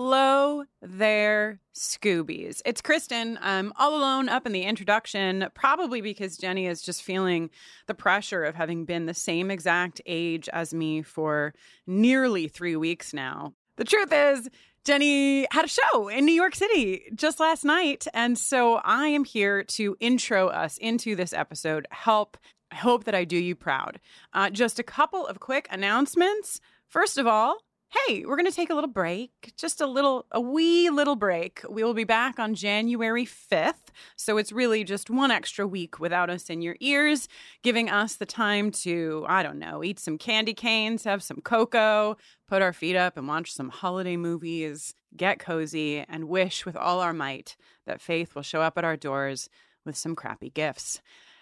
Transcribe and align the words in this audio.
Hello 0.00 0.62
there, 0.80 1.58
Scoobies. 1.74 2.62
It's 2.64 2.80
Kristin. 2.80 3.36
I'm 3.40 3.72
all 3.74 3.96
alone 3.96 4.28
up 4.28 4.46
in 4.46 4.52
the 4.52 4.62
introduction, 4.62 5.48
probably 5.54 6.00
because 6.02 6.36
Jenny 6.36 6.68
is 6.68 6.82
just 6.82 7.02
feeling 7.02 7.50
the 7.88 7.94
pressure 7.94 8.44
of 8.44 8.54
having 8.54 8.84
been 8.84 9.06
the 9.06 9.12
same 9.12 9.50
exact 9.50 10.00
age 10.06 10.48
as 10.52 10.72
me 10.72 11.02
for 11.02 11.52
nearly 11.84 12.46
three 12.46 12.76
weeks 12.76 13.12
now. 13.12 13.54
The 13.74 13.82
truth 13.82 14.12
is, 14.12 14.48
Jenny 14.84 15.48
had 15.50 15.64
a 15.64 15.68
show 15.68 16.06
in 16.06 16.24
New 16.24 16.32
York 16.32 16.54
City 16.54 17.02
just 17.12 17.40
last 17.40 17.64
night. 17.64 18.06
And 18.14 18.38
so 18.38 18.76
I 18.76 19.08
am 19.08 19.24
here 19.24 19.64
to 19.64 19.96
intro 19.98 20.46
us 20.46 20.78
into 20.78 21.16
this 21.16 21.32
episode. 21.32 21.88
Help. 21.90 22.36
I 22.70 22.76
hope 22.76 23.02
that 23.02 23.16
I 23.16 23.24
do 23.24 23.36
you 23.36 23.56
proud. 23.56 23.98
Uh, 24.32 24.48
just 24.48 24.78
a 24.78 24.84
couple 24.84 25.26
of 25.26 25.40
quick 25.40 25.66
announcements. 25.72 26.60
First 26.86 27.18
of 27.18 27.26
all, 27.26 27.58
hey, 27.90 28.24
we're 28.26 28.36
going 28.36 28.50
to 28.50 28.54
take 28.54 28.68
a 28.68 28.74
little 28.74 28.90
break, 28.90 29.52
just 29.56 29.80
a 29.80 29.86
little, 29.86 30.26
a 30.30 30.40
wee 30.40 30.90
little 30.90 31.16
break. 31.16 31.62
We 31.68 31.82
will 31.82 31.94
be 31.94 32.04
back 32.04 32.38
on 32.38 32.54
January 32.54 33.24
5th. 33.24 33.74
So 34.14 34.36
it's 34.36 34.52
really 34.52 34.84
just 34.84 35.08
one 35.08 35.30
extra 35.30 35.66
week 35.66 35.98
without 35.98 36.28
us 36.28 36.50
in 36.50 36.60
your 36.60 36.76
ears, 36.80 37.28
giving 37.62 37.88
us 37.88 38.16
the 38.16 38.26
time 38.26 38.70
to, 38.72 39.24
I 39.26 39.42
don't 39.42 39.58
know, 39.58 39.82
eat 39.82 39.98
some 39.98 40.18
candy 40.18 40.52
canes, 40.52 41.04
have 41.04 41.22
some 41.22 41.40
cocoa, 41.40 42.18
put 42.46 42.60
our 42.60 42.74
feet 42.74 42.96
up 42.96 43.16
and 43.16 43.26
watch 43.26 43.52
some 43.52 43.70
holiday 43.70 44.16
movies, 44.16 44.94
get 45.16 45.38
cozy, 45.38 46.04
and 46.08 46.28
wish 46.28 46.66
with 46.66 46.76
all 46.76 47.00
our 47.00 47.14
might 47.14 47.56
that 47.86 48.02
faith 48.02 48.34
will 48.34 48.42
show 48.42 48.60
up 48.60 48.76
at 48.76 48.84
our 48.84 48.96
doors 48.96 49.48
with 49.86 49.96
some 49.96 50.14
crappy 50.14 50.50
gifts. 50.50 51.00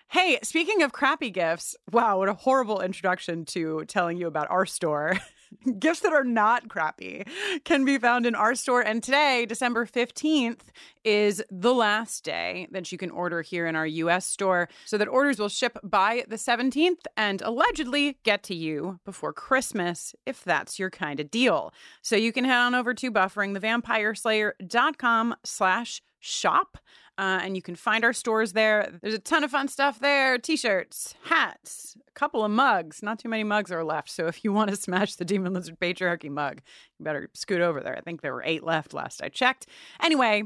Hey, 0.08 0.38
speaking 0.44 0.82
of 0.82 0.92
crappy 0.92 1.30
gifts, 1.30 1.74
wow, 1.90 2.18
what 2.18 2.28
a 2.28 2.34
horrible 2.34 2.80
introduction 2.80 3.44
to 3.46 3.84
telling 3.86 4.16
you 4.16 4.28
about 4.28 4.48
our 4.50 4.64
store. 4.64 5.14
Gifts 5.78 6.00
that 6.00 6.12
are 6.12 6.24
not 6.24 6.68
crappy 6.68 7.24
can 7.64 7.84
be 7.84 7.98
found 7.98 8.26
in 8.26 8.34
our 8.34 8.54
store. 8.54 8.80
And 8.80 9.02
today, 9.02 9.46
December 9.46 9.86
15th, 9.86 10.60
is 11.04 11.42
the 11.50 11.74
last 11.74 12.24
day 12.24 12.66
that 12.72 12.90
you 12.90 12.96
can 12.98 13.10
order 13.10 13.42
here 13.42 13.66
in 13.66 13.76
our 13.76 13.86
US 13.86 14.24
store. 14.26 14.68
So 14.84 14.98
that 14.98 15.08
orders 15.08 15.38
will 15.38 15.48
ship 15.48 15.78
by 15.82 16.24
the 16.28 16.36
17th 16.36 17.06
and 17.16 17.40
allegedly 17.42 18.18
get 18.24 18.42
to 18.44 18.54
you 18.54 19.00
before 19.04 19.32
Christmas, 19.32 20.14
if 20.26 20.44
that's 20.44 20.78
your 20.78 20.90
kind 20.90 21.18
of 21.20 21.30
deal. 21.30 21.72
So 22.02 22.16
you 22.16 22.32
can 22.32 22.44
head 22.44 22.58
on 22.58 22.74
over 22.74 22.92
to 22.94 23.12
bufferingthevampireslayer.com 23.12 25.36
slash 25.44 26.02
shop. 26.18 26.78
Uh, 27.18 27.40
and 27.42 27.56
you 27.56 27.62
can 27.62 27.74
find 27.74 28.04
our 28.04 28.12
stores 28.12 28.52
there. 28.52 28.92
There's 29.00 29.14
a 29.14 29.18
ton 29.18 29.42
of 29.42 29.50
fun 29.50 29.68
stuff 29.68 30.00
there 30.00 30.38
t 30.38 30.56
shirts, 30.56 31.14
hats, 31.24 31.96
a 32.06 32.12
couple 32.12 32.44
of 32.44 32.50
mugs. 32.50 33.02
Not 33.02 33.18
too 33.18 33.28
many 33.28 33.44
mugs 33.44 33.72
are 33.72 33.84
left. 33.84 34.10
So 34.10 34.26
if 34.26 34.44
you 34.44 34.52
want 34.52 34.70
to 34.70 34.76
smash 34.86 35.14
the 35.14 35.24
Demon 35.24 35.54
Lizard 35.54 35.80
Patriarchy 35.80 36.30
mug, 36.30 36.60
you 36.98 37.04
better 37.04 37.30
scoot 37.34 37.60
over 37.60 37.80
there. 37.80 37.96
I 37.96 38.00
think 38.00 38.20
there 38.20 38.34
were 38.34 38.44
eight 38.44 38.64
left 38.64 38.92
last 38.92 39.22
I 39.22 39.28
checked. 39.28 39.66
Anyway, 40.02 40.44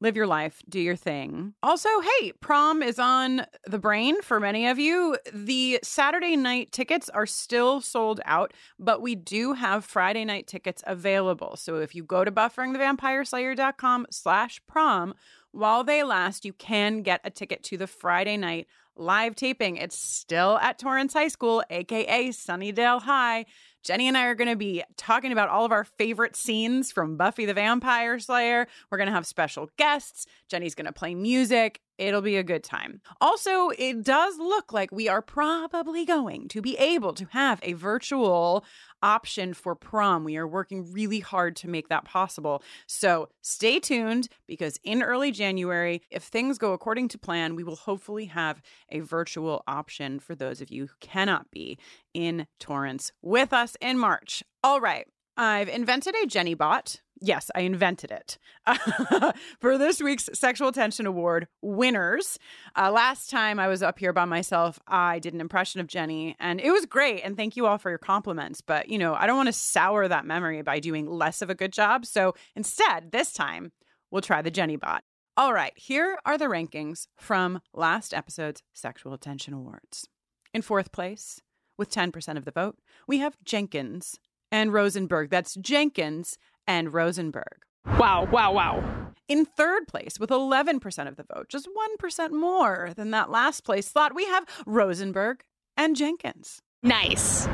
live 0.00 0.16
your 0.16 0.26
life, 0.26 0.62
do 0.68 0.80
your 0.80 0.96
thing. 0.96 1.54
Also, 1.62 1.88
hey, 2.00 2.32
prom 2.40 2.82
is 2.82 2.98
on 2.98 3.46
the 3.66 3.78
brain 3.78 4.20
for 4.22 4.40
many 4.40 4.66
of 4.66 4.78
you. 4.78 5.16
The 5.32 5.78
Saturday 5.82 6.36
night 6.36 6.72
tickets 6.72 7.08
are 7.10 7.26
still 7.26 7.80
sold 7.80 8.20
out, 8.24 8.52
but 8.78 9.02
we 9.02 9.14
do 9.14 9.52
have 9.52 9.84
Friday 9.84 10.24
night 10.24 10.46
tickets 10.46 10.82
available. 10.86 11.56
So 11.56 11.76
if 11.76 11.94
you 11.94 12.02
go 12.02 12.24
to 12.24 12.32
bufferingthevampireslayer.com 12.32 14.06
slash 14.10 14.60
prom, 14.66 15.14
while 15.52 15.84
they 15.84 16.02
last, 16.02 16.44
you 16.44 16.52
can 16.52 17.02
get 17.02 17.20
a 17.24 17.30
ticket 17.30 17.62
to 17.64 17.76
the 17.76 17.86
Friday 17.86 18.36
night 18.36 18.66
live 18.96 19.34
taping. 19.34 19.76
It's 19.76 19.98
still 19.98 20.58
at 20.58 20.78
Torrance 20.78 21.12
High 21.12 21.28
School, 21.28 21.62
aka 21.70 22.28
Sunnydale 22.28 23.02
High. 23.02 23.46
Jenny 23.82 24.08
and 24.08 24.16
I 24.16 24.26
are 24.26 24.34
going 24.34 24.50
to 24.50 24.56
be 24.56 24.82
talking 24.98 25.32
about 25.32 25.48
all 25.48 25.64
of 25.64 25.72
our 25.72 25.84
favorite 25.84 26.36
scenes 26.36 26.92
from 26.92 27.16
Buffy 27.16 27.46
the 27.46 27.54
Vampire 27.54 28.18
Slayer. 28.18 28.66
We're 28.90 28.98
going 28.98 29.08
to 29.08 29.14
have 29.14 29.26
special 29.26 29.70
guests. 29.78 30.26
Jenny's 30.48 30.74
going 30.74 30.86
to 30.86 30.92
play 30.92 31.14
music. 31.14 31.80
It'll 32.00 32.22
be 32.22 32.38
a 32.38 32.42
good 32.42 32.64
time. 32.64 33.02
Also, 33.20 33.68
it 33.76 34.02
does 34.02 34.38
look 34.38 34.72
like 34.72 34.90
we 34.90 35.06
are 35.06 35.20
probably 35.20 36.06
going 36.06 36.48
to 36.48 36.62
be 36.62 36.74
able 36.78 37.12
to 37.12 37.26
have 37.32 37.60
a 37.62 37.74
virtual 37.74 38.64
option 39.02 39.52
for 39.52 39.74
prom. 39.74 40.24
We 40.24 40.38
are 40.38 40.48
working 40.48 40.90
really 40.94 41.20
hard 41.20 41.56
to 41.56 41.68
make 41.68 41.88
that 41.88 42.06
possible. 42.06 42.62
So 42.86 43.28
stay 43.42 43.80
tuned 43.80 44.28
because 44.46 44.78
in 44.82 45.02
early 45.02 45.30
January, 45.30 46.00
if 46.10 46.22
things 46.22 46.56
go 46.56 46.72
according 46.72 47.08
to 47.08 47.18
plan, 47.18 47.54
we 47.54 47.64
will 47.64 47.76
hopefully 47.76 48.24
have 48.24 48.62
a 48.88 49.00
virtual 49.00 49.62
option 49.66 50.20
for 50.20 50.34
those 50.34 50.62
of 50.62 50.70
you 50.70 50.86
who 50.86 50.94
cannot 51.00 51.50
be 51.50 51.78
in 52.14 52.46
Torrance 52.58 53.12
with 53.20 53.52
us 53.52 53.76
in 53.78 53.98
March. 53.98 54.42
All 54.64 54.80
right. 54.80 55.06
I've 55.36 55.68
invented 55.68 56.14
a 56.22 56.26
Jenny 56.26 56.54
bot. 56.54 57.00
Yes, 57.22 57.50
I 57.54 57.60
invented 57.60 58.10
it 58.10 58.38
for 59.60 59.76
this 59.76 60.00
week's 60.00 60.30
Sexual 60.32 60.72
Tension 60.72 61.04
Award 61.04 61.48
winners. 61.60 62.38
Uh, 62.74 62.90
last 62.90 63.28
time 63.28 63.60
I 63.60 63.68
was 63.68 63.82
up 63.82 63.98
here 63.98 64.14
by 64.14 64.24
myself, 64.24 64.80
I 64.88 65.18
did 65.18 65.34
an 65.34 65.40
impression 65.40 65.82
of 65.82 65.86
Jenny, 65.86 66.34
and 66.40 66.62
it 66.62 66.70
was 66.70 66.86
great. 66.86 67.20
And 67.20 67.36
thank 67.36 67.56
you 67.56 67.66
all 67.66 67.76
for 67.76 67.90
your 67.90 67.98
compliments. 67.98 68.62
But, 68.62 68.88
you 68.88 68.96
know, 68.96 69.14
I 69.14 69.26
don't 69.26 69.36
want 69.36 69.48
to 69.48 69.52
sour 69.52 70.08
that 70.08 70.24
memory 70.24 70.62
by 70.62 70.80
doing 70.80 71.06
less 71.06 71.42
of 71.42 71.50
a 71.50 71.54
good 71.54 71.74
job. 71.74 72.06
So 72.06 72.34
instead, 72.56 73.12
this 73.12 73.34
time, 73.34 73.72
we'll 74.10 74.22
try 74.22 74.40
the 74.40 74.50
Jenny 74.50 74.76
bot. 74.76 75.04
All 75.36 75.52
right, 75.52 75.72
here 75.76 76.18
are 76.24 76.38
the 76.38 76.46
rankings 76.46 77.06
from 77.18 77.60
last 77.74 78.14
episode's 78.14 78.62
Sexual 78.72 79.18
Tension 79.18 79.52
Awards. 79.52 80.08
In 80.54 80.62
fourth 80.62 80.90
place, 80.90 81.40
with 81.76 81.90
10% 81.90 82.36
of 82.36 82.44
the 82.44 82.50
vote, 82.50 82.78
we 83.06 83.18
have 83.18 83.36
Jenkins 83.44 84.18
and 84.52 84.72
Rosenberg. 84.72 85.30
That's 85.30 85.54
Jenkins 85.54 86.36
and 86.66 86.92
Rosenberg. 86.92 87.64
Wow, 87.98 88.28
wow, 88.30 88.52
wow. 88.52 89.12
In 89.28 89.44
third 89.44 89.86
place, 89.86 90.18
with 90.18 90.30
11% 90.30 91.08
of 91.08 91.16
the 91.16 91.24
vote, 91.34 91.48
just 91.48 91.68
1% 92.00 92.32
more 92.32 92.90
than 92.96 93.10
that 93.12 93.30
last 93.30 93.64
place 93.64 93.88
slot, 93.88 94.14
we 94.14 94.26
have 94.26 94.44
Rosenberg 94.66 95.44
and 95.76 95.96
Jenkins. 95.96 96.60
Nice. 96.82 97.48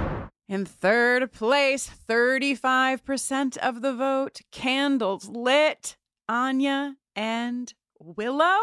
In 0.49 0.65
third 0.65 1.33
place, 1.33 1.91
35% 2.09 3.57
of 3.59 3.83
the 3.83 3.93
vote, 3.93 4.41
candles 4.53 5.29
lit, 5.29 5.97
Anya 6.29 6.97
and 7.15 7.75
Willow. 7.99 8.61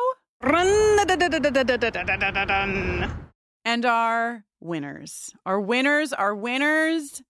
And 3.65 3.85
our 3.85 4.45
winners. 4.59 5.33
Our 5.45 5.59
winners, 5.59 6.13
our 6.13 6.35
winners 6.35 7.21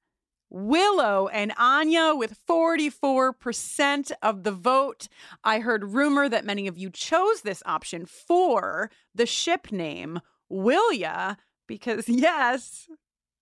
Willow 0.53 1.28
and 1.30 1.52
Anya 1.58 2.14
with 2.16 2.38
44% 2.47 4.12
of 4.22 4.44
the 4.44 4.52
vote. 4.52 5.08
I 5.44 5.59
heard 5.59 5.94
rumor 5.94 6.30
that 6.30 6.46
many 6.46 6.68
of 6.68 6.78
you 6.78 6.91
chose 6.91 7.41
this 7.41 7.64
option 7.66 8.06
for 8.06 8.91
the 9.16 9.25
ship 9.25 9.72
name 9.72 10.22
Willia 10.52 11.38
because, 11.68 12.08
yes, 12.08 12.88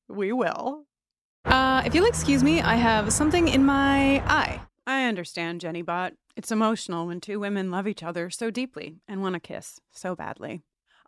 we 0.07 0.31
will. 0.31 0.85
Uh, 1.43 1.83
if 1.85 1.93
you'll 1.93 2.05
excuse 2.05 2.43
me, 2.43 2.61
I 2.61 2.75
have 2.75 3.11
something 3.11 3.49
in 3.49 3.65
my 3.65 4.23
eye. 4.25 4.61
I 4.87 5.03
understand, 5.05 5.59
Jenny 5.59 5.81
Bot. 5.81 6.13
It's 6.37 6.51
emotional 6.51 7.07
when 7.07 7.19
two 7.19 7.41
women 7.41 7.71
love 7.71 7.87
each 7.87 8.03
other 8.03 8.29
so 8.29 8.49
deeply 8.49 8.95
and 9.07 9.21
want 9.21 9.33
to 9.33 9.39
kiss 9.41 9.79
so 9.91 10.15
badly. 10.15 10.61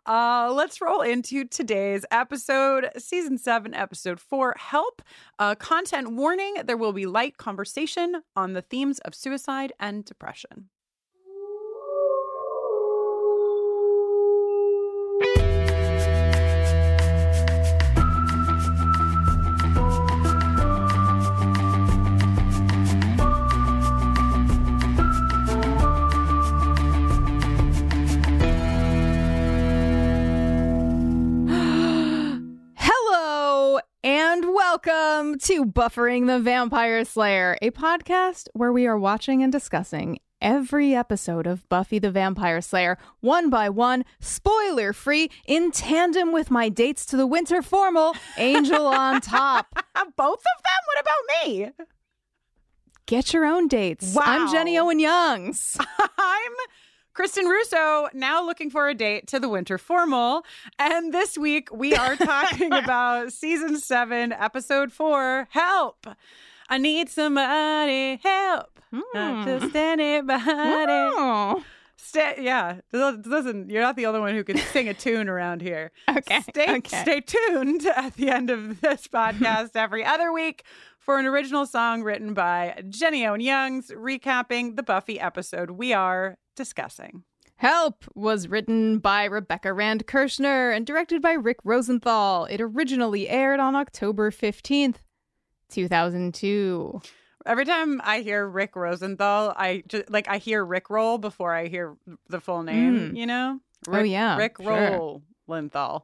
Uh, 0.06 0.52
let's 0.54 0.80
roll 0.80 1.00
into 1.00 1.44
today's 1.44 2.04
episode, 2.10 2.90
season 2.98 3.38
seven, 3.38 3.72
episode 3.72 4.20
four. 4.20 4.54
Help. 4.58 5.00
Uh, 5.38 5.54
content 5.54 6.12
warning: 6.12 6.54
there 6.64 6.76
will 6.76 6.92
be 6.92 7.06
light 7.06 7.38
conversation 7.38 8.22
on 8.36 8.52
the 8.52 8.62
themes 8.62 8.98
of 9.00 9.14
suicide 9.14 9.72
and 9.80 10.04
depression. 10.04 10.68
Welcome 34.74 35.38
to 35.38 35.64
Buffering 35.64 36.26
the 36.26 36.40
Vampire 36.40 37.04
Slayer, 37.04 37.56
a 37.62 37.70
podcast 37.70 38.48
where 38.54 38.72
we 38.72 38.88
are 38.88 38.98
watching 38.98 39.40
and 39.40 39.52
discussing 39.52 40.18
every 40.42 40.96
episode 40.96 41.46
of 41.46 41.68
Buffy 41.68 42.00
the 42.00 42.10
Vampire 42.10 42.60
Slayer, 42.60 42.98
one 43.20 43.50
by 43.50 43.68
one, 43.68 44.04
spoiler 44.18 44.92
free, 44.92 45.30
in 45.46 45.70
tandem 45.70 46.32
with 46.32 46.50
my 46.50 46.68
dates 46.68 47.06
to 47.06 47.16
the 47.16 47.24
winter 47.24 47.62
formal, 47.62 48.16
Angel 48.36 48.88
on 48.88 49.20
top. 49.20 49.68
Both 50.16 50.40
of 50.40 50.62
them? 50.64 50.80
What 50.86 51.00
about 51.00 51.46
me? 51.46 51.70
Get 53.06 53.32
your 53.32 53.44
own 53.44 53.68
dates. 53.68 54.16
I'm 54.20 54.50
Jenny 54.50 54.76
Owen 54.76 54.98
Youngs. 54.98 55.78
I'm 56.18 56.52
Kristin 57.14 57.48
Russo, 57.48 58.08
now 58.12 58.44
looking 58.44 58.70
for 58.70 58.88
a 58.88 58.94
date 58.94 59.28
to 59.28 59.38
the 59.38 59.48
winter 59.48 59.78
formal. 59.78 60.44
And 60.80 61.14
this 61.14 61.38
week 61.38 61.72
we 61.72 61.94
are 61.96 62.16
talking 62.16 62.72
about 62.72 63.32
season 63.32 63.78
seven, 63.78 64.32
episode 64.32 64.92
four 64.92 65.46
Help. 65.50 66.08
I 66.68 66.78
need 66.78 67.08
somebody 67.08 68.18
help. 68.22 68.80
Not 68.90 69.44
hmm. 69.44 69.44
just 69.44 69.76
anybody. 69.76 70.42
Oh, 70.46 71.62
Stay, 72.06 72.36
yeah, 72.40 72.80
listen, 72.92 73.70
you're 73.70 73.80
not 73.80 73.96
the 73.96 74.04
only 74.04 74.20
one 74.20 74.34
who 74.34 74.44
can 74.44 74.58
sing 74.58 74.88
a 74.88 74.94
tune 74.94 75.28
around 75.28 75.62
here. 75.62 75.90
Okay, 76.16 76.42
Stay, 76.42 76.76
okay. 76.76 77.02
stay 77.02 77.20
tuned 77.20 77.86
at 77.96 78.14
the 78.14 78.28
end 78.28 78.50
of 78.50 78.80
this 78.82 79.08
podcast 79.12 79.70
every 79.74 80.04
other 80.04 80.30
week 80.32 80.64
for 80.98 81.18
an 81.18 81.24
original 81.26 81.64
song 81.66 82.02
written 82.02 82.34
by 82.34 82.82
Jenny 82.88 83.26
Owen 83.26 83.40
Youngs, 83.40 83.90
recapping 83.90 84.76
the 84.76 84.82
Buffy 84.82 85.18
episode 85.18 85.72
we 85.72 85.92
are 85.92 86.36
discussing. 86.54 87.24
Help 87.56 88.04
was 88.14 88.48
written 88.48 88.98
by 88.98 89.24
Rebecca 89.24 89.72
Rand 89.72 90.06
Kirshner 90.06 90.76
and 90.76 90.86
directed 90.86 91.22
by 91.22 91.32
Rick 91.32 91.58
Rosenthal. 91.64 92.44
It 92.44 92.60
originally 92.60 93.28
aired 93.28 93.60
on 93.60 93.74
October 93.74 94.30
15th, 94.30 94.96
2002. 95.70 97.00
Every 97.46 97.64
time 97.64 98.00
I 98.04 98.20
hear 98.20 98.46
Rick 98.46 98.74
Rosenthal, 98.76 99.52
I 99.56 99.82
just 99.86 100.10
like 100.10 100.28
I 100.28 100.38
hear 100.38 100.64
Rick 100.64 100.88
Roll 100.90 101.18
before 101.18 101.54
I 101.54 101.68
hear 101.68 101.96
the 102.28 102.40
full 102.40 102.62
name. 102.62 103.12
Mm. 103.12 103.16
You 103.16 103.26
know? 103.26 103.60
Oh, 103.88 103.92
Rick, 103.92 104.10
yeah, 104.10 104.36
Rick 104.36 104.56
sure. 104.62 104.70
Roll 104.90 105.22
Linthal. 105.48 106.02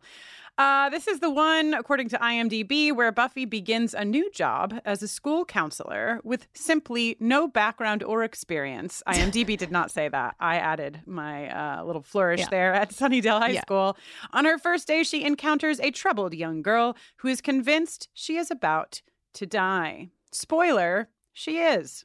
Uh, 0.59 0.91
this 0.91 1.09
is 1.09 1.21
the 1.21 1.31
one, 1.31 1.73
according 1.73 2.11
to 2.11 2.19
IMDb, 2.19 2.93
where 2.95 3.11
Buffy 3.11 3.47
begins 3.47 3.95
a 3.95 4.05
new 4.05 4.31
job 4.33 4.79
as 4.85 5.03
a 5.03 5.09
school 5.09 5.47
counselor 5.47 6.21
with 6.23 6.47
simply 6.53 7.17
no 7.19 7.49
background 7.49 8.03
or 8.03 8.23
experience. 8.23 9.03
IMDb 9.09 9.57
did 9.57 9.71
not 9.71 9.91
say 9.91 10.09
that. 10.11 10.35
I 10.39 10.57
added 10.57 11.01
my 11.07 11.49
uh, 11.49 11.85
little 11.85 12.03
flourish 12.03 12.41
Yeah. 12.41 12.49
there 12.51 12.75
at 12.75 12.91
Sunnydale 12.91 13.39
High 13.39 13.51
Yeah. 13.53 13.63
School. 13.63 13.97
On 14.35 14.45
her 14.45 14.59
first 14.59 14.87
day, 14.87 15.03
she 15.03 15.25
encounters 15.25 15.81
a 15.81 15.91
troubled 15.91 16.35
young 16.35 16.61
girl 16.61 16.95
who 17.19 17.29
is 17.29 17.41
convinced 17.41 18.11
she 18.13 18.37
is 18.37 18.51
about 18.51 19.01
to 19.35 19.47
die. 19.47 20.11
Spoiler, 20.31 21.09
she 21.41 21.59
is. 21.59 22.05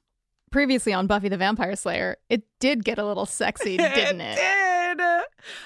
Previously 0.52 0.94
on 0.94 1.08
Buffy 1.08 1.28
the 1.28 1.36
Vampire 1.38 1.76
Slayer, 1.76 2.16
it 2.30 2.44
did 2.62 2.86
get 2.86 2.98
a 2.98 3.06
little 3.06 3.26
sexy, 3.26 3.76
didn't 3.78 4.22
it? 4.22 4.36
did. 4.38 5.02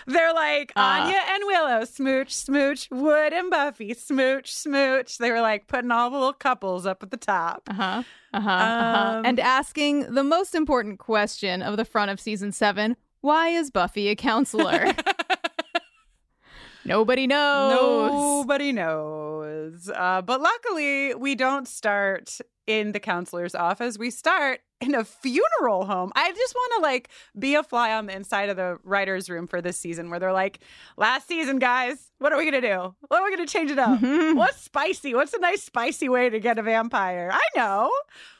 They're 0.08 0.34
like 0.34 0.74
Uh. 0.76 0.80
Anya 0.80 1.20
and 1.30 1.44
Willow, 1.46 1.86
smooch, 1.86 2.34
smooch, 2.34 2.88
Wood 2.90 3.32
and 3.32 3.52
Buffy, 3.52 3.94
smooch, 3.94 4.52
smooch. 4.52 5.20
They 5.20 5.30
were 5.32 5.42
like 5.42 5.68
putting 5.68 5.92
all 5.92 6.10
the 6.10 6.18
little 6.18 6.34
couples 6.34 6.88
up 6.88 7.04
at 7.04 7.12
the 7.12 7.18
top. 7.18 7.62
Uh 7.70 7.74
huh. 7.74 8.04
Uh 8.34 8.42
huh. 8.42 8.50
uh-huh. 8.50 9.18
Um, 9.20 9.26
And 9.26 9.40
asking 9.40 10.14
the 10.16 10.24
most 10.24 10.56
important 10.56 10.98
question 10.98 11.62
of 11.62 11.78
the 11.78 11.86
front 11.86 12.10
of 12.10 12.20
season 12.20 12.52
seven 12.52 12.96
why 13.22 13.50
is 13.50 13.70
Buffy 13.70 14.08
a 14.08 14.16
counselor? 14.16 14.88
Nobody 16.86 17.28
knows. 17.28 18.12
Nobody 18.42 18.72
knows. 18.72 19.29
Uh, 19.44 20.22
but 20.22 20.42
luckily, 20.42 21.16
we 21.16 21.36
don't 21.36 21.68
start 21.68 22.40
in 22.68 22.92
the 22.92 23.00
counselor's 23.00 23.56
office. 23.56 23.98
We 23.98 24.12
start 24.12 24.60
in 24.80 24.94
a 24.96 25.04
funeral 25.04 25.86
home. 25.86 26.12
I 26.16 26.32
just 26.32 26.54
want 26.56 26.74
to 26.78 26.82
like 26.84 27.10
be 27.38 27.56
a 27.56 27.64
fly 27.64 27.94
on 27.94 28.06
the 28.06 28.16
inside 28.16 28.50
of 28.50 28.56
the 28.58 28.78
writer's 28.84 29.30
room 29.30 29.48
for 29.48 29.62
this 29.62 29.76
season 29.78 30.10
where 30.10 30.20
they're 30.20 30.32
like, 30.34 30.60
last 30.96 31.28
season, 31.28 31.58
guys, 31.60 32.12
what 32.20 32.32
are 32.32 32.38
we 32.38 32.50
going 32.50 32.62
to 32.62 32.68
do? 32.68 32.96
What 33.08 33.22
are 33.22 33.24
we 33.26 33.36
going 33.36 33.46
to 33.46 33.52
change 33.52 33.72
it 33.72 33.80
up? 33.80 34.00
Mhm. 34.00 34.36
What's 34.38 34.62
spicy? 34.62 35.14
What's 35.16 35.34
a 35.34 35.40
nice 35.40 35.64
spicy 35.64 36.10
way 36.10 36.30
to 36.30 36.40
get 36.40 36.60
a 36.60 36.62
vampire? 36.62 37.30
I 37.34 37.42
know. 37.58 37.92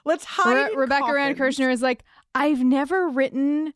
Let's 0.06 0.24
hide. 0.26 0.70
Re- 0.70 0.76
Rebecca 0.76 1.12
Rand 1.12 1.38
coffins. 1.38 1.58
Kirshner 1.58 1.72
is 1.74 1.82
like, 1.82 2.04
I've 2.36 2.64
never 2.64 3.10
written 3.10 3.74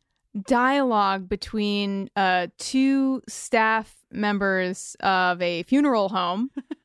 dialogue 0.47 1.27
between 1.29 2.09
uh, 2.15 2.47
two 2.57 3.21
staff 3.27 3.95
members 4.11 4.95
of 5.01 5.41
a 5.41 5.63
funeral 5.63 6.09
home. 6.09 6.51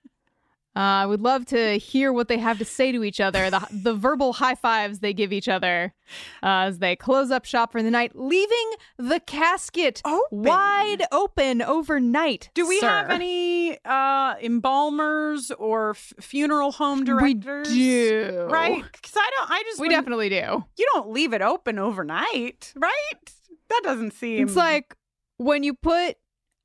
Uh, 0.79 1.03
I 1.03 1.07
would 1.07 1.23
love 1.23 1.45
to 1.47 1.77
hear 1.77 2.13
what 2.13 2.29
they 2.29 2.39
have 2.39 2.59
to 2.59 2.65
say 2.65 2.93
to 2.93 3.03
each 3.03 3.19
other, 3.19 3.51
the, 3.51 3.67
the 3.73 3.95
verbal 3.95 4.35
high 4.35 4.55
fives 4.55 5.01
they 5.01 5.13
give 5.13 5.33
each 5.33 5.49
other 5.49 5.93
uh, 6.41 6.71
as 6.71 6.79
they 6.79 6.95
close 6.95 7.33
up 7.33 7.45
shop 7.45 7.73
for 7.73 7.83
the 7.83 7.91
night, 7.91 8.13
leaving 8.15 8.71
the 8.97 9.19
casket 9.19 10.01
Open. 10.05 10.23
wide 10.31 11.03
open 11.11 11.63
overnight. 11.63 12.51
Do 12.55 12.69
we 12.69 12.79
sir. 12.79 12.87
have 12.87 13.11
any 13.11 13.77
uh, 13.85 14.37
embalmers 14.41 15.51
or 15.51 15.91
f- 15.91 16.13
funeral 16.21 16.71
home 16.71 17.03
directors? 17.05 17.69
We 17.71 17.75
do. 17.75 18.47
Right? 18.49 18.85
Because 18.93 19.17
I 19.17 19.31
don't. 19.37 19.51
I 19.51 19.63
just 19.65 19.81
We 19.81 19.89
definitely 19.89 20.29
do. 20.29 20.65
You 20.77 20.91
don't 20.95 21.11
leave 21.11 21.33
it 21.33 21.43
open 21.43 21.81
overnight, 21.81 22.73
right? 22.77 23.33
That 23.69 23.81
doesn't 23.83 24.13
seem. 24.13 24.47
It's 24.47 24.55
like 24.55 24.95
when 25.39 25.65
you 25.65 25.75
put 25.75 26.19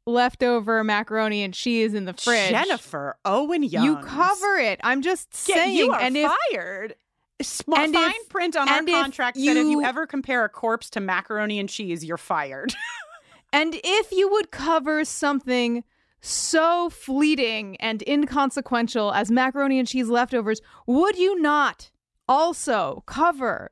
leftover 0.05 0.83
macaroni 0.83 1.43
and 1.43 1.53
cheese 1.53 1.93
in 1.93 2.05
the 2.05 2.13
fridge. 2.13 2.49
Jennifer 2.49 3.15
Owen 3.25 3.63
Young. 3.63 3.85
You 3.85 3.97
cover 3.97 4.57
it. 4.57 4.79
I'm 4.83 5.01
just 5.01 5.29
Yeah, 5.47 5.55
saying. 5.55 5.75
you 5.77 5.91
are 5.91 5.99
and 6.01 6.17
if 6.17 6.31
fired. 6.51 6.95
Small 7.41 7.79
and 7.79 7.93
fine 7.93 8.11
if- 8.11 8.29
print 8.29 8.55
on 8.55 8.69
our 8.69 8.79
if 8.83 8.85
contract 8.89 9.37
said 9.37 9.57
if 9.57 9.65
you 9.65 9.81
you- 9.81 9.83
ever 9.83 10.05
compare 10.05 10.43
a 10.45 10.49
corpse 10.49 10.89
to 10.91 10.99
macaroni 10.99 11.59
and 11.59 11.67
cheese, 11.69 12.03
you're 12.05 12.17
fired. 12.17 12.73
and 13.53 13.75
if 13.83 14.11
you 14.11 14.29
would 14.29 14.51
cover 14.51 15.03
something 15.03 15.83
so 16.21 16.89
fleeting 16.89 17.75
and 17.77 18.01
inconsequential 18.07 19.11
as 19.13 19.29
macaroni 19.31 19.77
and 19.79 19.87
cheese 19.87 20.07
leftovers, 20.07 20.61
would 20.87 21.17
you 21.17 21.39
not 21.41 21.91
also 22.29 23.03
cover 23.05 23.69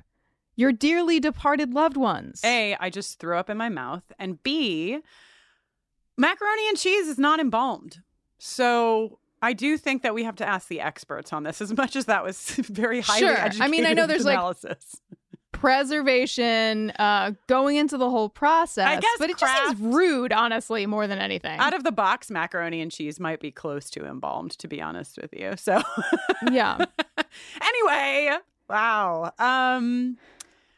your 0.57 0.73
dearly 0.73 1.19
departed 1.19 1.73
loved 1.73 1.95
ones? 1.95 2.41
A, 2.43 2.75
I 2.79 2.89
just 2.89 3.19
threw 3.19 3.37
up 3.37 3.49
in 3.49 3.55
my 3.57 3.69
mouth, 3.69 4.03
and 4.19 4.41
B, 4.43 4.99
macaroni 6.21 6.67
and 6.69 6.77
cheese 6.77 7.07
is 7.07 7.17
not 7.17 7.39
embalmed. 7.39 7.99
So 8.37 9.19
I 9.41 9.53
do 9.53 9.77
think 9.77 10.03
that 10.03 10.13
we 10.13 10.23
have 10.23 10.35
to 10.37 10.47
ask 10.47 10.67
the 10.67 10.79
experts 10.81 11.33
on 11.33 11.43
this, 11.43 11.61
as 11.61 11.73
much 11.75 11.95
as 11.95 12.05
that 12.05 12.23
was 12.23 12.39
very 12.55 13.01
highly 13.01 13.19
Sure. 13.19 13.37
I 13.59 13.67
mean, 13.67 13.85
I 13.85 13.93
know 13.93 14.07
there's, 14.07 14.23
like, 14.25 14.35
analysis. 14.37 15.01
Preservation, 15.51 16.91
uh, 16.97 17.31
going 17.47 17.75
into 17.75 17.97
the 17.97 18.09
whole 18.09 18.29
process. 18.29 18.87
I 18.87 18.99
guess 18.99 19.11
but 19.19 19.29
it 19.29 19.37
just 19.37 19.77
seems 19.77 19.79
rude, 19.93 20.33
honestly, 20.33 20.85
more 20.85 21.07
than 21.07 21.19
anything. 21.19 21.59
Out 21.59 21.73
of 21.73 21.83
the 21.83 21.91
box, 21.91 22.31
macaroni 22.31 22.81
and 22.81 22.91
cheese 22.91 23.19
might 23.19 23.39
be 23.39 23.51
close 23.51 23.89
to 23.91 24.05
embalmed, 24.05 24.51
to 24.59 24.67
be 24.67 24.81
honest 24.81 25.17
with 25.21 25.31
you. 25.33 25.53
So 25.57 25.81
yeah. 26.51 26.83
anyway, 27.61 28.31
wow. 28.69 29.31
Um, 29.37 30.17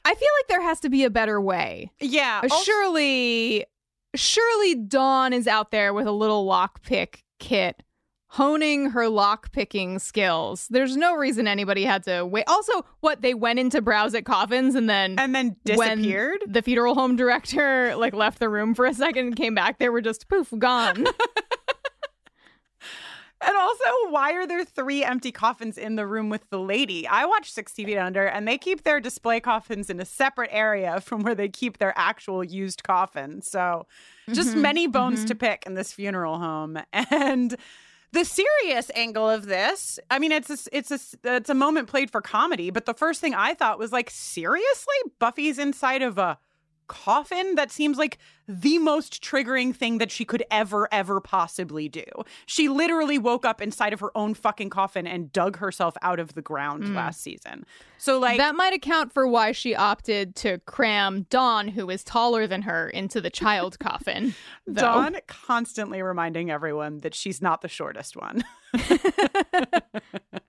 I 0.06 0.16
feel 0.16 0.30
like 0.40 0.48
there 0.50 0.62
has 0.62 0.80
to 0.82 0.90
be 0.90 1.04
a 1.06 1.10
better 1.10 1.40
way. 1.40 1.92
yeah. 2.00 2.42
Uh, 2.44 2.48
also- 2.52 2.64
surely, 2.64 3.66
surely 4.16 4.76
Dawn 4.76 5.34
is 5.34 5.48
out 5.48 5.72
there 5.72 5.94
with 5.94 6.08
a 6.08 6.12
little 6.12 6.46
lockpick 6.46 7.22
kit, 7.40 7.84
honing 8.28 8.92
her 8.92 9.04
lockpicking 9.04 10.00
skills. 10.02 10.68
There's 10.70 10.98
no 10.98 11.16
reason 11.16 11.48
anybody 11.48 11.84
had 11.84 12.04
to 12.04 12.26
wait. 12.26 12.46
Also, 12.48 12.86
what 13.02 13.22
they 13.22 13.34
went 13.34 13.60
in 13.60 13.70
to 13.72 13.82
browse 13.82 14.16
at 14.16 14.26
coffins 14.26 14.76
and 14.76 14.90
then. 14.90 15.20
and 15.20 15.34
then 15.36 15.56
when 15.76 15.98
disappeared. 15.98 16.40
the 16.48 16.62
funeral 16.62 16.96
home 16.96 17.16
director 17.16 17.96
like 17.96 18.14
left 18.14 18.40
the 18.40 18.50
room 18.50 18.74
for 18.74 18.86
a 18.86 18.94
second 18.94 19.28
and 19.28 19.36
came 19.36 19.56
back. 19.56 19.80
They 19.80 19.90
were 19.90 20.02
just 20.02 20.28
poof 20.28 20.54
gone. 20.58 21.06
And 23.46 23.58
also, 23.58 24.10
why 24.10 24.34
are 24.34 24.48
there 24.48 24.64
three 24.64 25.04
empty 25.04 25.32
coffins 25.32 25.78
in 25.78 25.96
the 25.96 26.08
room 26.08 26.30
with 26.30 26.50
the 26.50 26.60
lady? 26.60 27.08
I 27.08 27.26
watch 27.26 27.52
60 27.52 27.86
Feet 27.86 27.98
Under, 27.98 28.26
and 28.26 28.48
they 28.48 28.58
keep 28.58 28.84
their 28.84 29.00
display 29.00 29.40
coffins 29.40 29.90
in 29.90 30.00
a 30.00 30.06
separate 30.06 30.50
area 30.54 31.02
from 31.08 31.24
where 31.24 31.36
they 31.36 31.50
keep 31.50 31.78
their 31.78 31.94
actual 31.98 32.44
used 32.44 32.84
coffins. 32.84 33.48
So, 33.48 33.86
just 34.34 34.56
Mhm, 34.56 34.62
many 34.62 34.88
bones 34.88 35.24
mhm. 35.24 35.28
to 35.28 35.36
pick 35.36 35.64
in 35.66 35.74
this 35.74 35.92
funeral 35.94 36.40
home. 36.40 36.80
And 37.12 37.56
the 38.12 38.24
serious 38.26 38.92
angle 38.96 39.28
of 39.30 39.48
this, 39.48 40.00
I 40.12 40.20
mean, 40.20 40.32
it's 40.32 40.50
a, 40.50 40.58
it's 40.78 40.92
a 40.92 41.00
it's 41.36 41.50
a 41.50 41.54
moment 41.56 41.88
played 41.90 42.12
for 42.12 42.22
comedy, 42.22 42.70
but 42.70 42.86
the 42.86 42.94
first 42.94 43.20
thing 43.22 43.34
I 43.34 43.56
thought 43.56 43.80
was 43.80 43.92
like, 43.92 44.10
seriously, 44.10 44.96
Buffy's 45.20 45.58
inside 45.58 46.02
of 46.04 46.18
a 46.18 46.38
coffin 46.88 47.56
that 47.56 47.72
seems 47.72 47.98
like 47.98 48.18
the 48.48 48.78
most 48.78 49.24
triggering 49.24 49.74
thing 49.76 50.00
that 50.00 50.12
she 50.12 50.26
could 50.26 50.44
ever 50.52 50.88
ever 50.92 51.22
possibly 51.22 51.88
do 51.88 52.04
she 52.46 52.68
literally 52.68 53.18
woke 53.18 53.46
up 53.46 53.62
inside 53.62 53.94
of 53.94 54.00
her 54.02 54.12
own 54.18 54.34
fucking 54.34 54.70
coffin 54.70 55.08
and 55.08 55.32
dug 55.32 55.58
herself 55.58 55.96
out 56.02 56.20
of 56.20 56.34
the 56.34 56.42
ground 56.42 56.84
Mm. 56.84 56.96
last 56.96 57.22
season 57.22 57.66
so 57.98 58.20
like 58.20 58.38
that 58.38 58.56
might 58.56 58.74
account 58.74 59.14
for 59.14 59.26
why 59.28 59.52
she 59.54 59.74
opted 59.76 60.36
to 60.38 60.58
cram 60.66 61.26
Dawn, 61.30 61.70
who 61.70 61.90
is 61.90 62.04
taller 62.04 62.48
than 62.48 62.64
her, 62.64 62.90
into 62.90 63.22
the 63.22 63.30
child 63.30 63.80
coffin. 63.80 64.36
though. 64.68 64.82
dawn 64.82 65.16
constantly 65.28 66.02
reminding 66.02 66.52
everyone 66.52 67.00
that 67.00 67.16
she's 67.16 67.42
not 67.42 67.62
the 67.62 67.70
shortest 67.70 68.18
one 68.18 68.44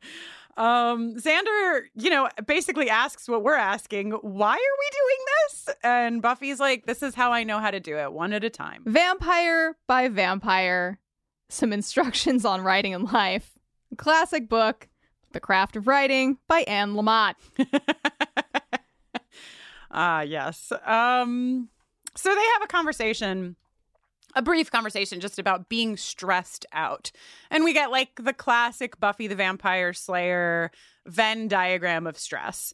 Um, 0.56 1.16
Xander, 1.16 1.82
you 1.94 2.10
know, 2.10 2.28
basically 2.46 2.88
asks 2.88 3.28
what 3.28 3.42
we're 3.42 3.56
asking 3.56 4.12
why 4.12 4.52
are 4.52 4.56
we 4.56 4.90
doing 4.92 5.26
this? 5.42 5.68
And 5.82 6.22
Buffy's 6.22 6.60
like, 6.60 6.86
this 6.86 7.02
is 7.02 7.14
how 7.14 7.32
I 7.32 7.42
know 7.44 7.58
how 7.58 7.70
to 7.70 7.80
do 7.80 7.96
it, 7.98 8.12
one 8.12 8.32
at 8.32 8.44
a 8.44 8.50
time. 8.50 8.82
Vampire 8.86 9.76
by 9.86 10.08
vampire, 10.08 10.98
some 11.48 11.72
instructions 11.78 12.44
on 12.44 12.60
writing 12.60 12.92
in 12.92 13.04
life. 13.04 13.50
Classic 13.96 14.48
book, 14.48 14.88
The 15.32 15.40
Craft 15.40 15.76
of 15.76 15.86
Writing 15.86 16.38
by 16.48 16.60
Anne 16.60 16.94
Lamott. 16.94 17.34
Ah, 19.96 20.22
yes. 20.22 20.72
Um, 20.84 21.68
so 22.16 22.34
they 22.34 22.44
have 22.54 22.62
a 22.62 22.66
conversation, 22.66 23.54
a 24.34 24.42
brief 24.42 24.70
conversation 24.70 25.20
just 25.20 25.38
about 25.38 25.68
being 25.68 25.96
stressed 25.96 26.66
out. 26.72 27.10
And 27.50 27.64
we 27.64 27.72
get 27.72 27.90
like 27.90 28.20
the 28.22 28.32
classic 28.32 28.98
Buffy 29.00 29.26
the 29.26 29.34
Vampire 29.34 29.92
Slayer 29.92 30.70
Venn 31.06 31.48
diagram 31.48 32.06
of 32.06 32.18
stress. 32.18 32.72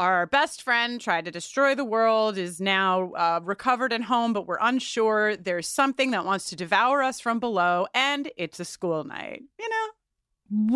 Our 0.00 0.26
best 0.26 0.62
friend 0.62 1.00
tried 1.00 1.24
to 1.26 1.30
destroy 1.30 1.76
the 1.76 1.84
world, 1.84 2.36
is 2.36 2.60
now 2.60 3.12
uh, 3.12 3.40
recovered 3.44 3.92
and 3.92 4.02
home, 4.02 4.32
but 4.32 4.46
we're 4.46 4.58
unsure. 4.60 5.36
There's 5.36 5.68
something 5.68 6.10
that 6.10 6.24
wants 6.24 6.50
to 6.50 6.56
devour 6.56 7.00
us 7.00 7.20
from 7.20 7.38
below, 7.38 7.86
and 7.94 8.28
it's 8.36 8.58
a 8.58 8.64
school 8.64 9.04
night, 9.04 9.44
you 9.58 9.68
know? 9.68 9.86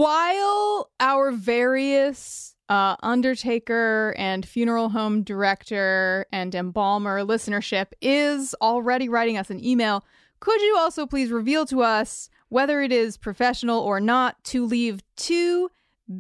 While 0.01 0.91
our 1.01 1.33
various 1.33 2.55
uh, 2.69 2.97
Undertaker 3.03 4.15
and 4.17 4.47
funeral 4.47 4.89
home 4.91 5.23
director 5.23 6.27
and 6.31 6.55
embalmer 6.55 7.23
listenership 7.23 7.87
is 8.01 8.55
already 8.61 9.09
writing 9.09 9.37
us 9.37 9.51
an 9.51 9.65
email, 9.65 10.05
could 10.41 10.61
you 10.61 10.77
also 10.79 11.07
please 11.07 11.31
reveal 11.31 11.67
to 11.67 11.83
us 11.83 12.29
whether 12.49 12.81
it 12.81 12.93
is 12.93 13.17
professional 13.17 13.81
or 13.81 14.01
not 14.01 14.43
to 14.45 14.65
leave 14.65 15.03
two 15.17 15.71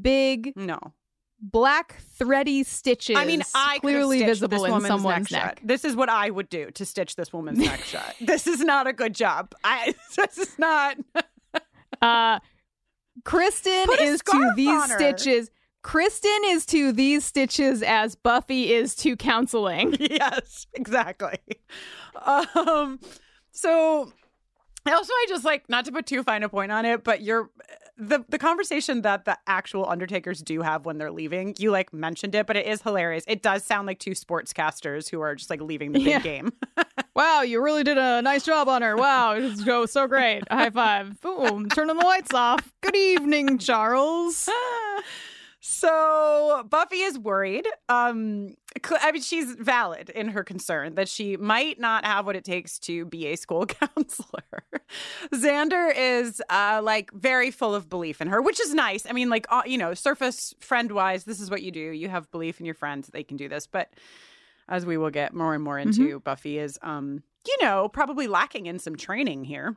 big 0.03 0.53
No. 0.57 0.79
black 1.41 1.97
thready 2.19 2.63
stitches 2.65 3.17
I 3.17 3.25
mean, 3.25 3.43
I 3.55 3.79
clearly 3.81 4.25
visible 4.25 4.59
this 4.59 4.65
in 4.67 4.71
woman's 4.73 4.87
someone's 4.89 5.31
neck, 5.31 5.45
neck? 5.45 5.61
This 5.65 5.85
is 5.85 5.97
what 5.97 6.09
I 6.09 6.29
would 6.31 6.49
do 6.51 6.71
to 6.73 6.85
stitch 6.85 7.17
this 7.17 7.33
woman's 7.33 7.59
neck 7.59 7.81
shut. 7.85 8.15
This 8.21 8.47
is 8.47 8.61
not 8.61 8.87
a 8.87 8.93
good 8.93 9.15
job. 9.15 9.55
I 9.65 9.95
this 10.17 10.39
is 10.39 10.59
not. 10.59 10.97
Uh, 12.01 12.39
Kristin 13.25 13.87
is 14.01 14.21
to 14.31 14.53
these 14.55 14.93
stitches. 14.93 15.51
Kristin 15.83 16.39
is 16.45 16.65
to 16.67 16.93
these 16.93 17.25
stitches 17.25 17.83
as 17.83 18.15
Buffy 18.15 18.73
is 18.73 18.95
to 18.97 19.17
counseling. 19.17 19.97
yes, 19.99 20.67
exactly. 20.75 21.39
Um, 22.25 23.01
so 23.52 24.12
also 24.87 25.12
I 25.12 25.26
just 25.28 25.45
like 25.45 25.69
not 25.69 25.85
to 25.87 25.93
put 25.93 26.07
too 26.07 26.23
fine 26.23 26.43
a 26.43 26.49
point 26.49 26.73
on 26.73 26.85
it, 26.85 27.05
but 27.05 27.23
you're 27.23 27.50
the 27.97 28.25
the 28.28 28.38
conversation 28.38 29.02
that 29.02 29.25
the 29.25 29.37
actual 29.47 29.87
Undertakers 29.88 30.40
do 30.40 30.62
have 30.62 30.87
when 30.87 30.99
they're 30.99 31.11
leaving. 31.11 31.55
You 31.59 31.71
like 31.73 31.93
mentioned 31.93 32.35
it, 32.35 32.47
but 32.47 32.57
it 32.57 32.67
is 32.67 32.81
hilarious. 32.83 33.25
It 33.26 33.43
does 33.43 33.64
sound 33.64 33.87
like 33.87 33.99
two 33.99 34.12
sportscasters 34.12 35.11
who 35.11 35.21
are 35.21 35.35
just 35.35 35.50
like 35.50 35.61
leaving 35.61 35.93
the 35.93 35.99
big 35.99 36.09
Yeah. 36.09 36.21
game. 36.21 36.52
Wow, 37.17 37.43
you 37.43 37.61
really 37.61 37.83
did 37.83 37.99
a 37.99 38.23
nice 38.23 38.45
job 38.45 38.69
on 38.69 38.81
her. 38.83 38.97
Wow, 38.97 39.33
it 39.35 39.67
was 39.67 39.90
so 39.90 40.07
great. 40.07 40.45
High 40.52 40.71
five. 40.71 41.21
Boom. 41.21 41.69
Turning 41.69 41.97
the 41.97 42.07
lights 42.07 42.33
off. 42.33 42.73
Good 42.81 42.95
evening, 42.95 43.59
Charles. 43.59 44.49
so 45.71 46.65
Buffy 46.71 47.01
is 47.03 47.19
worried. 47.19 47.67
Um, 47.91 48.55
I 49.03 49.13
mean, 49.13 49.21
she's 49.21 49.53
valid 49.53 50.09
in 50.09 50.29
her 50.29 50.43
concern 50.43 50.95
that 50.95 51.11
she 51.11 51.37
might 51.37 51.79
not 51.79 52.07
have 52.07 52.25
what 52.25 52.37
it 52.37 52.45
takes 52.45 52.79
to 52.81 53.05
be 53.05 53.27
a 53.27 53.37
school 53.37 53.67
counselor. 53.67 54.63
Xander 55.35 55.93
is 55.95 56.41
uh, 56.49 56.81
like 56.83 57.13
very 57.13 57.51
full 57.51 57.75
of 57.75 57.91
belief 57.91 58.23
in 58.23 58.29
her, 58.29 58.41
which 58.41 58.59
is 58.59 58.73
nice. 58.73 59.05
I 59.07 59.13
mean, 59.13 59.29
like 59.29 59.47
uh, 59.51 59.61
you 59.67 59.77
know, 59.77 59.93
surface 59.93 60.55
friend 60.59 60.91
wise, 60.91 61.25
this 61.25 61.39
is 61.39 61.51
what 61.51 61.63
you 61.63 61.71
do. 61.71 61.81
You 61.81 62.09
have 62.09 62.31
belief 62.31 62.61
in 62.61 62.65
your 62.65 62.75
friends 62.75 63.09
they 63.09 63.23
can 63.23 63.37
do 63.37 63.47
this, 63.47 63.67
but 63.67 63.93
as 64.71 64.87
we 64.87 64.97
will 64.97 65.11
get 65.11 65.35
more 65.35 65.55
and 65.55 65.63
more 65.63 65.79
into, 65.79 66.21
Buffy 66.21 66.59
is, 66.59 66.79
um, 66.81 67.23
you 67.47 67.57
know, 67.61 67.89
probably 67.89 68.27
lacking 68.27 68.65
in 68.67 68.79
some 68.79 68.97
training 68.97 69.45
here. 69.45 69.77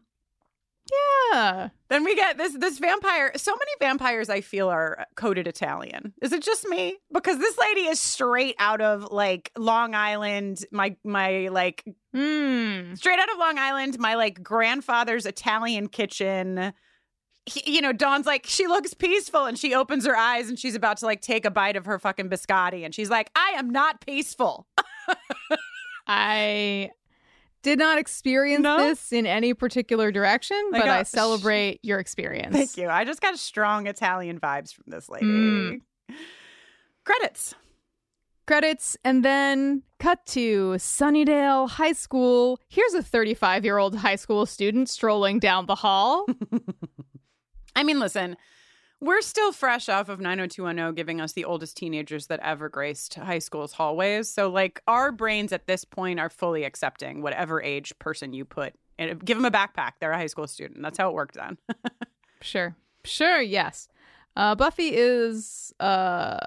Yeah. 1.32 1.70
Then 1.90 2.04
we 2.04 2.16
get 2.16 2.38
this 2.38 2.54
this 2.58 2.78
vampire. 2.80 3.32
So 3.38 3.52
many 3.54 3.72
vampires 3.80 4.30
I 4.30 4.42
feel 4.42 4.68
are 4.70 5.06
coded 5.16 5.48
Italian. 5.48 6.14
Is 6.22 6.34
it 6.34 6.44
just 6.44 6.68
me? 6.68 6.98
Because 7.14 7.38
this 7.38 7.58
lady 7.58 7.82
is 7.82 8.00
straight 8.00 8.56
out 8.60 8.82
of 8.82 9.12
like 9.12 9.52
Long 9.58 9.96
Island. 9.96 10.66
My 10.72 10.96
my 11.04 11.48
like 11.52 11.84
Hmm. 12.14 12.94
straight 12.96 13.20
out 13.20 13.32
of 13.32 13.38
Long 13.38 13.58
Island. 13.58 13.98
My 14.00 14.16
like 14.16 14.44
grandfather's 14.44 15.26
Italian 15.26 15.88
kitchen. 15.88 16.74
He, 17.46 17.76
you 17.76 17.82
know, 17.82 17.94
Dawn's 17.94 18.26
like 18.28 18.46
she 18.46 18.68
looks 18.68 18.94
peaceful, 18.94 19.46
and 19.46 19.58
she 19.58 19.74
opens 19.74 20.06
her 20.06 20.16
eyes, 20.16 20.50
and 20.50 20.60
she's 20.60 20.76
about 20.76 20.98
to 20.98 21.06
like 21.06 21.22
take 21.22 21.46
a 21.46 21.52
bite 21.52 21.76
of 21.78 21.86
her 21.86 21.98
fucking 22.00 22.30
biscotti, 22.30 22.84
and 22.86 22.94
she's 22.94 23.10
like, 23.10 23.32
"I 23.36 23.54
am 23.56 23.70
not 23.70 24.02
peaceful." 24.02 24.68
I 26.08 26.92
did 27.62 27.80
not 27.80 27.98
experience 27.98 28.64
No? 28.64 28.78
this 28.78 29.12
in 29.12 29.26
any 29.26 29.54
particular 29.54 30.12
direction, 30.12 30.58
I 30.74 30.80
but 30.80 30.88
I 30.90 31.04
celebrate 31.04 31.80
your 31.84 32.00
experience. 32.00 32.56
Thank 32.56 32.78
you. 32.78 32.90
I 32.90 33.06
just 33.06 33.22
got 33.22 33.38
strong 33.38 33.88
Italian 33.88 34.40
vibes 34.40 34.74
from 34.74 34.86
this 34.88 35.10
lady. 35.10 35.26
Mm. 35.26 35.82
Credits. 37.04 37.56
Credits 38.48 38.98
and 39.06 39.24
then 39.24 39.84
cut 40.00 40.26
to 40.28 40.72
Sunnydale 40.78 41.70
High 41.70 41.94
School. 41.94 42.60
Here's 42.68 42.94
a 42.94 43.04
35 43.04 43.64
year 43.64 43.78
old 43.78 43.96
high 43.96 44.16
school 44.16 44.46
student 44.46 44.90
strolling 44.90 45.40
down 45.40 45.68
the 45.68 45.76
hall. 45.76 46.26
I 47.76 47.84
mean, 47.84 48.00
listen, 48.00 48.36
we're 49.02 49.22
still 49.22 49.52
fresh 49.52 49.90
off 49.90 50.08
of 50.08 50.20
90210 50.20 50.94
giving 50.96 51.20
us 51.20 51.34
the 51.34 51.44
oldest 51.44 51.76
teenagers 51.76 52.28
that 52.28 52.40
ever 52.42 52.70
graced 52.70 53.16
high 53.16 53.40
school's 53.40 53.74
hallways. 53.74 54.30
So, 54.30 54.50
like, 54.50 54.82
our 54.88 55.12
brains 55.12 55.52
at 55.52 55.66
this 55.68 55.84
point 55.84 56.20
are 56.20 56.30
fully 56.30 56.64
accepting 56.64 57.22
whatever 57.22 57.62
age 57.62 57.98
person 58.00 58.32
you 58.32 58.46
put. 58.46 58.74
And 59.00 59.24
give 59.26 59.38
them 59.38 59.46
a 59.46 59.52
backpack. 59.52 59.94
They're 60.00 60.12
a 60.12 60.18
high 60.18 60.28
school 60.28 60.46
student. 60.46 60.82
That's 60.84 61.00
how 61.00 61.10
it 61.10 61.16
worked 61.16 61.36
then. 61.36 61.58
Sure. 62.44 62.76
Sure, 63.04 63.40
yes. 63.40 63.88
Uh, 64.36 64.56
Buffy 64.56 64.96
is 64.96 65.74
uh, 65.80 66.40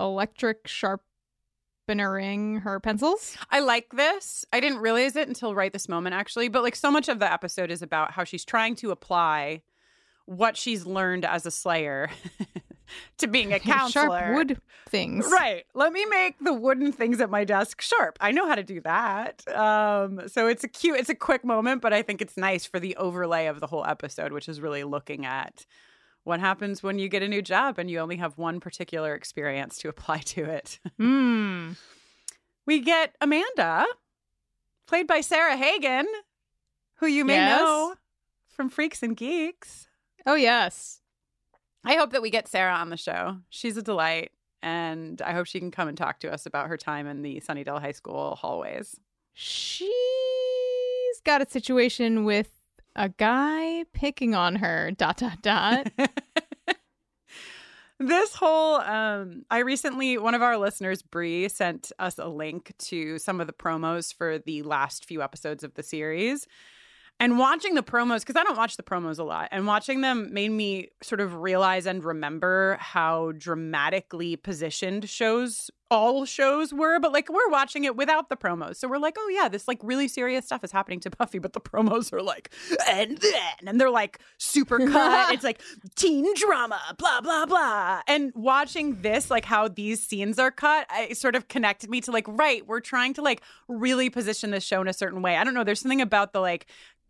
electric 0.00 0.66
sharpening 0.66 2.60
her 2.60 2.80
pencils. 2.80 3.36
I 3.50 3.60
like 3.60 3.90
this. 3.92 4.44
I 4.52 4.60
didn't 4.60 4.78
realize 4.78 5.16
it 5.16 5.28
until 5.28 5.54
right 5.54 5.72
this 5.72 5.88
moment, 5.88 6.14
actually. 6.14 6.48
But 6.48 6.62
like 6.62 6.76
so 6.76 6.90
much 6.90 7.08
of 7.08 7.18
the 7.18 7.30
episode 7.30 7.70
is 7.70 7.82
about 7.82 8.12
how 8.12 8.24
she's 8.24 8.44
trying 8.44 8.76
to 8.76 8.90
apply 8.90 9.62
what 10.26 10.56
she's 10.56 10.84
learned 10.86 11.24
as 11.24 11.46
a 11.46 11.50
slayer 11.50 12.10
to 13.18 13.26
being 13.26 13.52
a 13.52 13.58
counselor. 13.74 14.18
Sharp 14.18 14.34
wood 14.36 14.60
things. 14.88 15.26
Right. 15.32 15.64
Let 15.74 15.92
me 15.92 16.04
make 16.06 16.38
the 16.40 16.52
wooden 16.52 16.92
things 16.92 17.20
at 17.20 17.30
my 17.30 17.44
desk 17.44 17.80
sharp. 17.80 18.18
I 18.20 18.30
know 18.32 18.46
how 18.46 18.54
to 18.54 18.62
do 18.62 18.80
that. 18.82 19.46
Um, 19.54 20.28
so 20.28 20.46
it's 20.46 20.64
a 20.64 20.68
cute, 20.68 20.98
it's 20.98 21.08
a 21.08 21.14
quick 21.14 21.44
moment, 21.44 21.82
but 21.82 21.92
I 21.92 22.02
think 22.02 22.20
it's 22.20 22.36
nice 22.36 22.64
for 22.66 22.78
the 22.80 22.94
overlay 22.96 23.46
of 23.46 23.60
the 23.60 23.66
whole 23.66 23.84
episode, 23.86 24.32
which 24.32 24.48
is 24.48 24.60
really 24.60 24.84
looking 24.84 25.24
at 25.26 25.64
what 26.24 26.40
happens 26.40 26.82
when 26.82 26.98
you 26.98 27.08
get 27.08 27.22
a 27.22 27.28
new 27.28 27.40
job 27.42 27.78
and 27.78 27.88
you 27.90 27.98
only 28.00 28.16
have 28.16 28.36
one 28.36 28.58
particular 28.60 29.14
experience 29.14 29.78
to 29.78 29.88
apply 29.88 30.18
to 30.18 30.44
it. 30.44 30.78
Hmm. 30.98 31.72
We 32.66 32.80
get 32.80 33.14
Amanda, 33.20 33.86
played 34.88 35.06
by 35.06 35.20
Sarah 35.20 35.56
Hagan, 35.56 36.06
who 36.96 37.06
you 37.06 37.24
may 37.24 37.34
Yes. 37.36 37.60
know 37.60 37.94
from 38.48 38.68
Freaks 38.70 39.02
and 39.04 39.16
Geeks. 39.16 39.86
Oh, 40.26 40.34
yes. 40.34 41.00
I 41.84 41.94
hope 41.94 42.10
that 42.10 42.22
we 42.22 42.30
get 42.30 42.48
Sarah 42.48 42.74
on 42.74 42.90
the 42.90 42.96
show. 42.96 43.38
She's 43.48 43.76
a 43.76 43.82
delight, 43.82 44.32
and 44.60 45.22
I 45.22 45.32
hope 45.32 45.46
she 45.46 45.60
can 45.60 45.70
come 45.70 45.86
and 45.86 45.96
talk 45.96 46.18
to 46.20 46.32
us 46.32 46.44
about 46.44 46.66
her 46.66 46.76
time 46.76 47.06
in 47.06 47.22
the 47.22 47.40
Sunnydale 47.40 47.80
High 47.80 47.92
School 47.92 48.34
hallways. 48.34 48.98
She's 49.32 49.88
got 51.24 51.42
a 51.42 51.48
situation 51.48 52.24
with 52.24 52.50
a 52.96 53.08
guy 53.10 53.84
picking 53.92 54.34
on 54.34 54.56
her. 54.56 54.90
Dot, 54.90 55.18
dot, 55.18 55.42
dot. 55.42 55.92
this 57.98 58.34
whole 58.34 58.74
um 58.76 59.44
I 59.50 59.58
recently 59.60 60.18
one 60.18 60.34
of 60.34 60.42
our 60.42 60.58
listeners 60.58 61.00
Bree 61.00 61.48
sent 61.48 61.92
us 61.98 62.18
a 62.18 62.28
link 62.28 62.74
to 62.78 63.18
some 63.18 63.40
of 63.40 63.46
the 63.46 63.54
promos 63.54 64.12
for 64.12 64.38
the 64.38 64.62
last 64.62 65.06
few 65.06 65.22
episodes 65.22 65.64
of 65.64 65.74
the 65.74 65.82
series. 65.82 66.46
And 67.18 67.38
watching 67.38 67.74
the 67.74 67.82
promos 67.82 68.24
cuz 68.24 68.36
I 68.36 68.44
don't 68.44 68.56
watch 68.56 68.76
the 68.76 68.82
promos 68.82 69.18
a 69.18 69.24
lot 69.24 69.48
and 69.50 69.66
watching 69.66 70.00
them 70.02 70.32
made 70.32 70.50
me 70.50 70.90
sort 71.02 71.20
of 71.20 71.36
realize 71.36 71.86
and 71.86 72.04
remember 72.04 72.76
how 72.80 73.32
dramatically 73.32 74.36
positioned 74.36 75.08
shows 75.08 75.70
all 75.90 76.24
shows 76.24 76.72
were, 76.72 76.98
but 76.98 77.12
like 77.12 77.28
we're 77.28 77.48
watching 77.48 77.84
it 77.84 77.96
without 77.96 78.28
the 78.28 78.36
promos. 78.36 78.76
So 78.76 78.88
we're 78.88 78.98
like, 78.98 79.16
oh 79.18 79.28
yeah, 79.28 79.48
this 79.48 79.68
like 79.68 79.78
really 79.82 80.08
serious 80.08 80.44
stuff 80.44 80.64
is 80.64 80.72
happening 80.72 81.00
to 81.00 81.10
Buffy, 81.16 81.38
but 81.38 81.52
the 81.52 81.60
promos 81.60 82.12
are 82.12 82.22
like, 82.22 82.50
and 82.88 83.18
then, 83.18 83.68
and 83.68 83.80
they're 83.80 83.90
like 83.90 84.18
super 84.38 84.78
cut. 84.88 85.32
it's 85.32 85.44
like 85.44 85.60
teen 85.94 86.26
drama, 86.34 86.80
blah, 86.98 87.20
blah, 87.20 87.46
blah. 87.46 88.02
And 88.08 88.32
watching 88.34 89.00
this, 89.02 89.30
like 89.30 89.44
how 89.44 89.68
these 89.68 90.02
scenes 90.02 90.38
are 90.38 90.50
cut, 90.50 90.86
it 90.92 91.16
sort 91.16 91.36
of 91.36 91.48
connected 91.48 91.90
me 91.90 92.00
to 92.02 92.10
like, 92.10 92.26
right, 92.28 92.66
we're 92.66 92.80
trying 92.80 93.14
to 93.14 93.22
like 93.22 93.42
really 93.68 94.10
position 94.10 94.50
this 94.50 94.64
show 94.64 94.80
in 94.80 94.88
a 94.88 94.92
certain 94.92 95.22
way. 95.22 95.36
I 95.36 95.44
don't 95.44 95.54
know. 95.54 95.64
There's 95.64 95.80
something 95.80 96.00
about 96.00 96.32
the 96.32 96.40
like 96.40 96.66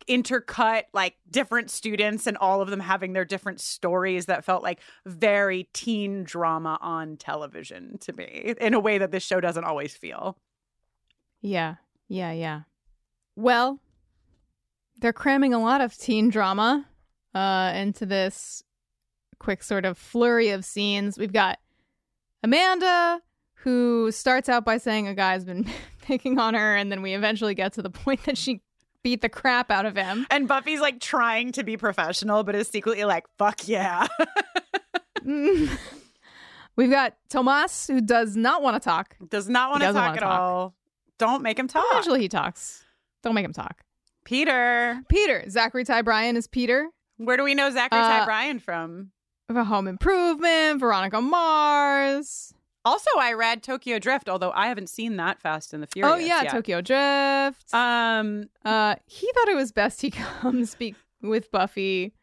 intercut 0.07 0.83
like 0.93 1.15
different 1.29 1.69
students 1.69 2.27
and 2.27 2.37
all 2.37 2.61
of 2.61 2.69
them 2.69 2.79
having 2.79 3.13
their 3.13 3.25
different 3.25 3.59
stories 3.59 4.27
that 4.27 4.45
felt 4.45 4.63
like 4.63 4.79
very 5.05 5.67
teen 5.73 6.23
drama 6.23 6.77
on 6.81 7.17
television 7.17 7.97
to 7.97 8.13
me 8.13 8.53
in 8.67 8.73
a 8.73 8.79
way 8.79 8.97
that 8.97 9.11
this 9.11 9.23
show 9.23 9.39
doesn't 9.39 9.63
always 9.63 9.95
feel. 9.95 10.37
Yeah. 11.41 11.75
Yeah, 12.09 12.33
yeah. 12.33 12.61
Well, 13.37 13.79
they're 14.99 15.13
cramming 15.13 15.53
a 15.53 15.61
lot 15.61 15.79
of 15.81 15.97
teen 15.97 16.29
drama 16.29 16.85
uh 17.33 17.71
into 17.75 18.05
this 18.05 18.63
quick 19.39 19.63
sort 19.63 19.85
of 19.85 19.97
flurry 19.97 20.49
of 20.49 20.65
scenes. 20.65 21.17
We've 21.17 21.31
got 21.31 21.59
Amanda 22.43 23.21
who 23.61 24.11
starts 24.11 24.49
out 24.49 24.65
by 24.65 24.77
saying 24.77 25.07
a 25.07 25.15
guy's 25.15 25.45
been 25.45 25.65
picking 26.01 26.37
on 26.37 26.53
her 26.53 26.75
and 26.75 26.91
then 26.91 27.01
we 27.01 27.13
eventually 27.13 27.55
get 27.55 27.73
to 27.73 27.81
the 27.81 27.89
point 27.89 28.23
that 28.25 28.37
she 28.37 28.61
beat 29.01 29.21
the 29.21 29.29
crap 29.29 29.71
out 29.71 29.85
of 29.85 29.95
him. 29.95 30.27
And 30.29 30.47
Buffy's 30.47 30.81
like 30.81 30.99
trying 30.99 31.53
to 31.53 31.63
be 31.63 31.77
professional, 31.77 32.43
but 32.43 32.55
is 32.55 32.67
secretly 32.67 33.05
like, 33.05 33.25
fuck 33.37 33.65
yeah. 33.67 34.07
We've 36.77 36.91
got 36.91 37.15
Tomas, 37.29 37.87
who 37.87 37.99
does 37.99 38.37
not 38.37 38.61
want 38.61 38.75
to 38.75 38.79
talk. 38.79 39.17
Does 39.29 39.49
not 39.49 39.71
want 39.71 39.81
to 39.81 39.91
talk 39.91 40.15
at 40.15 40.21
talk. 40.21 40.39
all. 40.39 40.75
Don't 41.17 41.41
make 41.41 41.57
him 41.57 41.67
talk. 41.67 41.83
Eventually 41.91 42.21
he 42.21 42.29
talks. 42.29 42.85
Don't 43.23 43.33
make 43.33 43.43
him 43.43 43.51
talk. 43.51 43.81
Peter. 44.23 45.01
Peter. 45.09 45.43
Zachary 45.49 45.83
Ty 45.83 46.03
Bryan 46.03 46.37
is 46.37 46.47
Peter. 46.47 46.89
Where 47.17 47.35
do 47.35 47.43
we 47.43 47.55
know 47.55 47.71
Zachary 47.71 47.99
uh, 47.99 48.19
Ty 48.19 48.25
Bryan 48.25 48.59
from? 48.59 49.11
For 49.47 49.63
Home 49.63 49.87
Improvement, 49.87 50.79
Veronica 50.79 51.19
Mars. 51.19 52.53
Also, 52.85 53.09
I 53.17 53.33
read 53.33 53.63
Tokyo 53.63 53.97
Drift, 53.97 54.29
although 54.29 54.51
I 54.51 54.67
haven't 54.67 54.89
seen 54.89 55.17
that 55.17 55.41
Fast 55.41 55.73
and 55.73 55.81
the 55.81 55.87
Furious. 55.87 56.13
Oh 56.13 56.17
yeah, 56.17 56.43
yet. 56.43 56.51
Tokyo 56.51 56.81
Drift. 56.81 57.73
Um, 57.73 58.49
uh, 58.63 58.95
he 59.05 59.29
thought 59.33 59.47
it 59.47 59.55
was 59.55 59.71
best 59.71 60.01
he 60.01 60.11
comes 60.41 60.71
speak 60.71 60.95
with 61.21 61.49
Buffy 61.49 62.13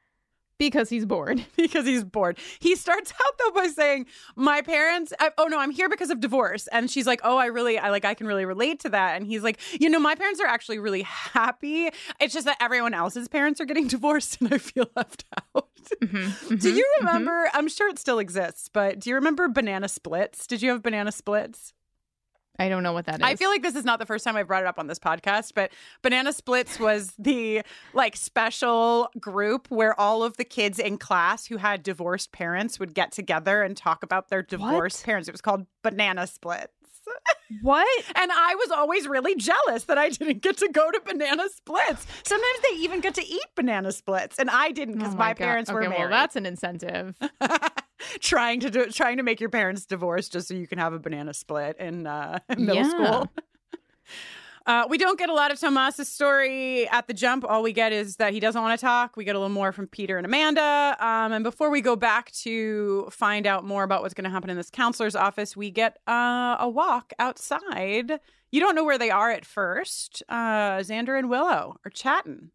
because 0.59 0.89
he's 0.89 1.05
bored. 1.05 1.45
because 1.57 1.87
he's 1.87 2.05
bored. 2.05 2.39
He 2.59 2.77
starts 2.77 3.13
out 3.25 3.39
though 3.39 3.51
by 3.53 3.67
saying, 3.69 4.07
"My 4.37 4.63
parents. 4.63 5.13
I, 5.21 5.31
oh 5.39 5.47
no, 5.47 5.59
I'm 5.59 5.71
here 5.71 5.89
because 5.89 6.11
of 6.11 6.21
divorce." 6.21 6.67
And 6.69 6.91
she's 6.91 7.07
like, 7.07 7.21
"Oh, 7.25 7.37
I 7.37 7.47
really, 7.47 7.79
I 7.79 7.91
like, 7.91 8.05
I 8.05 8.15
can 8.15 8.27
really 8.27 8.45
relate 8.45 8.81
to 8.81 8.89
that." 8.91 9.17
And 9.17 9.27
he's 9.27 9.43
like, 9.43 9.61
"You 9.81 9.89
know, 9.89 10.01
my 10.01 10.15
parents 10.15 10.41
are 10.41 10.47
actually 10.47 10.79
really 10.79 11.03
happy. 11.03 11.91
It's 12.21 12.35
just 12.35 12.47
that 12.47 12.57
everyone 12.61 12.95
else's 12.95 13.29
parents 13.29 13.61
are 13.61 13.65
getting 13.65 13.89
divorced, 13.95 14.41
and 14.41 14.53
I 14.53 14.59
feel 14.59 14.87
left 14.97 15.25
out." 15.55 15.69
Mm-hmm, 16.03 16.17
mm-hmm, 16.17 16.57
do 16.57 16.73
you 16.73 16.85
mm-hmm. 16.85 17.07
remember? 17.07 17.47
Mm-hmm. 17.47 17.57
I'm 17.57 17.69
sure 17.69 17.89
it 17.89 17.99
still 17.99 18.19
exists, 18.19 18.69
but 18.73 18.99
do 18.99 19.11
you 19.11 19.17
remember 19.17 19.49
banana 19.49 19.89
splits? 19.89 20.47
Did 20.47 20.63
you 20.63 20.71
have 20.71 20.83
banana 20.83 21.13
splits? 21.13 21.73
I 22.59 22.69
don't 22.69 22.83
know 22.83 22.93
what 22.93 23.07
that 23.07 23.17
is. 23.17 23.25
I 23.25 23.35
feel 23.35 23.51
like 23.51 23.63
this 23.63 23.75
is 23.75 23.85
not 23.85 23.99
the 23.99 24.07
first 24.07 24.25
time 24.25 24.37
I've 24.37 24.47
brought 24.47 24.63
it 24.63 24.67
up 24.67 24.79
on 24.79 24.87
this 24.87 24.99
podcast, 24.99 25.53
but 25.55 25.73
Banana 26.03 26.33
Splits 26.33 26.79
was 26.79 27.13
the 27.19 27.63
like 27.95 28.17
special 28.17 29.11
group 29.19 29.67
where 29.71 29.99
all 29.99 30.23
of 30.23 30.37
the 30.37 30.45
kids 30.45 30.79
in 30.79 30.99
class 30.99 31.47
who 31.47 31.57
had 31.57 31.83
divorced 31.83 32.33
parents 32.33 32.79
would 32.79 32.95
get 32.95 33.11
together 33.13 33.63
and 33.63 33.77
talk 33.77 34.03
about 34.03 34.29
their 34.29 34.43
divorced 34.43 35.01
what? 35.01 35.07
parents. 35.07 35.29
It 35.29 35.33
was 35.33 35.41
called 35.41 35.67
Banana 35.83 36.27
Splits. 36.27 36.74
What? 37.63 37.87
and 38.17 38.31
I 38.33 38.55
was 38.55 38.71
always 38.71 39.07
really 39.07 39.35
jealous 39.37 39.85
that 39.85 39.99
I 39.99 40.09
didn't 40.09 40.43
get 40.43 40.57
to 40.59 40.69
go 40.69 40.91
to 40.91 41.01
banana 41.05 41.49
splits. 41.55 42.07
Sometimes 42.25 42.59
they 42.63 42.77
even 42.79 43.01
get 43.01 43.15
to 43.15 43.27
eat 43.27 43.47
banana 43.55 43.93
splits, 43.93 44.39
and 44.39 44.51
I 44.51 44.71
didn't 44.71 44.99
because 44.99 45.15
oh 45.15 45.19
my, 45.19 45.29
my 45.29 45.35
parents 45.35 45.71
okay, 45.71 45.75
were 45.75 45.89
married. 45.89 45.99
Well, 45.99 46.11
that's 46.11 46.37
an 46.37 46.47
incentive. 46.47 47.17
trying 48.21 48.61
to 48.61 48.71
do 48.71 48.87
trying 48.87 49.17
to 49.19 49.23
make 49.23 49.41
your 49.41 49.51
parents 49.51 49.87
divorce 49.87 50.29
just 50.29 50.49
so 50.49 50.55
you 50.55 50.67
can 50.67 50.79
have 50.79 50.93
a 50.93 50.99
banana 50.99 51.35
split 51.35 51.77
in, 51.79 52.07
uh, 52.07 52.39
middle 52.57 52.77
yeah. 52.77 52.89
school. 52.89 53.31
Uh, 54.67 54.87
we 54.89 54.97
don't 54.97 55.19
get 55.19 55.29
a 55.29 55.35
lot 55.35 55.51
of 55.51 55.61
Tomas's 55.61 56.09
story 56.09 56.89
at 56.89 57.07
the 57.07 57.13
jump. 57.13 57.45
All 57.47 57.63
we 57.63 57.73
get 57.73 57.93
is 57.93 58.17
that 58.17 58.33
he 58.33 58.41
doesn't 58.41 58.61
want 58.61 58.79
to 58.79 58.83
talk. 58.83 59.15
We 59.15 59.25
get 59.25 59.37
a 59.37 59.39
little 59.39 59.53
more 59.53 59.73
from 59.73 59.87
Peter 59.87 60.17
and 60.17 60.25
Amanda. 60.25 60.97
Um, 61.01 61.33
and 61.33 61.45
before 61.45 61.69
we 61.69 61.83
go 61.83 61.97
back 61.97 62.31
to 62.33 63.07
find 63.11 63.47
out 63.47 63.65
more 63.65 63.83
about 63.83 64.01
what's 64.01 64.15
going 64.15 64.25
to 64.25 64.31
happen 64.31 64.49
in 64.49 64.57
this 64.57 64.71
counselor's 64.71 65.15
office, 65.15 65.55
we 65.55 65.71
get 65.71 65.99
uh, 66.09 66.57
a 66.59 66.69
walk 66.69 67.13
outside. 67.19 68.21
You 68.51 68.61
don't 68.61 68.75
know 68.75 68.85
where 68.85 68.99
they 68.99 69.11
are 69.11 69.31
at 69.31 69.45
first. 69.45 70.23
Uh, 70.31 70.79
Xander 70.79 71.19
and 71.19 71.29
Willow 71.29 71.77
are 71.85 71.91
chatting. 71.91 72.51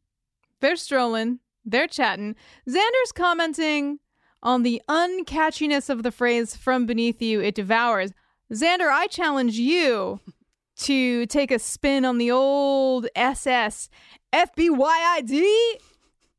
They're 0.62 0.78
strolling. 0.78 1.40
They're 1.64 1.88
chatting. 1.88 2.36
Xander's 2.68 3.12
commenting 3.14 4.00
on 4.42 4.64
the 4.64 4.82
uncatchiness 4.90 5.92
of 5.92 6.02
the 6.02 6.12
phrase 6.12 6.56
from 6.56 6.88
beneath 6.88 7.22
you 7.22 7.40
it 7.40 7.54
devours. 7.54 8.14
Xander, 8.52 8.90
I 8.90 9.06
challenge 9.08 9.60
you 9.60 10.22
to 10.80 11.26
take 11.26 11.52
a 11.52 11.60
spin 11.60 12.06
on 12.06 12.18
the 12.18 12.32
old 12.32 13.08
SS 13.16 13.90
FBYID. 14.34 15.44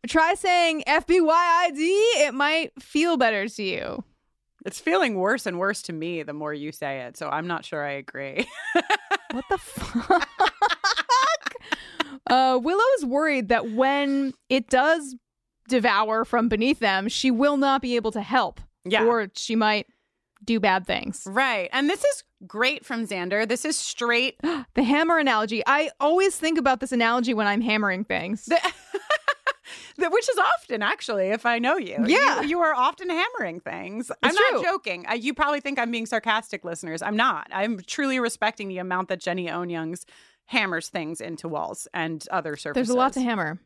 Try 0.08 0.34
saying 0.34 0.82
FBYID. 0.86 1.76
It 1.76 2.34
might 2.34 2.70
feel 2.80 3.16
better 3.16 3.48
to 3.48 3.62
you. 3.62 4.04
It's 4.64 4.80
feeling 4.80 5.14
worse 5.14 5.46
and 5.46 5.58
worse 5.58 5.82
to 5.82 5.92
me 5.92 6.22
the 6.22 6.32
more 6.32 6.52
you 6.52 6.72
say 6.72 7.00
it. 7.00 7.16
So 7.16 7.28
I'm 7.28 7.46
not 7.46 7.64
sure 7.64 7.84
I 7.84 7.92
agree. 7.92 8.46
what 9.32 9.44
the 9.50 9.58
fuck? 9.58 10.28
uh, 12.28 12.58
Willow 12.62 12.84
is 12.98 13.04
worried 13.06 13.48
that 13.48 13.72
when 13.72 14.34
it 14.48 14.68
does 14.68 15.16
devour 15.68 16.24
from 16.24 16.48
beneath 16.48 16.78
them, 16.78 17.08
she 17.08 17.30
will 17.30 17.56
not 17.56 17.80
be 17.80 17.96
able 17.96 18.12
to 18.12 18.20
help. 18.22 18.60
Yeah. 18.84 19.04
Or 19.04 19.30
she 19.34 19.56
might 19.56 19.86
do 20.44 20.60
bad 20.60 20.86
things. 20.86 21.22
Right. 21.26 21.68
And 21.72 21.88
this 21.88 22.04
is 22.04 22.24
great 22.46 22.84
from 22.84 23.06
Xander. 23.06 23.48
This 23.48 23.64
is 23.64 23.76
straight. 23.76 24.38
the 24.74 24.82
hammer 24.82 25.18
analogy. 25.18 25.62
I 25.66 25.90
always 26.00 26.36
think 26.36 26.58
about 26.58 26.80
this 26.80 26.92
analogy 26.92 27.34
when 27.34 27.46
I'm 27.46 27.60
hammering 27.60 28.04
things. 28.04 28.46
The- 28.46 28.60
Which 30.10 30.28
is 30.30 30.38
often, 30.38 30.82
actually, 30.82 31.28
if 31.28 31.44
I 31.44 31.58
know 31.58 31.76
you. 31.76 31.96
Yeah. 32.06 32.40
You, 32.40 32.48
you 32.48 32.60
are 32.60 32.74
often 32.74 33.10
hammering 33.10 33.60
things. 33.60 34.10
It's 34.10 34.18
I'm 34.22 34.34
true. 34.34 34.62
not 34.62 34.64
joking. 34.64 35.06
Uh, 35.06 35.12
you 35.14 35.34
probably 35.34 35.60
think 35.60 35.78
I'm 35.78 35.90
being 35.90 36.06
sarcastic, 36.06 36.64
listeners. 36.64 37.02
I'm 37.02 37.16
not. 37.16 37.48
I'm 37.52 37.78
truly 37.80 38.18
respecting 38.18 38.68
the 38.68 38.78
amount 38.78 39.08
that 39.08 39.20
Jenny 39.20 39.46
Youngs 39.46 40.06
hammers 40.46 40.88
things 40.88 41.20
into 41.20 41.48
walls 41.48 41.86
and 41.94 42.26
other 42.30 42.56
surfaces. 42.56 42.88
There's 42.88 42.94
a 42.94 42.98
lot 42.98 43.12
to 43.12 43.20
hammer. 43.20 43.60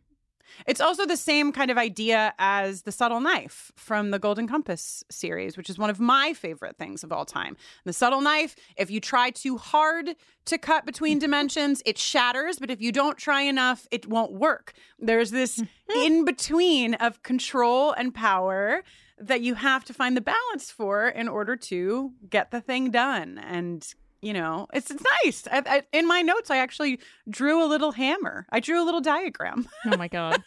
It's 0.67 0.81
also 0.81 1.07
the 1.07 1.17
same 1.17 1.53
kind 1.53 1.71
of 1.71 1.79
idea 1.79 2.35
as 2.39 2.83
the 2.83 2.93
subtle 2.93 3.21
knife 3.21 3.73
from 3.77 4.11
the 4.11 4.19
Golden 4.19 4.47
Compass 4.47 5.05
series, 5.11 5.57
which 5.57 5.71
is 5.71 5.79
one 5.79 5.91
of 5.91 6.01
my 6.01 6.33
favorite 6.33 6.77
things 6.77 7.05
of 7.05 7.13
all 7.13 7.25
time. 7.25 7.57
The 7.85 7.93
subtle 7.93 8.21
knife, 8.21 8.57
if 8.77 8.91
you 8.91 9.01
try 9.01 9.31
too 9.31 9.57
hard 9.57 10.17
to 10.47 10.59
cut 10.59 10.87
between 10.87 11.19
dimensions, 11.25 11.83
it 11.85 11.99
shatters, 11.99 12.59
but 12.59 12.71
if 12.71 12.81
you 12.81 12.93
don't 12.93 13.19
try 13.19 13.43
enough, 13.43 13.87
it 13.91 14.07
won't 14.07 14.33
work. 14.33 14.75
There's 14.99 15.31
this 15.31 15.63
in 15.95 16.25
between 16.25 16.95
of 16.95 17.23
control 17.23 17.93
and 17.93 18.15
power 18.15 18.83
that 19.19 19.41
you 19.41 19.55
have 19.55 19.85
to 19.85 19.95
find 19.95 20.17
the 20.17 20.21
balance 20.21 20.71
for 20.71 21.09
in 21.09 21.29
order 21.29 21.57
to 21.57 22.13
get 22.29 22.51
the 22.51 22.61
thing 22.61 22.91
done 22.91 23.39
and 23.39 23.95
you 24.25 24.33
know, 24.33 24.67
it's 24.73 24.91
it's 24.91 25.05
nice. 25.25 25.47
I, 25.51 25.63
I, 25.67 25.83
in 25.93 26.07
my 26.07 26.23
notes, 26.23 26.51
I 26.51 26.59
actually 26.59 26.99
drew 27.29 27.63
a 27.63 27.67
little 27.67 27.93
hammer. 27.93 28.47
I 28.51 28.61
drew 28.61 28.83
a 28.83 28.85
little 28.85 29.01
diagram. 29.01 29.69
oh 29.87 29.97
my 29.97 30.09
god. 30.09 30.43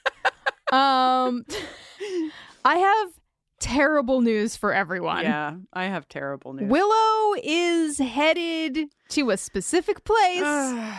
um, 0.71 1.45
I 2.65 2.77
have 2.77 3.09
terrible 3.59 4.21
news 4.21 4.55
for 4.55 4.73
everyone. 4.73 5.23
Yeah, 5.23 5.55
I 5.73 5.85
have 5.85 6.09
terrible 6.09 6.53
news. 6.53 6.69
Willow 6.69 7.35
is 7.43 7.99
headed 7.99 8.89
to 9.09 9.29
a 9.29 9.37
specific 9.37 10.03
place. 10.03 10.93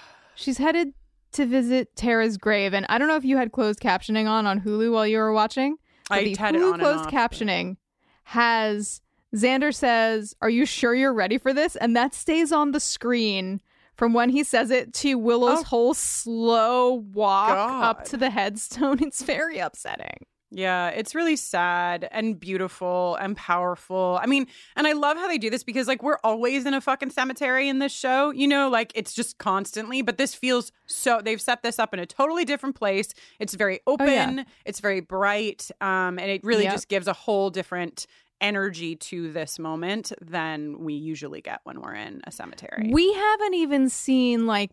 She's 0.34 0.58
headed 0.58 0.94
to 1.32 1.46
visit 1.46 1.94
Tara's 1.94 2.36
grave, 2.36 2.74
and 2.74 2.84
I 2.88 2.98
don't 2.98 3.08
know 3.08 3.16
if 3.16 3.24
you 3.24 3.36
had 3.36 3.52
closed 3.52 3.80
captioning 3.80 4.28
on 4.28 4.46
on 4.46 4.60
Hulu 4.60 4.92
while 4.92 5.06
you 5.06 5.18
were 5.18 5.32
watching. 5.32 5.76
I 6.10 6.24
the 6.24 6.34
had 6.36 6.54
Hulu 6.54 6.78
closed 6.80 7.06
off, 7.06 7.12
captioning 7.12 7.76
has 8.24 9.00
Xander 9.34 9.74
says, 9.74 10.34
Are 10.40 10.50
you 10.50 10.64
sure 10.64 10.94
you're 10.94 11.12
ready 11.12 11.38
for 11.38 11.52
this? 11.52 11.76
And 11.76 11.96
that 11.96 12.14
stays 12.14 12.52
on 12.52 12.72
the 12.72 12.80
screen 12.80 13.60
from 13.96 14.12
when 14.12 14.30
he 14.30 14.44
says 14.44 14.70
it 14.70 14.92
to 14.94 15.14
Willow's 15.16 15.60
oh, 15.60 15.64
whole 15.64 15.94
slow 15.94 16.94
walk 17.12 17.48
God. 17.48 17.84
up 17.84 18.04
to 18.06 18.16
the 18.16 18.30
headstone. 18.30 18.98
It's 19.04 19.22
very 19.22 19.58
upsetting. 19.58 20.26
Yeah, 20.56 20.90
it's 20.90 21.16
really 21.16 21.34
sad 21.34 22.08
and 22.12 22.38
beautiful 22.38 23.16
and 23.16 23.36
powerful. 23.36 24.20
I 24.22 24.26
mean, 24.26 24.46
and 24.76 24.86
I 24.86 24.92
love 24.92 25.16
how 25.16 25.26
they 25.26 25.38
do 25.38 25.50
this 25.50 25.64
because, 25.64 25.88
like, 25.88 26.02
we're 26.02 26.18
always 26.22 26.64
in 26.64 26.74
a 26.74 26.80
fucking 26.80 27.10
cemetery 27.10 27.68
in 27.68 27.80
this 27.80 27.92
show, 27.92 28.30
you 28.30 28.46
know, 28.46 28.68
like 28.68 28.92
it's 28.94 29.14
just 29.14 29.38
constantly, 29.38 30.00
but 30.00 30.16
this 30.16 30.32
feels 30.32 30.70
so, 30.86 31.20
they've 31.22 31.40
set 31.40 31.62
this 31.62 31.80
up 31.80 31.92
in 31.92 31.98
a 31.98 32.06
totally 32.06 32.44
different 32.44 32.76
place. 32.76 33.14
It's 33.40 33.54
very 33.54 33.80
open, 33.86 34.08
oh, 34.08 34.12
yeah. 34.12 34.44
it's 34.64 34.78
very 34.78 35.00
bright, 35.00 35.70
um, 35.80 36.20
and 36.20 36.30
it 36.30 36.44
really 36.44 36.64
yep. 36.64 36.74
just 36.74 36.88
gives 36.88 37.08
a 37.08 37.12
whole 37.12 37.50
different 37.50 38.06
energy 38.40 38.96
to 38.96 39.32
this 39.32 39.58
moment 39.58 40.12
than 40.20 40.78
we 40.80 40.94
usually 40.94 41.40
get 41.40 41.60
when 41.64 41.80
we're 41.80 41.94
in 41.94 42.20
a 42.24 42.30
cemetery. 42.30 42.90
We 42.92 43.12
haven't 43.12 43.54
even 43.54 43.88
seen 43.88 44.46
like 44.46 44.70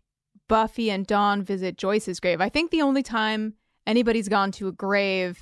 Buffy 0.47 0.89
and 0.91 1.05
Dawn 1.07 1.43
visit 1.43 1.77
Joyce's 1.77 2.19
grave. 2.19 2.41
I 2.41 2.49
think 2.49 2.71
the 2.71 2.81
only 2.81 3.03
time 3.03 3.53
anybody's 3.87 4.27
gone 4.27 4.51
to 4.53 4.67
a 4.67 4.71
grave 4.71 5.39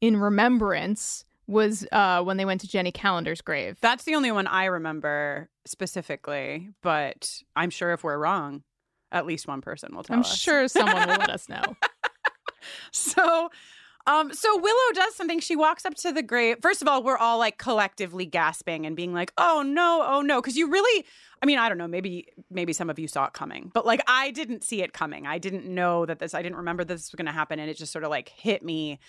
in 0.00 0.16
remembrance 0.16 1.24
was 1.48 1.86
uh, 1.92 2.22
when 2.22 2.36
they 2.36 2.44
went 2.44 2.60
to 2.60 2.68
Jenny 2.68 2.92
Calendar's 2.92 3.40
grave. 3.40 3.78
That's 3.80 4.04
the 4.04 4.14
only 4.14 4.32
one 4.32 4.46
I 4.46 4.64
remember 4.66 5.48
specifically, 5.64 6.70
but 6.82 7.42
I'm 7.54 7.70
sure 7.70 7.92
if 7.92 8.02
we're 8.04 8.18
wrong, 8.18 8.62
at 9.12 9.26
least 9.26 9.46
one 9.46 9.60
person 9.60 9.94
will 9.94 10.02
tell 10.02 10.14
I'm 10.14 10.20
us. 10.20 10.36
sure 10.36 10.66
someone 10.68 11.08
will 11.08 11.16
let 11.16 11.30
us 11.30 11.48
know. 11.48 11.76
So, 12.92 13.50
um, 14.06 14.32
so 14.32 14.56
Willow 14.58 14.92
does 14.94 15.14
something. 15.16 15.40
She 15.40 15.56
walks 15.56 15.84
up 15.84 15.94
to 15.96 16.12
the 16.12 16.22
grave. 16.22 16.58
First 16.62 16.80
of 16.82 16.88
all, 16.88 17.02
we're 17.02 17.16
all 17.16 17.38
like 17.38 17.58
collectively 17.58 18.24
gasping 18.24 18.86
and 18.86 18.94
being 18.94 19.12
like, 19.12 19.32
"Oh 19.36 19.62
no, 19.66 20.04
oh 20.06 20.20
no," 20.20 20.40
because 20.40 20.56
you 20.56 20.70
really, 20.70 21.04
I 21.42 21.46
mean, 21.46 21.58
I 21.58 21.68
don't 21.68 21.78
know. 21.78 21.88
Maybe, 21.88 22.28
maybe 22.50 22.72
some 22.72 22.88
of 22.88 22.98
you 22.98 23.08
saw 23.08 23.26
it 23.26 23.32
coming, 23.32 23.70
but 23.74 23.84
like 23.84 24.00
I 24.06 24.30
didn't 24.30 24.62
see 24.62 24.82
it 24.82 24.92
coming. 24.92 25.26
I 25.26 25.38
didn't 25.38 25.66
know 25.66 26.06
that 26.06 26.20
this. 26.20 26.34
I 26.34 26.42
didn't 26.42 26.58
remember 26.58 26.84
this 26.84 27.10
was 27.10 27.16
going 27.16 27.26
to 27.26 27.32
happen, 27.32 27.58
and 27.58 27.68
it 27.68 27.76
just 27.76 27.92
sort 27.92 28.04
of 28.04 28.10
like 28.10 28.28
hit 28.28 28.62
me 28.62 29.00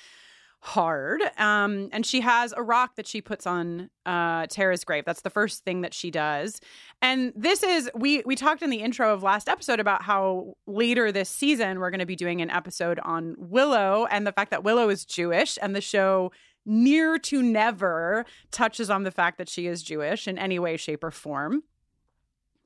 hard. 0.59 1.21
Um, 1.37 1.89
and 1.91 2.05
she 2.05 2.21
has 2.21 2.53
a 2.55 2.63
rock 2.63 2.95
that 2.95 3.07
she 3.07 3.21
puts 3.21 3.45
on 3.45 3.89
uh, 4.05 4.47
Tara's 4.47 4.83
grave. 4.83 5.05
That's 5.05 5.21
the 5.21 5.29
first 5.29 5.63
thing 5.63 5.81
that 5.81 5.93
she 5.93 6.11
does. 6.11 6.59
And 7.01 7.31
this 7.35 7.63
is 7.63 7.89
we 7.95 8.23
we 8.25 8.35
talked 8.35 8.61
in 8.61 8.69
the 8.69 8.81
intro 8.81 9.13
of 9.13 9.23
last 9.23 9.47
episode 9.47 9.79
about 9.79 10.01
how 10.01 10.55
later 10.65 11.11
this 11.11 11.29
season 11.29 11.79
we're 11.79 11.91
going 11.91 11.99
to 11.99 12.05
be 12.05 12.15
doing 12.15 12.41
an 12.41 12.49
episode 12.49 12.99
on 13.03 13.35
Willow 13.37 14.07
and 14.09 14.25
the 14.25 14.31
fact 14.31 14.51
that 14.51 14.63
Willow 14.63 14.89
is 14.89 15.05
Jewish 15.05 15.57
and 15.61 15.75
the 15.75 15.81
show 15.81 16.31
near 16.65 17.17
to 17.17 17.41
never 17.41 18.25
touches 18.51 18.89
on 18.89 19.03
the 19.03 19.11
fact 19.11 19.37
that 19.37 19.47
she 19.47 19.67
is 19.67 19.81
Jewish 19.81 20.27
in 20.27 20.37
any 20.37 20.59
way 20.59 20.75
shape 20.75 21.03
or 21.03 21.11
form. 21.11 21.63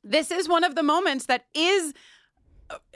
This 0.04 0.32
is 0.32 0.50
one 0.50 0.64
of 0.64 0.76
the 0.76 0.82
moments 0.82 1.28
that 1.28 1.46
is 1.54 1.94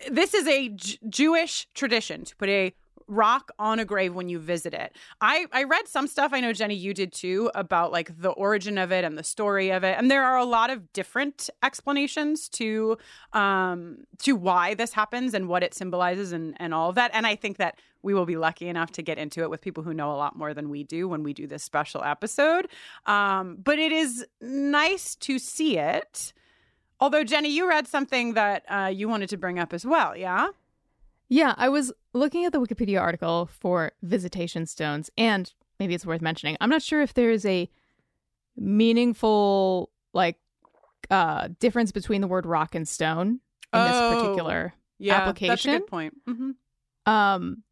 this 0.09 0.33
is 0.33 0.47
a 0.47 0.69
J- 0.69 0.97
Jewish 1.09 1.67
tradition 1.73 2.23
to 2.23 2.35
put 2.35 2.49
a 2.49 2.73
rock 3.07 3.51
on 3.59 3.79
a 3.79 3.85
grave 3.85 4.15
when 4.15 4.29
you 4.29 4.39
visit 4.39 4.73
it. 4.73 4.95
I 5.21 5.45
I 5.51 5.63
read 5.63 5.87
some 5.87 6.07
stuff 6.07 6.31
I 6.33 6.39
know 6.39 6.53
Jenny 6.53 6.75
you 6.75 6.93
did 6.93 7.13
too 7.13 7.51
about 7.53 7.91
like 7.91 8.19
the 8.19 8.31
origin 8.31 8.77
of 8.77 8.91
it 8.91 9.03
and 9.03 9.17
the 9.17 9.23
story 9.23 9.69
of 9.69 9.83
it 9.83 9.95
and 9.97 10.09
there 10.09 10.23
are 10.23 10.37
a 10.37 10.45
lot 10.45 10.69
of 10.69 10.91
different 10.93 11.49
explanations 11.63 12.49
to 12.49 12.97
um 13.33 13.97
to 14.19 14.35
why 14.35 14.73
this 14.73 14.93
happens 14.93 15.33
and 15.33 15.47
what 15.47 15.63
it 15.63 15.73
symbolizes 15.73 16.31
and 16.31 16.55
and 16.59 16.73
all 16.73 16.89
of 16.89 16.95
that 16.95 17.11
and 17.13 17.27
I 17.27 17.35
think 17.35 17.57
that 17.57 17.79
we 18.01 18.13
will 18.13 18.25
be 18.25 18.37
lucky 18.37 18.67
enough 18.67 18.91
to 18.93 19.01
get 19.01 19.17
into 19.17 19.41
it 19.41 19.49
with 19.49 19.61
people 19.61 19.83
who 19.83 19.93
know 19.93 20.11
a 20.11 20.17
lot 20.17 20.35
more 20.35 20.53
than 20.53 20.69
we 20.69 20.83
do 20.83 21.07
when 21.07 21.23
we 21.23 21.33
do 21.33 21.47
this 21.47 21.63
special 21.63 22.03
episode. 22.03 22.67
Um 23.05 23.57
but 23.63 23.79
it 23.79 23.91
is 23.91 24.25
nice 24.41 25.15
to 25.15 25.39
see 25.39 25.77
it. 25.77 26.33
Although 26.99 27.23
Jenny 27.23 27.49
you 27.49 27.67
read 27.67 27.87
something 27.87 28.33
that 28.33 28.63
uh, 28.69 28.91
you 28.93 29.09
wanted 29.09 29.29
to 29.29 29.37
bring 29.37 29.59
up 29.59 29.73
as 29.73 29.85
well, 29.85 30.15
yeah? 30.15 30.49
Yeah, 31.27 31.55
I 31.57 31.69
was 31.69 31.91
looking 32.13 32.45
at 32.45 32.51
the 32.51 32.59
Wikipedia 32.61 33.01
article 33.01 33.47
for 33.47 33.91
visitation 34.03 34.65
stones, 34.65 35.09
and 35.17 35.51
maybe 35.79 35.93
it's 35.95 36.05
worth 36.05 36.21
mentioning. 36.21 36.55
I'm 36.61 36.69
not 36.69 36.81
sure 36.83 37.01
if 37.01 37.13
there 37.13 37.31
is 37.31 37.45
a 37.45 37.69
meaningful 38.57 39.89
like 40.13 40.37
uh 41.09 41.49
difference 41.59 41.91
between 41.91 42.21
the 42.21 42.27
word 42.27 42.45
rock 42.45 42.73
and 42.73 42.87
stone 42.87 43.27
in 43.73 43.81
Oh, 43.81 43.83
this 43.83 44.01
particular 44.09 44.73
Yeah, 44.97 45.17
application. 45.19 45.51
That's 45.51 45.65
a 45.65 45.79
good 45.79 45.87
point. 45.87 46.13
hmm 46.27 46.51
Um, 47.05 47.63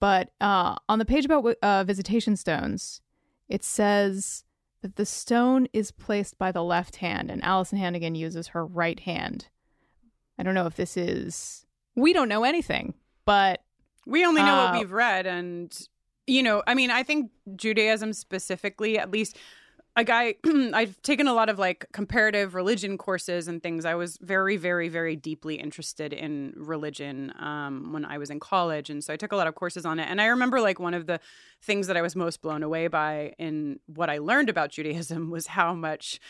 but 0.00 0.30
uh, 0.40 0.76
on 0.88 0.98
the 0.98 1.04
page 1.04 1.24
about 1.24 1.44
uh, 1.62 1.84
visitation 1.84 2.36
stones, 2.36 3.00
it 3.48 3.64
says 3.64 4.44
that 4.82 4.96
the 4.96 5.06
stone 5.06 5.66
is 5.72 5.90
placed 5.90 6.38
by 6.38 6.52
the 6.52 6.62
left 6.62 6.96
hand, 6.96 7.30
and 7.30 7.42
Alyson 7.42 7.78
Hannigan 7.78 8.14
uses 8.14 8.48
her 8.48 8.64
right 8.66 9.00
hand. 9.00 9.48
I 10.38 10.42
don't 10.42 10.54
know 10.54 10.66
if 10.66 10.76
this 10.76 10.96
is. 10.96 11.64
We 11.98 12.12
don't 12.12 12.28
know 12.28 12.44
anything, 12.44 12.94
but 13.24 13.62
We 14.06 14.24
only 14.24 14.42
know 14.42 14.54
Uh, 14.54 14.64
what 14.70 14.78
we've 14.80 14.92
read, 14.92 15.26
and 15.26 15.76
you 16.26 16.42
know, 16.42 16.62
I 16.66 16.74
mean, 16.74 16.90
I 16.90 17.02
think 17.02 17.30
Judaism 17.56 18.12
specifically, 18.12 18.98
at 18.98 19.10
least. 19.10 19.36
Like 19.96 20.10
I, 20.12 20.36
I've 20.74 21.02
taken 21.02 21.26
a 21.26 21.34
lot 21.34 21.48
of 21.48 21.58
like 21.58 21.86
comparative 21.92 22.54
religion 22.54 22.96
courses 22.98 23.48
and 23.48 23.60
things. 23.60 23.84
I 23.84 23.96
was 23.96 24.16
very, 24.20 24.56
very, 24.56 24.88
very 24.88 25.16
deeply 25.16 25.56
interested 25.56 26.12
in 26.12 26.54
religion 26.56 27.32
um, 27.40 27.92
when 27.92 28.04
I 28.04 28.16
was 28.18 28.30
in 28.30 28.38
college, 28.38 28.90
and 28.90 29.02
so 29.02 29.12
I 29.12 29.16
took 29.16 29.32
a 29.32 29.36
lot 29.36 29.48
of 29.48 29.56
courses 29.56 29.84
on 29.84 29.98
it. 29.98 30.06
And 30.08 30.20
I 30.20 30.26
remember 30.26 30.60
like 30.60 30.78
one 30.78 30.94
of 30.94 31.06
the 31.06 31.18
things 31.62 31.88
that 31.88 31.96
I 31.96 32.02
was 32.02 32.14
most 32.14 32.42
blown 32.42 32.62
away 32.62 32.86
by 32.86 33.32
in 33.38 33.80
what 33.86 34.08
I 34.08 34.18
learned 34.18 34.48
about 34.48 34.70
Judaism 34.70 35.30
was 35.34 35.48
how 35.48 35.74
much 35.74 36.20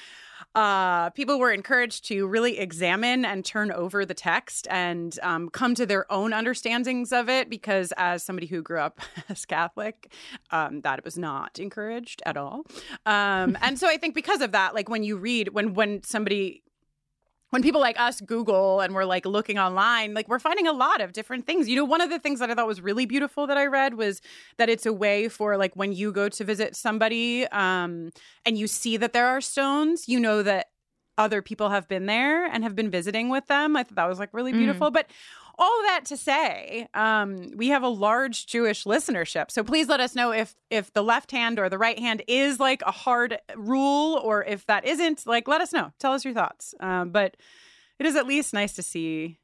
uh, 0.54 1.10
people 1.10 1.38
were 1.38 1.52
encouraged 1.52 2.04
to 2.06 2.26
really 2.26 2.58
examine 2.58 3.24
and 3.24 3.44
turn 3.44 3.70
over 3.72 4.04
the 4.04 4.14
text 4.14 4.66
and 4.70 5.18
um, 5.22 5.48
come 5.48 5.74
to 5.74 5.86
their 5.86 6.10
own 6.12 6.32
understandings 6.32 7.12
of 7.12 7.28
it. 7.28 7.50
Because 7.50 7.92
as 7.96 8.22
somebody 8.22 8.46
who 8.46 8.62
grew 8.62 8.80
up 8.80 9.00
as 9.28 9.44
Catholic, 9.44 10.12
um, 10.50 10.80
that 10.82 11.04
was 11.04 11.18
not 11.18 11.58
encouraged 11.58 12.22
at 12.26 12.36
all. 12.36 12.64
Um, 13.06 13.56
and 13.62 13.78
so 13.78 13.88
I 13.88 13.96
think 13.96 14.14
because 14.14 14.40
of 14.40 14.52
that, 14.52 14.74
like 14.74 14.88
when 14.88 15.02
you 15.02 15.16
read, 15.16 15.48
when 15.48 15.74
when 15.74 16.02
somebody 16.02 16.62
when 17.50 17.62
people 17.62 17.80
like 17.80 17.98
us 17.98 18.20
Google 18.20 18.80
and 18.80 18.94
we're 18.94 19.04
like 19.04 19.24
looking 19.24 19.58
online, 19.58 20.14
like 20.14 20.28
we're 20.28 20.38
finding 20.38 20.66
a 20.66 20.72
lot 20.72 21.00
of 21.00 21.12
different 21.12 21.46
things. 21.46 21.68
You 21.68 21.76
know, 21.76 21.84
one 21.84 22.00
of 22.00 22.10
the 22.10 22.18
things 22.18 22.40
that 22.40 22.50
I 22.50 22.54
thought 22.54 22.66
was 22.66 22.80
really 22.80 23.06
beautiful 23.06 23.46
that 23.46 23.56
I 23.56 23.66
read 23.66 23.94
was 23.94 24.20
that 24.58 24.68
it's 24.68 24.86
a 24.86 24.92
way 24.92 25.28
for 25.28 25.56
like 25.56 25.74
when 25.74 25.92
you 25.92 26.12
go 26.12 26.28
to 26.28 26.44
visit 26.44 26.76
somebody 26.76 27.46
um, 27.48 28.10
and 28.44 28.58
you 28.58 28.66
see 28.66 28.96
that 28.98 29.12
there 29.12 29.26
are 29.26 29.40
stones, 29.40 30.08
you 30.08 30.20
know 30.20 30.42
that 30.42 30.66
other 31.16 31.42
people 31.42 31.70
have 31.70 31.88
been 31.88 32.06
there 32.06 32.46
and 32.46 32.62
have 32.62 32.76
been 32.76 32.90
visiting 32.90 33.28
with 33.28 33.46
them. 33.46 33.76
I 33.76 33.82
thought 33.82 33.96
that 33.96 34.08
was 34.08 34.18
like 34.18 34.32
really 34.32 34.52
beautiful. 34.52 34.90
But 34.90 35.10
all 35.58 35.82
that 35.86 36.04
to 36.06 36.16
say, 36.16 36.88
um, 36.94 37.50
we 37.56 37.68
have 37.68 37.82
a 37.82 37.88
large 37.88 38.46
Jewish 38.46 38.84
listenership. 38.84 39.50
So 39.50 39.64
please 39.64 39.88
let 39.88 40.00
us 40.00 40.14
know 40.14 40.30
if 40.32 40.54
if 40.70 40.92
the 40.92 41.02
left 41.02 41.30
hand 41.32 41.58
or 41.58 41.68
the 41.68 41.78
right 41.78 41.98
hand 41.98 42.22
is 42.28 42.60
like 42.60 42.82
a 42.86 42.92
hard 42.92 43.38
rule, 43.56 44.20
or 44.22 44.44
if 44.44 44.64
that 44.66 44.86
isn't. 44.86 45.26
Like, 45.26 45.48
let 45.48 45.60
us 45.60 45.72
know. 45.72 45.92
Tell 45.98 46.12
us 46.12 46.24
your 46.24 46.34
thoughts. 46.34 46.74
Um, 46.80 47.10
but 47.10 47.36
it 47.98 48.06
is 48.06 48.14
at 48.16 48.26
least 48.26 48.54
nice 48.54 48.74
to 48.74 48.82
see 48.82 49.38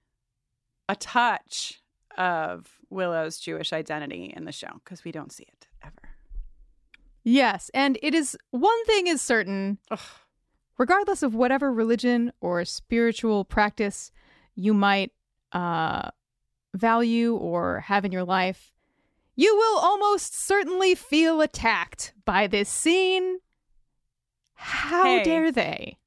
a 0.88 0.94
touch 0.94 1.82
of 2.16 2.78
Willow's 2.90 3.38
Jewish 3.38 3.72
identity 3.72 4.32
in 4.36 4.44
the 4.44 4.52
show 4.52 4.68
because 4.84 5.02
we 5.04 5.10
don't 5.10 5.32
see 5.32 5.44
it 5.44 5.66
ever. 5.82 6.10
yes, 7.24 7.70
and 7.74 7.98
it 8.02 8.14
is 8.14 8.36
one 8.50 8.84
thing 8.86 9.08
is 9.08 9.20
certain. 9.20 9.78
Ugh. 9.90 9.98
regardless 10.78 11.22
of 11.22 11.34
whatever 11.34 11.72
religion 11.72 12.32
or 12.40 12.64
spiritual 12.64 13.44
practice 13.44 14.12
you 14.54 14.72
might 14.74 15.10
uh, 15.54 16.10
value 16.74 17.34
or 17.36 17.80
have 17.80 18.04
in 18.04 18.12
your 18.12 18.24
life, 18.24 18.72
you 19.36 19.56
will 19.56 19.78
almost 19.78 20.36
certainly 20.38 20.94
feel 20.94 21.40
attacked 21.40 22.12
by 22.24 22.46
this 22.46 22.68
scene. 22.68 23.38
How 24.54 25.04
Hey. 25.04 25.24
dare 25.24 25.50
they? 25.52 25.98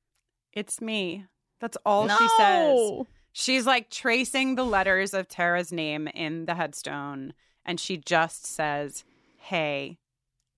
It's 0.54 0.80
me. 0.82 1.26
That's 1.60 1.78
all 1.86 2.08
she 2.08 2.28
says. 2.38 3.08
She's 3.34 3.66
like 3.66 3.90
tracing 3.90 4.56
the 4.56 4.64
letters 4.66 5.14
of 5.14 5.28
Tara's 5.28 5.72
name 5.72 6.08
in 6.10 6.46
the 6.46 6.56
headstone, 6.56 7.34
and 7.66 7.80
she 7.80 7.98
just 7.98 8.46
says, 8.46 9.04
Hey, 9.38 9.98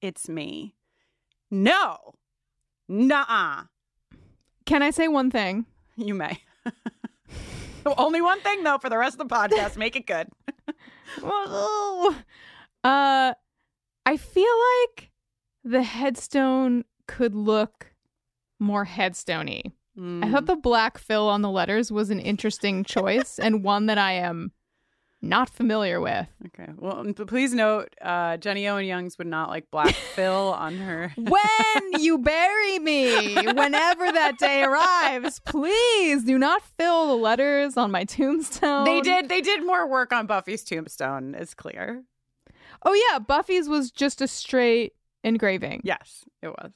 it's 0.01 0.27
me. 0.29 0.75
No. 1.51 1.97
Nuh-uh. 2.87 3.63
Can 4.65 4.81
I 4.83 4.91
say 4.91 5.07
one 5.07 5.29
thing? 5.31 5.65
You 5.97 6.13
may. 6.13 6.39
Only 7.97 8.21
one 8.21 8.39
thing 8.41 8.63
though 8.63 8.77
for 8.77 8.89
the 8.89 8.97
rest 8.97 9.19
of 9.19 9.27
the 9.27 9.33
podcast. 9.33 9.77
Make 9.77 9.95
it 9.95 10.05
good. 10.05 10.27
uh, 12.83 13.33
I 14.05 14.17
feel 14.17 14.53
like 14.87 15.11
the 15.63 15.83
headstone 15.83 16.85
could 17.07 17.35
look 17.35 17.93
more 18.59 18.85
headstony. 18.85 19.63
I 19.97 19.99
Mm. 19.99 20.31
thought 20.31 20.45
the 20.45 20.55
black 20.55 20.97
fill 20.97 21.27
on 21.27 21.41
the 21.41 21.49
letters 21.49 21.91
was 21.91 22.09
an 22.09 22.19
interesting 22.21 22.85
choice 22.85 23.37
and 23.37 23.63
one 23.65 23.87
that 23.87 23.97
I 23.97 24.13
am 24.13 24.53
not 25.21 25.49
familiar 25.49 25.99
with. 25.99 26.27
Okay. 26.47 26.71
Well, 26.77 26.99
and 26.99 27.15
please 27.27 27.53
note, 27.53 27.93
uh, 28.01 28.37
Jenny 28.37 28.67
Owen 28.67 28.85
Youngs 28.85 29.17
would 29.17 29.27
not 29.27 29.49
like 29.49 29.69
black 29.69 29.93
fill 30.15 30.53
on 30.53 30.77
her. 30.77 31.11
When 31.17 31.91
you 32.01 32.17
bury 32.19 32.79
me, 32.79 33.35
whenever 33.35 34.11
that 34.11 34.37
day 34.37 34.63
arrives, 34.63 35.39
please 35.39 36.23
do 36.23 36.37
not 36.37 36.61
fill 36.77 37.07
the 37.07 37.15
letters 37.17 37.75
on 37.75 37.91
my 37.91 38.05
tombstone. 38.05 38.85
They 38.85 39.01
did. 39.01 39.27
They 39.29 39.41
did 39.41 39.65
more 39.65 39.87
work 39.87 40.13
on 40.13 40.25
Buffy's 40.25 40.63
tombstone. 40.63 41.35
Is 41.35 41.53
clear. 41.53 42.03
Oh 42.83 42.93
yeah, 43.11 43.19
Buffy's 43.19 43.67
was 43.67 43.91
just 43.91 44.21
a 44.21 44.27
straight 44.27 44.93
engraving. 45.23 45.81
Yes, 45.83 46.23
it 46.41 46.47
was. 46.47 46.71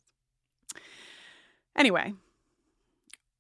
Anyway, 1.78 2.14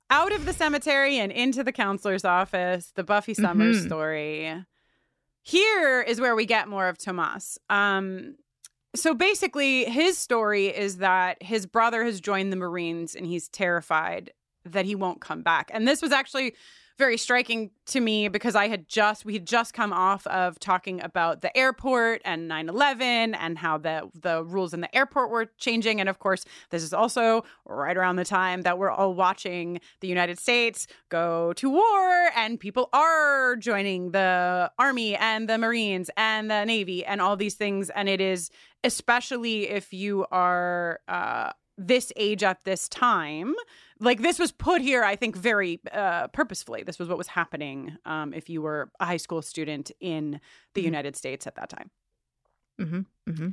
out 0.09 0.31
of 0.31 0.45
the 0.45 0.53
cemetery 0.53 1.17
and 1.19 1.31
into 1.31 1.63
the 1.63 1.71
counselor's 1.71 2.25
office, 2.25 2.91
the 2.95 3.03
Buffy 3.03 3.33
Summers 3.33 3.81
Mhm. 3.83 3.85
story. 3.87 4.65
Here 5.43 6.01
is 6.01 6.19
where 6.19 6.35
we 6.35 6.45
get 6.45 6.67
more 6.67 6.87
of 6.87 6.97
Tomas. 6.97 7.57
Um, 7.69 8.35
so 8.95 9.13
basically, 9.13 9.85
his 9.85 10.17
story 10.17 10.67
is 10.67 10.97
that 10.97 11.41
his 11.41 11.65
brother 11.65 12.03
has 12.03 12.21
joined 12.21 12.51
the 12.51 12.57
Marines 12.57 13.15
and 13.15 13.25
he's 13.25 13.49
terrified 13.49 14.31
that 14.65 14.85
he 14.85 14.95
won't 14.95 15.19
come 15.19 15.41
back. 15.41 15.69
And 15.73 15.87
this 15.87 16.01
was 16.01 16.11
actually 16.11 16.55
very 16.97 17.17
striking 17.17 17.71
to 17.87 17.99
me 17.99 18.27
because 18.27 18.55
I 18.55 18.67
had 18.67 18.87
just 18.87 19.25
we 19.25 19.33
had 19.33 19.47
just 19.47 19.73
come 19.73 19.91
off 19.91 20.25
of 20.27 20.59
talking 20.59 21.01
about 21.01 21.41
the 21.41 21.55
airport 21.57 22.21
and 22.23 22.49
9/11 22.49 23.35
and 23.37 23.57
how 23.57 23.77
the 23.77 24.09
the 24.13 24.43
rules 24.43 24.73
in 24.73 24.81
the 24.81 24.95
airport 24.95 25.29
were 25.31 25.47
changing. 25.57 25.99
And 25.99 26.07
of 26.07 26.19
course 26.19 26.45
this 26.69 26.83
is 26.83 26.93
also 26.93 27.43
right 27.65 27.97
around 27.97 28.17
the 28.17 28.25
time 28.25 28.61
that 28.61 28.77
we're 28.77 28.91
all 28.91 29.13
watching 29.13 29.79
the 30.01 30.07
United 30.07 30.39
States 30.39 30.87
go 31.09 31.53
to 31.53 31.69
war 31.69 32.29
and 32.35 32.59
people 32.59 32.89
are 32.93 33.55
joining 33.55 34.11
the 34.11 34.71
army 34.77 35.15
and 35.15 35.49
the 35.49 35.57
marines 35.57 36.09
and 36.15 36.49
the 36.49 36.65
navy 36.65 37.05
and 37.05 37.21
all 37.21 37.35
these 37.35 37.55
things. 37.55 37.89
And 37.89 38.07
it 38.07 38.21
is 38.21 38.49
especially 38.83 39.69
if 39.69 39.93
you 39.93 40.25
are 40.31 40.99
uh 41.07 41.51
this 41.77 42.11
age 42.15 42.43
at 42.43 42.63
this 42.65 42.87
time 42.87 43.55
like 44.03 44.21
this 44.21 44.37
was 44.39 44.51
put 44.51 44.81
here 44.81 45.03
i 45.03 45.15
think 45.15 45.35
very 45.35 45.79
uh, 45.91 46.27
purposefully 46.27 46.83
this 46.83 46.99
was 46.99 47.07
what 47.09 47.17
was 47.17 47.27
happening 47.27 47.97
um, 48.05 48.33
if 48.33 48.49
you 48.49 48.61
were 48.61 48.91
a 48.99 49.05
high 49.05 49.17
school 49.17 49.41
student 49.41 49.91
in 49.99 50.39
the 50.73 50.81
Mhm. 50.81 50.85
united 50.85 51.15
states 51.15 51.47
at 51.47 51.55
that 51.55 51.69
time 51.69 51.89
Mm-hmm. 52.81 53.01
Mm-hmm. 53.29 53.49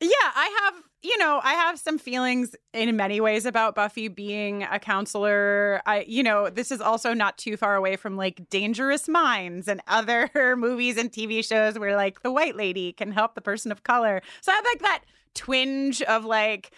yeah 0.00 0.08
i 0.34 0.60
have 0.64 0.74
you 1.02 1.16
know 1.18 1.40
i 1.42 1.54
have 1.54 1.78
some 1.78 1.96
feelings 1.98 2.54
in 2.74 2.96
many 2.96 3.20
ways 3.20 3.46
about 3.46 3.74
buffy 3.74 4.08
being 4.08 4.62
a 4.64 4.78
counselor 4.78 5.80
i 5.86 6.04
you 6.06 6.22
know 6.22 6.50
this 6.50 6.70
is 6.70 6.80
also 6.82 7.14
not 7.14 7.38
too 7.38 7.56
far 7.56 7.76
away 7.76 7.96
from 7.96 8.16
like 8.16 8.48
dangerous 8.50 9.08
minds 9.08 9.68
and 9.68 9.80
other 9.88 10.28
movies 10.56 10.96
and 10.98 11.10
tv 11.12 11.42
shows 11.46 11.78
where 11.78 11.96
like 11.96 12.22
the 12.22 12.30
white 12.30 12.56
lady 12.56 12.92
can 12.92 13.10
help 13.12 13.34
the 13.34 13.40
person 13.40 13.72
of 13.72 13.82
color 13.84 14.20
so 14.42 14.52
i 14.52 14.54
have 14.54 14.64
like 14.64 14.80
that 14.82 15.02
twinge 15.34 16.02
of 16.02 16.24
like 16.24 16.72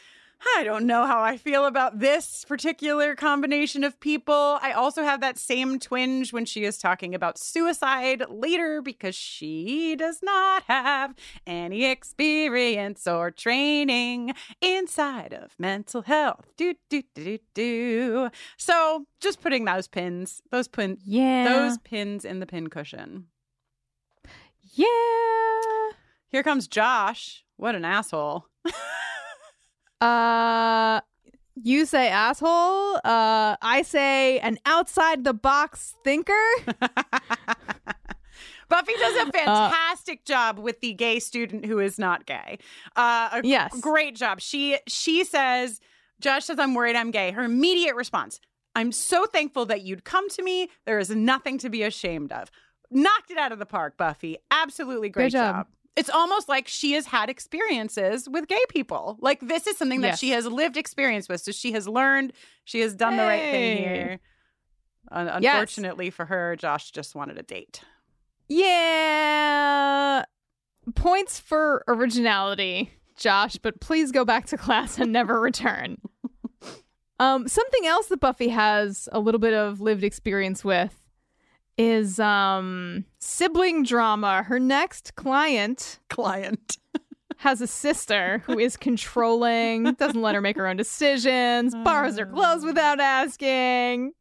I 0.56 0.62
don't 0.62 0.86
know 0.86 1.04
how 1.04 1.20
I 1.20 1.36
feel 1.36 1.66
about 1.66 1.98
this 1.98 2.44
particular 2.44 3.16
combination 3.16 3.82
of 3.82 3.98
people. 3.98 4.58
I 4.62 4.70
also 4.72 5.02
have 5.02 5.20
that 5.20 5.36
same 5.36 5.78
twinge 5.80 6.32
when 6.32 6.44
she 6.44 6.64
is 6.64 6.78
talking 6.78 7.12
about 7.14 7.38
suicide 7.38 8.22
later 8.28 8.80
because 8.80 9.16
she 9.16 9.96
does 9.96 10.20
not 10.22 10.62
have 10.68 11.14
any 11.46 11.84
experience 11.86 13.06
or 13.06 13.30
training 13.32 14.32
inside 14.60 15.32
of 15.32 15.54
mental 15.58 16.02
health. 16.02 16.46
Do 16.56 16.74
do 16.88 17.02
do 17.14 17.22
do 17.24 17.38
do. 17.54 18.30
So 18.56 19.06
just 19.20 19.40
putting 19.40 19.64
those 19.64 19.88
pins, 19.88 20.40
those 20.50 20.68
pin, 20.68 20.98
Yeah. 21.04 21.44
those 21.48 21.78
pins 21.78 22.24
in 22.24 22.38
the 22.38 22.46
pin 22.46 22.68
cushion. 22.68 23.26
Yeah. 24.74 24.86
Here 26.30 26.42
comes 26.44 26.68
Josh. 26.68 27.44
What 27.56 27.74
an 27.74 27.84
asshole. 27.84 28.46
Uh, 30.00 31.00
you 31.62 31.86
say 31.86 32.08
asshole. 32.08 32.96
Uh, 33.04 33.56
I 33.60 33.82
say 33.84 34.38
an 34.40 34.58
outside 34.64 35.24
the 35.24 35.34
box 35.34 35.94
thinker. 36.04 36.32
Buffy 38.68 38.92
does 39.00 39.16
a 39.28 39.32
fantastic 39.32 40.24
job 40.26 40.58
with 40.58 40.80
the 40.80 40.92
gay 40.92 41.18
student 41.20 41.64
who 41.64 41.78
is 41.78 41.98
not 41.98 42.26
gay. 42.26 42.58
Uh, 42.96 43.40
Yes. 43.42 43.78
great 43.80 44.14
job. 44.14 44.40
She 44.40 44.78
she 44.86 45.24
says, 45.24 45.80
Josh 46.20 46.44
says, 46.44 46.58
"I'm 46.58 46.74
worried 46.74 46.94
I'm 46.94 47.10
gay." 47.10 47.30
Her 47.30 47.44
immediate 47.44 47.96
response: 47.96 48.40
"I'm 48.74 48.92
so 48.92 49.24
thankful 49.24 49.64
that 49.66 49.82
you'd 49.82 50.04
come 50.04 50.28
to 50.30 50.42
me. 50.42 50.68
There 50.84 50.98
is 50.98 51.08
nothing 51.10 51.56
to 51.58 51.70
be 51.70 51.82
ashamed 51.82 52.30
of." 52.30 52.50
Knocked 52.90 53.30
it 53.30 53.38
out 53.38 53.52
of 53.52 53.58
the 53.58 53.66
park, 53.66 53.96
Buffy. 53.96 54.36
Absolutely 54.50 55.08
great 55.08 55.32
job. 55.32 55.54
job. 55.56 55.66
It's 55.98 56.08
almost 56.10 56.48
like 56.48 56.68
she 56.68 56.92
has 56.92 57.06
had 57.06 57.28
experiences 57.28 58.28
with 58.28 58.46
gay 58.48 58.62
people. 58.68 59.18
Like 59.20 59.40
this 59.40 59.66
is 59.66 59.76
something 59.76 60.00
that 60.02 60.08
Yes. 60.08 60.18
she 60.20 60.30
has 60.30 60.46
lived 60.46 60.76
experience 60.76 61.28
with. 61.28 61.40
So 61.40 61.52
she 61.52 61.72
has 61.72 61.88
learned. 61.88 62.32
She 62.64 62.80
has 62.80 62.94
done 62.94 63.16
the 63.16 63.24
right 63.24 63.50
thing 63.50 63.78
here. 63.78 64.20
Un- 65.10 65.42
Yes. 65.42 65.54
unfortunately 65.54 66.10
for 66.10 66.26
her, 66.26 66.54
Josh 66.56 66.90
just 66.90 67.14
wanted 67.14 67.38
a 67.38 67.42
date. 67.42 67.82
Yeah. 68.48 70.24
Points 70.94 71.38
for 71.38 71.84
originality, 71.88 72.90
Josh, 73.16 73.56
but 73.56 73.80
please 73.80 74.10
go 74.12 74.24
back 74.24 74.46
to 74.46 74.56
class 74.56 74.98
and 74.98 75.12
never 75.12 75.40
return. 75.40 75.98
Um, 77.20 77.48
something 77.48 77.84
else 77.84 78.06
that 78.06 78.20
Buffy 78.20 78.46
has 78.50 79.08
a 79.10 79.18
little 79.18 79.40
bit 79.40 79.52
of 79.52 79.80
lived 79.80 80.04
experience 80.04 80.64
with 80.64 80.94
is 81.78 82.20
um 82.20 83.04
sibling 83.18 83.84
drama. 83.84 84.42
Her 84.42 84.58
next 84.58 85.14
client 85.14 85.98
Client. 86.10 86.76
has 87.38 87.60
a 87.60 87.68
sister 87.68 88.42
who 88.46 88.58
is 88.58 88.76
controlling, 88.76 89.84
doesn't 89.94 90.20
let 90.20 90.34
her 90.34 90.40
make 90.40 90.56
her 90.56 90.66
own 90.66 90.76
decisions, 90.76 91.72
borrows 91.84 92.18
her 92.18 92.26
clothes 92.26 92.64
without 92.64 92.98
asking. 92.98 94.12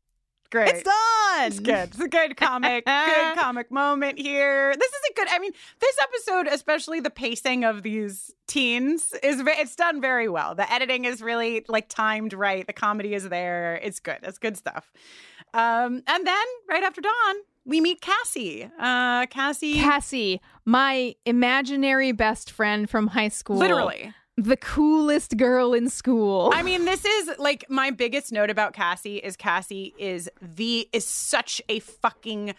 Great. 0.50 0.70
It's 0.70 0.84
done. 0.84 1.48
It's 1.48 1.60
good. 1.60 1.90
It's 1.90 2.00
a 2.00 2.08
good 2.08 2.38
comic, 2.38 2.86
good 2.86 3.36
comic 3.38 3.70
moment 3.70 4.18
here. 4.18 4.74
This 4.78 4.92
is 4.92 5.02
a 5.10 5.14
good. 5.14 5.28
I 5.30 5.40
mean, 5.40 5.52
this 5.82 5.96
episode, 6.02 6.48
especially 6.48 7.02
the 7.02 7.10
pacing 7.10 7.66
of 7.66 7.84
these 7.84 8.34
teens, 8.48 9.14
is 9.24 9.42
it's 9.46 9.76
done 9.76 10.00
very 10.00 10.30
well. 10.30 10.56
The 10.56 10.72
editing 10.72 11.04
is 11.04 11.22
really 11.22 11.66
like 11.68 11.90
timed 11.90 12.32
right. 12.32 12.66
The 12.66 12.72
comedy 12.72 13.14
is 13.14 13.28
there. 13.28 13.76
It's 13.84 14.00
good. 14.00 14.20
It's 14.24 14.38
good 14.38 14.56
stuff. 14.56 14.90
Um, 15.58 16.04
and 16.06 16.28
then 16.28 16.46
right 16.70 16.84
after 16.84 17.02
dawn, 17.02 17.36
we 17.66 17.82
meet 17.82 18.00
Cassie. 18.00 18.70
Uh, 18.80 19.26
Cassie, 19.26 19.74
Cassie, 19.74 20.40
my 20.66 21.16
imaginary 21.26 22.12
best 22.12 22.52
friend 22.52 22.88
from 22.88 23.08
high 23.08 23.30
school. 23.30 23.58
literally. 23.58 24.14
the 24.38 24.56
coolest 24.56 25.36
girl 25.36 25.74
in 25.74 25.90
school. 25.90 26.52
I 26.54 26.62
mean, 26.62 26.86
this 26.86 27.04
is 27.04 27.32
like 27.40 27.66
my 27.70 27.90
biggest 27.90 28.32
note 28.32 28.52
about 28.52 28.74
Cassie 28.74 29.18
is 29.18 29.36
Cassie 29.36 29.96
is 29.98 30.30
the 30.40 30.88
is 30.94 31.08
such 31.08 31.60
a 31.68 31.80
fucking 31.80 32.54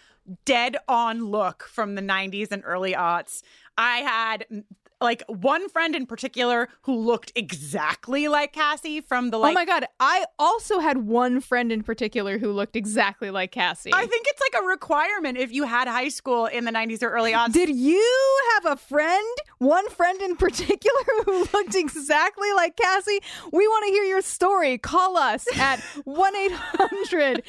dead 0.45 0.77
on 0.89 1.27
look 1.27 1.63
from 1.63 1.95
the 1.95 2.03
90s 2.03 2.51
and 2.51 2.63
early 2.67 2.95
aughts. 2.95 3.43
I 3.79 3.99
had 3.99 4.65
like 5.01 5.23
one 5.29 5.69
friend 5.69 5.95
in 5.95 6.07
particular 6.07 6.69
who 6.83 6.97
looked 6.97 7.33
exactly 7.37 8.29
like 8.29 8.53
Cassie 8.53 9.01
from 9.01 9.31
the 9.31 9.37
oh 9.37 9.41
like 9.41 9.53
oh 9.53 9.55
my 9.55 9.65
god, 9.65 9.87
I 10.01 10.25
also 10.39 10.81
had 10.81 10.99
one 10.99 11.41
friend 11.41 11.71
in 11.71 11.83
particular 11.83 12.39
who 12.39 12.53
looked 12.53 12.77
exactly 12.77 13.31
like 13.31 13.53
Cassie. 13.53 13.91
I 13.93 14.07
think 14.07 14.27
it's 14.29 14.41
like 14.41 14.63
a 14.63 14.67
requirement 14.67 15.39
if 15.39 15.53
you 15.53 15.65
had 15.65 15.89
high 15.89 16.09
school 16.09 16.47
in 16.47 16.65
the 16.65 16.73
90s 16.73 17.03
or 17.03 17.11
early 17.11 17.35
on. 17.35 17.53
Did 17.53 17.71
you 17.71 18.41
have 18.55 18.67
a 18.73 18.77
friend, 18.77 19.27
one 19.59 19.89
friend 19.91 20.21
in 20.23 20.37
particular 20.37 21.01
who 21.25 21.47
looked 21.53 21.75
exactly 21.75 22.53
like 22.53 22.77
Cassie? 22.77 23.21
We 23.53 23.67
want 23.67 23.87
to 23.87 23.93
hear 23.93 24.05
your 24.05 24.23
story. 24.23 24.79
Call 24.79 25.17
us 25.17 25.47
at 25.59 25.81
1 26.05 26.37
800. 26.37 27.43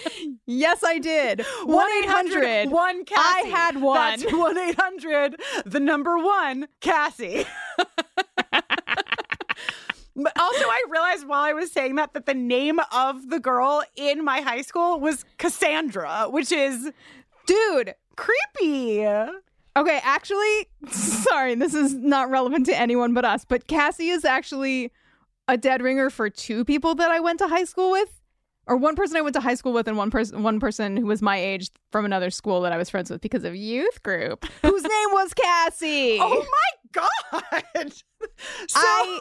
Yes, 0.46 0.84
I 0.84 1.00
did. 1.00 1.46
1 1.64 1.92
800. 2.04 2.70
one 2.72 3.06
Cassie. 3.06 3.50
I 3.50 3.50
had 3.50 3.82
one. 3.82 4.20
That's 4.20 4.34
1 4.34 4.58
800, 4.58 5.42
the 5.66 5.80
number 5.80 6.18
one 6.18 6.68
Cassie. 6.82 7.39
But 10.22 10.34
also, 10.38 10.66
I 10.66 10.84
realized 10.90 11.28
while 11.28 11.44
I 11.44 11.54
was 11.54 11.72
saying 11.72 11.96
that 11.96 12.14
that 12.14 12.26
the 12.26 12.34
name 12.34 12.80
of 12.92 13.30
the 13.30 13.40
girl 13.40 13.84
in 13.96 14.22
my 14.24 14.42
high 14.42 14.64
school 14.64 15.00
was 15.00 15.24
Cassandra, 15.38 16.28
which 16.30 16.52
is 16.52 16.92
Dude, 17.46 17.96
creepy. 18.16 19.06
Okay, 19.06 20.00
actually, 20.04 20.68
sorry, 20.92 21.56
this 21.56 21.74
is 21.74 21.94
not 21.96 22.30
relevant 22.30 22.66
to 22.68 22.78
anyone 22.78 23.14
but 23.14 23.26
us, 23.26 23.46
but 23.46 23.66
Cassie 23.68 24.10
is 24.10 24.26
actually 24.26 24.92
a 25.48 25.58
dead 25.58 25.82
ringer 25.82 26.10
for 26.10 26.30
two 26.30 26.64
people 26.66 26.96
that 26.96 27.10
I 27.10 27.20
went 27.20 27.40
to 27.40 27.48
high 27.48 27.64
school 27.64 27.90
with. 27.90 28.22
Or 28.68 28.78
one 28.78 28.96
person 28.96 29.18
I 29.18 29.22
went 29.22 29.34
to 29.34 29.42
high 29.42 29.56
school 29.56 29.74
with 29.74 29.88
and 29.88 29.98
one 29.98 30.12
person 30.12 30.44
one 30.44 30.60
person 30.60 30.96
who 30.96 31.08
was 31.08 31.24
my 31.24 31.38
age 31.38 31.72
from 31.92 32.06
another 32.06 32.30
school 32.30 32.62
that 32.62 32.72
I 32.72 32.78
was 32.78 32.88
friends 32.88 33.10
with 33.10 33.20
because 33.20 33.44
of 33.44 33.56
youth 33.56 34.04
group, 34.04 34.46
whose 34.62 34.84
name 34.84 35.10
was 35.12 35.34
Cassie. 35.34 36.20
Oh 36.22 36.40
my 36.40 36.79
god! 36.94 37.94
So, 38.68 38.80
I 38.80 39.20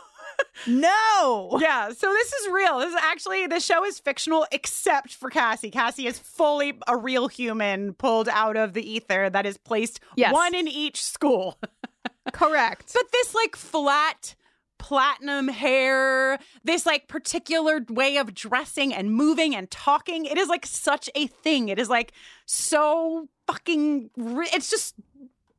no. 0.66 1.58
yeah, 1.60 1.90
so 1.90 2.12
this 2.12 2.32
is 2.32 2.48
real. 2.52 2.78
This 2.78 2.90
is 2.90 3.00
actually 3.02 3.46
the 3.46 3.60
show 3.60 3.84
is 3.84 3.98
fictional 3.98 4.46
except 4.52 5.14
for 5.14 5.30
Cassie. 5.30 5.70
Cassie 5.70 6.06
is 6.06 6.18
fully 6.18 6.78
a 6.86 6.96
real 6.96 7.28
human 7.28 7.94
pulled 7.94 8.28
out 8.28 8.56
of 8.56 8.74
the 8.74 8.88
ether 8.88 9.30
that 9.30 9.46
is 9.46 9.56
placed 9.56 10.00
Yes. 10.16 10.32
one 10.32 10.54
in 10.54 10.68
each 10.68 11.02
school. 11.02 11.58
Correct. 12.32 12.92
But 12.94 13.10
this 13.12 13.34
like 13.34 13.56
flat 13.56 14.34
platinum 14.78 15.48
hair, 15.48 16.38
this 16.62 16.86
like 16.86 17.08
particular 17.08 17.84
way 17.88 18.16
of 18.16 18.32
dressing 18.34 18.94
and 18.94 19.12
moving 19.12 19.54
and 19.56 19.70
talking, 19.70 20.24
it 20.24 20.38
is 20.38 20.48
like 20.48 20.66
such 20.66 21.10
a 21.14 21.26
thing. 21.26 21.68
It 21.68 21.78
is 21.78 21.88
like 21.88 22.12
so 22.46 23.28
fucking 23.46 24.10
re- 24.16 24.48
it's 24.52 24.70
just 24.70 24.94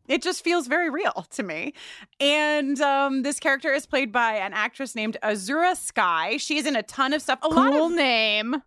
it 0.10 0.22
just 0.22 0.44
feels 0.44 0.68
very 0.68 0.90
real 0.90 1.26
to 1.32 1.44
me. 1.44 1.74
And 2.20 2.82
um, 2.82 3.22
this 3.22 3.40
character 3.40 3.72
is 3.72 3.86
played 3.86 4.12
by 4.12 4.34
an 4.34 4.52
actress 4.54 4.96
named 4.96 5.16
Azura 5.24 5.78
Skye. 5.78 6.38
She's 6.38 6.66
in 6.66 6.76
a 6.76 6.84
ton 6.84 7.14
of 7.14 7.22
stuff. 7.22 7.40
A 7.44 7.48
lot 7.48 7.72
cool 7.72 7.86
of 7.86 7.94
name. 7.94 8.62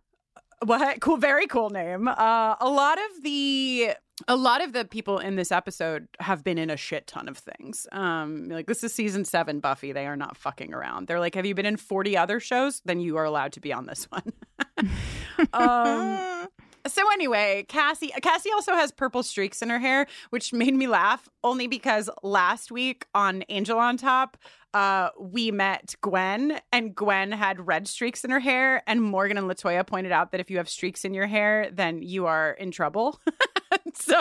what 0.65 1.01
cool 1.01 1.17
very 1.17 1.45
cool 1.45 1.69
name 1.69 2.07
uh 2.07 2.55
a 2.61 2.69
lot 2.69 2.97
of 2.97 3.23
the 3.23 3.91
a 4.29 4.35
lot 4.37 4.63
of 4.63 4.71
the 4.71 4.85
people 4.85 5.19
in 5.19 5.35
this 5.35 5.51
episode 5.51 6.07
have 6.19 6.41
been 6.41 6.57
in 6.57 6.69
a 6.69 6.77
shit 6.77 7.05
ton 7.05 7.27
of 7.27 7.37
things 7.37 7.85
um 7.91 8.47
like 8.47 8.65
this 8.67 8.81
is 8.81 8.93
season 8.93 9.25
7 9.25 9.59
buffy 9.59 9.91
they 9.91 10.05
are 10.07 10.15
not 10.15 10.37
fucking 10.37 10.73
around 10.73 11.07
they're 11.07 11.19
like 11.19 11.35
have 11.35 11.45
you 11.45 11.53
been 11.53 11.65
in 11.65 11.75
40 11.75 12.15
other 12.15 12.39
shows 12.39 12.81
then 12.85 13.01
you 13.01 13.17
are 13.17 13.25
allowed 13.25 13.51
to 13.53 13.59
be 13.59 13.73
on 13.73 13.87
this 13.87 14.07
one 14.09 14.31
um 15.53 16.47
so 16.87 17.01
anyway, 17.11 17.65
Cassie 17.67 18.11
Cassie 18.21 18.51
also 18.51 18.73
has 18.73 18.91
purple 18.91 19.23
streaks 19.23 19.61
in 19.61 19.69
her 19.69 19.79
hair, 19.79 20.07
which 20.29 20.53
made 20.53 20.73
me 20.73 20.87
laugh 20.87 21.29
only 21.43 21.67
because 21.67 22.09
last 22.21 22.71
week 22.71 23.05
on 23.13 23.43
Angel 23.49 23.79
on 23.79 23.97
Top, 23.97 24.37
uh, 24.73 25.09
we 25.19 25.51
met 25.51 25.95
Gwen 26.01 26.59
and 26.71 26.95
Gwen 26.95 27.31
had 27.31 27.65
red 27.67 27.87
streaks 27.87 28.23
in 28.25 28.31
her 28.31 28.39
hair 28.39 28.81
and 28.87 29.01
Morgan 29.01 29.37
and 29.37 29.49
Latoya 29.49 29.85
pointed 29.85 30.11
out 30.11 30.31
that 30.31 30.39
if 30.39 30.49
you 30.49 30.57
have 30.57 30.67
streaks 30.67 31.05
in 31.05 31.13
your 31.13 31.27
hair, 31.27 31.69
then 31.71 32.01
you 32.01 32.25
are 32.25 32.51
in 32.53 32.71
trouble. 32.71 33.19
so 33.93 34.15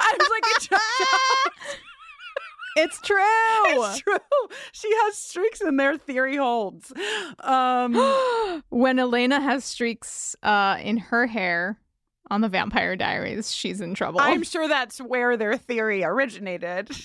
I 0.00 0.16
was 0.18 0.28
like, 0.30 0.72
it 0.72 0.80
It's 2.76 3.00
true. 3.00 3.18
It's 3.66 3.98
true. 4.00 4.18
She 4.72 4.90
has 5.02 5.16
streaks 5.16 5.60
in 5.60 5.76
their 5.76 5.96
theory 5.96 6.36
holds. 6.36 6.92
Um, 7.40 7.94
when 8.68 8.98
Elena 8.98 9.40
has 9.40 9.64
streaks 9.64 10.36
uh, 10.42 10.78
in 10.82 10.96
her 10.98 11.26
hair 11.26 11.78
on 12.30 12.40
the 12.40 12.48
Vampire 12.48 12.96
Diaries, 12.96 13.52
she's 13.52 13.80
in 13.80 13.94
trouble. 13.94 14.20
I'm 14.20 14.42
sure 14.42 14.68
that's 14.68 14.98
where 15.00 15.36
their 15.36 15.56
theory 15.56 16.04
originated. 16.04 16.90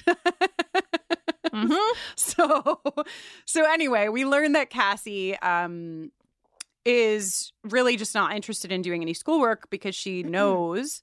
Mhm. 1.53 1.77
So, 2.15 2.79
so 3.45 3.65
anyway, 3.71 4.07
we 4.09 4.25
learned 4.25 4.55
that 4.55 4.69
Cassie 4.69 5.35
um, 5.39 6.11
is 6.85 7.51
really 7.63 7.97
just 7.97 8.13
not 8.13 8.35
interested 8.35 8.71
in 8.71 8.81
doing 8.81 9.01
any 9.01 9.13
schoolwork 9.13 9.69
because 9.69 9.95
she 9.95 10.21
knows 10.21 11.01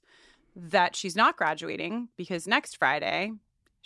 that 0.55 0.95
she's 0.95 1.15
not 1.15 1.35
graduating 1.37 2.09
because 2.17 2.47
next 2.47 2.77
Friday 2.77 3.33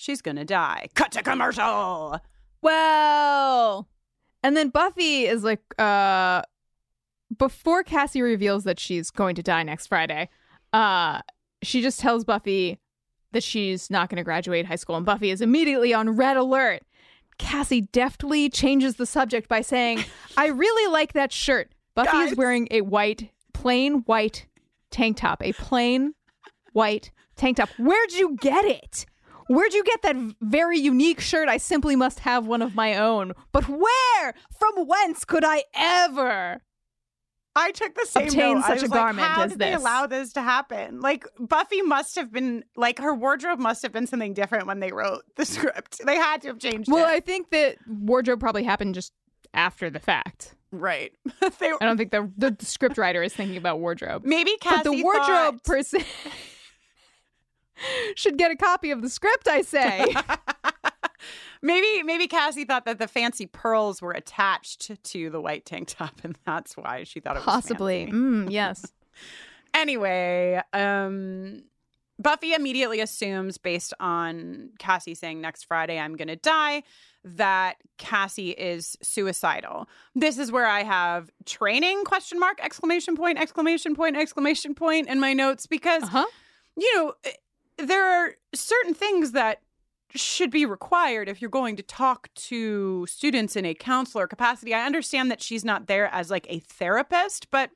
she's 0.02 0.22
gonna 0.22 0.46
die. 0.46 0.88
Cut 0.96 1.12
to 1.14 1.22
commercial. 1.24 2.20
Well, 2.62 3.88
and 4.44 4.58
then 4.58 4.70
Buffy 4.70 5.26
is 5.26 5.44
like, 5.44 5.62
uh, 5.80 6.42
before 7.38 7.84
Cassie 7.84 8.22
reveals 8.22 8.64
that 8.66 8.80
she's 8.80 9.12
going 9.12 9.36
to 9.36 9.44
die 9.44 9.64
next 9.64 9.88
Friday, 9.88 10.30
uh, 10.74 11.22
she 11.62 11.82
just 11.82 12.00
tells 12.00 12.24
Buffy 12.24 12.80
that 13.32 13.44
she's 13.44 13.90
not 13.90 14.10
going 14.10 14.18
to 14.18 14.24
graduate 14.24 14.66
high 14.66 14.76
school, 14.76 14.96
and 14.96 15.06
Buffy 15.06 15.32
is 15.32 15.42
immediately 15.42 15.94
on 15.94 16.10
red 16.12 16.38
alert. 16.38 16.82
Cassie 17.38 17.82
deftly 17.82 18.50
changes 18.50 18.98
the 18.98 19.06
subject 19.06 19.48
by 19.48 19.62
saying, 19.62 20.04
I 20.38 20.48
really 20.48 20.92
like 20.92 21.14
that 21.14 21.32
shirt. 21.32 21.74
Buffy 21.96 22.12
Guys. 22.12 22.32
is 22.32 22.38
wearing 22.38 22.68
a 22.72 22.82
white, 22.82 23.32
plain 23.54 24.00
white 24.06 24.48
tank 24.92 25.18
top, 25.18 25.42
a 25.42 25.54
plain 25.54 26.14
white 26.74 27.12
tank 27.36 27.58
top. 27.58 27.70
Where'd 27.78 28.14
you 28.14 28.38
get 28.40 28.66
it? 28.66 29.06
Where'd 29.54 29.74
you 29.74 29.84
get 29.84 30.02
that 30.04 30.16
very 30.42 30.78
unique 30.80 31.20
shirt? 31.20 31.50
I 31.50 31.58
simply 31.58 31.96
must 31.96 32.20
have 32.20 32.48
one 32.48 32.62
of 32.62 32.76
my 32.76 32.96
own. 32.96 33.34
But 33.52 33.68
where? 33.68 34.34
From 34.58 34.88
whence 34.88 35.26
could 35.26 35.44
I 35.46 35.64
ever? 35.76 36.62
I 37.54 37.72
took 37.72 37.94
the 37.96 38.06
same 38.06 38.28
Obtain 38.28 38.54
note. 38.56 38.66
Such 38.66 38.78
a 38.80 38.82
like, 38.84 38.92
garment 38.92 39.28
How 39.28 39.44
as 39.44 39.52
did 39.52 39.60
they 39.60 39.74
allow 39.74 40.08
this 40.08 40.32
to 40.34 40.42
happen? 40.42 41.02
Like 41.02 41.26
Buffy 41.38 41.82
must 41.82 42.16
have 42.16 42.32
been 42.32 42.64
like 42.78 42.98
her 43.00 43.14
wardrobe 43.14 43.60
must 43.60 43.82
have 43.84 43.92
been 43.92 44.08
something 44.08 44.34
different 44.34 44.68
when 44.68 44.80
they 44.80 44.94
wrote 44.94 45.24
the 45.36 45.44
script. 45.54 46.00
They 46.06 46.16
had 46.16 46.42
to 46.44 46.48
have 46.48 46.60
changed 46.60 46.90
Well, 46.90 47.06
it. 47.06 47.10
I 47.12 47.20
think 47.20 47.50
that 47.50 47.76
wardrobe 47.88 48.40
probably 48.40 48.64
happened 48.64 48.96
just 48.96 49.12
after 49.54 49.90
the 49.90 50.00
fact. 50.00 50.56
right. 50.72 51.12
they, 51.60 51.72
I 51.72 51.86
don't 51.86 51.98
think 51.98 52.12
the 52.12 52.32
the 52.38 52.56
script 52.66 52.98
writer 52.98 53.22
is 53.22 53.34
thinking 53.34 53.58
about 53.58 53.80
wardrobe. 53.82 54.24
maybe 54.24 54.56
Cassie 54.62 54.78
but 54.78 54.84
the 54.96 55.04
wardrobe 55.04 55.56
thought- 55.56 55.64
person 55.66 56.04
should 58.16 58.38
get 58.38 58.52
a 58.52 58.56
copy 58.56 58.92
of 58.92 59.02
the 59.02 59.10
script, 59.10 59.48
I 59.48 59.62
say. 59.62 60.06
maybe 61.62 62.04
maybe 62.04 62.28
Cassie 62.28 62.66
thought 62.66 62.86
that 62.86 63.00
the 63.00 63.08
fancy 63.08 63.46
pearls 63.46 64.02
were 64.02 64.12
attached 64.12 65.04
to 65.04 65.30
the 65.30 65.40
white 65.42 65.66
tank 65.66 65.90
top, 65.90 66.22
and 66.24 66.38
that's 66.46 66.76
why 66.78 67.04
she 67.04 67.20
thought 67.20 67.36
it 67.36 67.40
was 67.40 67.46
Possibly. 67.46 68.08
Mm, 68.08 68.48
yes. 68.52 68.92
Anyway, 69.74 70.62
um, 70.74 71.64
Buffy 72.20 72.54
immediately 72.54 73.00
assumes, 73.00 73.58
based 73.58 73.94
on 74.00 74.72
Cassie 74.80 75.16
saying 75.16 75.42
next 75.42 75.64
Friday 75.66 75.98
I'm 75.98 76.16
going 76.18 76.28
to 76.28 76.36
die, 76.36 76.84
that 77.24 77.76
Cassie 77.98 78.52
is 78.52 78.98
suicidal. 79.02 79.88
This 80.16 80.38
is 80.38 80.52
where 80.52 80.66
I 80.66 80.84
have 80.84 81.30
training 81.46 82.04
question 82.04 82.40
mark 82.40 82.60
exclamation 82.64 83.16
point 83.16 83.40
exclamation 83.40 83.96
point 83.96 84.18
exclamation 84.18 84.76
point 84.76 85.08
in 85.08 85.20
my 85.20 85.34
notes 85.34 85.68
because 85.68 86.04
Uh-huh. 86.04 86.26
you 86.78 86.96
know 86.96 87.14
there 87.78 88.04
are 88.04 88.36
certain 88.54 88.94
things 88.94 89.32
that 89.32 89.62
should 90.14 90.52
be 90.52 90.66
required 90.66 91.30
if 91.30 91.42
you're 91.42 91.50
going 91.50 91.76
to 91.78 91.84
talk 91.84 92.30
to 92.36 93.06
students 93.08 93.56
in 93.56 93.66
a 93.66 93.74
counselor 93.74 94.28
capacity. 94.28 94.74
I 94.74 94.86
understand 94.86 95.32
that 95.32 95.42
she's 95.42 95.64
not 95.64 95.88
there 95.88 96.08
as 96.14 96.30
like 96.30 96.46
a 96.50 96.60
therapist, 96.60 97.50
but 97.50 97.72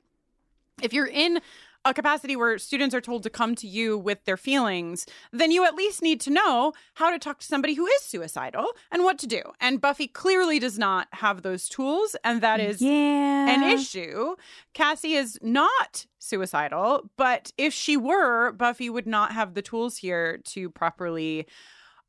if 0.82 0.92
you're 0.92 1.06
in 1.06 1.40
a 1.86 1.94
capacity 1.94 2.34
where 2.34 2.58
students 2.58 2.94
are 2.94 3.00
told 3.00 3.22
to 3.22 3.30
come 3.30 3.54
to 3.54 3.66
you 3.66 3.96
with 3.96 4.24
their 4.24 4.36
feelings, 4.36 5.06
then 5.32 5.50
you 5.50 5.64
at 5.64 5.74
least 5.74 6.02
need 6.02 6.20
to 6.22 6.30
know 6.30 6.72
how 6.94 7.10
to 7.10 7.18
talk 7.18 7.38
to 7.38 7.46
somebody 7.46 7.74
who 7.74 7.86
is 7.86 8.02
suicidal 8.02 8.66
and 8.90 9.04
what 9.04 9.18
to 9.18 9.26
do. 9.26 9.42
And 9.60 9.80
Buffy 9.80 10.08
clearly 10.08 10.58
does 10.58 10.78
not 10.78 11.06
have 11.12 11.42
those 11.42 11.68
tools, 11.68 12.16
and 12.24 12.40
that 12.40 12.60
is 12.60 12.82
yeah. 12.82 13.48
an 13.48 13.62
issue. 13.62 14.34
Cassie 14.74 15.14
is 15.14 15.38
not 15.40 16.06
suicidal, 16.18 17.08
but 17.16 17.52
if 17.56 17.72
she 17.72 17.96
were, 17.96 18.50
Buffy 18.52 18.90
would 18.90 19.06
not 19.06 19.32
have 19.32 19.54
the 19.54 19.62
tools 19.62 19.98
here 19.98 20.38
to 20.46 20.68
properly 20.70 21.46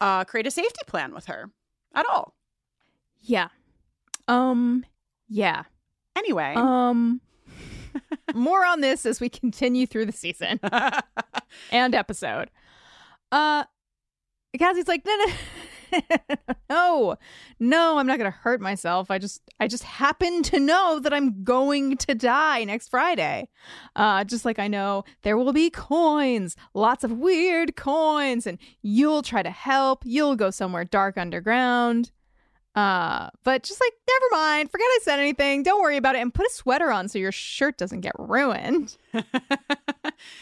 uh, 0.02 0.26
create 0.26 0.48
a 0.48 0.52
safety 0.52 0.82
plan 0.88 1.14
with 1.14 1.26
her 1.26 1.52
at 1.94 2.06
all. 2.10 2.34
Yeah. 3.22 3.50
Um 4.28 4.86
yeah. 5.30 5.64
Anyway, 6.16 6.54
Um 6.56 7.22
more 8.34 8.66
on 8.66 8.82
this 8.82 9.06
as 9.06 9.20
we 9.20 9.30
continue 9.30 9.86
through 9.88 10.06
the 10.06 10.12
season 10.12 10.60
and 11.72 11.96
episode. 11.96 12.50
Uh 13.32 13.64
Cassie's 14.58 14.88
like, 14.88 15.06
no, 15.06 15.16
no, 15.92 16.00
no, 16.70 17.16
no, 17.60 17.98
I'm 17.98 18.08
not 18.08 18.18
gonna 18.18 18.32
hurt 18.32 18.60
myself. 18.62 19.12
I 19.12 19.20
just 19.20 19.42
I 19.60 19.68
just 19.68 19.84
happen 19.84 20.42
to 20.44 20.60
know 20.60 21.00
that 21.00 21.14
I'm 21.14 21.44
going 21.44 21.98
to 21.98 22.16
die 22.16 22.64
next 22.64 22.90
Friday. 22.90 23.50
Uh 23.96 24.24
just 24.24 24.46
like 24.46 24.60
I 24.60 24.68
know 24.68 25.04
there 25.24 25.38
will 25.38 25.54
be 25.54 25.70
coins, 25.70 26.56
lots 26.74 27.04
of 27.04 27.12
weird 27.12 27.76
coins, 27.76 28.48
and 28.48 28.58
you'll 28.82 29.22
try 29.22 29.44
to 29.44 29.52
help, 29.52 30.04
you'll 30.06 30.36
go 30.36 30.50
somewhere 30.50 30.86
dark 30.86 31.18
underground. 31.18 32.12
Uh, 32.78 33.30
but 33.44 33.64
just 33.64 33.82
like, 33.82 33.94
never 34.08 34.26
mind. 34.44 34.70
Forget 34.72 34.86
I 34.86 35.00
said 35.02 35.20
anything. 35.20 35.64
Don't 35.64 35.82
worry 35.82 35.98
about 35.98 36.16
it. 36.16 36.20
And 36.20 36.34
put 36.34 36.46
a 36.46 36.50
sweater 36.52 36.92
on 36.92 37.08
so 37.10 37.18
your 37.18 37.32
shirt 37.32 37.78
doesn't 37.78 38.02
get 38.02 38.12
ruined. 38.20 38.96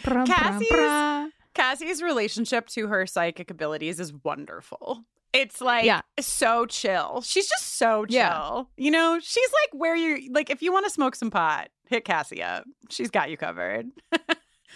Brum, 0.04 0.28
Cassie's- 0.28 0.70
brum. 0.70 1.32
Cassie's 1.54 2.02
relationship 2.02 2.68
to 2.68 2.88
her 2.88 3.06
psychic 3.06 3.50
abilities 3.50 4.00
is 4.00 4.14
wonderful. 4.24 5.04
It's 5.32 5.62
like 5.62 5.86
Yeah. 5.86 6.02
so 6.20 6.66
chill. 6.66 7.22
She's 7.22 7.48
just 7.48 7.78
so 7.78 8.06
chill. 8.06 8.16
Yeah. 8.18 8.64
You 8.78 8.92
know, 8.92 9.20
she's 9.22 9.50
like 9.64 9.80
where 9.80 9.96
you 9.96 10.32
like 10.34 10.50
if 10.50 10.62
you 10.62 10.72
want 10.74 10.86
to 10.86 10.90
smoke 10.92 11.16
some 11.16 11.32
pot, 11.32 11.70
hit 11.88 12.04
Cassie 12.06 12.42
up. 12.44 12.66
She's 12.90 13.10
got 13.10 13.30
you 13.30 13.38
covered. 13.38 13.88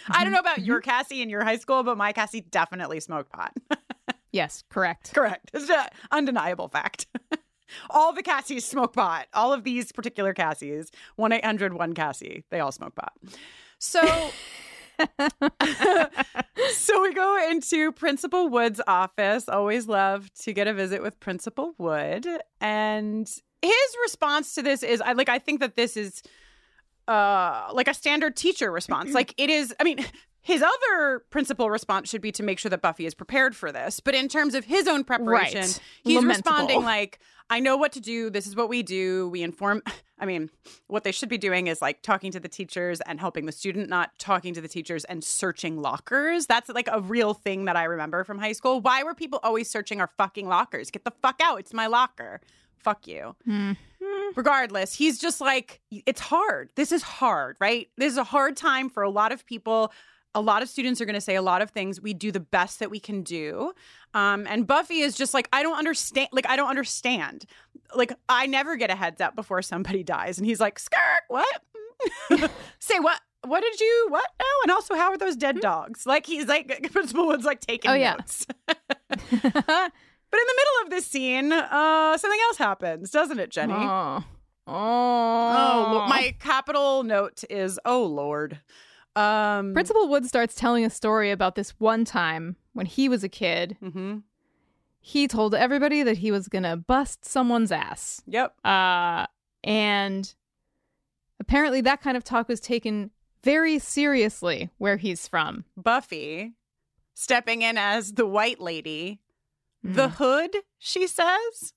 I 0.09 0.23
don't 0.23 0.31
know 0.31 0.39
about 0.39 0.59
your 0.61 0.79
Cassie 0.81 1.21
in 1.21 1.29
your 1.29 1.43
high 1.43 1.57
school, 1.57 1.83
but 1.83 1.97
my 1.97 2.13
Cassie 2.13 2.41
definitely 2.41 2.99
smoked 2.99 3.31
pot. 3.31 3.53
Yes, 4.31 4.63
correct. 4.69 5.11
Correct. 5.11 5.49
It's 5.55 5.71
an 5.71 5.87
undeniable 6.11 6.67
fact. 6.67 7.07
All 7.89 8.13
the 8.13 8.23
Cassies 8.23 8.65
smoke 8.65 8.93
pot. 8.93 9.27
All 9.33 9.53
of 9.53 9.63
these 9.63 9.91
particular 9.91 10.33
Cassies, 10.33 10.91
1 11.15 11.31
800 11.31 11.73
1 11.73 11.93
Cassie, 11.93 12.43
they 12.49 12.59
all 12.59 12.71
smoke 12.71 12.95
pot. 12.95 13.13
So. 13.79 14.31
so 16.73 17.01
we 17.01 17.13
go 17.13 17.49
into 17.49 17.93
Principal 17.93 18.49
Wood's 18.49 18.81
office. 18.85 19.47
Always 19.47 19.87
love 19.87 20.29
to 20.41 20.51
get 20.51 20.67
a 20.67 20.73
visit 20.73 21.01
with 21.01 21.17
Principal 21.21 21.73
Wood. 21.77 22.27
And 22.59 23.25
his 23.61 23.97
response 24.03 24.55
to 24.55 24.61
this 24.61 24.83
is 24.83 25.01
I 25.01 25.13
like 25.13 25.29
I 25.29 25.39
think 25.39 25.61
that 25.61 25.75
this 25.75 25.95
is 25.95 26.21
uh 27.07 27.69
like 27.73 27.87
a 27.87 27.93
standard 27.93 28.35
teacher 28.35 28.71
response. 28.71 29.13
like 29.13 29.33
it 29.37 29.49
is 29.49 29.73
I 29.79 29.83
mean 29.83 30.05
his 30.41 30.61
other 30.63 31.19
principal 31.29 31.69
response 31.69 32.09
should 32.09 32.21
be 32.21 32.31
to 32.33 32.43
make 32.43 32.59
sure 32.59 32.69
that 32.69 32.81
Buffy 32.81 33.05
is 33.05 33.13
prepared 33.13 33.55
for 33.55 33.71
this. 33.71 33.99
But 33.99 34.15
in 34.15 34.27
terms 34.27 34.55
of 34.55 34.65
his 34.65 34.87
own 34.87 35.03
preparation, 35.03 35.61
Right. 35.61 35.79
he's 36.03 36.15
Lamentable. 36.15 36.27
responding 36.53 36.83
like, 36.83 37.19
I 37.51 37.59
know 37.59 37.77
what 37.77 37.91
to 37.93 37.99
do. 37.99 38.29
This 38.29 38.45
is 38.47 38.55
what 38.55 38.69
we 38.69 38.83
do. 38.83 39.27
We 39.29 39.41
inform. 39.43 39.81
I 40.21 40.25
mean, 40.25 40.49
what 40.87 41.03
they 41.03 41.11
should 41.13 41.29
be 41.29 41.37
doing 41.37 41.67
is 41.67 41.81
like 41.81 42.01
talking 42.01 42.31
to 42.33 42.39
the 42.39 42.49
teachers 42.49 42.99
and 43.01 43.19
helping 43.19 43.45
the 43.45 43.51
student, 43.51 43.89
not 43.89 44.11
talking 44.19 44.53
to 44.53 44.61
the 44.61 44.67
teachers 44.67 45.03
and 45.05 45.23
searching 45.23 45.81
lockers. 45.81 46.45
That's 46.45 46.69
like 46.69 46.89
a 46.91 46.99
real 47.01 47.33
thing 47.33 47.65
that 47.65 47.75
I 47.77 47.85
remember 47.85 48.23
from 48.23 48.37
high 48.37 48.51
school. 48.51 48.81
Why 48.81 49.01
were 49.03 49.13
people 49.15 49.39
always 49.43 49.69
searching 49.69 49.99
our 50.01 50.09
fucking 50.17 50.47
lockers? 50.47 50.91
Get 50.91 51.05
the 51.05 51.13
fuck 51.21 51.39
out. 51.41 51.59
It's 51.59 51.73
my 51.73 51.87
locker. 51.87 52.41
Fuck 52.77 53.07
you. 53.07 53.35
Hmm. 53.45 53.71
regardless, 54.35 54.93
he's 54.93 55.19
just 55.19 55.41
like, 55.41 55.81
it's 55.91 56.21
hard. 56.21 56.71
This 56.75 56.91
is 56.91 57.01
hard, 57.01 57.57
right? 57.59 57.89
This 57.97 58.11
is 58.13 58.17
a 58.17 58.23
hard 58.23 58.55
time 58.55 58.89
for 58.89 59.03
a 59.03 59.09
lot 59.09 59.31
of 59.31 59.45
people. 59.45 59.91
A 60.35 60.41
lot 60.41 60.61
of 60.61 60.69
students 60.69 61.01
are 61.01 61.05
going 61.05 61.15
to 61.15 61.21
say 61.21 61.35
a 61.35 61.41
lot 61.41 61.61
of 61.61 61.71
things. 61.71 61.99
We 61.99 62.13
do 62.13 62.31
the 62.31 62.39
best 62.39 62.79
that 62.79 62.91
we 62.91 62.99
can 62.99 63.23
do. 63.23 63.73
Um, 64.13 64.45
and 64.47 64.67
Buffy 64.67 64.99
is 64.99 65.15
just 65.15 65.33
like, 65.33 65.49
I 65.51 65.63
don't 65.63 65.77
understand. 65.77 66.29
Like, 66.31 66.47
I 66.47 66.55
don't 66.55 66.69
understand. 66.69 67.45
Like, 67.95 68.13
I 68.29 68.45
never 68.45 68.75
get 68.75 68.91
a 68.91 68.95
heads 68.95 69.21
up 69.21 69.35
before 69.35 69.61
somebody 69.63 70.03
dies. 70.03 70.37
And 70.37 70.45
he's 70.45 70.59
like, 70.59 70.77
skirt, 70.77 71.21
what? 71.29 71.61
say 72.79 72.99
what? 72.99 73.19
What 73.45 73.61
did 73.61 73.79
you, 73.79 74.07
what? 74.09 74.29
Oh, 74.39 74.59
and 74.63 74.71
also, 74.71 74.95
how 74.95 75.09
are 75.11 75.17
those 75.17 75.35
dead 75.35 75.61
dogs? 75.61 76.05
Like, 76.05 76.25
he's 76.25 76.45
like, 76.47 76.89
Principal 76.91 77.25
Wood's 77.27 77.45
like 77.45 77.61
taking 77.61 77.89
Oh, 77.89 77.93
yeah. 77.95 78.11
notes. 78.13 78.45
But 80.31 80.39
in 80.39 80.45
the 80.45 80.53
middle 80.57 80.83
of 80.83 80.89
this 80.91 81.07
scene, 81.07 81.51
uh, 81.51 82.15
something 82.15 82.39
else 82.49 82.57
happens, 82.57 83.09
doesn't 83.09 83.39
it, 83.39 83.49
Jenny? 83.49 83.73
Oh. 83.73 84.23
Oh, 84.67 84.73
Oh. 86.03 86.05
my 86.07 86.35
capital 86.39 87.01
note 87.03 87.43
is 87.49 87.79
oh 87.83 88.03
lord. 88.05 88.59
Um, 89.19 89.73
Principal 89.73 90.07
Wood 90.07 90.25
starts 90.25 90.55
telling 90.55 90.85
a 90.85 90.89
story 90.89 91.31
about 91.31 91.55
this 91.55 91.71
one 91.79 92.05
time 92.05 92.55
when 92.73 92.85
he 92.85 93.09
was 93.09 93.23
a 93.23 93.29
kid. 93.29 93.77
mhm. 93.81 94.23
He 95.01 95.27
told 95.27 95.55
everybody 95.55 96.03
that 96.03 96.17
he 96.17 96.29
was 96.31 96.47
going 96.49 96.63
to 96.63 96.75
bust 96.75 97.23
someone's 97.25 97.71
ass. 97.71 98.21
Yep. 98.27 98.53
Uh, 98.65 99.27
and 99.63 100.33
apparently 101.39 101.79
that 101.81 102.01
kind 102.01 102.17
of 102.17 102.23
talk 102.23 102.47
was 102.49 102.59
taken 102.59 103.11
very 103.43 103.79
seriously 103.79 104.69
where 104.77 104.97
he's 104.97 105.25
from. 105.27 105.63
Buffy 105.77 106.53
stepping 107.13 107.61
in 107.61 107.77
as 107.77 108.13
the 108.13 108.25
white 108.25 108.59
lady, 108.59 109.21
the 109.83 110.09
hood. 110.09 110.55
She 110.77 111.07
says, 111.07 111.73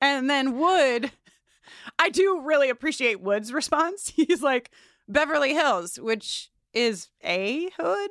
and 0.00 0.28
then 0.28 0.58
Wood. 0.58 1.12
I 1.98 2.08
do 2.08 2.40
really 2.44 2.70
appreciate 2.70 3.20
Wood's 3.20 3.52
response. 3.52 4.08
He's 4.16 4.42
like 4.42 4.70
Beverly 5.10 5.54
Hills, 5.54 5.98
which 5.98 6.50
is 6.72 7.08
a 7.24 7.68
hood. 7.76 8.10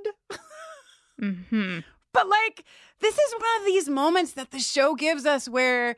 hmm 1.20 1.80
But 2.12 2.28
like, 2.28 2.66
this 3.02 3.14
is 3.14 3.34
one 3.34 3.60
of 3.60 3.66
these 3.66 3.88
moments 3.88 4.34
that 4.34 4.50
the 4.50 4.60
show 4.60 4.96
gives 4.96 5.28
us 5.28 5.48
where 5.48 5.96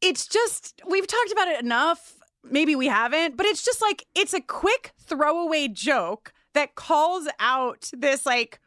it's 0.00 0.28
just, 0.28 0.80
we've 0.86 1.06
talked 1.06 1.32
about 1.32 1.48
it 1.48 1.60
enough. 1.60 2.14
Maybe 2.48 2.76
we 2.76 2.86
haven't, 2.86 3.36
but 3.36 3.44
it's 3.44 3.64
just 3.64 3.82
like, 3.82 4.06
it's 4.14 4.32
a 4.32 4.40
quick 4.40 4.92
throwaway 5.00 5.66
joke 5.66 6.32
that 6.54 6.76
calls 6.76 7.26
out 7.40 7.90
this 7.92 8.24
like 8.24 8.60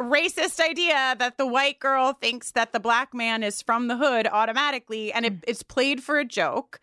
racist 0.00 0.60
idea 0.60 1.14
that 1.18 1.38
the 1.38 1.46
white 1.46 1.78
girl 1.78 2.12
thinks 2.12 2.50
that 2.50 2.72
the 2.72 2.80
black 2.80 3.14
man 3.14 3.42
is 3.42 3.62
from 3.62 3.86
the 3.86 3.96
hood 3.96 4.26
automatically 4.26 5.12
and 5.12 5.24
it, 5.24 5.34
it's 5.46 5.62
played 5.62 6.02
for 6.02 6.18
a 6.18 6.24
joke 6.24 6.80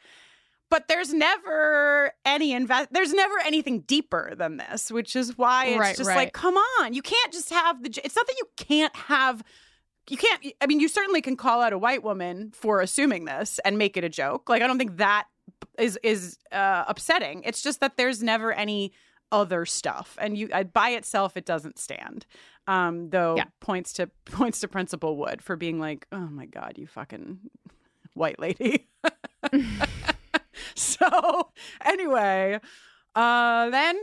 but 0.71 0.87
there's 0.87 1.13
never 1.13 2.11
any 2.25 2.51
invest 2.53 2.89
there's 2.91 3.13
never 3.13 3.35
anything 3.45 3.81
deeper 3.81 4.33
than 4.35 4.57
this 4.57 4.89
which 4.91 5.15
is 5.15 5.37
why 5.37 5.67
it's 5.67 5.79
Right, 5.79 5.95
just 5.97 6.07
right. 6.07 6.15
like 6.15 6.33
come 6.33 6.55
on 6.57 6.93
you 6.95 7.03
can't 7.03 7.31
just 7.31 7.51
have 7.51 7.83
the 7.83 7.89
it's 8.03 8.15
not 8.15 8.25
that 8.25 8.35
you 8.39 8.47
can't 8.57 8.95
have 8.95 9.43
you 10.09 10.17
can't 10.17 10.43
i 10.59 10.65
mean 10.65 10.79
you 10.79 10.87
certainly 10.87 11.21
can 11.21 11.35
call 11.37 11.61
out 11.61 11.71
a 11.73 11.77
white 11.77 12.01
woman 12.03 12.49
for 12.55 12.81
assuming 12.81 13.25
this 13.25 13.59
and 13.63 13.77
make 13.77 13.95
it 13.97 14.03
a 14.03 14.09
joke. 14.09 14.49
Like 14.49 14.63
i 14.63 14.67
don't 14.67 14.79
think 14.79 14.97
that 14.97 15.27
is 15.77 15.99
is 16.01 16.37
uh, 16.51 16.85
upsetting. 16.87 17.43
It's 17.45 17.61
just 17.61 17.79
that 17.81 17.95
there's 17.97 18.23
never 18.23 18.51
any 18.51 18.91
other 19.31 19.65
stuff. 19.65 20.17
And 20.19 20.37
you 20.37 20.49
by 20.73 20.89
itself 20.91 21.37
it 21.37 21.45
doesn't 21.45 21.77
stand. 21.79 22.25
Um 22.67 23.09
though 23.11 23.35
Yeah. 23.37 23.45
points 23.61 23.93
to 23.93 24.07
points 24.25 24.59
to 24.61 24.67
principal 24.67 25.15
wood 25.17 25.41
for 25.41 25.55
being 25.55 25.79
like 25.79 26.07
oh 26.11 26.27
my 26.39 26.45
god 26.47 26.73
you 26.77 26.87
fucking 26.87 27.39
white 28.15 28.39
lady 28.39 28.87
so 30.75 31.49
anyway 31.85 32.59
uh 33.15 33.69
then 33.69 33.97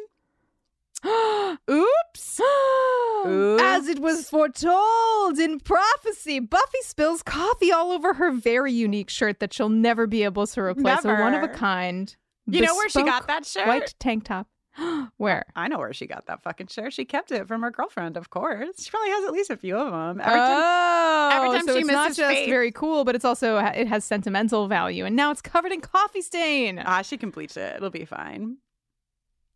oops 1.70 2.40
As 3.26 3.88
it 3.88 3.98
was 3.98 4.28
foretold 4.28 5.38
in 5.38 5.60
prophecy, 5.60 6.40
Buffy 6.40 6.78
spills 6.82 7.22
coffee 7.22 7.72
all 7.72 7.90
over 7.92 8.14
her 8.14 8.30
very 8.30 8.72
unique 8.72 9.10
shirt 9.10 9.40
that 9.40 9.52
she'll 9.52 9.68
never 9.68 10.06
be 10.06 10.22
able 10.22 10.46
to 10.46 10.60
replace. 10.60 11.04
A 11.04 11.14
one 11.16 11.34
of 11.34 11.42
a 11.42 11.48
kind. 11.48 12.14
you 12.46 12.60
know 12.60 12.74
where 12.74 12.88
she 12.88 13.02
got 13.02 13.26
that 13.26 13.44
shirt 13.44 13.66
White 13.66 13.94
tank 13.98 14.24
top. 14.24 14.46
where? 15.16 15.44
I 15.56 15.68
know 15.68 15.78
where 15.78 15.92
she 15.92 16.06
got 16.06 16.26
that 16.26 16.42
fucking 16.42 16.68
shirt. 16.68 16.92
She 16.92 17.04
kept 17.04 17.30
it 17.32 17.48
from 17.48 17.62
her 17.62 17.70
girlfriend, 17.70 18.16
of 18.16 18.30
course. 18.30 18.82
She 18.84 18.90
probably 18.90 19.10
has 19.10 19.24
at 19.24 19.32
least 19.32 19.50
a 19.50 19.56
few 19.56 19.76
of 19.76 19.90
them. 19.92 20.20
Every 20.20 20.38
time, 20.40 20.62
oh, 20.62 21.30
every 21.32 21.58
time 21.58 21.66
so 21.66 21.72
she 21.74 21.78
it's 21.80 21.88
not 21.90 22.14
just 22.14 22.18
Faith- 22.34 22.48
very 22.48 22.70
cool, 22.72 23.04
but 23.04 23.14
it's 23.14 23.24
also 23.24 23.58
it 23.58 23.86
has 23.88 24.04
sentimental 24.04 24.68
value, 24.68 25.04
and 25.04 25.16
now 25.16 25.30
it's 25.30 25.42
covered 25.42 25.72
in 25.72 25.80
coffee 25.80 26.22
stain. 26.22 26.78
ah, 26.84 27.02
she 27.02 27.16
can 27.16 27.30
bleach 27.30 27.56
it. 27.56 27.76
It'll 27.76 27.90
be 27.90 28.04
fine. 28.04 28.56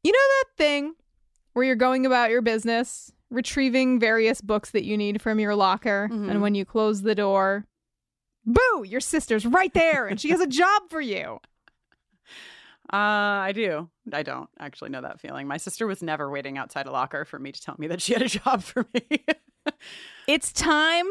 You 0.02 0.12
know 0.12 0.18
that 0.18 0.44
thing 0.56 0.94
where 1.52 1.64
you're 1.64 1.76
going 1.76 2.04
about 2.06 2.30
your 2.30 2.42
business, 2.42 3.12
retrieving 3.30 4.00
various 4.00 4.40
books 4.40 4.70
that 4.70 4.84
you 4.84 4.96
need 4.96 5.22
from 5.22 5.38
your 5.38 5.54
locker, 5.54 6.08
Mhm. 6.10 6.30
and 6.30 6.42
when 6.42 6.54
you 6.54 6.64
close 6.64 7.02
the 7.02 7.14
door, 7.14 7.66
boo, 8.44 8.84
your 8.84 9.00
sister's 9.00 9.46
right 9.46 9.72
there, 9.74 10.06
and 10.06 10.20
she 10.20 10.30
has 10.30 10.40
a 10.40 10.46
job 10.46 10.82
for 10.90 11.00
you. 11.00 11.38
Uh, 12.92 12.96
I 13.48 13.52
do. 13.54 13.88
I 14.12 14.22
don't 14.22 14.50
actually 14.60 14.90
know 14.90 15.00
that 15.00 15.18
feeling. 15.20 15.46
My 15.46 15.56
sister 15.56 15.86
was 15.86 16.02
never 16.02 16.30
waiting 16.30 16.58
outside 16.58 16.86
a 16.86 16.90
locker 16.90 17.24
for 17.24 17.38
me 17.38 17.50
to 17.50 17.60
tell 17.60 17.74
me 17.78 17.86
that 17.86 18.02
she 18.02 18.12
had 18.12 18.22
a 18.22 18.28
job 18.28 18.62
for 18.62 18.86
me. 18.92 19.24
It's 20.28 20.52
time 20.52 21.06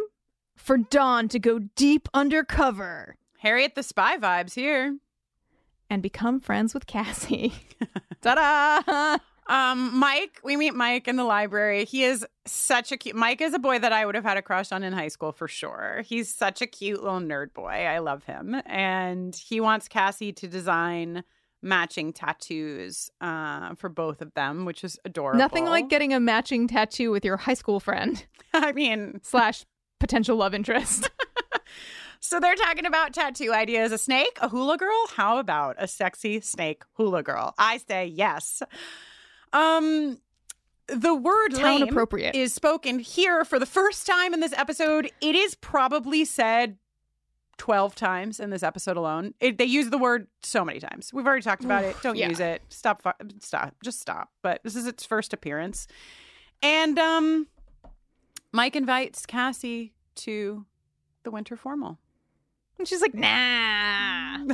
for 0.56 0.78
Dawn 0.78 1.28
to 1.30 1.40
go 1.40 1.60
deep 1.76 2.08
undercover 2.14 3.18
Harriet 3.40 3.74
the 3.76 3.82
Spy 3.84 4.18
vibes 4.18 4.54
here. 4.54 4.98
and 5.90 6.04
become 6.04 6.40
friends 6.40 6.74
with 6.76 6.86
Cassie. 6.86 7.54
Ta-da! 8.22 9.18
Um, 9.48 9.98
Mike, 9.98 10.40
we 10.44 10.56
meet 10.56 10.76
Mike 10.76 11.08
in 11.08 11.16
the 11.16 11.24
library. 11.24 11.84
He 11.86 12.04
is 12.04 12.26
such 12.46 12.92
a 12.92 12.98
cute. 12.98 13.16
Mike 13.16 13.42
is 13.42 13.54
a 13.56 13.60
boy 13.60 13.80
that 13.80 13.92
I 13.92 14.06
would 14.06 14.14
have 14.16 14.24
had 14.24 14.38
a 14.38 14.42
crush 14.42 14.72
on 14.72 14.84
in 14.84 14.94
high 14.94 15.08
school 15.10 15.32
for 15.32 15.48
sure. 15.48 16.04
He's 16.06 16.30
such 16.34 16.62
a 16.62 16.68
cute 16.68 17.02
little 17.04 17.20
nerd 17.20 17.54
boy. 17.54 17.66
I 17.66 17.98
love 18.00 18.24
him, 18.26 18.62
and 18.68 19.36
he 19.36 19.60
wants 19.60 19.88
Cassie 19.90 20.32
to 20.34 20.48
design 20.48 21.24
matching 21.62 22.12
tattoos 22.14 23.10
uh, 23.22 23.76
for 23.76 23.90
both 23.90 24.22
of 24.22 24.34
them, 24.34 24.66
which 24.66 24.84
is 24.84 25.00
adorable. 25.06 25.38
Nothing 25.38 25.66
like 25.66 25.90
getting 25.90 26.14
a 26.14 26.20
matching 26.20 26.68
tattoo 26.68 27.12
with 27.12 27.24
your 27.24 27.38
high 27.38 27.54
school 27.54 27.80
friend 27.80 28.26
I 28.54 28.72
mean, 28.72 29.20
slash 29.24 29.66
potential 30.00 30.38
love 30.38 30.54
interest. 30.54 31.10
so 32.20 32.40
they're 32.40 32.56
talking 32.56 32.86
about 32.86 33.14
tattoo 33.14 33.54
ideas. 33.54 33.92
A 33.92 33.98
snake, 33.98 34.38
a 34.42 34.50
hula 34.50 34.78
girl. 34.78 35.08
How 35.16 35.38
about 35.38 35.76
a 35.80 35.88
sexy 35.88 36.42
snake 36.42 36.84
hula 36.94 37.24
girl? 37.24 37.54
I 37.58 37.78
say 37.78 38.08
yes. 38.08 38.62
Um, 39.54 40.20
the 40.88 41.14
word 41.14 41.50
Town 41.54 41.64
lame 41.64 41.84
appropriate. 41.84 42.36
is 42.36 42.54
spoken 42.54 43.00
here 43.00 43.46
for 43.46 43.60
the 43.60 43.66
first 43.66 44.06
time 44.06 44.34
in 44.34 44.40
this 44.40 44.54
episode. 44.54 45.12
It 45.22 45.36
is 45.36 45.56
probably 45.56 46.26
said 46.26 46.78
12 47.58 47.94
times 47.96 48.40
in 48.40 48.50
this 48.50 48.64
episode 48.64 48.98
alone. 48.98 49.34
It, 49.40 49.58
they 49.58 49.66
use 49.66 49.90
the 49.90 49.98
word 49.98 50.28
so 50.42 50.66
many 50.66 50.80
times. 50.80 51.14
We've 51.14 51.26
already 51.28 51.44
talked 51.44 51.64
about 51.64 51.84
it. 51.84 51.96
Don't 52.02 52.16
Yeah. 52.16 52.30
use 52.30 52.40
it. 52.40 52.62
Stop. 52.70 53.04
Stop. 53.40 53.76
Just 53.84 54.00
stop. 54.02 54.30
But 54.42 54.62
this 54.64 54.76
is 54.76 54.88
its 54.88 55.06
first 55.06 55.32
appearance. 55.34 55.88
And 56.64 56.98
um 57.00 57.48
Mike 58.52 58.76
invites 58.76 59.26
Cassie 59.26 59.94
to 60.16 60.66
the 61.24 61.32
winter 61.32 61.56
formal. 61.56 62.00
And 62.82 62.88
she's 62.88 63.02
like, 63.02 63.14
nah. 63.14 64.38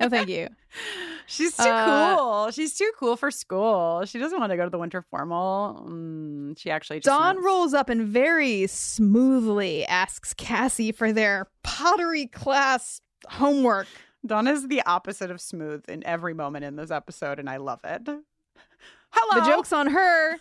No, 0.00 0.08
thank 0.08 0.28
you. 0.28 0.48
She's 1.26 1.56
too 1.56 1.64
Uh, 1.64 2.16
cool. 2.16 2.50
She's 2.52 2.76
too 2.78 2.90
cool 2.98 3.16
for 3.16 3.30
school. 3.32 4.04
She 4.04 4.18
doesn't 4.18 4.38
want 4.38 4.52
to 4.52 4.56
go 4.56 4.64
to 4.64 4.70
the 4.70 4.78
winter 4.78 5.02
formal. 5.02 5.84
Mm, 5.88 6.56
she 6.58 6.70
actually 6.70 6.98
just 7.00 7.06
Dawn 7.06 7.36
knows. 7.36 7.44
rolls 7.44 7.74
up 7.74 7.88
and 7.88 8.06
very 8.06 8.66
smoothly 8.68 9.84
asks 9.86 10.32
Cassie 10.34 10.92
for 10.92 11.12
their 11.12 11.48
pottery 11.64 12.26
class 12.26 13.00
homework. 13.28 13.88
Dawn 14.24 14.46
is 14.46 14.68
the 14.68 14.82
opposite 14.82 15.30
of 15.32 15.40
smooth 15.40 15.84
in 15.88 16.04
every 16.06 16.32
moment 16.34 16.64
in 16.64 16.76
this 16.76 16.90
episode, 16.92 17.38
and 17.40 17.50
I 17.50 17.56
love 17.56 17.80
it. 17.84 18.06
Hello. 19.10 19.40
The 19.44 19.50
joke's 19.50 19.72
on 19.72 19.88
her. 19.88 20.36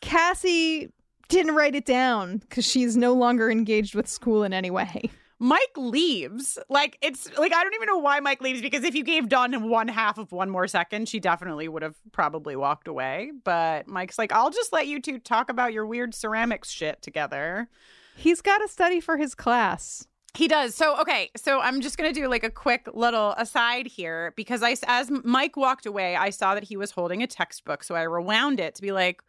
Cassie 0.00 0.90
didn't 1.28 1.54
write 1.54 1.74
it 1.74 1.84
down 1.84 2.38
because 2.38 2.64
she's 2.66 2.96
no 2.96 3.12
longer 3.12 3.50
engaged 3.50 3.94
with 3.94 4.08
school 4.08 4.44
in 4.44 4.52
any 4.52 4.70
way. 4.70 5.10
Mike 5.42 5.76
leaves. 5.76 6.56
Like 6.68 6.96
it's 7.02 7.28
like 7.36 7.52
I 7.52 7.64
don't 7.64 7.74
even 7.74 7.88
know 7.88 7.98
why 7.98 8.20
Mike 8.20 8.40
leaves 8.40 8.62
because 8.62 8.84
if 8.84 8.94
you 8.94 9.02
gave 9.02 9.28
Dawn 9.28 9.68
one 9.68 9.88
half 9.88 10.16
of 10.16 10.30
one 10.30 10.48
more 10.48 10.68
second, 10.68 11.08
she 11.08 11.18
definitely 11.18 11.66
would 11.66 11.82
have 11.82 11.96
probably 12.12 12.54
walked 12.54 12.86
away. 12.86 13.32
But 13.42 13.88
Mike's 13.88 14.18
like, 14.18 14.30
I'll 14.30 14.50
just 14.50 14.72
let 14.72 14.86
you 14.86 15.00
two 15.00 15.18
talk 15.18 15.50
about 15.50 15.72
your 15.72 15.84
weird 15.84 16.14
ceramics 16.14 16.70
shit 16.70 17.02
together. 17.02 17.68
He's 18.14 18.40
got 18.40 18.58
to 18.58 18.68
study 18.68 19.00
for 19.00 19.16
his 19.16 19.34
class. 19.34 20.06
He 20.34 20.46
does. 20.46 20.76
So, 20.76 20.98
okay. 21.00 21.30
So, 21.36 21.60
I'm 21.60 21.80
just 21.80 21.98
going 21.98 22.12
to 22.12 22.18
do 22.18 22.28
like 22.28 22.44
a 22.44 22.50
quick 22.50 22.88
little 22.94 23.34
aside 23.36 23.86
here 23.86 24.32
because 24.36 24.62
I, 24.62 24.76
as 24.86 25.10
Mike 25.24 25.56
walked 25.56 25.86
away, 25.86 26.14
I 26.14 26.30
saw 26.30 26.54
that 26.54 26.64
he 26.64 26.76
was 26.76 26.92
holding 26.92 27.22
a 27.22 27.26
textbook. 27.26 27.82
So, 27.82 27.96
I 27.96 28.02
rewound 28.02 28.60
it 28.60 28.76
to 28.76 28.82
be 28.82 28.92
like, 28.92 29.22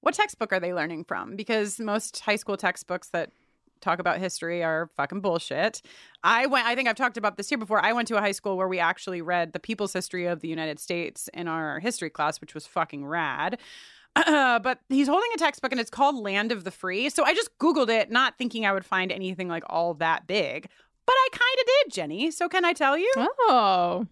what 0.00 0.14
textbook 0.14 0.52
are 0.52 0.60
they 0.60 0.74
learning 0.74 1.04
from? 1.04 1.36
Because 1.36 1.78
most 1.78 2.20
high 2.20 2.36
school 2.36 2.56
textbooks 2.56 3.08
that 3.10 3.30
talk 3.80 3.98
about 3.98 4.18
history 4.18 4.62
are 4.62 4.90
fucking 4.96 5.20
bullshit. 5.20 5.82
I 6.22 6.46
went. 6.46 6.66
I 6.66 6.74
think 6.74 6.88
I've 6.88 6.96
talked 6.96 7.16
about 7.16 7.36
this 7.36 7.48
here 7.48 7.58
before. 7.58 7.84
I 7.84 7.92
went 7.92 8.08
to 8.08 8.16
a 8.16 8.20
high 8.20 8.32
school 8.32 8.56
where 8.56 8.68
we 8.68 8.78
actually 8.78 9.22
read 9.22 9.52
the 9.52 9.60
People's 9.60 9.92
History 9.92 10.26
of 10.26 10.40
the 10.40 10.48
United 10.48 10.78
States 10.78 11.28
in 11.34 11.48
our 11.48 11.80
history 11.80 12.10
class, 12.10 12.40
which 12.40 12.54
was 12.54 12.66
fucking 12.66 13.04
rad. 13.06 13.58
but 14.14 14.80
he's 14.88 15.08
holding 15.08 15.30
a 15.34 15.38
textbook 15.38 15.72
and 15.72 15.80
it's 15.80 15.90
called 15.90 16.16
Land 16.16 16.52
of 16.52 16.64
the 16.64 16.70
Free. 16.70 17.10
So 17.10 17.24
I 17.24 17.34
just 17.34 17.56
Googled 17.58 17.88
it, 17.88 18.10
not 18.10 18.36
thinking 18.38 18.66
I 18.66 18.72
would 18.72 18.84
find 18.84 19.12
anything 19.12 19.48
like 19.48 19.62
all 19.68 19.94
that 19.94 20.26
big. 20.26 20.68
But 21.06 21.14
I 21.14 21.28
kind 21.32 21.60
of 21.60 21.66
did, 21.66 21.94
Jenny. 21.94 22.30
So 22.30 22.48
can 22.48 22.64
I 22.64 22.72
tell 22.72 22.98
you? 22.98 23.12
Oh. 23.16 24.06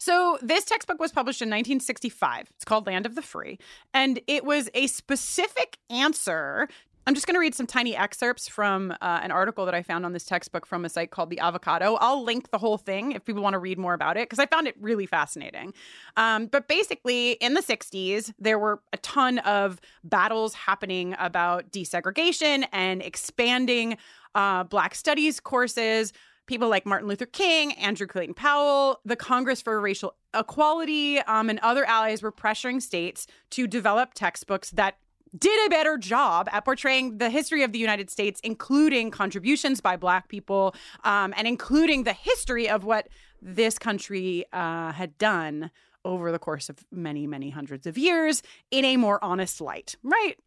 So, 0.00 0.38
this 0.40 0.64
textbook 0.64 1.00
was 1.00 1.10
published 1.10 1.42
in 1.42 1.48
1965. 1.48 2.50
It's 2.54 2.64
called 2.64 2.86
Land 2.86 3.04
of 3.04 3.16
the 3.16 3.22
Free. 3.22 3.58
And 3.92 4.20
it 4.28 4.44
was 4.44 4.70
a 4.72 4.86
specific 4.86 5.78
answer. 5.90 6.68
I'm 7.08 7.14
just 7.14 7.26
going 7.26 7.36
to 7.36 7.40
read 7.40 7.54
some 7.54 7.66
tiny 7.66 7.96
excerpts 7.96 8.48
from 8.48 8.90
uh, 8.90 9.20
an 9.22 9.30
article 9.30 9.64
that 9.64 9.74
I 9.74 9.82
found 9.82 10.04
on 10.04 10.12
this 10.12 10.24
textbook 10.24 10.66
from 10.66 10.84
a 10.84 10.90
site 10.90 11.10
called 11.10 11.30
The 11.30 11.40
Avocado. 11.40 11.94
I'll 12.02 12.22
link 12.22 12.50
the 12.50 12.58
whole 12.58 12.76
thing 12.76 13.12
if 13.12 13.24
people 13.24 13.42
want 13.42 13.54
to 13.54 13.58
read 13.58 13.78
more 13.78 13.94
about 13.94 14.18
it 14.18 14.28
because 14.28 14.38
I 14.38 14.44
found 14.44 14.68
it 14.68 14.74
really 14.78 15.06
fascinating. 15.06 15.72
Um, 16.18 16.48
but 16.48 16.68
basically, 16.68 17.32
in 17.32 17.54
the 17.54 17.62
60s, 17.62 18.34
there 18.38 18.58
were 18.58 18.82
a 18.92 18.98
ton 18.98 19.38
of 19.38 19.80
battles 20.04 20.52
happening 20.52 21.16
about 21.18 21.70
desegregation 21.70 22.66
and 22.74 23.00
expanding 23.00 23.96
uh, 24.34 24.64
Black 24.64 24.94
studies 24.94 25.40
courses 25.40 26.12
people 26.46 26.68
like 26.68 26.86
Martin 26.86 27.08
Luther 27.08 27.26
King, 27.26 27.74
Andrew 27.74 28.06
Clayton 28.06 28.34
Powell, 28.34 29.00
the 29.04 29.16
Congress 29.16 29.60
for 29.60 29.78
Racial 29.80 30.14
Equality, 30.34 31.18
um, 31.20 31.50
and 31.50 31.58
other 31.60 31.84
allies 31.84 32.22
were 32.22 32.32
pressuring 32.32 32.80
states 32.80 33.26
to 33.50 33.66
develop 33.66 34.14
textbooks 34.14 34.70
that 34.70 34.96
did 35.36 35.66
a 35.66 35.70
better 35.70 35.98
job 35.98 36.48
at 36.52 36.64
portraying 36.64 37.18
the 37.18 37.30
history 37.30 37.62
of 37.62 37.72
the 37.72 37.78
United 37.78 38.10
States, 38.10 38.40
including 38.44 39.10
contributions 39.10 39.80
by 39.80 39.96
Black 39.96 40.28
people 40.28 40.74
um, 41.04 41.34
and 41.36 41.46
including 41.48 42.04
the 42.04 42.12
history 42.12 42.68
of 42.68 42.84
what 42.84 43.08
this 43.40 43.78
country 43.78 44.44
uh, 44.52 44.92
had 44.92 45.16
done 45.18 45.70
over 46.04 46.32
the 46.32 46.38
course 46.38 46.68
of 46.68 46.84
many, 46.90 47.26
many 47.26 47.50
hundreds 47.50 47.86
of 47.86 47.98
years 47.98 48.42
in 48.70 48.84
a 48.84 48.96
more 48.96 49.22
honest 49.22 49.60
light, 49.60 49.96
right? 50.02 50.38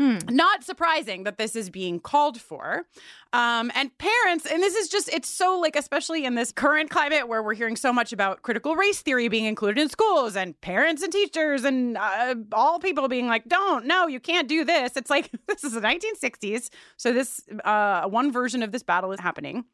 Hmm. 0.00 0.16
Not 0.30 0.64
surprising 0.64 1.24
that 1.24 1.36
this 1.36 1.54
is 1.54 1.68
being 1.68 2.00
called 2.00 2.40
for. 2.40 2.86
Um, 3.34 3.70
and 3.74 3.90
parents, 3.98 4.46
and 4.46 4.62
this 4.62 4.74
is 4.74 4.88
just, 4.88 5.10
it's 5.12 5.28
so 5.28 5.60
like, 5.60 5.76
especially 5.76 6.24
in 6.24 6.36
this 6.36 6.52
current 6.52 6.88
climate 6.88 7.28
where 7.28 7.42
we're 7.42 7.52
hearing 7.52 7.76
so 7.76 7.92
much 7.92 8.10
about 8.10 8.40
critical 8.40 8.76
race 8.76 9.02
theory 9.02 9.28
being 9.28 9.44
included 9.44 9.78
in 9.78 9.90
schools 9.90 10.36
and 10.36 10.58
parents 10.62 11.02
and 11.02 11.12
teachers 11.12 11.64
and 11.64 11.98
uh, 11.98 12.34
all 12.52 12.78
people 12.78 13.08
being 13.08 13.26
like, 13.26 13.44
don't, 13.46 13.84
no, 13.84 14.06
you 14.06 14.20
can't 14.20 14.48
do 14.48 14.64
this. 14.64 14.96
It's 14.96 15.10
like, 15.10 15.30
this 15.48 15.64
is 15.64 15.74
the 15.74 15.82
1960s. 15.82 16.70
So 16.96 17.12
this, 17.12 17.42
uh, 17.66 18.08
one 18.08 18.32
version 18.32 18.62
of 18.62 18.72
this 18.72 18.82
battle 18.82 19.12
is 19.12 19.20
happening. 19.20 19.66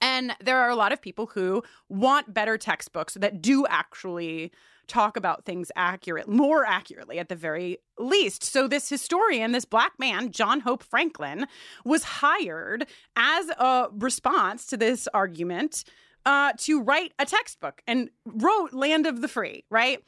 And 0.00 0.32
there 0.40 0.58
are 0.58 0.68
a 0.68 0.74
lot 0.74 0.90
of 0.90 1.00
people 1.00 1.26
who 1.26 1.62
want 1.88 2.34
better 2.34 2.58
textbooks 2.58 3.14
that 3.14 3.40
do 3.40 3.68
actually 3.68 4.50
talk 4.88 5.16
about 5.16 5.44
things 5.44 5.70
accurate, 5.76 6.28
more 6.28 6.64
accurately 6.64 7.18
at 7.18 7.28
the 7.28 7.36
very 7.36 7.78
least. 7.98 8.42
So 8.42 8.66
this 8.66 8.88
historian, 8.88 9.52
this 9.52 9.64
black 9.64 9.92
man, 9.98 10.32
John 10.32 10.60
Hope 10.60 10.82
Franklin, 10.82 11.46
was 11.84 12.02
hired 12.04 12.86
as 13.16 13.48
a 13.50 13.88
response 13.92 14.66
to 14.66 14.76
this 14.76 15.06
argument 15.14 15.84
uh, 16.26 16.52
to 16.58 16.82
write 16.82 17.12
a 17.18 17.26
textbook 17.26 17.82
and 17.86 18.10
wrote 18.26 18.72
Land 18.72 19.06
of 19.06 19.20
the 19.20 19.28
Free, 19.28 19.64
right? 19.70 20.02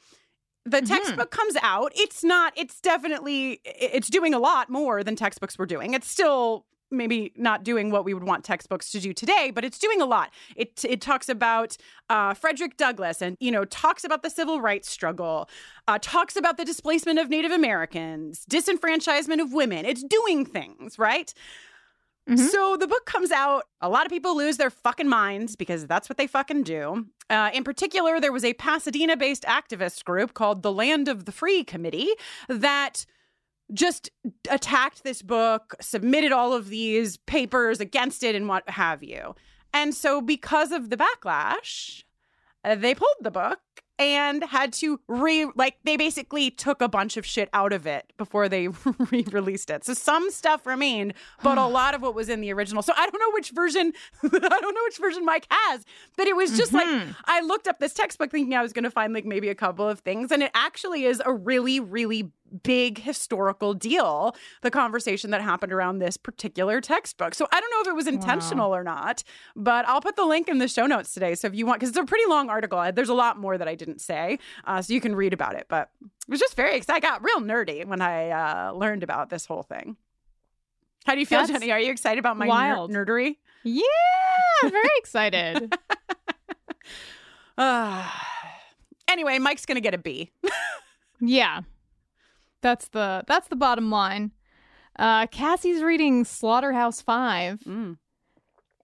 the 0.63 0.77
mm-hmm. 0.77 0.85
textbook 0.85 1.31
comes 1.31 1.55
out 1.63 1.91
it's 1.95 2.23
not 2.23 2.53
it's 2.55 2.79
definitely 2.81 3.59
it's 3.65 4.07
doing 4.07 4.33
a 4.33 4.37
lot 4.39 4.69
more 4.69 5.03
than 5.03 5.15
textbooks 5.15 5.57
were 5.57 5.65
doing 5.65 5.95
it's 5.95 6.07
still 6.07 6.65
maybe 6.91 7.31
not 7.35 7.63
doing 7.63 7.89
what 7.89 8.05
we 8.05 8.13
would 8.13 8.23
want 8.23 8.43
textbooks 8.43 8.91
to 8.91 8.99
do 8.99 9.13
today, 9.13 9.51
but 9.53 9.63
it's 9.63 9.79
doing 9.79 10.01
a 10.01 10.05
lot. 10.05 10.31
It 10.55 10.83
it 10.85 11.01
talks 11.01 11.29
about 11.29 11.77
uh, 12.09 12.33
Frederick 12.33 12.77
Douglass 12.77 13.21
and 13.21 13.37
you 13.39 13.51
know 13.51 13.65
talks 13.65 14.03
about 14.03 14.23
the 14.23 14.29
civil 14.29 14.61
rights 14.61 14.89
struggle, 14.89 15.49
uh, 15.87 15.99
talks 16.01 16.35
about 16.35 16.57
the 16.57 16.65
displacement 16.65 17.19
of 17.19 17.29
Native 17.29 17.51
Americans, 17.51 18.45
disenfranchisement 18.49 19.41
of 19.41 19.53
women. 19.53 19.85
It's 19.85 20.03
doing 20.03 20.45
things 20.45 20.99
right. 20.99 21.33
Mm-hmm. 22.29 22.45
So 22.47 22.77
the 22.77 22.87
book 22.87 23.05
comes 23.05 23.31
out. 23.31 23.63
A 23.81 23.89
lot 23.89 24.05
of 24.05 24.11
people 24.11 24.37
lose 24.37 24.57
their 24.57 24.69
fucking 24.69 25.09
minds 25.09 25.55
because 25.55 25.87
that's 25.87 26.07
what 26.07 26.17
they 26.17 26.27
fucking 26.27 26.63
do. 26.63 27.07
Uh, 27.29 27.49
in 27.53 27.63
particular, 27.63 28.19
there 28.19 28.31
was 28.31 28.45
a 28.45 28.53
Pasadena 28.53 29.17
based 29.17 29.43
activist 29.43 30.03
group 30.03 30.33
called 30.33 30.61
the 30.61 30.71
Land 30.71 31.07
of 31.07 31.25
the 31.25 31.31
Free 31.31 31.63
Committee 31.63 32.11
that 32.47 33.05
just 33.73 34.09
attacked 34.49 35.03
this 35.03 35.21
book, 35.21 35.75
submitted 35.81 36.31
all 36.31 36.53
of 36.53 36.69
these 36.69 37.17
papers 37.17 37.79
against 37.79 38.23
it, 38.23 38.35
and 38.35 38.47
what 38.47 38.69
have 38.69 39.03
you. 39.03 39.35
And 39.73 39.93
so, 39.93 40.21
because 40.21 40.71
of 40.71 40.89
the 40.89 40.97
backlash, 40.97 42.03
uh, 42.63 42.75
they 42.75 42.93
pulled 42.93 43.17
the 43.21 43.31
book 43.31 43.59
and 44.01 44.43
had 44.45 44.73
to 44.73 44.99
re 45.07 45.47
like 45.55 45.77
they 45.83 45.95
basically 45.95 46.49
took 46.49 46.81
a 46.81 46.89
bunch 46.89 47.17
of 47.17 47.25
shit 47.25 47.49
out 47.53 47.71
of 47.71 47.85
it 47.85 48.11
before 48.17 48.49
they 48.49 48.67
re-released 49.11 49.69
it. 49.69 49.85
So 49.85 49.93
some 49.93 50.31
stuff 50.31 50.65
remained, 50.65 51.13
but 51.43 51.59
a 51.59 51.65
lot 51.67 51.93
of 51.93 52.01
what 52.01 52.15
was 52.15 52.27
in 52.27 52.41
the 52.41 52.51
original. 52.51 52.81
So 52.81 52.93
I 52.97 53.07
don't 53.07 53.19
know 53.19 53.31
which 53.33 53.51
version 53.51 53.93
I 54.23 54.27
don't 54.29 54.75
know 54.75 54.83
which 54.85 54.97
version 54.97 55.23
Mike 55.23 55.45
has, 55.49 55.85
but 56.17 56.27
it 56.27 56.35
was 56.35 56.57
just 56.57 56.73
mm-hmm. 56.73 57.09
like 57.09 57.15
I 57.25 57.41
looked 57.41 57.67
up 57.67 57.79
this 57.79 57.93
textbook 57.93 58.31
thinking 58.31 58.55
I 58.55 58.63
was 58.63 58.73
going 58.73 58.85
to 58.85 58.91
find 58.91 59.13
like 59.13 59.25
maybe 59.25 59.49
a 59.49 59.55
couple 59.55 59.87
of 59.87 59.99
things 59.99 60.31
and 60.31 60.41
it 60.41 60.51
actually 60.55 61.05
is 61.05 61.21
a 61.23 61.31
really 61.31 61.79
really 61.79 62.31
big 62.63 62.99
historical 62.99 63.73
deal, 63.73 64.35
the 64.61 64.71
conversation 64.71 65.31
that 65.31 65.41
happened 65.41 65.73
around 65.73 65.99
this 65.99 66.17
particular 66.17 66.81
textbook. 66.81 67.33
So 67.35 67.47
I 67.51 67.59
don't 67.59 67.71
know 67.71 67.81
if 67.81 67.87
it 67.87 67.95
was 67.95 68.07
intentional 68.07 68.69
wow. 68.69 68.77
or 68.77 68.83
not, 68.83 69.23
but 69.55 69.87
I'll 69.87 70.01
put 70.01 70.15
the 70.15 70.25
link 70.25 70.47
in 70.47 70.57
the 70.57 70.67
show 70.67 70.85
notes 70.85 71.13
today. 71.13 71.35
So 71.35 71.47
if 71.47 71.55
you 71.55 71.65
want, 71.65 71.79
because 71.79 71.89
it's 71.89 71.97
a 71.97 72.05
pretty 72.05 72.25
long 72.27 72.49
article, 72.49 72.91
there's 72.93 73.09
a 73.09 73.13
lot 73.13 73.37
more 73.37 73.57
that 73.57 73.67
I 73.67 73.75
didn't 73.75 74.01
say, 74.01 74.39
uh, 74.65 74.81
so 74.81 74.93
you 74.93 75.01
can 75.01 75.15
read 75.15 75.33
about 75.33 75.55
it. 75.55 75.67
But 75.69 75.89
it 76.01 76.29
was 76.29 76.39
just 76.39 76.55
very 76.55 76.75
exciting. 76.75 77.03
I 77.03 77.07
got 77.07 77.23
real 77.23 77.39
nerdy 77.39 77.85
when 77.85 78.01
I 78.01 78.29
uh, 78.29 78.71
learned 78.73 79.03
about 79.03 79.29
this 79.29 79.45
whole 79.45 79.63
thing. 79.63 79.97
How 81.05 81.13
do 81.13 81.19
you 81.19 81.25
feel, 81.25 81.39
That's 81.39 81.51
Jenny? 81.51 81.71
Are 81.71 81.79
you 81.79 81.91
excited 81.91 82.19
about 82.19 82.37
my 82.37 82.47
wild. 82.47 82.91
Ner- 82.91 83.05
nerdery? 83.05 83.37
Yeah, 83.63 83.83
very 84.63 84.89
excited. 84.97 85.75
uh, 87.57 88.09
anyway, 89.07 89.39
Mike's 89.39 89.65
going 89.65 89.75
to 89.75 89.81
get 89.81 89.93
a 89.93 89.97
B. 89.97 90.31
yeah. 91.19 91.61
That's 92.61 92.87
the 92.89 93.23
that's 93.27 93.47
the 93.47 93.55
bottom 93.55 93.89
line. 93.89 94.31
Uh, 94.97 95.27
Cassie's 95.27 95.81
reading 95.81 96.25
Slaughterhouse 96.25 97.01
Five. 97.01 97.59
Mm. 97.61 97.97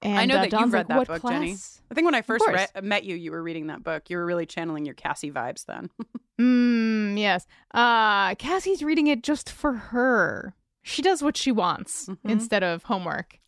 And, 0.01 0.19
I 0.19 0.25
know 0.25 0.38
uh, 0.38 0.41
that 0.41 0.51
Don's 0.51 0.65
you've 0.65 0.73
read 0.73 0.89
like, 0.89 1.07
that 1.07 1.07
book, 1.07 1.21
class? 1.21 1.34
Jenny. 1.34 1.55
I 1.89 1.93
think 1.95 2.05
when 2.05 2.15
I 2.15 2.21
first 2.21 2.45
re- 2.47 2.67
met 2.82 3.03
you, 3.03 3.15
you 3.15 3.32
were 3.32 3.41
reading 3.41 3.67
that 3.67 3.84
book. 3.84 4.09
You 4.09 4.17
were 4.17 4.25
really 4.25 4.45
channeling 4.45 4.86
your 4.86 4.93
Cassie 4.93 5.32
vibes 5.32 5.65
then. 5.65 5.89
mm, 6.39 7.19
yes. 7.19 7.47
Uh, 7.73 8.36
Cassie's 8.36 8.84
reading 8.84 9.07
it 9.07 9.23
just 9.23 9.49
for 9.49 9.73
her. 9.73 10.53
She 10.84 11.01
does 11.01 11.23
what 11.23 11.36
she 11.36 11.51
wants 11.51 12.05
mm-hmm. 12.05 12.30
instead 12.30 12.63
of 12.63 12.84
homework. 12.84 13.39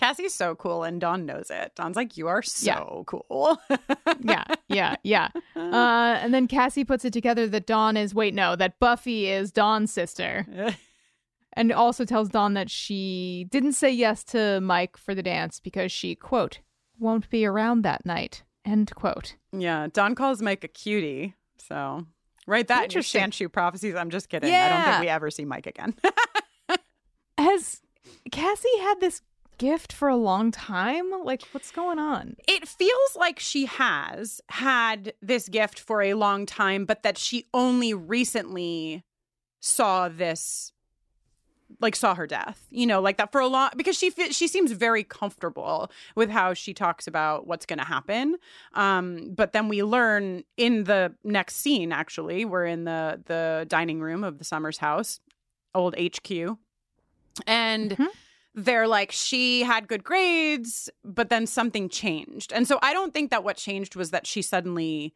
Cassie's 0.00 0.32
so 0.32 0.54
cool, 0.54 0.82
and 0.82 0.98
Dawn 0.98 1.26
knows 1.26 1.50
it. 1.50 1.72
Dawn's 1.74 1.94
like, 1.94 2.16
"You 2.16 2.28
are 2.28 2.40
so 2.40 2.66
yeah. 2.66 3.02
cool." 3.04 3.60
yeah, 4.20 4.44
yeah, 4.66 4.96
yeah. 5.02 5.28
Uh, 5.54 6.18
and 6.22 6.32
then 6.32 6.48
Cassie 6.48 6.86
puts 6.86 7.04
it 7.04 7.12
together 7.12 7.46
that 7.46 7.66
Dawn 7.66 7.98
is 7.98 8.14
wait, 8.14 8.32
no, 8.32 8.56
that 8.56 8.78
Buffy 8.78 9.28
is 9.28 9.52
Dawn's 9.52 9.92
sister, 9.92 10.46
and 11.52 11.70
also 11.70 12.06
tells 12.06 12.30
Dawn 12.30 12.54
that 12.54 12.70
she 12.70 13.46
didn't 13.50 13.74
say 13.74 13.90
yes 13.90 14.24
to 14.24 14.58
Mike 14.62 14.96
for 14.96 15.14
the 15.14 15.22
dance 15.22 15.60
because 15.60 15.92
she 15.92 16.14
quote 16.14 16.60
won't 16.98 17.28
be 17.28 17.44
around 17.44 17.82
that 17.82 18.06
night. 18.06 18.42
End 18.64 18.94
quote. 18.94 19.36
Yeah, 19.52 19.88
Dawn 19.92 20.14
calls 20.14 20.40
Mike 20.40 20.64
a 20.64 20.68
cutie. 20.68 21.34
So 21.58 22.06
write 22.46 22.68
that 22.68 22.84
in 22.86 22.90
your 22.92 23.02
Shanshu 23.02 23.52
prophecies. 23.52 23.94
I'm 23.94 24.08
just 24.08 24.30
kidding. 24.30 24.50
Yeah. 24.50 24.64
I 24.64 24.68
don't 24.70 24.92
think 24.92 25.02
we 25.02 25.08
ever 25.08 25.30
see 25.30 25.44
Mike 25.44 25.66
again. 25.66 25.94
Has 27.38 27.82
Cassie 28.30 28.78
had 28.80 29.00
this 29.00 29.20
gift 29.60 29.92
for 29.92 30.08
a 30.08 30.16
long 30.16 30.50
time? 30.50 31.10
Like, 31.22 31.42
what's 31.52 31.70
going 31.70 31.98
on? 31.98 32.34
It 32.48 32.66
feels 32.66 33.14
like 33.14 33.38
she 33.38 33.66
has 33.66 34.40
had 34.48 35.12
this 35.20 35.50
gift 35.50 35.78
for 35.78 36.00
a 36.00 36.14
long 36.14 36.46
time, 36.46 36.86
but 36.86 37.02
that 37.02 37.18
she 37.18 37.46
only 37.52 37.92
recently 37.92 39.04
saw 39.60 40.08
this 40.08 40.72
like 41.80 41.94
saw 41.94 42.16
her 42.16 42.26
death 42.26 42.66
you 42.70 42.84
know 42.84 43.00
like 43.00 43.16
that 43.16 43.30
for 43.30 43.40
a 43.40 43.46
long 43.46 43.70
because 43.76 43.96
she 43.96 44.10
she 44.32 44.48
seems 44.48 44.72
very 44.72 45.04
comfortable 45.04 45.88
with 46.16 46.28
how 46.28 46.52
she 46.52 46.74
talks 46.74 47.06
about 47.06 47.46
what's 47.46 47.64
going 47.64 47.78
to 47.78 47.84
happen 47.84 48.36
um 48.74 49.30
but 49.36 49.52
then 49.52 49.68
we 49.68 49.84
learn 49.84 50.42
in 50.56 50.82
the 50.84 51.14
next 51.22 51.56
scene 51.56 51.92
actually 51.92 52.44
we're 52.44 52.64
in 52.64 52.84
the 52.84 53.22
the 53.26 53.66
dining 53.68 54.00
room 54.00 54.24
of 54.24 54.38
the 54.38 54.44
summers 54.44 54.78
house 54.78 55.20
old 55.72 55.94
hq 55.94 56.56
and 57.46 57.92
mm-hmm 57.92 58.06
they're 58.64 58.88
like 58.88 59.10
she 59.12 59.62
had 59.62 59.88
good 59.88 60.04
grades 60.04 60.90
but 61.04 61.30
then 61.30 61.46
something 61.46 61.88
changed 61.88 62.52
and 62.52 62.66
so 62.66 62.78
i 62.82 62.92
don't 62.92 63.12
think 63.12 63.30
that 63.30 63.44
what 63.44 63.56
changed 63.56 63.96
was 63.96 64.10
that 64.10 64.26
she 64.26 64.42
suddenly 64.42 65.14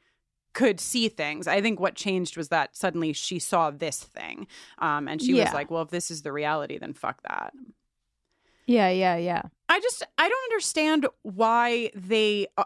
could 0.53 0.79
see 0.81 1.09
things 1.09 1.47
i 1.47 1.61
think 1.61 1.81
what 1.81 1.95
changed 1.95 2.37
was 2.37 2.49
that 2.49 2.77
suddenly 2.77 3.13
she 3.13 3.39
saw 3.39 3.71
this 3.71 3.99
thing 3.99 4.47
um, 4.79 5.09
and 5.09 5.21
she 5.21 5.35
yeah. 5.35 5.45
was 5.45 5.55
like 5.55 5.71
well 5.71 5.83
if 5.83 5.91
this 5.91 6.11
is 6.11 6.23
the 6.23 6.33
reality 6.33 6.79
then 6.79 6.93
fuck 6.93 7.23
that 7.29 7.53
Yeah, 8.67 8.89
yeah, 8.89 9.17
yeah. 9.17 9.43
I 9.69 9.81
just 9.81 10.07
I 10.19 10.29
don't 10.29 10.53
understand 10.53 11.07
why 11.23 11.91
they 11.95 12.47
uh, 12.57 12.65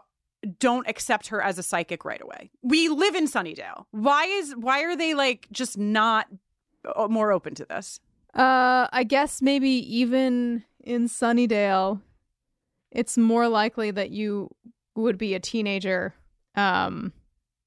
don't 0.58 0.88
accept 0.88 1.28
her 1.28 1.42
as 1.42 1.58
a 1.58 1.62
psychic 1.62 2.04
right 2.04 2.20
away. 2.20 2.50
We 2.62 2.88
live 2.88 3.14
in 3.14 3.26
Sunnydale. 3.26 3.86
Why 3.90 4.24
is 4.24 4.54
why 4.56 4.82
are 4.82 4.96
they 4.96 5.14
like 5.14 5.48
just 5.50 5.76
not 5.76 6.28
uh, 6.94 7.08
more 7.08 7.32
open 7.32 7.54
to 7.56 7.64
this? 7.64 8.00
Uh, 8.34 8.86
I 8.92 9.04
guess 9.04 9.40
maybe 9.42 9.68
even 9.68 10.64
in 10.80 11.08
Sunnydale, 11.08 12.00
it's 12.90 13.18
more 13.18 13.48
likely 13.48 13.90
that 13.90 14.10
you 14.10 14.50
would 14.94 15.18
be 15.18 15.34
a 15.34 15.40
teenager, 15.40 16.14
um, 16.54 17.12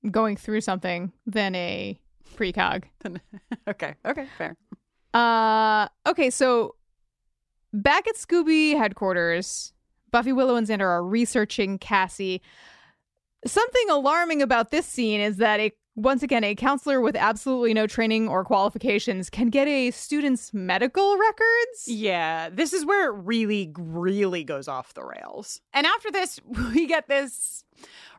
going 0.09 0.36
through 0.36 0.62
something 0.62 1.12
than 1.26 1.55
a 1.55 1.99
precog. 2.36 2.84
okay, 3.68 3.95
okay, 4.05 4.28
fair. 4.38 4.55
Uh, 5.14 5.88
okay, 6.07 6.30
so 6.30 6.76
back 7.74 8.07
at 8.07 8.16
Scooby 8.16 8.78
headquarters, 8.78 9.74
Buffy, 10.12 10.34
Willow, 10.34 10.55
and 10.55 10.68
Xander 10.68 10.88
are 10.88 11.03
researching 11.03 11.78
Cassie. 11.78 12.41
Something 13.45 13.89
alarming 13.89 14.41
about 14.41 14.72
this 14.72 14.86
scene 14.86 15.22
is 15.22 15.38
that 15.38 15.59
a 15.59 15.72
once 16.02 16.24
again, 16.24 16.43
a 16.43 16.56
counselor 16.56 16.99
with 17.02 17.16
absolutely 17.16 17.74
no 17.74 17.88
training 17.88 18.28
or 18.28 18.43
qualifications 18.43 19.30
can 19.30 19.49
get 19.49 19.68
a 19.68 19.91
student's 19.91 20.54
medical 20.54 21.18
records. 21.18 21.88
Yeah, 21.88 22.49
this 22.49 22.74
is 22.74 22.86
where 22.86 23.10
it 23.10 23.14
really, 23.24 23.72
really 23.78 24.43
goes 24.43 24.68
off 24.68 24.93
the 24.93 25.04
rails. 25.04 25.62
And 25.74 25.86
after 25.86 26.12
this, 26.12 26.39
we 26.74 26.88
get 26.88 27.08
this 27.08 27.64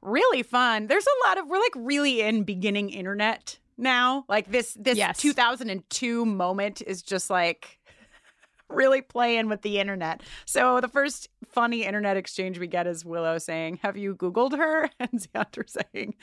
really 0.03 0.43
fun. 0.43 0.87
There's 0.87 1.07
a 1.07 1.29
lot 1.29 1.39
of, 1.39 1.47
we're 1.49 1.59
like 1.59 1.75
really 1.77 2.21
in 2.21 2.45
beginning 2.45 2.91
internet 2.91 3.59
now. 3.77 4.25
Like 4.29 4.51
this, 4.51 4.77
this 4.79 4.99
Yes. 4.99 5.19
2002 5.19 6.25
moment 6.25 6.83
is 6.87 7.03
just 7.03 7.31
like 7.31 7.79
really 8.69 9.03
playing 9.03 9.49
with 9.49 9.63
the 9.63 9.79
internet. 9.79 10.23
So 10.45 10.81
the 10.81 10.89
first 10.89 11.29
funny 11.47 11.85
internet 11.85 12.17
exchange 12.17 12.59
we 12.59 12.67
get 12.67 12.87
is 12.87 13.05
Willow 13.05 13.39
saying, 13.39 13.81
Have 13.83 13.97
you 13.97 14.15
Googled 14.15 14.57
her? 14.57 14.89
And 15.01 15.11
Xander 15.21 15.69
saying, 15.69 16.15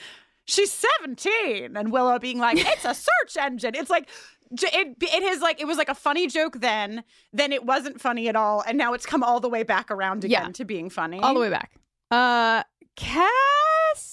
She's 0.49 0.71
17. 0.71 1.77
And 1.77 1.91
Willow 1.91 2.17
being 2.19 2.39
like, 2.39 2.57
It's 2.59 2.85
a 2.85 2.93
search 2.95 3.37
engine. 3.39 3.75
It's 3.75 3.89
like, 3.89 4.09
it, 4.51 4.95
it 4.99 5.23
is 5.23 5.41
like, 5.41 5.61
it 5.61 5.65
was 5.65 5.77
like 5.77 5.89
a 5.89 5.95
funny 5.95 6.25
joke 6.27 6.59
then, 6.59 7.03
then 7.31 7.51
it 7.53 7.65
wasn't 7.65 8.01
funny 8.01 8.27
at 8.29 8.35
all. 8.35 8.63
And 8.65 8.77
now 8.77 8.93
it's 8.93 9.05
come 9.05 9.23
all 9.23 9.39
the 9.39 9.49
way 9.49 9.61
back 9.63 9.91
around 9.91 10.23
again 10.25 10.45
Yeah. 10.47 10.51
to 10.53 10.65
being 10.65 10.89
funny. 10.89 11.19
All 11.19 11.33
the 11.35 11.39
way 11.39 11.49
back. 11.51 11.71
Uh, 12.09 12.63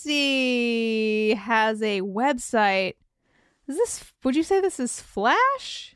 Cassie 0.07 1.34
has 1.34 1.82
a 1.82 2.03
website. 2.03 2.95
Is 3.68 3.76
this? 3.76 4.12
Would 4.24 4.37
you 4.37 4.43
say 4.43 4.61
this 4.61 4.78
is 4.78 5.01
Flash? 5.01 5.95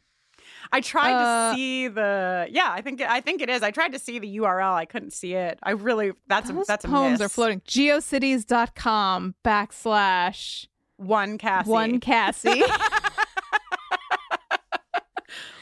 I 0.73 0.81
tried 0.81 1.13
Uh, 1.13 1.51
to 1.51 1.57
see 1.57 1.89
the 1.89 2.47
yeah. 2.51 2.71
I 2.71 2.81
think 2.81 3.01
I 3.01 3.21
think 3.21 3.43
it 3.43 3.51
is. 3.51 3.63
I 3.63 3.71
tried 3.73 3.93
to 3.93 3.99
see 3.99 4.19
the 4.21 4.37
URL. 4.39 4.73
I 4.73 4.85
couldn't 4.85 5.13
see 5.13 5.35
it. 5.35 5.59
I 5.63 5.73
really 5.73 6.13
that's 6.29 6.49
a 6.51 6.63
that's 6.67 6.85
a 6.85 6.89
poems 6.89 7.19
miss. 7.19 7.27
are 7.27 7.29
floating. 7.29 7.61
Geocities.com 7.63 9.35
backslash 9.45 10.67
One 10.97 11.39
Cassie. 11.39 11.71
one 11.71 11.99
Cassie. 12.01 12.63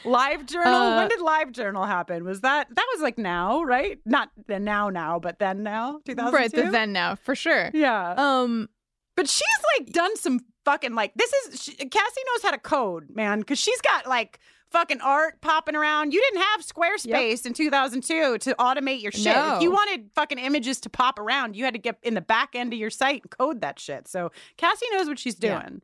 Live 0.05 0.45
Journal. 0.45 0.73
Uh, 0.73 0.95
when 0.97 1.09
did 1.09 1.19
Live 1.19 1.51
Journal 1.51 1.83
happen? 1.85 2.23
Was 2.23 2.41
that 2.41 2.67
that 2.73 2.85
was 2.93 3.01
like 3.01 3.17
now, 3.17 3.61
right? 3.63 3.99
Not 4.05 4.29
the 4.47 4.57
now 4.59 4.89
now, 4.89 5.19
but 5.19 5.39
then 5.39 5.61
now. 5.61 5.99
Two 6.05 6.15
thousand 6.15 6.33
right, 6.33 6.51
the 6.51 6.63
then 6.71 6.93
now 6.93 7.15
for 7.15 7.35
sure. 7.35 7.69
Yeah. 7.73 8.13
Um, 8.17 8.69
But 9.15 9.27
she's 9.27 9.43
like 9.77 9.89
done 9.91 10.15
some 10.15 10.39
fucking 10.65 10.95
like 10.95 11.13
this 11.15 11.31
is 11.33 11.61
she, 11.61 11.73
Cassie 11.75 12.21
knows 12.33 12.43
how 12.43 12.51
to 12.51 12.57
code, 12.57 13.09
man, 13.13 13.39
because 13.39 13.59
she's 13.59 13.81
got 13.81 14.07
like 14.07 14.39
fucking 14.71 15.01
art 15.01 15.41
popping 15.41 15.75
around. 15.75 16.13
You 16.13 16.21
didn't 16.29 16.43
have 16.43 16.61
Squarespace 16.61 17.45
in 17.45 17.53
2002 17.53 18.37
to 18.39 18.55
automate 18.55 19.01
your 19.01 19.11
shit. 19.11 19.25
No. 19.35 19.55
If 19.55 19.61
you 19.63 19.71
wanted 19.71 20.09
fucking 20.15 20.37
images 20.39 20.79
to 20.81 20.89
pop 20.89 21.17
around, 21.19 21.55
you 21.55 21.65
had 21.65 21.73
to 21.73 21.79
get 21.79 21.97
in 22.03 22.13
the 22.13 22.21
back 22.21 22.55
end 22.55 22.71
of 22.73 22.79
your 22.79 22.89
site 22.89 23.21
and 23.23 23.31
code 23.31 23.61
that 23.61 23.79
shit. 23.79 24.07
So 24.07 24.31
Cassie 24.57 24.85
knows 24.91 25.07
what 25.07 25.17
she's 25.19 25.37
Yeah. 25.41 25.61
doing. 25.61 25.81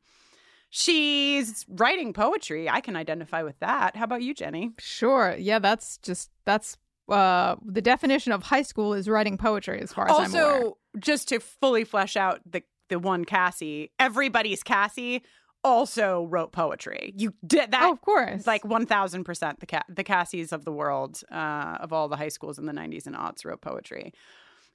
She's 0.70 1.66
writing 1.70 2.12
poetry. 2.12 2.70
I 2.70 2.82
can 2.82 2.96
identify 2.96 3.44
with 3.44 3.58
that. 3.60 3.96
How 3.96 4.04
about 4.04 4.22
you, 4.24 4.34
Jenny? 4.34 4.72
sure. 4.80 5.36
Yeah, 5.38 5.60
that's 5.60 5.98
just 6.00 6.30
that's 6.44 6.78
uh 7.08 7.56
the 7.64 7.82
definition 7.82 8.32
of 8.34 8.44
high 8.44 8.64
school 8.64 8.94
is 8.94 9.08
writing 9.08 9.38
poetry 9.38 9.80
as 9.80 9.94
far 9.94 10.10
as 10.10 10.18
I'm 10.18 10.32
aware. 10.32 10.54
also, 10.56 10.78
just 11.00 11.30
to 11.30 11.40
fully 11.40 11.84
flesh 11.86 12.18
out 12.18 12.42
the 12.46 12.62
the 12.90 13.00
one 13.00 13.26
Cassie, 13.26 13.92
everybody's 14.00 14.64
Cassie 14.64 15.24
also 15.66 16.28
wrote 16.28 16.52
poetry. 16.52 17.12
You 17.18 17.34
did 17.46 17.72
that 17.72 17.84
oh, 17.84 17.92
of 17.92 18.02
course. 18.02 18.46
like 18.46 18.62
1000% 18.62 19.60
the 19.60 19.66
ca- 19.66 19.84
the 19.90 20.04
Cassies 20.04 20.54
of 20.54 20.64
the 20.64 20.72
world 20.72 21.22
uh, 21.32 21.78
of 21.80 21.92
all 21.92 22.08
the 22.08 22.16
high 22.16 22.30
schools 22.30 22.60
in 22.60 22.68
the 22.68 22.72
90s 22.72 23.08
and 23.08 23.16
aughts 23.16 23.44
wrote 23.44 23.62
poetry. 23.62 24.14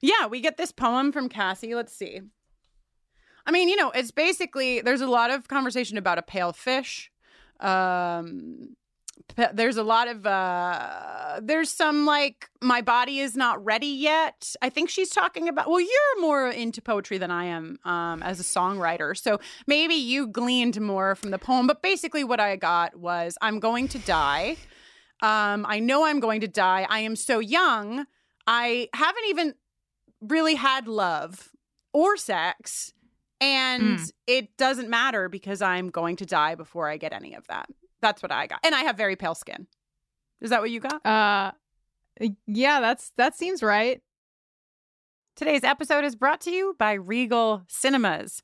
Yeah, 0.01 0.27
we 0.27 0.41
get 0.41 0.57
this 0.57 0.71
poem 0.71 1.11
from 1.13 1.29
Cassie. 1.29 1.73
Let's 1.73 1.95
see. 1.95 2.19
I 3.45 3.51
mean, 3.51 3.69
you 3.69 3.77
know, 3.77 3.89
it's 3.91 4.11
basically 4.11 4.81
there's 4.81 5.01
a 5.01 5.07
lot 5.07 5.31
of 5.31 5.47
conversation 5.47 5.97
about 5.97 6.19
a 6.19 6.21
pale 6.21 6.51
fish. 6.51 7.09
Um 7.61 8.75
there's 9.53 9.77
a 9.77 9.83
lot 9.83 10.07
of 10.07 10.25
uh 10.25 11.39
there's 11.41 11.69
some 11.69 12.05
like 12.05 12.49
my 12.61 12.81
body 12.81 13.19
is 13.19 13.35
not 13.35 13.63
ready 13.63 13.87
yet. 13.87 14.53
I 14.61 14.69
think 14.69 14.89
she's 14.89 15.09
talking 15.09 15.47
about 15.47 15.69
well, 15.69 15.79
you're 15.79 16.21
more 16.21 16.49
into 16.49 16.81
poetry 16.81 17.17
than 17.17 17.31
I 17.31 17.45
am 17.45 17.79
um 17.85 18.21
as 18.23 18.39
a 18.39 18.43
songwriter. 18.43 19.17
So 19.17 19.39
maybe 19.67 19.95
you 19.95 20.27
gleaned 20.27 20.79
more 20.81 21.15
from 21.15 21.31
the 21.31 21.39
poem, 21.39 21.67
but 21.67 21.81
basically 21.81 22.23
what 22.23 22.39
I 22.39 22.55
got 22.55 22.95
was 22.95 23.37
I'm 23.41 23.59
going 23.59 23.87
to 23.89 23.99
die. 23.99 24.57
Um 25.21 25.65
I 25.67 25.79
know 25.79 26.05
I'm 26.05 26.19
going 26.19 26.41
to 26.41 26.47
die. 26.47 26.85
I 26.89 26.99
am 26.99 27.15
so 27.15 27.39
young. 27.39 28.05
I 28.47 28.89
haven't 28.93 29.25
even 29.29 29.53
really 30.19 30.55
had 30.55 30.87
love 30.87 31.49
or 31.93 32.17
sex 32.17 32.93
and 33.39 33.97
Mm. 33.99 34.11
it 34.27 34.55
doesn't 34.57 34.89
matter 34.89 35.27
because 35.29 35.61
I'm 35.63 35.89
going 35.89 36.15
to 36.17 36.25
die 36.27 36.53
before 36.55 36.87
I 36.87 36.97
get 36.97 37.11
any 37.11 37.33
of 37.33 37.47
that. 37.47 37.67
That's 38.01 38.21
what 38.23 38.31
I 38.31 38.47
got. 38.47 38.59
And 38.63 38.73
I 38.75 38.81
have 38.81 38.97
very 38.97 39.15
pale 39.15 39.35
skin. 39.35 39.67
Is 40.41 40.49
that 40.49 40.61
what 40.61 40.71
you 40.71 40.79
got? 40.79 41.05
uh 41.05 41.51
yeah, 42.45 42.81
that's 42.81 43.11
that 43.17 43.35
seems 43.35 43.63
right. 43.63 44.01
Today's 45.35 45.63
episode 45.63 46.03
is 46.03 46.15
brought 46.15 46.41
to 46.41 46.51
you 46.51 46.75
by 46.77 46.93
Regal 46.93 47.63
Cinemas. 47.67 48.43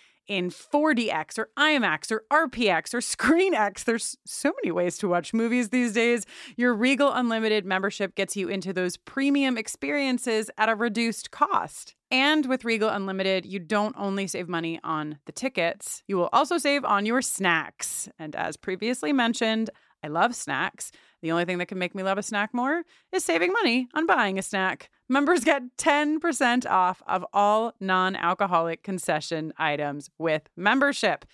in 0.27 0.49
4DX 0.49 1.37
or 1.37 1.49
IMAX 1.57 2.11
or 2.11 2.23
RPX 2.31 2.93
or 2.93 2.99
ScreenX. 2.99 3.83
There's 3.83 4.17
so 4.25 4.53
many 4.63 4.71
ways 4.71 4.97
to 4.99 5.07
watch 5.07 5.33
movies 5.33 5.69
these 5.69 5.93
days. 5.93 6.25
Your 6.55 6.73
Regal 6.73 7.11
Unlimited 7.11 7.65
membership 7.65 8.15
gets 8.15 8.35
you 8.35 8.47
into 8.47 8.73
those 8.73 8.97
premium 8.97 9.57
experiences 9.57 10.49
at 10.57 10.69
a 10.69 10.75
reduced 10.75 11.31
cost. 11.31 11.95
And 12.09 12.45
with 12.45 12.65
Regal 12.65 12.89
Unlimited, 12.89 13.45
you 13.45 13.59
don't 13.59 13.95
only 13.97 14.27
save 14.27 14.49
money 14.49 14.79
on 14.83 15.19
the 15.25 15.31
tickets, 15.31 16.03
you 16.07 16.17
will 16.17 16.29
also 16.33 16.57
save 16.57 16.83
on 16.83 17.05
your 17.05 17.21
snacks. 17.21 18.09
And 18.19 18.35
as 18.35 18.57
previously 18.57 19.13
mentioned, 19.13 19.69
I 20.03 20.07
love 20.07 20.35
snacks. 20.35 20.91
The 21.21 21.31
only 21.31 21.45
thing 21.45 21.59
that 21.59 21.67
can 21.67 21.77
make 21.77 21.93
me 21.93 22.03
love 22.03 22.17
a 22.17 22.23
snack 22.23 22.53
more 22.53 22.83
is 23.11 23.23
saving 23.23 23.53
money 23.53 23.87
on 23.93 24.05
buying 24.05 24.39
a 24.39 24.41
snack. 24.41 24.89
Members 25.07 25.43
get 25.43 25.77
10% 25.77 26.65
off 26.69 27.03
of 27.07 27.25
all 27.31 27.73
non 27.79 28.15
alcoholic 28.15 28.81
concession 28.81 29.53
items 29.57 30.09
with 30.17 30.49
membership. 30.55 31.25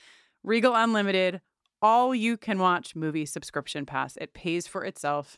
Regal 0.44 0.76
Unlimited, 0.76 1.42
all 1.82 2.14
you 2.14 2.38
can 2.38 2.60
watch 2.60 2.96
movie 2.96 3.26
subscription 3.26 3.86
pass. 3.86 4.18
It 4.18 4.34
pays 4.34 4.68
for 4.68 4.84
itself 4.84 5.38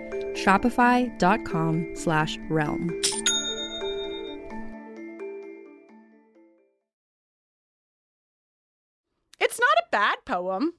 Shopify.com 0.33 1.95
slash 1.95 2.37
realm. 2.49 2.89
It's 9.39 9.59
not 9.59 9.77
a 9.79 9.85
bad 9.91 10.17
poem. 10.25 10.73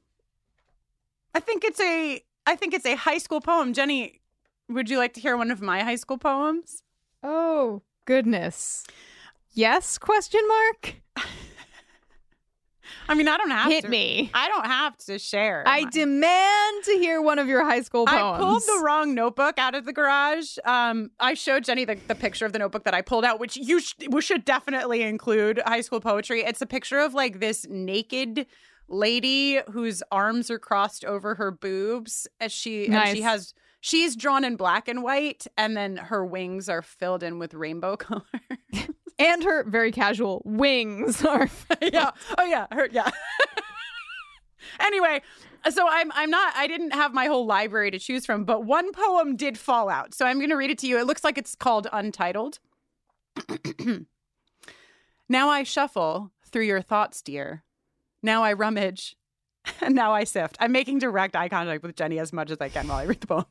I 1.34 1.40
think 1.40 1.64
it's 1.64 1.80
a 1.80 2.22
I 2.46 2.56
think 2.56 2.74
it's 2.74 2.86
a 2.86 2.96
high 2.96 3.18
school 3.18 3.40
poem. 3.40 3.72
Jenny, 3.72 4.20
would 4.68 4.88
you 4.90 4.98
like 4.98 5.14
to 5.14 5.20
hear 5.20 5.36
one 5.36 5.50
of 5.50 5.60
my 5.60 5.82
high 5.82 5.96
school 5.96 6.18
poems? 6.18 6.82
Oh, 7.22 7.82
goodness. 8.04 8.84
Yes, 9.52 9.98
question 9.98 10.40
mark? 10.48 10.94
I 13.08 13.14
mean, 13.14 13.28
I 13.28 13.36
don't 13.36 13.50
have 13.50 13.70
Hit 13.70 13.82
to. 13.84 13.88
me. 13.88 14.30
I 14.32 14.48
don't 14.48 14.66
have 14.66 14.96
to 14.98 15.18
share. 15.18 15.64
I 15.66 15.82
my- 15.84 15.90
demand 15.90 16.84
to 16.84 16.92
hear 16.92 17.20
one 17.20 17.38
of 17.38 17.48
your 17.48 17.64
high 17.64 17.82
school 17.82 18.06
poems. 18.06 18.20
I 18.20 18.38
pulled 18.38 18.62
the 18.62 18.82
wrong 18.84 19.14
notebook 19.14 19.58
out 19.58 19.74
of 19.74 19.84
the 19.84 19.92
garage. 19.92 20.56
Um, 20.64 21.10
I 21.20 21.34
showed 21.34 21.64
Jenny 21.64 21.84
the, 21.84 21.96
the 22.08 22.14
picture 22.14 22.46
of 22.46 22.52
the 22.52 22.58
notebook 22.58 22.84
that 22.84 22.94
I 22.94 23.02
pulled 23.02 23.24
out, 23.24 23.40
which 23.40 23.56
you 23.56 23.80
sh- 23.80 23.94
we 24.10 24.22
should 24.22 24.44
definitely 24.44 25.02
include 25.02 25.60
high 25.66 25.80
school 25.80 26.00
poetry. 26.00 26.42
It's 26.42 26.62
a 26.62 26.66
picture 26.66 26.98
of 27.00 27.12
like 27.14 27.40
this 27.40 27.66
naked 27.68 28.46
lady 28.88 29.60
whose 29.70 30.02
arms 30.12 30.50
are 30.50 30.58
crossed 30.58 31.04
over 31.04 31.34
her 31.36 31.50
boobs 31.50 32.26
as 32.40 32.52
she 32.52 32.88
and 32.88 33.16
she 33.16 33.22
has 33.22 33.54
she's 33.80 34.14
drawn 34.16 34.44
in 34.44 34.54
black 34.56 34.86
and 34.86 35.02
white 35.02 35.46
and 35.56 35.74
then 35.76 35.96
her 35.96 36.24
wings 36.26 36.68
are 36.68 36.82
filled 36.82 37.22
in 37.22 37.38
with 37.38 37.54
rainbow 37.54 37.96
color. 37.96 38.22
And 39.18 39.44
her 39.44 39.64
very 39.64 39.92
casual 39.92 40.42
wings 40.44 41.24
are. 41.26 41.48
yeah. 41.80 42.10
Oh 42.38 42.44
yeah. 42.44 42.66
Her, 42.70 42.88
yeah. 42.90 43.10
anyway, 44.80 45.22
so 45.70 45.86
I'm 45.88 46.10
I'm 46.12 46.30
not 46.30 46.54
I 46.56 46.66
didn't 46.66 46.92
have 46.92 47.14
my 47.14 47.26
whole 47.26 47.46
library 47.46 47.90
to 47.90 47.98
choose 47.98 48.26
from, 48.26 48.44
but 48.44 48.64
one 48.64 48.92
poem 48.92 49.36
did 49.36 49.58
fall 49.58 49.88
out. 49.88 50.14
So 50.14 50.26
I'm 50.26 50.38
going 50.38 50.50
to 50.50 50.56
read 50.56 50.70
it 50.70 50.78
to 50.78 50.86
you. 50.86 50.98
It 50.98 51.06
looks 51.06 51.24
like 51.24 51.38
it's 51.38 51.54
called 51.54 51.86
Untitled. 51.92 52.58
now 55.28 55.48
I 55.48 55.62
shuffle 55.62 56.30
through 56.46 56.64
your 56.64 56.82
thoughts, 56.82 57.22
dear. 57.22 57.62
Now 58.22 58.42
I 58.42 58.52
rummage. 58.52 59.16
And 59.80 59.94
now 59.94 60.12
I 60.12 60.24
sift. 60.24 60.56
I'm 60.60 60.72
making 60.72 60.98
direct 60.98 61.36
eye 61.36 61.48
contact 61.48 61.82
with 61.82 61.96
Jenny 61.96 62.18
as 62.18 62.32
much 62.32 62.50
as 62.50 62.58
I 62.60 62.68
can 62.68 62.88
while 62.88 62.98
I 62.98 63.04
read 63.04 63.20
the 63.20 63.26
poem. 63.26 63.46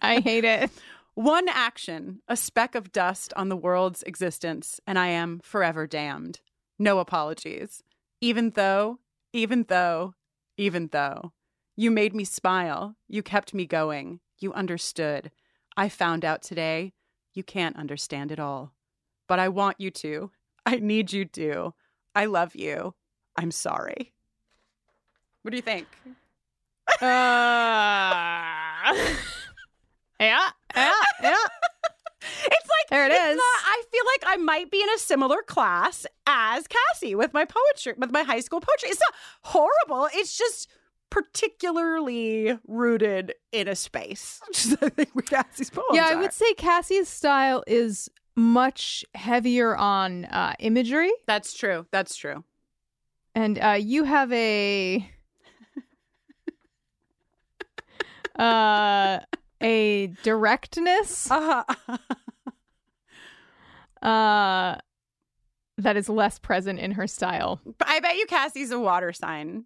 I 0.00 0.20
hate 0.20 0.44
it. 0.44 0.70
One 1.18 1.48
action, 1.48 2.22
a 2.28 2.36
speck 2.36 2.76
of 2.76 2.92
dust 2.92 3.32
on 3.34 3.48
the 3.48 3.56
world's 3.56 4.04
existence, 4.04 4.80
and 4.86 4.96
I 4.96 5.08
am 5.08 5.40
forever 5.40 5.84
damned. 5.84 6.38
No 6.78 7.00
apologies. 7.00 7.82
Even 8.20 8.50
though, 8.50 9.00
even 9.32 9.64
though, 9.66 10.14
even 10.56 10.90
though. 10.92 11.32
You 11.74 11.90
made 11.90 12.14
me 12.14 12.22
smile. 12.22 12.94
You 13.08 13.24
kept 13.24 13.52
me 13.52 13.66
going. 13.66 14.20
You 14.38 14.52
understood. 14.52 15.32
I 15.76 15.88
found 15.88 16.24
out 16.24 16.40
today 16.40 16.92
you 17.34 17.42
can't 17.42 17.76
understand 17.76 18.30
it 18.30 18.38
all. 18.38 18.74
But 19.26 19.40
I 19.40 19.48
want 19.48 19.80
you 19.80 19.90
to. 19.90 20.30
I 20.64 20.76
need 20.76 21.12
you 21.12 21.24
to. 21.24 21.74
I 22.14 22.26
love 22.26 22.54
you. 22.54 22.94
I'm 23.34 23.50
sorry. 23.50 24.12
What 25.42 25.50
do 25.50 25.56
you 25.56 25.62
think? 25.62 25.88
Uh, 27.02 28.94
yeah, 30.20 30.48
yeah, 30.78 31.30
yeah. 31.30 31.36
It's 32.20 32.68
like 32.68 32.88
There 32.90 33.06
it 33.06 33.12
it's 33.12 33.20
is. 33.30 33.36
not- 33.36 33.62
I 33.64 33.82
feel 33.90 34.02
like 34.06 34.34
I 34.34 34.36
might 34.42 34.70
be 34.70 34.82
in 34.82 34.88
a 34.90 34.98
similar 34.98 35.40
class 35.42 36.04
as 36.26 36.66
Cassie 36.66 37.14
with 37.14 37.32
my 37.32 37.44
poetry, 37.44 37.94
with 37.96 38.10
my 38.10 38.22
high 38.22 38.40
school 38.40 38.60
poetry. 38.60 38.90
It's 38.90 39.00
not 39.00 39.14
horrible. 39.42 40.08
It's 40.12 40.36
just 40.36 40.68
particularly 41.10 42.58
rooted 42.66 43.34
in 43.52 43.68
a 43.68 43.76
space. 43.76 44.40
Which 44.48 44.66
is, 44.66 44.76
I 44.82 44.88
think, 44.90 45.10
where 45.14 45.22
Cassie's 45.22 45.70
poems 45.70 45.86
Yeah, 45.92 46.06
I 46.10 46.14
are. 46.14 46.18
would 46.18 46.32
say 46.32 46.52
Cassie's 46.54 47.08
style 47.08 47.62
is 47.66 48.10
much 48.36 49.04
heavier 49.14 49.76
on 49.76 50.24
uh, 50.26 50.54
imagery, 50.58 51.12
That's 51.26 51.54
true. 51.54 51.86
That's 51.92 52.14
true. 52.16 52.44
and 53.34 53.58
uh, 53.58 53.78
you 53.80 54.04
have 54.04 54.30
a 54.32 55.08
uh, 58.38 59.20
a 59.62 60.08
directness 60.22 61.30
Uh-huh. 61.30 61.96
uh, 64.02 64.76
that 65.78 65.96
is 65.96 66.08
less 66.08 66.38
present 66.38 66.78
in 66.78 66.92
her 66.92 67.06
style. 67.06 67.60
I 67.84 68.00
bet 68.00 68.16
you 68.16 68.26
Cassie's 68.26 68.70
a 68.70 68.78
water 68.80 69.12
sign, 69.12 69.64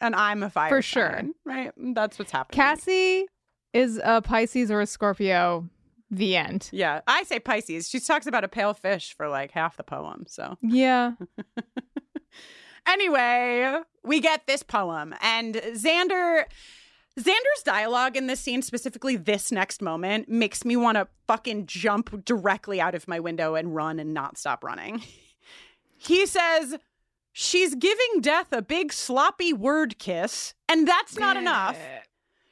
and 0.00 0.14
I'm 0.14 0.42
a 0.42 0.50
fire 0.50 0.68
For 0.68 0.82
sure. 0.82 1.10
sign, 1.12 1.34
Right? 1.44 1.72
That's 1.76 2.18
what's 2.18 2.32
happening. 2.32 2.56
Cassie 2.56 3.26
is 3.72 4.00
a 4.04 4.20
Pisces 4.22 4.70
or 4.70 4.80
a 4.80 4.86
Scorpio. 4.86 5.68
The 6.14 6.36
end. 6.36 6.68
Yeah, 6.72 7.00
I 7.06 7.22
say 7.22 7.38
Pisces. 7.40 7.88
She 7.88 7.98
talks 7.98 8.26
about 8.26 8.44
a 8.44 8.48
pale 8.48 8.74
fish 8.74 9.14
for 9.16 9.28
like 9.28 9.50
half 9.52 9.78
the 9.78 9.82
poem. 9.82 10.24
So 10.28 10.58
Yeah. 10.60 11.12
Anyway, 12.84 13.76
we 14.02 14.18
get 14.20 14.46
this 14.48 14.64
poem, 14.64 15.14
and 15.22 15.54
Xander. 15.54 16.44
Xander's 17.18 17.62
dialogue 17.64 18.16
in 18.16 18.26
this 18.26 18.40
scene, 18.40 18.62
specifically 18.62 19.16
this 19.16 19.52
next 19.52 19.82
moment, 19.82 20.28
makes 20.28 20.64
me 20.64 20.76
want 20.76 20.96
to 20.96 21.08
fucking 21.26 21.66
jump 21.66 22.24
directly 22.24 22.80
out 22.80 22.94
of 22.94 23.06
my 23.06 23.20
window 23.20 23.54
and 23.54 23.74
run 23.74 23.98
and 23.98 24.14
not 24.14 24.38
stop 24.38 24.64
running. 24.64 25.02
He 26.04 26.26
says, 26.26 26.78
She's 27.32 27.76
giving 27.76 28.20
death 28.20 28.52
a 28.52 28.60
big 28.60 28.92
sloppy 28.92 29.52
word 29.52 29.98
kiss, 29.98 30.52
and 30.68 30.86
that's 30.86 31.16
not 31.16 31.36
enough. 31.36 31.78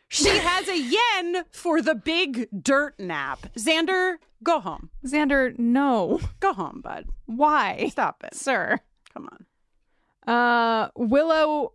She 0.09 0.29
has 0.39 0.69
a 0.69 0.79
yen 0.79 1.45
for 1.51 1.83
the 1.83 1.95
big 1.95 2.49
dirt 2.63 2.99
nap. 2.99 3.47
Xander, 3.57 4.17
go 4.43 4.59
home. 4.59 4.91
Xander, 5.05 5.57
no. 5.59 6.21
Go 6.41 6.53
home, 6.53 6.81
bud. 6.83 7.07
Why? 7.27 7.89
Stop 7.91 8.25
it. 8.25 8.35
Sir. 8.35 8.79
Come 9.13 9.29
on. 9.31 10.35
Uh, 10.35 10.89
Willow 10.97 11.73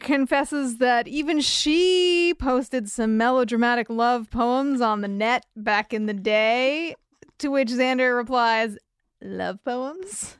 confesses 0.00 0.78
that 0.78 1.08
even 1.08 1.40
she 1.40 2.34
posted 2.38 2.88
some 2.88 3.16
melodramatic 3.16 3.88
love 3.90 4.30
poems 4.30 4.80
on 4.80 5.00
the 5.00 5.08
net 5.08 5.44
back 5.56 5.92
in 5.92 6.06
the 6.06 6.14
day. 6.14 6.94
To 7.38 7.48
which 7.48 7.68
Xander 7.68 8.16
replies, 8.16 8.76
Love 9.22 9.62
poems? 9.64 10.36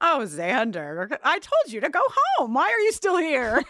Oh, 0.00 0.20
Xander, 0.24 1.16
I 1.24 1.38
told 1.38 1.72
you 1.72 1.80
to 1.80 1.88
go 1.88 2.00
home. 2.38 2.52
Why 2.54 2.70
are 2.70 2.80
you 2.80 2.92
still 2.92 3.16
here? 3.18 3.62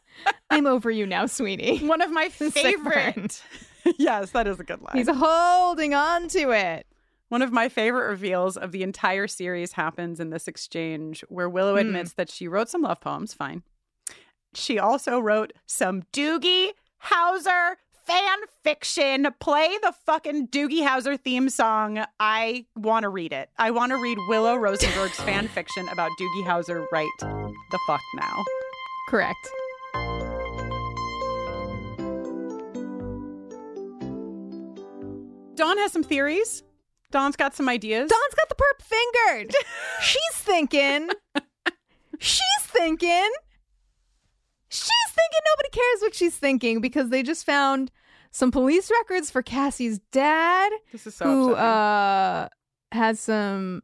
I'm 0.50 0.66
over 0.66 0.90
you 0.90 1.06
now, 1.06 1.26
sweetie. 1.26 1.78
One 1.86 2.00
of 2.00 2.10
my 2.12 2.28
favorite. 2.30 3.42
yes, 3.98 4.30
that 4.30 4.46
is 4.46 4.60
a 4.60 4.64
good 4.64 4.80
line. 4.80 4.96
He's 4.96 5.08
holding 5.10 5.94
on 5.94 6.28
to 6.28 6.50
it. 6.50 6.86
One 7.28 7.42
of 7.42 7.50
my 7.50 7.68
favorite 7.68 8.08
reveals 8.08 8.56
of 8.56 8.72
the 8.72 8.82
entire 8.82 9.26
series 9.26 9.72
happens 9.72 10.20
in 10.20 10.30
this 10.30 10.46
exchange 10.46 11.24
where 11.28 11.48
Willow 11.48 11.72
Hmm. 11.74 11.86
admits 11.88 12.12
that 12.14 12.30
she 12.30 12.46
wrote 12.46 12.68
some 12.68 12.82
love 12.82 13.00
poems, 13.00 13.32
fine. 13.34 13.62
She 14.54 14.78
also 14.78 15.18
wrote 15.18 15.52
some 15.66 16.02
Doogie 16.12 16.70
Howser 17.04 17.76
fan 18.04 18.38
fiction. 18.62 19.28
Play 19.40 19.78
the 19.82 19.92
fucking 20.04 20.48
Doogie 20.48 20.86
Howser 20.86 21.18
theme 21.18 21.48
song. 21.48 22.04
I 22.20 22.66
want 22.76 23.04
to 23.04 23.08
read 23.08 23.32
it. 23.32 23.50
I 23.58 23.70
want 23.70 23.90
to 23.90 23.96
read 23.96 24.18
Willow 24.28 24.56
Rosenberg's 24.56 25.20
fan 25.20 25.48
fiction 25.48 25.88
about 25.88 26.10
Doogie 26.20 26.44
Howser 26.44 26.84
right 26.92 27.08
the 27.20 27.78
fuck 27.86 28.02
now. 28.16 28.44
Correct. 29.08 29.38
Dawn 35.54 35.78
has 35.78 35.92
some 35.92 36.02
theories. 36.02 36.62
Dawn's 37.10 37.36
got 37.36 37.54
some 37.54 37.68
ideas. 37.68 38.10
Dawn's 38.10 38.34
got 38.34 38.48
the 38.48 38.54
perp 38.54 38.82
fingered. 38.82 39.54
She's 40.02 40.34
thinking. 40.34 41.10
She's 42.18 42.42
thinking. 42.60 43.30
Thinking 45.12 45.40
nobody 45.50 45.68
cares 45.70 46.00
what 46.02 46.14
she's 46.14 46.36
thinking 46.36 46.80
because 46.80 47.10
they 47.10 47.22
just 47.22 47.44
found 47.44 47.90
some 48.30 48.50
police 48.50 48.90
records 48.90 49.30
for 49.30 49.42
Cassie's 49.42 49.98
dad, 50.10 50.72
this 50.90 51.06
is 51.06 51.14
so 51.14 51.24
who 51.26 51.52
uh 51.54 52.48
has 52.92 53.20
some 53.20 53.82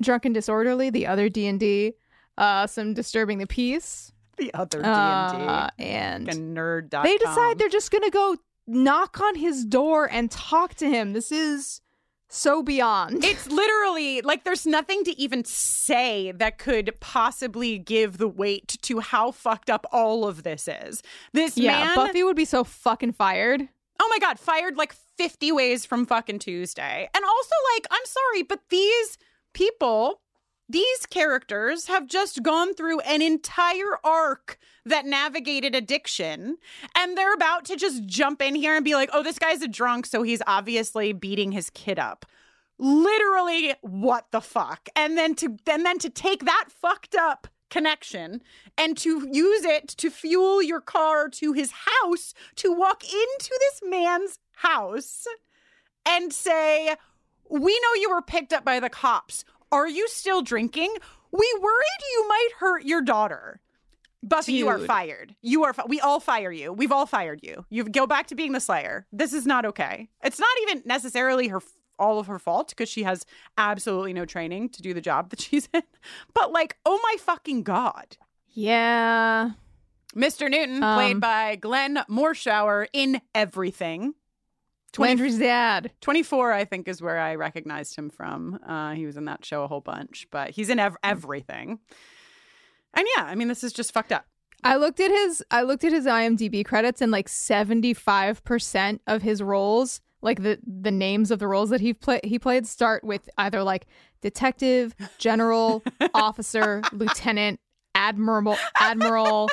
drunken 0.00 0.32
disorderly, 0.32 0.88
the 0.90 1.06
other 1.06 1.28
D 1.28 1.46
and 1.46 1.60
D, 1.60 1.92
uh, 2.38 2.66
some 2.66 2.94
disturbing 2.94 3.38
the 3.38 3.46
peace, 3.46 4.10
the 4.38 4.52
other 4.54 4.78
D&D. 4.78 4.88
uh, 4.88 5.68
and 5.78 6.26
Fucking 6.26 6.54
nerd.com. 6.54 7.04
they 7.04 7.18
decide 7.18 7.58
they're 7.58 7.68
just 7.68 7.90
gonna 7.90 8.10
go 8.10 8.36
knock 8.66 9.20
on 9.20 9.34
his 9.34 9.64
door 9.66 10.08
and 10.10 10.30
talk 10.30 10.74
to 10.76 10.88
him. 10.88 11.12
This 11.12 11.30
is 11.30 11.81
so 12.32 12.62
beyond. 12.62 13.24
It's 13.32 13.46
literally 13.48 14.20
like 14.22 14.44
there's 14.44 14.66
nothing 14.66 15.04
to 15.04 15.18
even 15.18 15.44
say 15.44 16.32
that 16.32 16.58
could 16.58 16.92
possibly 17.00 17.78
give 17.78 18.18
the 18.18 18.28
weight 18.28 18.76
to 18.82 19.00
how 19.00 19.30
fucked 19.30 19.70
up 19.70 19.86
all 19.92 20.26
of 20.26 20.42
this 20.42 20.68
is. 20.68 21.02
This 21.32 21.56
yeah, 21.56 21.84
man, 21.84 21.94
Buffy 21.94 22.22
would 22.22 22.36
be 22.36 22.44
so 22.44 22.64
fucking 22.64 23.12
fired. 23.12 23.68
oh 24.00 24.08
my 24.10 24.18
god, 24.18 24.38
fired 24.38 24.76
like 24.76 24.94
50 25.18 25.52
ways 25.52 25.84
from 25.84 26.06
fucking 26.06 26.40
Tuesday. 26.40 27.08
And 27.14 27.24
also 27.24 27.54
like 27.74 27.86
I'm 27.90 28.04
sorry, 28.04 28.42
but 28.42 28.60
these 28.70 29.18
people 29.54 30.21
these 30.72 31.06
characters 31.06 31.86
have 31.86 32.06
just 32.06 32.42
gone 32.42 32.74
through 32.74 33.00
an 33.00 33.22
entire 33.22 33.98
arc 34.02 34.58
that 34.84 35.06
navigated 35.06 35.74
addiction, 35.74 36.56
and 36.96 37.16
they're 37.16 37.34
about 37.34 37.64
to 37.66 37.76
just 37.76 38.04
jump 38.06 38.42
in 38.42 38.54
here 38.54 38.74
and 38.74 38.84
be 38.84 38.94
like, 38.94 39.10
oh, 39.12 39.22
this 39.22 39.38
guy's 39.38 39.62
a 39.62 39.68
drunk, 39.68 40.06
so 40.06 40.22
he's 40.22 40.42
obviously 40.46 41.12
beating 41.12 41.52
his 41.52 41.70
kid 41.70 41.98
up. 41.98 42.26
Literally, 42.78 43.74
what 43.82 44.26
the 44.32 44.40
fuck? 44.40 44.88
And 44.96 45.16
then 45.16 45.34
to 45.36 45.56
and 45.68 45.86
then 45.86 45.98
to 45.98 46.10
take 46.10 46.44
that 46.46 46.66
fucked 46.68 47.14
up 47.14 47.46
connection 47.70 48.42
and 48.76 48.98
to 48.98 49.26
use 49.30 49.64
it 49.64 49.88
to 49.88 50.10
fuel 50.10 50.62
your 50.62 50.80
car 50.80 51.28
to 51.28 51.52
his 51.52 51.72
house 51.72 52.34
to 52.56 52.72
walk 52.72 53.02
into 53.04 53.58
this 53.60 53.80
man's 53.88 54.38
house 54.56 55.26
and 56.04 56.32
say, 56.32 56.96
We 57.48 57.80
know 57.80 58.00
you 58.00 58.10
were 58.10 58.22
picked 58.22 58.52
up 58.52 58.64
by 58.64 58.80
the 58.80 58.90
cops. 58.90 59.44
Are 59.72 59.88
you 59.88 60.06
still 60.08 60.42
drinking? 60.42 60.94
We 61.32 61.58
worried 61.60 62.02
you 62.12 62.28
might 62.28 62.48
hurt 62.58 62.84
your 62.84 63.00
daughter. 63.02 63.60
Buffy, 64.22 64.52
you 64.52 64.68
are 64.68 64.78
fired. 64.78 65.34
You 65.42 65.64
are. 65.64 65.72
Fi- 65.72 65.86
we 65.88 65.98
all 65.98 66.20
fire 66.20 66.52
you. 66.52 66.72
We've 66.72 66.92
all 66.92 67.06
fired 67.06 67.40
you. 67.42 67.64
You 67.70 67.82
go 67.84 68.06
back 68.06 68.28
to 68.28 68.36
being 68.36 68.52
the 68.52 68.60
Slayer. 68.60 69.04
This 69.12 69.32
is 69.32 69.46
not 69.46 69.64
okay. 69.66 70.10
It's 70.22 70.38
not 70.38 70.48
even 70.62 70.82
necessarily 70.86 71.48
her 71.48 71.60
all 71.98 72.18
of 72.20 72.26
her 72.28 72.38
fault 72.38 72.68
because 72.68 72.88
she 72.88 73.02
has 73.02 73.24
absolutely 73.58 74.12
no 74.12 74.24
training 74.24 74.68
to 74.70 74.82
do 74.82 74.94
the 74.94 75.00
job 75.00 75.30
that 75.30 75.40
she's 75.46 75.68
in. 75.72 75.82
But 76.34 76.52
like, 76.52 76.76
oh 76.86 77.00
my 77.02 77.16
fucking 77.18 77.62
god, 77.64 78.16
Yeah. 78.50 79.50
Mr. 80.14 80.50
Newton, 80.50 80.82
Um, 80.82 80.94
played 80.98 81.20
by 81.20 81.56
Glenn 81.56 81.96
Morshower 82.08 82.86
in 82.92 83.20
everything. 83.34 84.14
20 84.92 85.08
Landry's 85.10 85.38
dad. 85.38 85.90
24, 86.00 86.52
I 86.52 86.64
think, 86.64 86.86
is 86.86 87.00
where 87.00 87.18
I 87.18 87.34
recognized 87.34 87.96
him 87.96 88.10
from. 88.10 88.58
Uh, 88.66 88.92
he 88.92 89.06
was 89.06 89.16
in 89.16 89.24
that 89.24 89.44
show 89.44 89.64
a 89.64 89.68
whole 89.68 89.80
bunch, 89.80 90.26
but 90.30 90.50
he's 90.50 90.68
in 90.68 90.78
ev- 90.78 90.96
everything. 91.02 91.78
And 92.94 93.06
yeah, 93.16 93.24
I 93.24 93.34
mean, 93.34 93.48
this 93.48 93.64
is 93.64 93.72
just 93.72 93.92
fucked 93.92 94.12
up. 94.12 94.26
I 94.64 94.76
looked 94.76 95.00
at 95.00 95.10
his 95.10 95.42
I 95.50 95.62
looked 95.62 95.82
at 95.82 95.92
his 95.92 96.06
IMDb 96.06 96.64
credits 96.64 97.00
and 97.00 97.10
like 97.10 97.28
75% 97.28 99.00
of 99.06 99.22
his 99.22 99.42
roles, 99.42 100.00
like 100.20 100.42
the 100.42 100.58
the 100.64 100.90
names 100.92 101.30
of 101.30 101.38
the 101.40 101.48
roles 101.48 101.70
that 101.70 101.80
he 101.80 101.92
play 101.94 102.20
he 102.22 102.38
played 102.38 102.66
start 102.66 103.02
with 103.02 103.28
either 103.38 103.62
like 103.64 103.86
detective, 104.20 104.94
general, 105.18 105.82
officer, 106.14 106.82
lieutenant, 106.92 107.58
admiral, 107.94 108.56
admiral. 108.76 109.48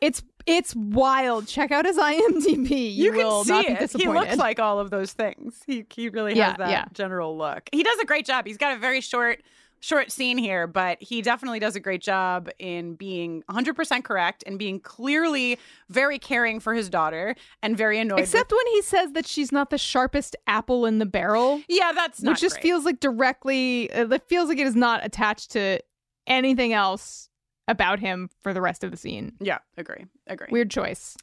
It's 0.00 0.22
it's 0.46 0.74
wild. 0.76 1.46
Check 1.46 1.70
out 1.72 1.84
his 1.86 1.96
IMDb. 2.10 2.94
You, 2.94 3.12
can 3.12 3.18
will 3.26 3.44
see 3.44 3.52
not 3.52 3.66
be 3.66 3.72
it. 3.72 3.92
He 3.92 4.08
looks 4.08 4.36
like 4.36 4.58
all 4.60 4.78
of 4.80 4.90
those 4.90 5.12
things. 5.12 5.62
He 5.66 5.84
he 5.94 6.08
really 6.08 6.34
Yeah, 6.36 6.48
has 6.50 6.56
that 6.58 6.70
yeah. 6.70 6.84
general 6.92 7.36
look. 7.36 7.68
He 7.72 7.82
does 7.82 7.98
a 7.98 8.04
great 8.04 8.26
job. 8.26 8.46
He's 8.46 8.58
got 8.58 8.76
a 8.76 8.78
very 8.78 9.00
short 9.00 9.42
short 9.80 10.10
scene 10.10 10.38
here, 10.38 10.66
but 10.66 10.96
he 11.02 11.20
definitely 11.20 11.58
does 11.58 11.76
a 11.76 11.80
great 11.80 12.00
job 12.00 12.48
in 12.58 12.94
being 12.94 13.42
100% 13.50 14.02
correct 14.02 14.42
and 14.46 14.58
being 14.58 14.80
clearly 14.80 15.58
very 15.90 16.18
caring 16.18 16.58
for 16.58 16.72
his 16.72 16.88
daughter 16.88 17.34
and 17.62 17.76
very 17.76 17.98
annoyed. 17.98 18.14
with- 18.20 18.24
Except 18.30 18.50
when 18.50 18.66
he 18.68 18.80
says 18.80 19.12
that 19.12 19.26
she's 19.26 19.52
not 19.52 19.68
the 19.68 19.76
sharpest 19.76 20.36
apple 20.46 20.86
in 20.86 21.00
the 21.00 21.04
barrel. 21.06 21.60
yeah, 21.68 21.92
that's 21.92 22.22
not 22.22 22.30
which 22.30 22.40
just 22.40 22.54
great. 22.54 22.62
feels 22.62 22.86
like 22.86 22.98
directly 22.98 23.84
it 23.92 24.22
feels 24.26 24.48
like 24.48 24.56
it 24.58 24.66
is 24.66 24.74
not 24.76 25.04
attached 25.04 25.50
to 25.50 25.80
anything 26.26 26.72
else 26.72 27.28
about 27.68 28.00
him 28.00 28.28
for 28.42 28.52
the 28.52 28.60
rest 28.60 28.84
of 28.84 28.90
the 28.90 28.96
scene 28.96 29.32
Yeah, 29.40 29.58
agree. 29.76 30.04
Agree. 30.26 30.48
weird 30.50 30.70
choice 30.70 31.16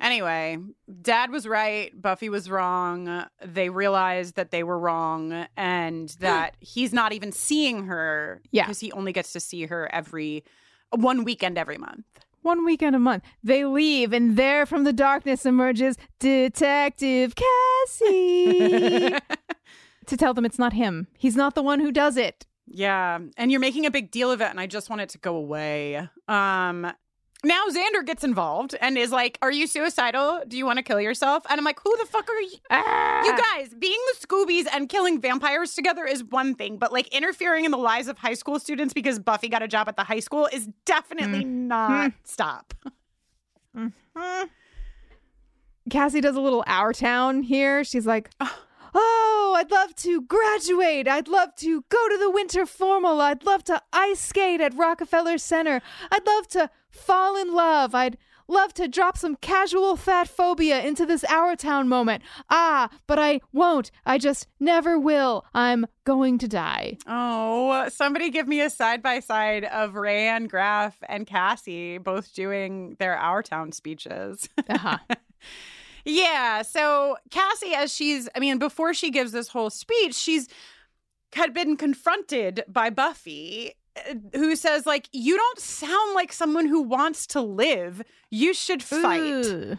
Anyway, 0.00 0.58
dad 1.02 1.32
was 1.32 1.44
right. 1.44 1.90
Buffy 2.00 2.28
was 2.28 2.48
wrong. 2.48 3.24
They 3.44 3.68
realized 3.68 4.36
that 4.36 4.52
they 4.52 4.62
were 4.62 4.78
wrong 4.78 5.48
and 5.56 6.08
that 6.20 6.56
he's 6.60 6.92
not 6.92 7.12
even 7.12 7.32
seeing 7.32 7.86
her 7.86 8.40
Yeah. 8.52 8.62
because 8.66 8.78
he 8.78 8.92
only 8.92 9.12
gets 9.12 9.32
to 9.32 9.40
see 9.40 9.66
her 9.66 9.92
every 9.92 10.44
one 10.94 11.24
weekend 11.24 11.58
every 11.58 11.78
month. 11.78 12.04
one 12.42 12.64
weekend 12.64 12.94
a 12.94 12.98
month 13.00 13.24
they 13.42 13.64
leave 13.64 14.12
and 14.12 14.36
there 14.36 14.64
from 14.66 14.84
the 14.84 14.92
darkness 14.92 15.44
emerges 15.44 15.96
detective 16.20 17.34
cassie 17.34 19.10
to 20.06 20.16
tell 20.16 20.32
them 20.32 20.46
it's 20.46 20.58
not 20.58 20.72
him 20.72 21.08
he's 21.18 21.36
not 21.36 21.54
the 21.56 21.62
one 21.62 21.80
who 21.80 21.90
does 21.92 22.16
it 22.16 22.46
Yeah, 22.70 23.18
and 23.36 23.50
you're 23.50 23.60
making 23.60 23.86
a 23.86 23.90
big 23.90 24.10
deal 24.10 24.30
of 24.30 24.40
it 24.40 24.50
and 24.50 24.60
I 24.60 24.66
just 24.66 24.90
want 24.90 25.02
it 25.02 25.08
to 25.10 25.18
go 25.18 25.36
away. 25.36 26.08
Um 26.28 26.92
now 27.44 27.66
Xander 27.70 28.04
gets 28.04 28.24
involved 28.24 28.74
and 28.80 28.98
is 28.98 29.12
like, 29.12 29.38
"Are 29.42 29.52
you 29.52 29.68
suicidal? 29.68 30.42
Do 30.48 30.58
you 30.58 30.66
want 30.66 30.78
to 30.78 30.82
kill 30.82 31.00
yourself?" 31.00 31.44
And 31.48 31.56
I'm 31.56 31.64
like, 31.64 31.78
"Who 31.84 31.96
the 31.96 32.04
fuck 32.04 32.28
are 32.28 32.40
you?" 32.40 32.56
Ah! 32.70 33.24
You 33.24 33.36
guys, 33.36 33.74
being 33.78 33.98
the 34.12 34.26
Scoobies 34.26 34.66
and 34.72 34.88
killing 34.88 35.20
vampires 35.20 35.74
together 35.74 36.04
is 36.04 36.24
one 36.24 36.56
thing, 36.56 36.78
but 36.78 36.92
like 36.92 37.06
interfering 37.08 37.64
in 37.64 37.70
the 37.70 37.78
lives 37.78 38.08
of 38.08 38.18
high 38.18 38.34
school 38.34 38.58
students 38.58 38.92
because 38.92 39.20
Buffy 39.20 39.48
got 39.48 39.62
a 39.62 39.68
job 39.68 39.88
at 39.88 39.94
the 39.94 40.02
high 40.02 40.18
school 40.18 40.48
is 40.52 40.68
definitely 40.84 41.44
not. 41.44 42.12
Stop. 42.24 42.74
Cassie 45.90 46.20
does 46.20 46.36
a 46.36 46.40
little 46.40 46.64
Our 46.66 46.92
Town 46.92 47.42
here. 47.42 47.84
She's 47.84 48.06
like, 48.06 48.30
Oh, 48.40 48.58
I'd 48.94 49.72
love 49.72 49.94
to 49.96 50.22
graduate. 50.22 51.08
I'd 51.08 51.26
love 51.26 51.54
to 51.56 51.84
go 51.88 52.08
to 52.08 52.16
the 52.16 52.30
winter 52.30 52.64
formal. 52.64 53.20
I'd 53.20 53.44
love 53.44 53.64
to 53.64 53.82
ice 53.92 54.20
skate 54.20 54.60
at 54.60 54.76
Rockefeller 54.76 55.36
Center. 55.36 55.82
I'd 56.12 56.26
love 56.26 56.46
to 56.48 56.70
fall 56.90 57.36
in 57.36 57.52
love. 57.52 57.92
I'd 57.94 58.16
love 58.46 58.72
to 58.74 58.86
drop 58.88 59.18
some 59.18 59.34
casual 59.36 59.96
fat 59.96 60.28
phobia 60.28 60.80
into 60.80 61.04
this 61.04 61.24
Our 61.24 61.56
Town 61.56 61.88
moment. 61.88 62.22
Ah, 62.48 62.88
but 63.08 63.18
I 63.18 63.40
won't. 63.52 63.90
I 64.06 64.16
just 64.16 64.46
never 64.60 64.98
will. 64.98 65.44
I'm 65.52 65.86
going 66.04 66.38
to 66.38 66.48
die. 66.48 66.98
Oh, 67.06 67.88
somebody 67.88 68.30
give 68.30 68.46
me 68.46 68.60
a 68.60 68.70
side 68.70 69.02
by 69.02 69.20
side 69.20 69.64
of 69.64 69.94
Rayanne 69.94 70.48
Graff 70.48 70.96
and 71.08 71.26
Cassie 71.26 71.98
both 71.98 72.32
doing 72.32 72.96
their 73.00 73.16
Our 73.16 73.42
Town 73.42 73.72
speeches. 73.72 74.48
Uh-huh. 74.68 74.98
Yeah. 76.08 76.62
So 76.62 77.16
Cassie, 77.30 77.74
as 77.74 77.92
she's, 77.94 78.28
I 78.34 78.40
mean, 78.40 78.58
before 78.58 78.94
she 78.94 79.10
gives 79.10 79.32
this 79.32 79.48
whole 79.48 79.70
speech, 79.70 80.14
she's 80.14 80.48
had 81.34 81.52
been 81.52 81.76
confronted 81.76 82.64
by 82.66 82.88
Buffy, 82.88 83.72
uh, 83.96 84.14
who 84.32 84.56
says, 84.56 84.86
like, 84.86 85.08
you 85.12 85.36
don't 85.36 85.58
sound 85.58 86.14
like 86.14 86.32
someone 86.32 86.66
who 86.66 86.80
wants 86.80 87.26
to 87.28 87.40
live. 87.42 88.02
You 88.30 88.54
should 88.54 88.82
fight. 88.82 89.20
Ooh. 89.20 89.78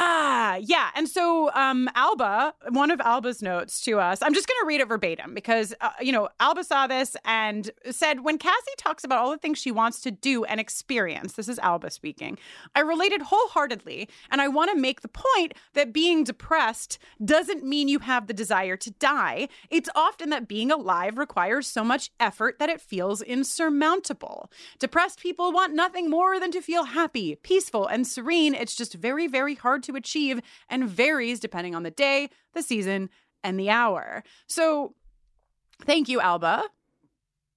Ah, 0.00 0.56
yeah. 0.62 0.90
And 0.94 1.08
so 1.08 1.50
um 1.54 1.90
Alba, 1.96 2.54
one 2.70 2.92
of 2.92 3.00
Alba's 3.00 3.42
notes 3.42 3.80
to 3.82 3.98
us, 3.98 4.22
I'm 4.22 4.32
just 4.32 4.46
going 4.46 4.58
to 4.62 4.66
read 4.66 4.80
it 4.80 4.86
verbatim 4.86 5.34
because 5.34 5.74
uh, 5.80 5.90
you 6.00 6.12
know, 6.12 6.28
Alba 6.38 6.62
saw 6.62 6.86
this 6.86 7.16
and 7.24 7.70
said 7.90 8.20
when 8.20 8.38
Cassie 8.38 8.76
talks 8.76 9.02
about 9.02 9.18
all 9.18 9.32
the 9.32 9.38
things 9.38 9.58
she 9.58 9.72
wants 9.72 10.00
to 10.02 10.12
do 10.12 10.44
and 10.44 10.60
experience, 10.60 11.32
this 11.32 11.48
is 11.48 11.58
Alba 11.58 11.90
speaking. 11.90 12.38
I 12.76 12.80
related 12.80 13.22
wholeheartedly 13.22 14.08
and 14.30 14.40
I 14.40 14.46
want 14.46 14.70
to 14.70 14.80
make 14.80 15.00
the 15.00 15.08
point 15.08 15.54
that 15.74 15.92
being 15.92 16.22
depressed 16.22 16.98
doesn't 17.24 17.64
mean 17.64 17.88
you 17.88 17.98
have 17.98 18.28
the 18.28 18.34
desire 18.34 18.76
to 18.76 18.92
die. 18.92 19.48
It's 19.68 19.90
often 19.96 20.30
that 20.30 20.46
being 20.46 20.70
alive 20.70 21.18
requires 21.18 21.66
so 21.66 21.82
much 21.82 22.12
effort 22.20 22.60
that 22.60 22.68
it 22.68 22.80
feels 22.80 23.20
insurmountable. 23.20 24.48
Depressed 24.78 25.18
people 25.18 25.50
want 25.50 25.74
nothing 25.74 26.08
more 26.08 26.38
than 26.38 26.52
to 26.52 26.60
feel 26.60 26.84
happy, 26.84 27.34
peaceful, 27.34 27.88
and 27.88 28.06
serene. 28.06 28.54
It's 28.54 28.76
just 28.76 28.94
very 28.94 29.26
very 29.26 29.56
hard 29.56 29.82
to 29.88 29.96
achieve 29.96 30.40
and 30.68 30.88
varies 30.88 31.40
depending 31.40 31.74
on 31.74 31.82
the 31.82 31.90
day, 31.90 32.30
the 32.54 32.62
season, 32.62 33.10
and 33.42 33.58
the 33.58 33.70
hour. 33.70 34.22
So, 34.46 34.94
thank 35.84 36.08
you, 36.08 36.20
Alba. 36.20 36.64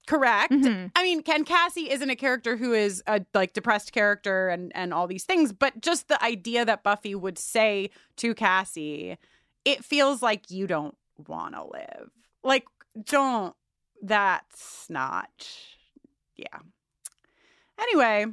Correct. 0.08 0.52
Mhm. 0.52 0.92
I 0.96 1.04
mean, 1.04 1.22
Ken 1.22 1.46
Cassie 1.46 1.90
isn't 1.92 2.10
a 2.10 2.16
character 2.16 2.58
who 2.58 2.74
is 2.74 3.04
a 3.08 3.24
like 3.34 3.54
depressed 3.54 3.92
character 3.94 4.50
and 4.50 4.72
and 4.76 4.94
all 4.94 5.06
these 5.08 5.24
things, 5.26 5.54
but 5.54 5.80
just 5.80 6.08
the 6.08 6.22
idea 6.24 6.66
that 6.66 6.84
Buffy 6.84 7.14
would 7.14 7.38
say 7.38 7.92
to 8.18 8.34
Cassie, 8.34 9.18
it 9.64 9.86
feels 9.86 10.22
like 10.24 10.50
you 10.50 10.66
don't 10.68 10.98
want 11.28 11.54
to 11.54 11.64
live. 11.64 12.10
Like, 12.44 12.66
don't. 13.06 13.56
That's 14.02 14.90
not. 14.90 15.30
Yeah. 16.36 16.60
Anyway, 17.80 18.26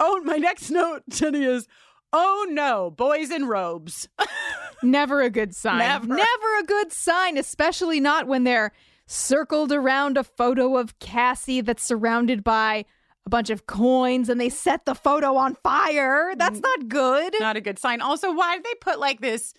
oh, 0.00 0.20
my 0.24 0.36
next 0.48 0.70
note, 0.70 1.04
Jenny, 1.08 1.44
is 1.44 1.68
oh 2.12 2.46
no, 2.50 2.90
boys 2.90 3.30
in 3.30 3.46
robes. 3.46 4.08
Never 4.82 5.22
a 5.22 5.30
good 5.30 5.54
sign. 5.54 5.78
Never. 5.78 6.06
Never 6.06 6.58
a 6.60 6.64
good 6.64 6.92
sign, 6.92 7.38
especially 7.38 8.00
not 8.00 8.26
when 8.26 8.44
they're 8.44 8.72
circled 9.06 9.72
around 9.72 10.16
a 10.16 10.24
photo 10.24 10.76
of 10.76 10.98
Cassie 10.98 11.60
that's 11.60 11.82
surrounded 11.82 12.42
by 12.42 12.84
a 13.24 13.28
bunch 13.28 13.50
of 13.50 13.66
coins 13.66 14.28
and 14.28 14.40
they 14.40 14.48
set 14.48 14.84
the 14.84 14.94
photo 14.94 15.36
on 15.36 15.54
fire. 15.62 16.34
That's 16.36 16.58
mm. 16.58 16.62
not 16.62 16.88
good. 16.88 17.34
not 17.38 17.56
a 17.56 17.60
good 17.60 17.78
sign. 17.78 18.00
Also, 18.00 18.32
why 18.32 18.56
did 18.56 18.64
they 18.64 18.74
put 18.80 18.98
like 18.98 19.20
this 19.20 19.54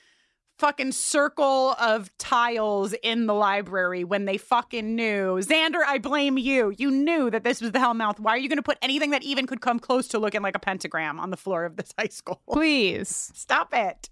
fucking 0.57 0.91
circle 0.91 1.71
of 1.79 2.15
tiles 2.17 2.93
in 3.03 3.25
the 3.25 3.33
library 3.33 4.03
when 4.03 4.25
they 4.25 4.37
fucking 4.37 4.95
knew? 4.95 5.35
Xander, 5.39 5.81
I 5.85 5.97
blame 5.97 6.37
you. 6.37 6.73
You 6.77 6.91
knew 6.91 7.29
that 7.29 7.43
this 7.43 7.61
was 7.61 7.71
the 7.71 7.79
Hellmouth. 7.79 8.19
Why 8.19 8.31
are 8.31 8.37
you 8.37 8.49
going 8.49 8.57
to 8.57 8.63
put 8.63 8.77
anything 8.81 9.11
that 9.11 9.23
even 9.23 9.47
could 9.47 9.61
come 9.61 9.79
close 9.79 10.07
to 10.09 10.19
looking 10.19 10.41
like 10.41 10.55
a 10.55 10.59
pentagram 10.59 11.19
on 11.19 11.29
the 11.31 11.37
floor 11.37 11.65
of 11.65 11.75
this 11.75 11.93
high 11.99 12.07
school? 12.07 12.41
Please. 12.49 13.31
Stop 13.33 13.73
it. 13.73 14.09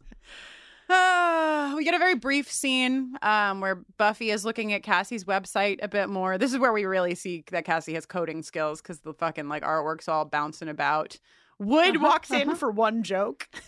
Uh, 0.89 1.73
we 1.77 1.83
get 1.85 1.93
a 1.93 1.99
very 1.99 2.15
brief 2.15 2.51
scene 2.51 3.15
um, 3.21 3.61
where 3.61 3.75
Buffy 3.97 4.29
is 4.31 4.43
looking 4.43 4.73
at 4.73 4.83
Cassie's 4.83 5.23
website 5.25 5.79
a 5.81 5.87
bit 5.87 6.09
more. 6.09 6.37
This 6.37 6.51
is 6.51 6.59
where 6.59 6.73
we 6.73 6.85
really 6.85 7.15
see 7.15 7.43
that 7.51 7.65
Cassie 7.65 7.93
has 7.93 8.05
coding 8.05 8.43
skills 8.43 8.81
because 8.81 8.99
the 8.99 9.13
fucking 9.13 9.47
like 9.47 9.63
artwork's 9.63 10.07
all 10.07 10.25
bouncing 10.25 10.67
about. 10.67 11.17
Wood 11.59 11.95
Uh-huh, 11.95 12.05
walks 12.07 12.31
in 12.31 12.55
for 12.55 12.71
one 12.71 13.03
joke. 13.03 13.47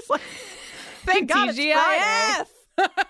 He's 0.00 0.10
like, 0.10 0.20
"Thank 1.04 1.28
God 1.30 1.48
it's 1.50 1.58
TGIF. 1.58 2.46
Friday." 2.76 2.92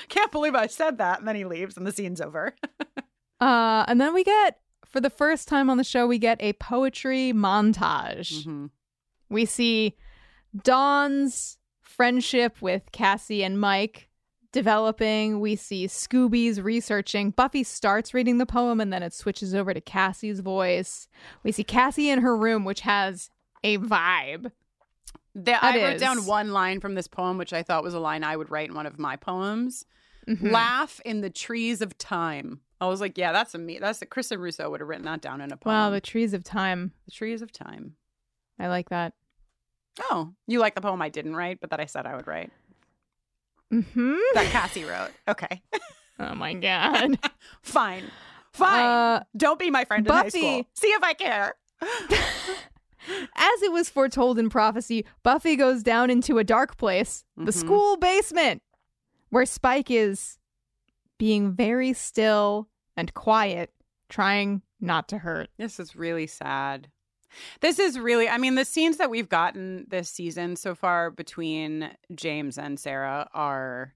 Can't 0.08 0.32
believe 0.32 0.54
I 0.54 0.66
said 0.66 0.98
that. 0.98 1.18
And 1.18 1.28
then 1.28 1.36
he 1.36 1.44
leaves, 1.44 1.76
and 1.76 1.86
the 1.86 1.92
scene's 1.92 2.20
over. 2.20 2.54
Uh, 3.40 3.84
and 3.88 4.00
then 4.00 4.14
we 4.14 4.24
get, 4.24 4.58
for 4.86 5.00
the 5.00 5.10
first 5.10 5.48
time 5.48 5.68
on 5.70 5.76
the 5.76 5.84
show, 5.84 6.06
we 6.06 6.18
get 6.18 6.40
a 6.40 6.52
poetry 6.54 7.32
montage. 7.34 8.44
Mhm. 8.44 8.70
We 9.28 9.44
see 9.46 9.96
Dawn's 10.62 11.58
friendship 11.80 12.60
with 12.60 12.90
Cassie 12.92 13.42
and 13.42 13.60
Mike 13.60 14.08
developing. 14.52 15.40
We 15.40 15.56
see 15.56 15.86
Scooby's 15.86 16.60
researching. 16.60 17.30
Buffy 17.30 17.62
starts 17.64 18.12
reading 18.12 18.38
the 18.38 18.46
poem 18.46 18.80
and 18.80 18.92
then 18.92 19.02
it 19.02 19.14
switches 19.14 19.54
over 19.54 19.72
to 19.72 19.80
Cassie's 19.80 20.40
voice. 20.40 21.08
We 21.42 21.52
see 21.52 21.64
Cassie 21.64 22.10
in 22.10 22.20
her 22.20 22.36
room, 22.36 22.64
which 22.64 22.80
has 22.80 23.30
a 23.64 23.78
vibe. 23.78 24.52
The- 25.34 25.64
I 25.64 25.76
wrote 25.82 25.98
down 26.00 26.26
one 26.26 26.52
line 26.52 26.80
from 26.80 26.94
this 26.94 27.08
poem, 27.08 27.38
which 27.38 27.52
I 27.52 27.62
thought 27.62 27.82
was 27.82 27.94
a 27.94 28.00
line 28.00 28.22
I 28.24 28.36
would 28.36 28.50
write 28.50 28.68
in 28.68 28.74
one 28.74 28.86
of 28.86 28.98
my 28.98 29.16
poems. 29.16 29.84
Mhm. 30.28 30.52
Laugh 30.52 31.00
in 31.04 31.20
the 31.20 31.30
trees 31.30 31.80
of 31.80 31.96
time. 31.98 32.60
I 32.80 32.86
was 32.86 33.00
like, 33.00 33.16
yeah, 33.18 33.32
that's 33.32 33.54
a 33.54 33.58
me. 33.58 33.78
That's 33.78 34.02
a 34.02 34.06
Kristin 34.06 34.38
Russo 34.38 34.68
would 34.70 34.80
have 34.80 34.88
written 34.88 35.04
that 35.06 35.20
down 35.20 35.40
in 35.40 35.52
a 35.52 35.56
poem. 35.56 35.74
Wow, 35.74 35.90
the 35.90 36.00
trees 36.00 36.32
of 36.34 36.44
time. 36.44 36.92
the 37.06 37.10
trees 37.12 37.40
of 37.42 37.50
time. 37.52 37.96
I 38.58 38.68
like 38.68 38.90
that. 38.90 39.14
Oh, 40.00 40.32
you 40.46 40.58
like 40.58 40.74
the 40.74 40.80
poem 40.80 41.00
I 41.02 41.08
didn't 41.08 41.34
write, 41.36 41.60
but 41.60 41.70
that 41.70 41.80
I 41.80 41.86
said 41.86 42.06
I 42.06 42.14
would 42.16 42.26
write. 42.26 42.50
hmm 43.70 44.16
That 44.34 44.46
Cassie 44.50 44.84
wrote. 44.84 45.10
Okay, 45.28 45.62
Oh 46.18 46.34
my 46.34 46.54
god. 46.54 47.18
fine, 47.62 48.04
fine. 48.52 48.84
Uh, 48.84 49.22
Don't 49.36 49.58
be 49.58 49.70
my 49.70 49.84
friend 49.84 50.06
in 50.06 50.12
high 50.12 50.24
Buffy- 50.24 50.38
school. 50.38 50.64
See 50.74 50.88
if 50.88 51.02
I 51.02 51.14
care. 51.14 51.54
As 53.34 53.62
it 53.62 53.72
was 53.72 53.88
foretold 53.90 54.38
in 54.38 54.48
prophecy, 54.50 55.04
Buffy 55.22 55.56
goes 55.56 55.82
down 55.82 56.10
into 56.10 56.38
a 56.38 56.44
dark 56.44 56.76
place, 56.76 57.24
the 57.36 57.50
Mhm. 57.50 57.54
school 57.54 57.96
basement, 57.96 58.62
where 59.30 59.46
Spike 59.46 59.90
is 59.90 60.38
being 61.18 61.52
very 61.52 61.92
still 61.92 62.68
and 62.96 63.12
quiet, 63.14 63.72
trying 64.08 64.62
not 64.80 65.08
to 65.08 65.18
hurt. 65.18 65.50
This 65.56 65.80
is 65.80 65.96
really 65.96 66.26
sad. 66.26 66.90
This 67.60 67.78
is 67.78 67.98
really, 67.98 68.28
I 68.28 68.36
mean, 68.38 68.56
the 68.56 68.64
scenes 68.64 68.98
that 68.98 69.08
we've 69.10 69.28
gotten 69.28 69.86
this 69.88 70.10
season 70.10 70.54
so 70.56 70.74
far 70.74 71.10
between 71.10 71.96
James 72.14 72.58
and 72.58 72.78
Sarah 72.78 73.28
are, 73.32 73.94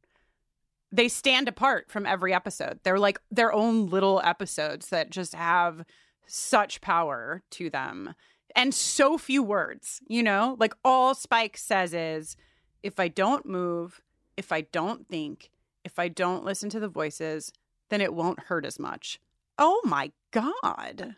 they 0.91 1.09
stand 1.09 1.47
apart 1.47 1.91
from 1.91 2.07
every 2.07 2.33
episode. 2.33 2.81
They're 2.83 2.99
like 2.99 3.21
their 3.31 3.53
own 3.53 3.91
little 3.91 4.23
episodes 4.25 4.89
that 4.89 5.11
just 5.11 5.35
have 5.35 5.85
such 6.27 6.81
power 6.81 7.43
to 7.51 7.69
them 7.69 8.15
and 8.57 8.75
so 8.75 9.19
few 9.19 9.43
words, 9.43 10.01
you 10.09 10.23
know? 10.23 10.57
Like 10.59 10.75
all 10.83 11.15
Spike 11.15 11.59
says 11.59 11.93
is, 11.95 12.37
if 12.83 12.99
I 12.99 13.09
don't 13.09 13.47
move, 13.47 14.01
if 14.37 14.51
I 14.51 14.63
don't 14.63 15.07
think, 15.07 15.51
if 15.85 15.99
I 15.99 16.09
don't 16.09 16.45
listen 16.45 16.71
to 16.71 16.81
the 16.81 16.89
voices, 16.89 17.53
then 17.91 18.01
it 18.01 18.15
won't 18.15 18.41
hurt 18.41 18.65
as 18.65 18.79
much. 18.79 19.21
Oh 19.59 19.81
my 19.85 20.11
God. 20.33 21.17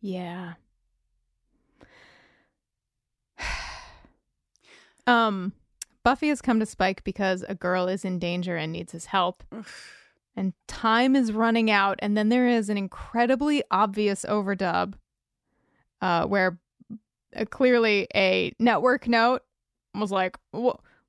Yeah. 0.00 0.52
um, 5.06 5.52
Buffy 6.04 6.28
has 6.28 6.42
come 6.42 6.60
to 6.60 6.66
Spike 6.66 7.04
because 7.04 7.44
a 7.48 7.54
girl 7.54 7.88
is 7.88 8.04
in 8.04 8.18
danger 8.18 8.56
and 8.56 8.72
needs 8.72 8.92
his 8.92 9.06
help. 9.06 9.42
And 10.36 10.52
time 10.68 11.16
is 11.16 11.32
running 11.32 11.70
out, 11.70 11.98
and 12.00 12.16
then 12.16 12.28
there 12.28 12.46
is 12.46 12.68
an 12.70 12.78
incredibly 12.78 13.62
obvious 13.70 14.24
overdub 14.28 14.94
uh, 16.00 16.26
where 16.26 16.58
uh, 17.36 17.44
clearly 17.46 18.08
a 18.14 18.52
network 18.58 19.08
note 19.08 19.42
was 19.94 20.10
like, 20.10 20.36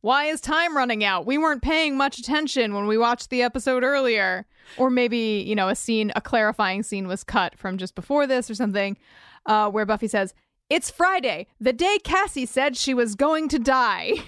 Why 0.01 0.25
is 0.25 0.41
time 0.41 0.75
running 0.75 1.03
out? 1.03 1.25
We 1.25 1.37
weren't 1.37 1.61
paying 1.61 1.97
much 1.97 2.17
attention 2.19 2.73
when 2.73 2.87
we 2.87 2.97
watched 2.97 3.29
the 3.29 3.41
episode 3.41 3.83
earlier. 3.83 4.45
Or 4.77 4.89
maybe, 4.89 5.43
you 5.45 5.55
know, 5.55 5.69
a 5.69 5.75
scene, 5.75 6.11
a 6.15 6.21
clarifying 6.21 6.83
scene 6.83 7.07
was 7.07 7.23
cut 7.23 7.57
from 7.57 7.77
just 7.77 7.95
before 7.95 8.27
this 8.27 8.49
or 8.49 8.55
something, 8.55 8.97
uh, 9.45 9.69
where 9.69 9.85
Buffy 9.85 10.07
says, 10.07 10.33
It's 10.69 10.89
Friday, 10.89 11.47
the 11.59 11.73
day 11.73 11.97
Cassie 12.03 12.45
said 12.45 12.77
she 12.77 12.93
was 12.93 13.15
going 13.15 13.49
to 13.49 13.59
die. 13.59 14.13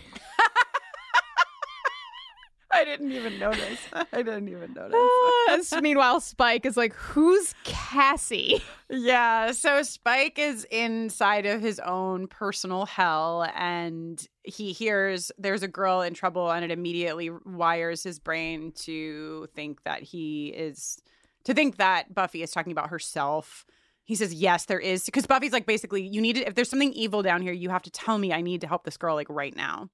I 2.76 2.84
didn't 2.86 3.11
even 3.11 3.39
notice. 3.39 3.80
I 3.93 4.24
didn't 4.24 4.49
even 4.49 4.74
notice. 4.74 5.71
Uh, 5.71 5.82
Meanwhile, 5.82 6.21
Spike 6.21 6.65
is 6.65 6.76
like, 6.76 6.93
Who's 6.93 7.53
Cassie? 7.63 8.63
yeah, 8.89 9.51
so 9.51 9.84
Spike 9.84 10.39
is 10.39 10.65
inside 10.65 11.45
of 11.45 11.61
his 11.61 11.80
own 11.80 12.28
personal 12.28 12.86
hell 12.86 13.49
and 13.55 14.26
he 14.43 14.71
hears 14.74 15.32
there's 15.38 15.63
a 15.63 15.67
girl 15.67 16.01
in 16.01 16.13
trouble 16.13 16.51
and 16.51 16.65
it 16.65 16.71
immediately 16.71 17.30
wires 17.45 18.03
his 18.03 18.19
brain 18.19 18.71
to 18.76 19.47
think 19.55 19.84
that 19.84 20.01
he 20.01 20.47
is 20.47 21.01
to 21.45 21.53
think 21.53 21.78
that 21.78 22.13
Buffy 22.13 22.41
is 22.43 22.51
talking 22.51 22.71
about 22.71 22.89
herself. 22.89 23.65
He 24.05 24.15
says, 24.15 24.34
"Yes, 24.34 24.65
there 24.65 24.80
is." 24.80 25.05
Because 25.05 25.26
Buffy's 25.26 25.53
like 25.53 25.65
basically, 25.65 26.05
you 26.05 26.19
need 26.21 26.36
to 26.36 26.45
if 26.47 26.55
there's 26.55 26.69
something 26.69 26.91
evil 26.93 27.21
down 27.21 27.41
here, 27.41 27.53
you 27.53 27.69
have 27.69 27.84
to 27.84 27.91
tell 27.91 28.17
me 28.17 28.34
I 28.34 28.41
need 28.41 28.61
to 28.61 28.67
help 28.67 28.84
this 28.84 28.97
girl 28.97 29.15
like 29.15 29.28
right 29.30 29.55
now. 29.55 29.89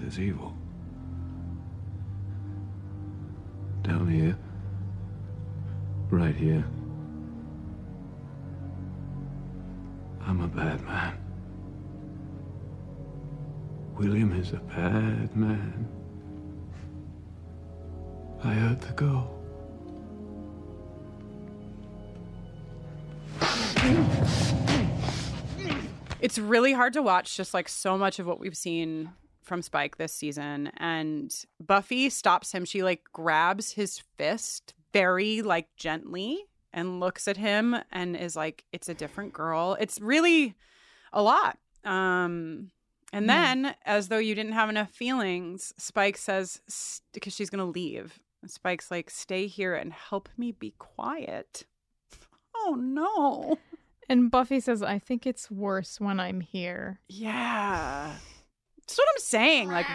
There's 0.00 0.18
evil. 0.18 0.56
Down 3.84 4.08
here. 4.08 4.36
Right 6.10 6.34
here. 6.34 6.64
I'm 10.26 10.40
a 10.40 10.48
bad 10.48 10.82
man. 10.82 11.18
William 13.98 14.32
is 14.32 14.52
a 14.52 14.56
bad 14.56 15.36
man. 15.36 15.86
I 18.42 18.54
hurt 18.54 18.80
the 18.80 18.92
girl. 18.94 19.30
It's 26.20 26.38
really 26.38 26.72
hard 26.72 26.94
to 26.94 27.02
watch 27.02 27.36
just 27.36 27.52
like 27.52 27.68
so 27.68 27.98
much 27.98 28.18
of 28.18 28.26
what 28.26 28.40
we've 28.40 28.56
seen 28.56 29.10
from 29.44 29.62
Spike 29.62 29.96
this 29.96 30.12
season. 30.12 30.70
And 30.76 31.34
Buffy 31.60 32.10
stops 32.10 32.52
him. 32.52 32.64
She 32.64 32.82
like 32.82 33.04
grabs 33.12 33.72
his 33.72 34.02
fist 34.16 34.74
very 34.92 35.42
like 35.42 35.68
gently 35.76 36.44
and 36.72 37.00
looks 37.00 37.28
at 37.28 37.36
him 37.36 37.76
and 37.92 38.16
is 38.16 38.34
like, 38.36 38.64
it's 38.72 38.88
a 38.88 38.94
different 38.94 39.32
girl. 39.32 39.76
It's 39.78 40.00
really 40.00 40.54
a 41.12 41.22
lot. 41.22 41.58
Um, 41.84 42.70
and 43.12 43.30
then, 43.30 43.76
as 43.84 44.08
though 44.08 44.18
you 44.18 44.34
didn't 44.34 44.52
have 44.54 44.68
enough 44.68 44.90
feelings, 44.90 45.72
Spike 45.78 46.16
says, 46.16 46.60
because 47.12 47.32
she's 47.32 47.48
going 47.48 47.64
to 47.64 47.70
leave. 47.70 48.18
And 48.42 48.50
Spike's 48.50 48.90
like, 48.90 49.08
stay 49.08 49.46
here 49.46 49.74
and 49.76 49.92
help 49.92 50.28
me 50.36 50.52
be 50.52 50.74
quiet. 50.78 51.64
Oh 52.66 52.76
no. 52.76 53.58
And 54.08 54.30
Buffy 54.30 54.58
says, 54.60 54.82
I 54.82 54.98
think 54.98 55.26
it's 55.26 55.50
worse 55.50 56.00
when 56.00 56.18
I'm 56.18 56.40
here. 56.40 57.00
Yeah. 57.08 58.14
That's 58.86 58.98
what 58.98 59.08
I'm 59.14 59.20
saying. 59.20 59.68
Like, 59.70 59.86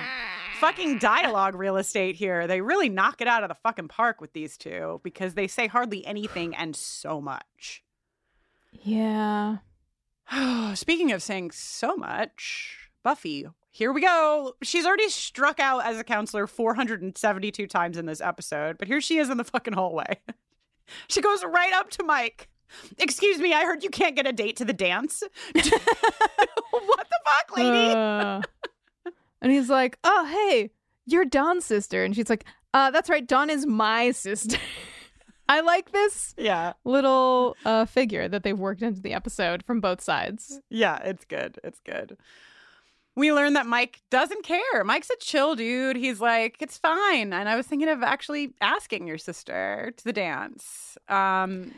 fucking 0.60 0.98
dialogue 0.98 1.56
real 1.56 1.78
estate 1.78 2.16
here. 2.16 2.48
They 2.48 2.62
really 2.62 2.90
knock 2.90 3.22
it 3.22 3.28
out 3.28 3.44
of 3.44 3.50
the 3.50 3.56
fucking 3.56 3.88
park 3.88 4.20
with 4.20 4.34
these 4.34 4.58
two 4.58 5.00
because 5.04 5.34
they 5.36 5.48
say 5.48 5.68
hardly 5.68 6.06
anything 6.06 6.56
and 6.56 6.76
so 6.76 7.22
much. 7.22 7.84
Yeah. 8.72 9.58
Speaking 10.74 11.12
of 11.12 11.24
saying 11.24 11.52
so 11.52 11.96
much, 11.96 12.90
Buffy, 13.04 13.48
here 13.72 13.94
we 13.94 14.02
go. 14.02 14.56
She's 14.62 14.86
already 14.86 15.10
struck 15.10 15.60
out 15.60 15.86
as 15.86 15.98
a 15.98 16.04
counselor 16.04 16.48
472 16.48 17.68
times 17.68 17.98
in 17.98 18.06
this 18.06 18.22
episode, 18.22 18.78
but 18.78 18.88
here 18.88 19.02
she 19.02 19.18
is 19.18 19.30
in 19.30 19.38
the 19.38 19.44
fucking 19.44 19.74
hallway. 19.74 20.20
she 21.08 21.22
goes 21.22 21.44
right 21.44 21.74
up 21.74 21.90
to 21.92 22.04
Mike. 22.04 22.50
Excuse 22.98 23.40
me, 23.40 23.54
I 23.54 23.66
heard 23.66 23.84
you 23.84 23.90
can't 23.90 24.16
get 24.16 24.28
a 24.28 24.34
date 24.34 24.58
to 24.58 24.66
the 24.66 24.74
dance. 24.74 25.24
what 25.54 25.64
the 25.64 27.20
fuck, 27.26 27.58
lady? 27.58 27.96
Uh, 27.96 28.42
and 29.42 29.52
he's 29.52 29.70
like, 29.70 29.98
"Oh, 30.04 30.26
hey, 30.26 30.72
you're 31.06 31.26
Dawn's 31.26 31.66
sister," 31.66 32.04
and 32.04 32.16
she's 32.16 32.30
like, 32.30 32.46
"Uh, 32.74 32.92
that's 32.92 33.10
right. 33.10 33.26
Don 33.26 33.50
is 33.50 33.66
my 33.66 34.12
sister." 34.12 34.58
I 35.50 35.62
like 35.62 35.92
this 35.92 36.36
yeah. 36.38 36.74
little 36.86 37.58
uh, 37.66 37.86
figure 37.86 38.28
that 38.28 38.44
they've 38.44 38.58
worked 38.60 38.84
into 38.84 39.02
the 39.02 39.14
episode 39.14 39.64
from 39.66 39.82
both 39.82 40.00
sides. 40.00 40.60
Yeah, 40.70 40.98
it's 41.04 41.26
good. 41.26 41.60
It's 41.64 41.80
good. 41.80 42.18
We 43.16 43.34
learn 43.34 43.54
that 43.54 43.66
Mike 43.66 44.00
doesn't 44.12 44.44
care. 44.44 44.84
Mike's 44.84 45.10
a 45.10 45.16
chill 45.20 45.56
dude. 45.56 45.96
He's 45.98 46.22
like, 46.22 46.58
it's 46.62 46.78
fine. 46.78 47.34
And 47.34 47.50
I 47.50 47.56
was 47.56 47.66
thinking 47.66 47.90
of 47.90 48.04
actually 48.04 48.54
asking 48.62 49.08
your 49.08 49.18
sister 49.18 49.92
to 49.98 50.04
the 50.04 50.14
dance. 50.14 50.98
Um, 51.08 51.74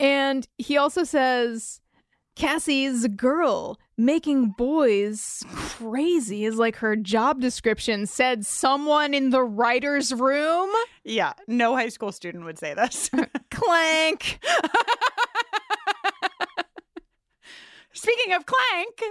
And 0.00 0.48
he 0.56 0.78
also 0.78 1.04
says, 1.04 1.79
Cassie's 2.40 3.06
girl. 3.08 3.78
Making 3.98 4.54
boys 4.56 5.42
crazy 5.46 6.46
is 6.46 6.56
like 6.56 6.76
her 6.76 6.96
job 6.96 7.38
description 7.38 8.06
said 8.06 8.46
someone 8.46 9.12
in 9.12 9.28
the 9.28 9.42
writer's 9.42 10.14
room. 10.14 10.70
yeah, 11.04 11.34
no 11.46 11.76
high 11.76 11.90
school 11.90 12.12
student 12.12 12.46
would 12.46 12.58
say 12.58 12.72
this. 12.72 13.10
Clank. 13.50 14.42
Speaking 17.92 18.32
of 18.32 18.46
clank, 18.46 19.02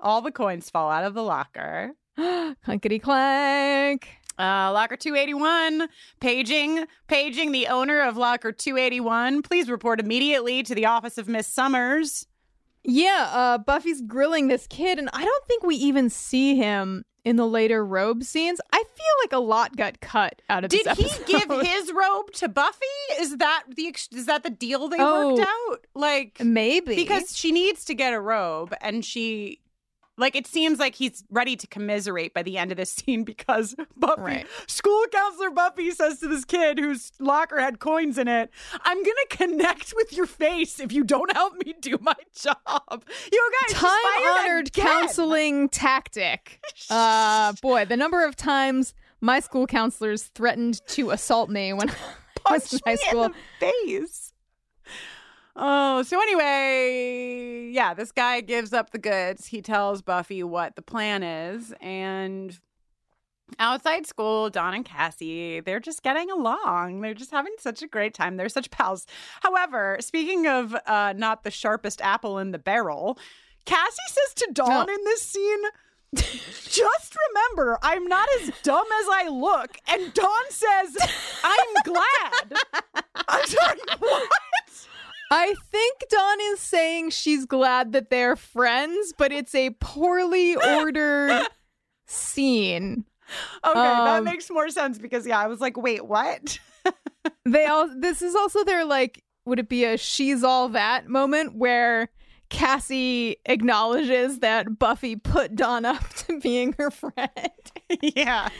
all 0.00 0.22
the 0.22 0.32
coins 0.32 0.70
fall 0.70 0.90
out 0.90 1.04
of 1.04 1.12
the 1.12 1.22
locker. 1.22 1.92
Clankety 2.18 3.02
clank. 3.02 4.08
Uh, 4.38 4.72
locker 4.72 4.96
281, 4.96 5.88
paging, 6.20 6.86
paging 7.06 7.52
the 7.52 7.66
owner 7.68 8.00
of 8.00 8.16
locker 8.16 8.52
281. 8.52 9.42
Please 9.42 9.68
report 9.68 10.00
immediately 10.00 10.62
to 10.62 10.74
the 10.74 10.86
office 10.86 11.18
of 11.18 11.28
Miss 11.28 11.46
Summers. 11.46 12.26
Yeah, 12.84 13.28
uh, 13.32 13.58
Buffy's 13.58 14.00
grilling 14.00 14.48
this 14.48 14.66
kid, 14.66 14.98
and 14.98 15.08
I 15.12 15.24
don't 15.24 15.46
think 15.46 15.62
we 15.62 15.76
even 15.76 16.10
see 16.10 16.56
him 16.56 17.04
in 17.24 17.36
the 17.36 17.46
later 17.46 17.86
robe 17.86 18.24
scenes. 18.24 18.60
I 18.72 18.78
feel 18.78 19.14
like 19.22 19.32
a 19.32 19.38
lot 19.38 19.76
got 19.76 20.00
cut 20.00 20.42
out 20.50 20.64
of 20.64 20.70
Did 20.70 20.88
he 20.96 21.08
give 21.24 21.48
his 21.64 21.92
robe 21.92 22.32
to 22.32 22.48
Buffy? 22.48 22.84
Is 23.20 23.36
that 23.36 23.62
the 23.76 23.86
ex- 23.86 24.08
is 24.10 24.26
that 24.26 24.42
the 24.42 24.50
deal 24.50 24.88
they 24.88 24.96
Oh. 24.98 25.36
worked 25.36 25.48
out? 25.48 25.86
Like 25.94 26.40
Maybe 26.42 26.96
because 26.96 27.36
she 27.36 27.52
needs 27.52 27.84
to 27.84 27.94
get 27.94 28.12
a 28.12 28.20
robe 28.20 28.74
and 28.80 29.04
she 29.04 29.60
like 30.18 30.36
it 30.36 30.46
seems 30.46 30.78
like 30.78 30.94
he's 30.94 31.24
ready 31.30 31.56
to 31.56 31.66
commiserate 31.66 32.34
by 32.34 32.42
the 32.42 32.58
end 32.58 32.70
of 32.70 32.76
this 32.76 32.90
scene 32.92 33.24
because 33.24 33.74
Buffy 33.96 34.22
Right. 34.22 34.46
school 34.66 35.04
counselor 35.12 35.50
Buffy 35.50 35.90
says 35.90 36.20
to 36.20 36.28
this 36.28 36.44
kid 36.44 36.78
whose 36.78 37.12
locker 37.18 37.58
had 37.60 37.78
coins 37.78 38.18
in 38.18 38.28
it, 38.28 38.50
I'm 38.82 38.98
gonna 39.02 39.26
connect 39.30 39.92
with 39.96 40.12
your 40.12 40.26
face 40.26 40.80
if 40.80 40.92
you 40.92 41.04
don't 41.04 41.32
help 41.32 41.54
me 41.64 41.74
do 41.80 41.96
my 42.00 42.14
job. 42.34 43.04
You 43.32 43.50
guys 43.68 43.72
time 43.80 44.28
honored 44.38 44.72
counseling 44.72 45.68
tactic. 45.68 46.60
Uh, 46.90 47.52
boy, 47.62 47.84
the 47.84 47.96
number 47.96 48.24
of 48.24 48.36
times 48.36 48.92
my 49.20 49.40
school 49.40 49.66
counselors 49.66 50.24
threatened 50.34 50.80
to 50.88 51.10
assault 51.10 51.48
me 51.48 51.72
when 51.72 51.88
I 52.46 52.52
was 52.52 52.72
in 52.72 52.80
high 52.84 52.96
school. 52.96 53.30
face. 53.60 54.31
Oh, 55.54 56.02
so 56.02 56.20
anyway, 56.20 57.70
yeah, 57.72 57.92
this 57.92 58.10
guy 58.10 58.40
gives 58.40 58.72
up 58.72 58.90
the 58.90 58.98
goods. 58.98 59.46
He 59.46 59.60
tells 59.60 60.00
Buffy 60.00 60.42
what 60.42 60.76
the 60.76 60.82
plan 60.82 61.22
is, 61.22 61.74
and 61.80 62.58
outside 63.58 64.06
school, 64.06 64.48
Dawn 64.48 64.72
and 64.72 64.84
Cassie, 64.84 65.60
they're 65.60 65.80
just 65.80 66.02
getting 66.02 66.30
along. 66.30 67.02
They're 67.02 67.12
just 67.12 67.30
having 67.30 67.54
such 67.58 67.82
a 67.82 67.86
great 67.86 68.14
time. 68.14 68.36
They're 68.36 68.48
such 68.48 68.70
pals. 68.70 69.06
However, 69.42 69.98
speaking 70.00 70.46
of 70.46 70.74
uh, 70.86 71.12
not 71.16 71.44
the 71.44 71.50
sharpest 71.50 72.00
apple 72.00 72.38
in 72.38 72.52
the 72.52 72.58
barrel, 72.58 73.18
Cassie 73.66 73.96
says 74.08 74.34
to 74.36 74.52
Dawn 74.52 74.88
in 74.88 75.04
this 75.04 75.22
scene, 75.22 75.62
just 76.14 77.16
remember, 77.28 77.78
I'm 77.82 78.06
not 78.06 78.28
as 78.40 78.50
dumb 78.62 78.86
as 79.00 79.06
I 79.10 79.28
look. 79.28 79.78
And 79.88 80.12
Dawn 80.12 80.50
says, 80.50 80.96
I'm 81.44 81.74
glad. 81.84 82.58
I'm 83.28 83.46
sorry, 83.46 83.78
what? 83.98 84.28
I 85.34 85.54
think 85.70 86.04
Dawn 86.10 86.38
is 86.52 86.60
saying 86.60 87.10
she's 87.10 87.46
glad 87.46 87.92
that 87.92 88.10
they're 88.10 88.36
friends, 88.36 89.14
but 89.16 89.32
it's 89.32 89.54
a 89.54 89.70
poorly 89.80 90.56
ordered 90.76 91.46
scene. 92.06 93.04
Okay, 93.64 93.72
that 93.80 94.18
Um, 94.18 94.24
makes 94.24 94.50
more 94.50 94.68
sense 94.68 94.98
because, 94.98 95.26
yeah, 95.26 95.38
I 95.38 95.46
was 95.46 95.58
like, 95.60 95.78
wait, 95.78 96.04
what? 96.06 96.58
They 97.46 97.64
all 97.66 97.88
this 97.98 98.20
is 98.20 98.34
also 98.34 98.62
their 98.64 98.84
like 98.84 99.24
would 99.46 99.58
it 99.58 99.68
be 99.68 99.84
a 99.84 99.96
she's 99.96 100.44
all 100.44 100.68
that 100.68 101.08
moment 101.08 101.56
where 101.56 102.10
Cassie 102.52 103.36
acknowledges 103.46 104.40
that 104.40 104.78
Buffy 104.78 105.16
put 105.16 105.56
Dawn 105.56 105.84
up 105.86 106.06
to 106.26 106.38
being 106.38 106.74
her 106.78 106.90
friend. 106.90 107.30
yeah. 108.00 108.48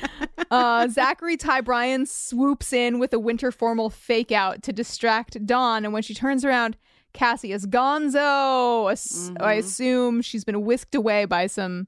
Uh, 0.50 0.86
Zachary 0.86 1.38
Ty 1.38 1.62
Bryan 1.62 2.04
swoops 2.04 2.74
in 2.74 2.98
with 2.98 3.14
a 3.14 3.18
winter 3.18 3.50
formal 3.50 3.88
fake 3.88 4.30
out 4.30 4.62
to 4.62 4.70
distract 4.70 5.46
Dawn, 5.46 5.84
and 5.86 5.94
when 5.94 6.02
she 6.02 6.12
turns 6.12 6.44
around, 6.44 6.76
Cassie 7.14 7.52
is 7.52 7.66
gonzo. 7.66 8.92
Ass- 8.92 9.30
I 9.40 9.54
assume 9.54 10.20
she's 10.20 10.44
been 10.44 10.62
whisked 10.66 10.94
away 10.94 11.24
by 11.24 11.46
some 11.46 11.86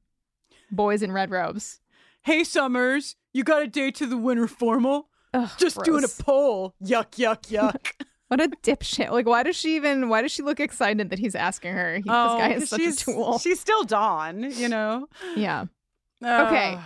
boys 0.70 1.02
in 1.02 1.12
red 1.12 1.30
robes. 1.30 1.80
Hey, 2.22 2.42
Summers, 2.42 3.16
you 3.34 3.44
got 3.44 3.60
a 3.62 3.66
date 3.66 3.96
to 3.96 4.06
the 4.06 4.16
winter 4.16 4.46
formal? 4.48 5.10
Ugh, 5.34 5.50
Just 5.58 5.82
doing 5.84 6.04
a 6.04 6.08
poll. 6.22 6.74
Yuck, 6.82 7.10
yuck, 7.18 7.42
yuck. 7.50 7.92
What 8.36 8.40
a 8.52 8.56
dipshit! 8.62 9.10
Like, 9.10 9.26
why 9.26 9.42
does 9.44 9.54
she 9.56 9.76
even? 9.76 10.08
Why 10.08 10.22
does 10.22 10.32
she 10.32 10.42
look 10.42 10.58
excited 10.60 11.10
that 11.10 11.18
he's 11.20 11.34
asking 11.36 11.72
her? 11.74 11.96
He, 11.96 12.02
this 12.02 12.08
guy 12.10 12.52
is 12.54 12.68
such 12.70 12.80
a 12.80 12.82
Oh, 12.82 12.86
she's, 12.86 12.96
tool. 12.96 13.38
She's 13.38 13.60
still 13.60 13.84
Dawn, 13.84 14.50
you 14.50 14.68
know? 14.68 15.06
Yeah. 15.36 15.66
Okay. 16.22 16.78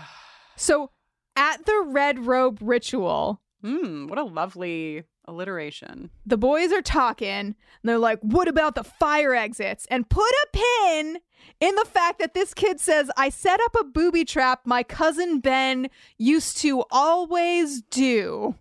So 0.57 0.91
at 1.37 1.65
the 1.65 1.83
red 1.87 2.27
robe 2.27 2.59
ritual, 2.61 3.41
Mm, 3.65 4.09
what 4.09 4.19
a 4.19 4.25
lovely 4.25 5.05
alliteration. 5.25 6.11
the 6.27 6.37
boys 6.39 6.73
are 6.73 6.83
talking 6.83 7.29
and 7.29 7.55
they're 7.85 7.99
like, 7.99 8.21
What 8.21 8.47
about 8.49 8.75
the 8.75 8.85
fire 8.85 9.35
exits? 9.35 9.87
And 9.91 10.09
put 10.09 10.29
a 10.31 10.47
pin 10.53 11.19
in 11.61 11.75
the 11.77 11.85
fact 11.85 12.19
that 12.19 12.35
this 12.35 12.53
kid 12.55 12.79
says, 12.81 13.11
I 13.17 13.29
set 13.31 13.61
up 13.61 13.75
a 13.81 13.85
booby 13.85 14.25
trap 14.25 14.61
my 14.65 14.83
cousin 14.83 15.41
Ben 15.41 15.89
used 16.19 16.59
to 16.59 16.85
always 16.91 17.81
do. 17.83 18.55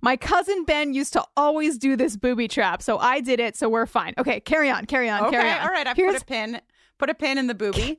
My 0.00 0.16
cousin 0.16 0.64
Ben 0.64 0.94
used 0.94 1.12
to 1.14 1.24
always 1.36 1.78
do 1.78 1.96
this 1.96 2.16
booby 2.16 2.48
trap, 2.48 2.82
so 2.82 2.98
I 2.98 3.20
did 3.20 3.40
it, 3.40 3.56
so 3.56 3.68
we're 3.68 3.86
fine. 3.86 4.14
Okay, 4.18 4.40
carry 4.40 4.70
on, 4.70 4.84
carry 4.86 5.08
on, 5.08 5.22
Okay, 5.24 5.36
carry 5.36 5.50
on. 5.50 5.60
all 5.60 5.68
right. 5.72 5.86
I 5.86 5.94
Here's 5.94 6.14
put 6.14 6.22
a 6.22 6.26
pin. 6.26 6.60
Put 6.98 7.10
a 7.10 7.14
pin 7.14 7.38
in 7.38 7.46
the 7.46 7.54
booby. 7.54 7.98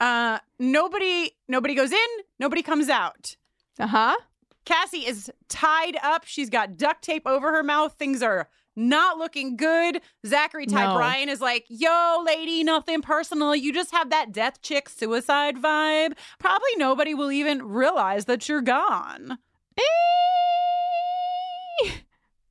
Uh, 0.00 0.38
nobody, 0.58 1.30
nobody 1.48 1.74
goes 1.74 1.92
in. 1.92 2.06
Nobody 2.38 2.62
comes 2.62 2.88
out. 2.88 3.36
uh 3.78 3.86
huh. 3.86 4.16
Cassie 4.64 5.06
is 5.06 5.30
tied 5.48 5.96
up. 6.02 6.24
She's 6.24 6.48
got 6.50 6.76
duct 6.78 7.02
tape 7.02 7.26
over 7.26 7.52
her 7.52 7.62
mouth. 7.62 7.94
Things 7.98 8.22
are 8.22 8.48
not 8.76 9.18
looking 9.18 9.56
good. 9.56 10.00
Zachary 10.26 10.66
Ty 10.66 10.86
No. 10.86 10.94
Bryan 10.96 11.28
is 11.28 11.40
like, 11.40 11.64
yo, 11.68 12.22
lady, 12.26 12.64
nothing 12.64 13.02
personal. 13.02 13.54
You 13.54 13.72
just 13.72 13.92
have 13.92 14.10
that 14.10 14.32
death 14.32 14.62
chick 14.62 14.88
suicide 14.88 15.56
vibe. 15.58 16.14
Probably 16.38 16.70
nobody 16.76 17.14
will 17.14 17.30
even 17.30 17.62
realize 17.62 18.24
that 18.24 18.48
you're 18.48 18.62
gone. 18.62 19.38
Eh. 19.78 19.82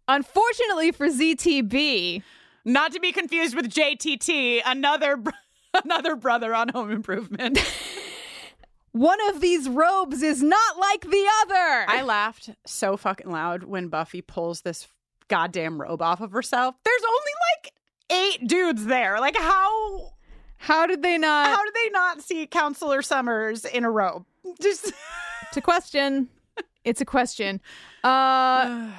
Unfortunately 0.08 0.92
for 0.92 1.08
ZTB, 1.08 2.24
Not 2.66 2.92
to 2.92 3.00
be 3.00 3.12
confused 3.12 3.56
with 3.56 3.70
JTT, 3.74 4.62
another 4.66 5.18
br- 5.18 5.32
another 5.84 6.16
brother 6.16 6.54
on 6.54 6.70
Home 6.70 6.92
Improvement. 6.92 7.58
one 8.92 9.20
of 9.30 9.40
these 9.42 9.68
robes 9.70 10.22
is 10.22 10.44
not 10.44 10.78
like 10.78 11.02
the 11.02 11.28
other. 11.42 11.86
I 11.88 12.04
laughed 12.04 12.50
so 12.66 12.98
fucking 12.98 13.30
loud 13.32 13.64
when 13.64 13.88
Buffy 13.88 14.22
pulls 14.22 14.62
this 14.62 14.88
goddamn 15.30 15.82
robe 15.82 16.02
off 16.02 16.20
of 16.22 16.32
herself. 16.32 16.76
There's 16.84 17.02
only 17.04 17.32
like 17.56 17.74
eight 18.12 18.48
dudes 18.48 18.86
there. 18.86 19.20
Like 19.22 19.38
how 19.38 20.12
How 20.58 20.86
did 20.86 21.02
they 21.02 21.18
not? 21.18 21.48
how 21.48 21.64
did 21.64 21.74
they 21.74 21.90
not 21.92 22.22
see 22.22 22.46
Counselor 22.46 23.02
Summers 23.02 23.64
in 23.66 23.86
a 23.86 23.90
robe? 23.90 24.26
Just 24.62 24.92
It's 25.48 25.58
a 25.58 25.62
question. 25.62 26.28
It's 26.84 27.00
a 27.00 27.06
question. 27.06 27.62
Uh, 28.04 28.92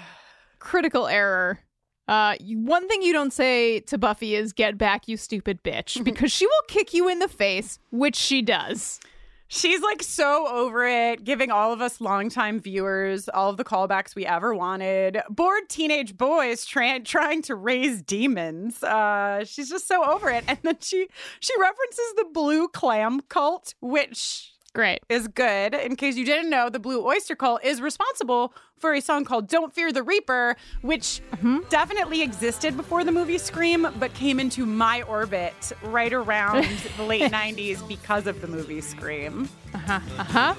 critical 0.64 1.06
error. 1.06 1.60
Uh, 2.08 2.34
you- 2.40 2.58
one 2.58 2.88
thing 2.88 3.02
you 3.02 3.12
don't 3.12 3.32
say 3.32 3.80
to 3.80 3.96
Buffy 3.98 4.34
is 4.34 4.52
"Get 4.52 4.76
back, 4.76 5.08
you 5.08 5.16
stupid 5.16 5.62
bitch," 5.62 6.02
because 6.10 6.32
she 6.32 6.46
will 6.46 6.62
kick 6.68 6.92
you 6.92 7.08
in 7.08 7.18
the 7.18 7.28
face, 7.28 7.78
which 7.90 8.16
she 8.16 8.42
does. 8.42 9.00
She's 9.46 9.82
like 9.82 10.02
so 10.02 10.48
over 10.48 10.84
it, 10.86 11.22
giving 11.22 11.50
all 11.50 11.72
of 11.72 11.80
us 11.80 12.00
longtime 12.00 12.60
viewers 12.60 13.28
all 13.28 13.50
of 13.50 13.56
the 13.58 13.62
callbacks 13.62 14.14
we 14.16 14.26
ever 14.26 14.54
wanted. 14.54 15.20
Bored 15.28 15.68
teenage 15.68 16.16
boys 16.16 16.64
tra- 16.64 17.00
trying 17.00 17.42
to 17.42 17.54
raise 17.54 18.02
demons. 18.02 18.82
Uh, 18.82 19.44
she's 19.44 19.68
just 19.68 19.86
so 19.86 20.02
over 20.04 20.28
it. 20.30 20.44
And 20.48 20.58
then 20.62 20.78
she 20.80 21.06
she 21.40 21.52
references 21.60 22.14
the 22.16 22.26
blue 22.32 22.68
clam 22.68 23.20
cult, 23.28 23.74
which 23.80 24.53
Great. 24.74 25.00
is 25.08 25.28
good. 25.28 25.72
In 25.74 25.94
case 25.94 26.16
you 26.16 26.24
didn't 26.24 26.50
know, 26.50 26.68
the 26.68 26.80
Blue 26.80 27.06
Oyster 27.06 27.36
Cult 27.36 27.62
is 27.64 27.80
responsible 27.80 28.52
for 28.76 28.92
a 28.92 29.00
song 29.00 29.24
called 29.24 29.48
Don't 29.48 29.72
Fear 29.72 29.92
the 29.92 30.02
Reaper, 30.02 30.56
which 30.82 31.20
definitely 31.68 32.22
existed 32.22 32.76
before 32.76 33.04
the 33.04 33.12
movie 33.12 33.38
Scream, 33.38 33.86
but 34.00 34.12
came 34.14 34.40
into 34.40 34.66
my 34.66 35.02
orbit 35.02 35.72
right 35.84 36.12
around 36.12 36.66
the 36.96 37.04
late 37.04 37.30
90s 37.30 37.86
because 37.86 38.26
of 38.26 38.40
the 38.40 38.48
movie 38.48 38.80
Scream. 38.80 39.48
Uh 39.72 39.78
huh. 39.78 40.00
Uh 40.18 40.24
huh. 40.24 40.54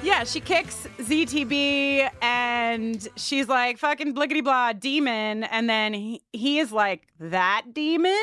Yeah, 0.00 0.22
she 0.24 0.40
kicks 0.40 0.86
ZTB 0.98 2.08
and 2.22 3.08
she's 3.16 3.48
like, 3.48 3.78
fucking 3.78 4.14
blickety 4.14 4.44
blah, 4.44 4.72
demon. 4.72 5.42
And 5.44 5.68
then 5.68 5.92
he, 5.92 6.22
he 6.32 6.58
is 6.60 6.70
like, 6.70 7.08
that 7.18 7.62
demon? 7.74 8.14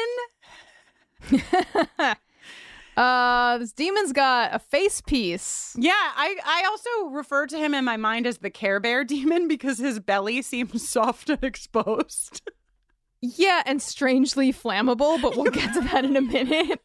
Uh, 2.98 3.58
this 3.58 3.74
demon's 3.74 4.14
got 4.14 4.56
a 4.56 4.60
face 4.60 5.02
piece. 5.02 5.76
Yeah, 5.78 5.92
I, 5.92 6.38
I 6.46 6.66
also 6.70 7.10
refer 7.14 7.46
to 7.48 7.58
him 7.58 7.74
in 7.74 7.84
my 7.84 7.98
mind 7.98 8.26
as 8.26 8.38
the 8.38 8.50
Care 8.50 8.80
Bear 8.80 9.04
demon 9.04 9.48
because 9.50 9.80
his 9.80 10.00
belly 10.00 10.42
seems 10.42 10.88
soft 10.90 11.30
and 11.30 11.44
exposed. 11.44 12.50
Yeah, 13.22 13.64
and 13.66 13.82
strangely 13.82 14.54
flammable, 14.54 15.22
but 15.22 15.36
we'll 15.36 15.52
get 15.52 15.74
to 15.74 15.82
that 15.82 16.06
in 16.06 16.16
a 16.16 16.22
minute. 16.22 16.80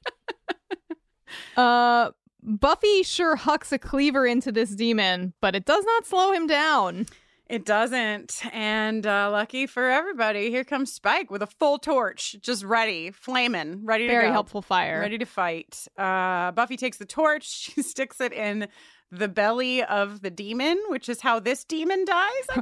uh, 1.57 2.11
Buffy 2.43 3.03
sure 3.03 3.37
hucks 3.37 3.71
a 3.71 3.79
cleaver 3.79 4.27
into 4.27 4.51
this 4.51 4.71
demon, 4.71 5.35
but 5.41 5.55
it 5.55 5.65
does 5.65 5.85
not 5.85 6.07
slow 6.07 6.33
him 6.33 6.47
down. 6.47 7.07
It 7.51 7.65
doesn't. 7.65 8.43
And 8.53 9.05
uh, 9.05 9.29
lucky 9.33 9.67
for 9.67 9.91
everybody, 9.91 10.51
here 10.51 10.63
comes 10.63 10.93
Spike 10.93 11.33
with 11.33 11.43
a 11.43 11.49
full 11.49 11.79
torch, 11.79 12.37
just 12.41 12.63
ready, 12.63 13.11
flaming, 13.11 13.85
ready 13.85 14.07
to 14.07 14.13
Very 14.13 14.27
go. 14.29 14.33
helpful 14.33 14.63
fire. 14.63 15.01
Ready 15.01 15.19
to 15.19 15.25
fight. 15.27 15.89
Uh, 15.99 16.53
Buffy 16.53 16.77
takes 16.77 16.99
the 16.99 17.07
torch. 17.07 17.45
She 17.75 17.83
sticks 17.83 18.21
it 18.21 18.33
in 18.33 18.69
the 19.11 19.27
belly 19.27 19.83
of 19.83 20.23
the 20.23 20.31
demon, 20.31 20.79
which 20.89 21.09
is 21.09 21.21
how 21.23 21.41
this 21.41 21.65
demon 21.65 22.05
dies, 22.05 22.47
I 22.51 22.61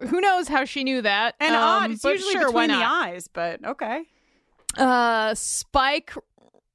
guess. 0.00 0.08
Who 0.10 0.20
knows 0.20 0.46
how 0.46 0.64
she 0.64 0.84
knew 0.84 1.02
that? 1.02 1.34
And 1.40 1.54
Um, 1.56 1.60
odd, 1.62 1.90
it's 1.90 2.04
usually 2.04 2.32
sure, 2.34 2.46
between 2.46 2.68
the 2.68 2.76
eyes, 2.76 3.26
but 3.26 3.64
okay. 3.64 4.04
Uh, 4.78 5.34
Spike 5.34 6.12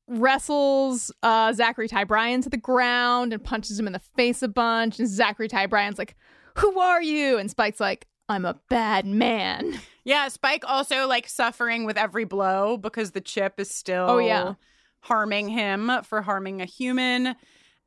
wrestles 0.08 1.12
uh, 1.24 1.54
Zachary 1.54 1.88
Ty 1.88 2.06
Bryan 2.06 2.42
to 2.42 2.50
the 2.50 2.58
ground 2.58 3.34
and 3.34 3.44
punches 3.44 3.80
him 3.80 3.88
in 3.88 3.94
the 3.94 4.00
face 4.00 4.42
a 4.42 4.48
bunch. 4.48 5.00
And 5.00 5.08
Zachary 5.08 5.48
Ty 5.48 5.68
Bryan's 5.68 5.98
like, 5.98 6.16
"Who 6.56 6.80
are 6.80 7.02
you?" 7.02 7.38
And 7.38 7.50
Spike's 7.52 7.80
like, 7.80 8.08
"I'm 8.30 8.46
a 8.46 8.60
bad 8.70 9.06
man." 9.06 9.80
Yeah, 10.04 10.30
Spike 10.30 10.64
also 10.66 11.06
like 11.08 11.28
suffering 11.28 11.84
with 11.86 11.98
every 11.98 12.24
blow 12.24 12.78
because 12.78 13.12
the 13.12 13.20
chip 13.22 13.60
is 13.60 13.70
still 13.70 14.06
Oh, 14.10 14.18
yeah. 14.20 14.54
harming 15.02 15.50
him 15.50 15.92
for 16.04 16.22
harming 16.22 16.62
a 16.62 16.66
human. 16.66 17.36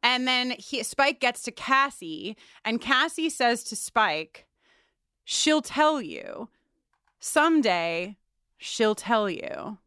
And 0.03 0.29
then 0.29 0.51
he, 0.59 0.83
Spike 0.83 1.21
gets 1.21 1.43
to 1.45 1.51
Cassie, 1.51 2.37
and 2.65 2.81
Cassie 2.81 3.31
says 3.31 3.63
to 3.65 3.77
Spike, 3.77 4.47
She'll 5.25 5.63
tell 5.63 6.01
you. 6.03 6.49
Someday, 7.21 8.17
she'll 8.59 8.95
tell 8.95 9.29
you. 9.31 9.79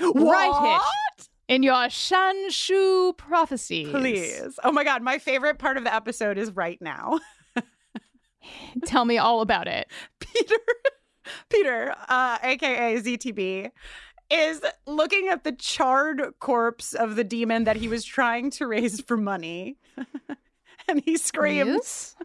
Right, 0.00 0.80
Hitch. 1.18 1.27
In 1.48 1.62
your 1.62 1.88
Shanshu 1.88 3.16
prophecies, 3.16 3.88
Please. 3.88 4.58
Oh 4.62 4.70
my 4.70 4.84
God. 4.84 5.02
My 5.02 5.18
favorite 5.18 5.58
part 5.58 5.78
of 5.78 5.84
the 5.84 5.94
episode 5.94 6.36
is 6.36 6.50
right 6.52 6.80
now. 6.80 7.18
tell 8.84 9.06
me 9.06 9.16
all 9.16 9.40
about 9.40 9.66
it. 9.66 9.88
Peter, 10.20 10.56
Peter, 11.48 11.94
uh, 12.08 12.38
aka 12.42 12.96
ZTB, 13.00 13.70
is 14.30 14.60
looking 14.86 15.28
at 15.28 15.44
the 15.44 15.52
charred 15.52 16.34
corpse 16.38 16.92
of 16.92 17.16
the 17.16 17.24
demon 17.24 17.64
that 17.64 17.76
he 17.76 17.88
was 17.88 18.04
trying 18.04 18.50
to 18.50 18.66
raise 18.66 19.00
for 19.00 19.16
money. 19.16 19.78
and 20.88 21.02
he 21.04 21.16
screams, 21.16 21.66
Yes? 21.66 22.16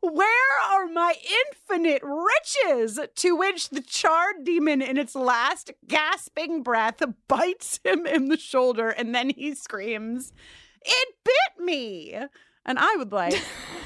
Where 0.00 0.60
are 0.70 0.86
my 0.86 1.14
infinite 1.46 2.02
riches? 2.04 3.00
To 3.16 3.36
which 3.36 3.70
the 3.70 3.80
charred 3.80 4.44
demon, 4.44 4.80
in 4.80 4.96
its 4.96 5.16
last 5.16 5.72
gasping 5.86 6.62
breath, 6.62 7.02
bites 7.26 7.80
him 7.84 8.06
in 8.06 8.28
the 8.28 8.36
shoulder 8.36 8.90
and 8.90 9.12
then 9.14 9.30
he 9.30 9.54
screams, 9.54 10.32
It 10.84 11.08
bit 11.24 11.64
me! 11.64 12.14
And 12.64 12.78
I 12.78 12.94
would 12.96 13.12
like 13.12 13.42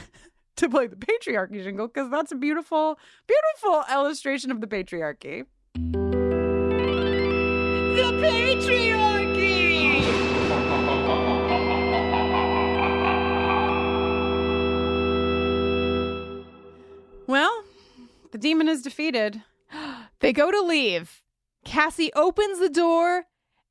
to 0.57 0.69
play 0.69 0.87
the 0.87 0.97
patriarchy 0.97 1.63
jingle 1.63 1.89
because 1.89 2.11
that's 2.11 2.33
a 2.33 2.37
beautiful, 2.37 2.99
beautiful 3.27 3.85
illustration 3.91 4.51
of 4.51 4.61
the 4.61 4.67
patriarchy. 4.67 5.47
The 7.95 8.13
patriarchy! 8.21 8.92
Well, 17.33 17.65
the 18.31 18.37
demon 18.37 18.69
is 18.69 18.83
defeated. 18.83 19.43
They 20.21 20.35
go 20.35 20.51
to 20.53 20.61
leave. 20.61 21.23
Cassie 21.65 22.13
opens 22.15 22.61
the 22.61 22.69
door 22.69 23.25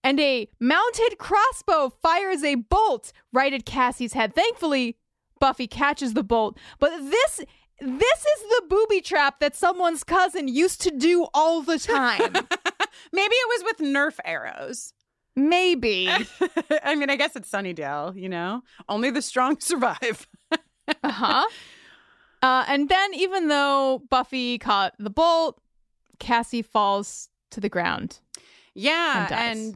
and 0.03 0.19
a 0.19 0.49
mounted 0.59 1.17
crossbow 1.17 1.93
fires 2.01 2.43
a 2.43 2.55
bolt 2.55 3.13
right 3.31 3.53
at 3.53 3.65
Cassie's 3.65 4.13
head. 4.13 4.35
Thankfully, 4.35 4.97
Buffy 5.39 5.67
catches 5.67 6.13
the 6.13 6.23
bolt. 6.23 6.57
But 6.79 6.89
this 7.09 7.41
this 7.79 8.19
is 8.19 8.41
the 8.49 8.63
booby 8.67 8.99
trap 8.99 9.39
that 9.39 9.55
someone's 9.55 10.03
cousin 10.03 10.47
used 10.49 10.81
to 10.81 10.91
do 10.91 11.27
all 11.33 11.61
the 11.61 11.77
time. 11.77 12.33
Maybe 13.13 13.35
it 13.35 13.47
was 13.47 13.63
with 13.63 13.77
Nerf 13.87 14.17
arrows. 14.25 14.93
Maybe. 15.35 16.09
I 16.83 16.95
mean, 16.95 17.09
I 17.11 17.15
guess 17.15 17.35
it's 17.35 17.49
Sunnydale, 17.49 18.19
you 18.19 18.27
know? 18.27 18.63
Only 18.89 19.11
the 19.11 19.21
strong 19.21 19.59
survive. 19.61 20.27
Uh-huh. 21.03 21.45
Uh, 22.41 22.65
and 22.67 22.89
then 22.89 23.13
even 23.13 23.47
though 23.47 24.01
Buffy 24.09 24.57
caught 24.57 24.93
the 24.97 25.09
bolt, 25.09 25.61
Cassie 26.19 26.61
falls 26.61 27.29
to 27.51 27.59
the 27.59 27.69
ground. 27.69 28.19
Yeah, 28.73 29.27
And 29.31 29.67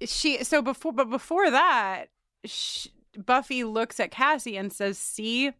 and 0.00 0.08
she 0.08 0.42
so 0.44 0.62
before 0.62 0.92
but 0.92 1.10
before 1.10 1.50
that, 1.50 2.06
sh 2.44 2.88
Buffy 3.16 3.62
looks 3.62 4.00
at 4.00 4.10
Cassie 4.10 4.56
and 4.56 4.72
says, 4.72 4.96
"See, 4.96 5.52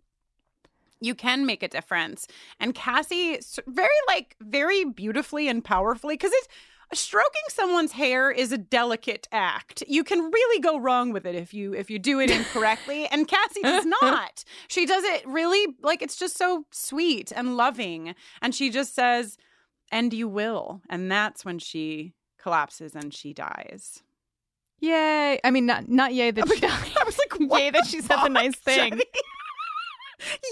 you 1.00 1.14
can 1.14 1.44
make 1.44 1.62
a 1.62 1.68
difference." 1.68 2.26
And 2.60 2.74
Cassie 2.74 3.40
very 3.66 3.88
like 4.06 4.36
very 4.40 4.84
beautifully 4.84 5.48
and 5.48 5.62
powerfully 5.64 6.16
cuz 6.16 6.30
it's 6.32 6.48
stroking 6.94 7.42
someone's 7.48 7.92
hair 7.92 8.30
is 8.30 8.52
a 8.52 8.58
delicate 8.58 9.28
act. 9.32 9.82
You 9.86 10.04
can 10.04 10.20
really 10.20 10.60
go 10.60 10.78
wrong 10.78 11.12
with 11.12 11.26
it 11.26 11.34
if 11.34 11.52
you 11.54 11.74
if 11.74 11.90
you 11.90 11.98
do 11.98 12.20
it 12.20 12.30
incorrectly, 12.30 13.06
and 13.10 13.28
Cassie 13.28 13.62
does 13.62 13.86
not. 14.02 14.44
She 14.68 14.86
does 14.86 15.04
it 15.04 15.26
really 15.26 15.74
like 15.82 16.02
it's 16.02 16.16
just 16.16 16.36
so 16.36 16.66
sweet 16.70 17.32
and 17.34 17.56
loving, 17.56 18.14
and 18.40 18.54
she 18.54 18.70
just 18.70 18.94
says, 18.94 19.36
"And 19.90 20.12
you 20.12 20.28
will." 20.28 20.82
And 20.88 21.10
that's 21.10 21.44
when 21.44 21.58
she 21.58 22.14
collapses 22.38 22.94
and 22.94 23.14
she 23.14 23.32
dies. 23.32 24.02
Yay. 24.80 25.38
I 25.44 25.50
mean, 25.50 25.66
not 25.66 25.88
not 25.88 26.12
yay 26.12 26.32
that 26.32 26.48
she 26.52 26.60
died. 26.60 26.90
I 27.00 27.04
was 27.04 27.18
like, 27.18 27.50
Yay 27.58 27.70
that 27.70 27.86
she 27.86 28.00
said 28.00 28.16
the 28.22 28.28
nice 28.28 28.56
thing. 28.56 28.90
Jenny? 28.90 29.04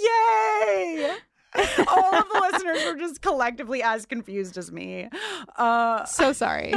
Yay! 0.02 1.16
All 1.56 2.14
of 2.14 2.24
the 2.32 2.48
listeners 2.52 2.84
were 2.84 2.96
just 2.98 3.20
collectively 3.22 3.82
as 3.82 4.06
confused 4.06 4.56
as 4.56 4.70
me. 4.70 5.08
Uh, 5.56 6.04
So 6.04 6.32
sorry. 6.32 6.74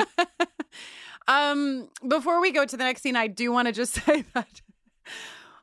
um, 1.27 1.89
before 2.07 2.41
we 2.41 2.51
go 2.51 2.65
to 2.65 2.77
the 2.77 2.83
next 2.83 3.01
scene, 3.01 3.15
I 3.15 3.27
do 3.27 3.51
want 3.51 3.67
to 3.67 3.71
just 3.71 3.93
say 4.05 4.23
that 4.33 4.61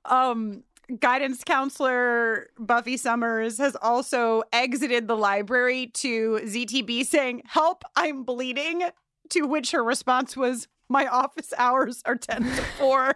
um, 0.04 0.62
guidance 0.98 1.44
counselor 1.44 2.48
Buffy 2.58 2.96
Summers 2.96 3.58
has 3.58 3.76
also 3.80 4.42
exited 4.52 5.08
the 5.08 5.16
library 5.16 5.86
to 5.94 6.40
ZTB 6.44 7.04
saying, 7.06 7.42
Help, 7.46 7.84
I'm 7.96 8.24
bleeding. 8.24 8.82
To 9.30 9.42
which 9.42 9.70
her 9.70 9.84
response 9.84 10.36
was, 10.36 10.66
My 10.88 11.06
office 11.06 11.52
hours 11.56 12.02
are 12.04 12.16
10 12.16 12.42
to 12.42 12.62
4. 12.78 13.14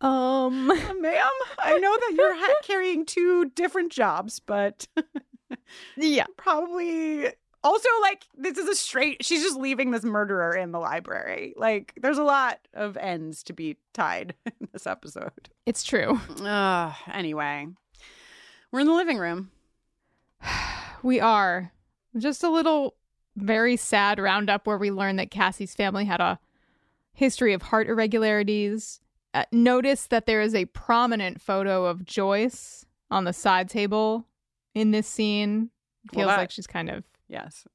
Um 0.00 0.66
Ma'am, 1.00 1.30
I 1.58 1.78
know 1.78 1.96
that 1.96 2.14
you're 2.16 2.34
ha- 2.34 2.54
carrying 2.62 3.04
two 3.06 3.46
different 3.50 3.92
jobs, 3.92 4.40
but 4.40 4.86
yeah. 5.96 6.26
probably 6.36 7.26
also 7.64 7.88
like 8.02 8.24
this 8.36 8.58
is 8.58 8.68
a 8.68 8.74
straight 8.76 9.24
she's 9.24 9.42
just 9.42 9.56
leaving 9.58 9.90
this 9.90 10.04
murderer 10.04 10.54
in 10.56 10.70
the 10.70 10.78
library 10.78 11.52
like 11.56 11.92
there's 12.00 12.18
a 12.18 12.22
lot 12.22 12.60
of 12.74 12.96
ends 12.96 13.42
to 13.42 13.52
be 13.52 13.76
tied 13.92 14.34
in 14.46 14.68
this 14.72 14.86
episode 14.86 15.48
It's 15.64 15.82
true. 15.82 16.20
uh 16.42 16.92
anyway 17.12 17.66
we're 18.70 18.80
in 18.80 18.86
the 18.86 18.92
living 18.92 19.18
room 19.18 19.50
We 21.02 21.20
are 21.20 21.72
just 22.16 22.42
a 22.42 22.48
little 22.50 22.94
very 23.36 23.76
sad 23.76 24.18
roundup 24.18 24.66
where 24.66 24.78
we 24.78 24.90
learn 24.90 25.16
that 25.16 25.30
Cassie's 25.30 25.74
family 25.74 26.04
had 26.04 26.20
a 26.20 26.38
history 27.12 27.52
of 27.52 27.62
heart 27.62 27.86
irregularities. 27.88 29.00
Uh, 29.36 29.44
notice 29.52 30.06
that 30.06 30.24
there 30.26 30.40
is 30.40 30.54
a 30.54 30.64
prominent 30.66 31.40
photo 31.42 31.84
of 31.84 32.04
Joyce 32.04 32.86
on 33.10 33.24
the 33.24 33.32
side 33.32 33.68
table 33.68 34.26
in 34.74 34.92
this 34.92 35.06
scene. 35.06 35.70
Well, 36.12 36.24
Feels 36.24 36.28
that- 36.34 36.38
like 36.38 36.50
she's 36.50 36.66
kind 36.66 36.88
of. 36.90 37.04
yes 37.28 37.66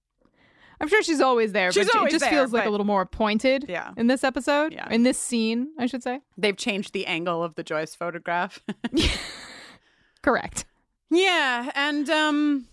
I'm 0.79 0.87
sure 0.87 1.03
she's 1.03 1.21
always 1.21 1.51
there, 1.51 1.71
She's 1.71 1.85
but 1.85 1.95
always 1.95 2.11
it 2.11 2.15
just 2.15 2.23
there, 2.25 2.31
feels 2.39 2.51
like 2.51 2.65
a 2.65 2.69
little 2.71 2.87
more 2.87 3.05
pointed 3.05 3.65
yeah 3.69 3.91
in 3.97 4.07
this 4.07 4.23
episode. 4.23 4.73
Yeah. 4.73 4.87
In 4.89 5.03
this 5.03 5.19
scene, 5.19 5.67
I 5.77 5.85
should 5.85 6.01
say. 6.01 6.21
they've 6.39 6.57
changed 6.57 6.93
the 6.93 7.05
angle 7.05 7.43
of 7.43 7.53
the 7.53 7.61
joyce 7.63 7.93
photograph 7.93 8.63
Correct. 10.23 10.65
Yeah, 11.11 11.71
and 11.75 12.09
um 12.09 12.67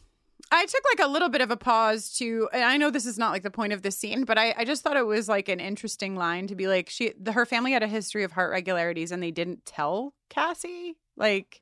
I 0.50 0.64
took 0.66 0.82
like 0.96 1.06
a 1.06 1.10
little 1.10 1.28
bit 1.28 1.40
of 1.40 1.50
a 1.50 1.56
pause 1.56 2.12
to 2.18 2.48
and 2.52 2.64
I 2.64 2.76
know 2.76 2.90
this 2.90 3.06
is 3.06 3.18
not 3.18 3.32
like 3.32 3.42
the 3.42 3.50
point 3.50 3.72
of 3.72 3.82
the 3.82 3.90
scene, 3.90 4.24
but 4.24 4.38
I, 4.38 4.54
I 4.56 4.64
just 4.64 4.82
thought 4.82 4.96
it 4.96 5.06
was 5.06 5.28
like 5.28 5.48
an 5.48 5.60
interesting 5.60 6.16
line 6.16 6.46
to 6.46 6.54
be 6.54 6.66
like 6.68 6.88
she 6.88 7.12
the, 7.20 7.32
her 7.32 7.44
family 7.44 7.72
had 7.72 7.82
a 7.82 7.86
history 7.88 8.24
of 8.24 8.32
heart 8.32 8.50
regularities 8.50 9.12
and 9.12 9.22
they 9.22 9.30
didn't 9.30 9.66
tell 9.66 10.14
Cassie. 10.30 10.96
Like 11.16 11.60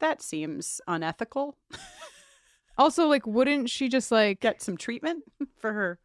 that 0.00 0.20
seems 0.22 0.80
unethical. 0.86 1.56
Also, 2.78 3.06
like, 3.06 3.26
wouldn't 3.26 3.70
she 3.70 3.88
just 3.88 4.12
like 4.12 4.40
Get 4.40 4.60
some 4.60 4.76
treatment 4.76 5.24
for 5.58 5.72
her 5.72 5.98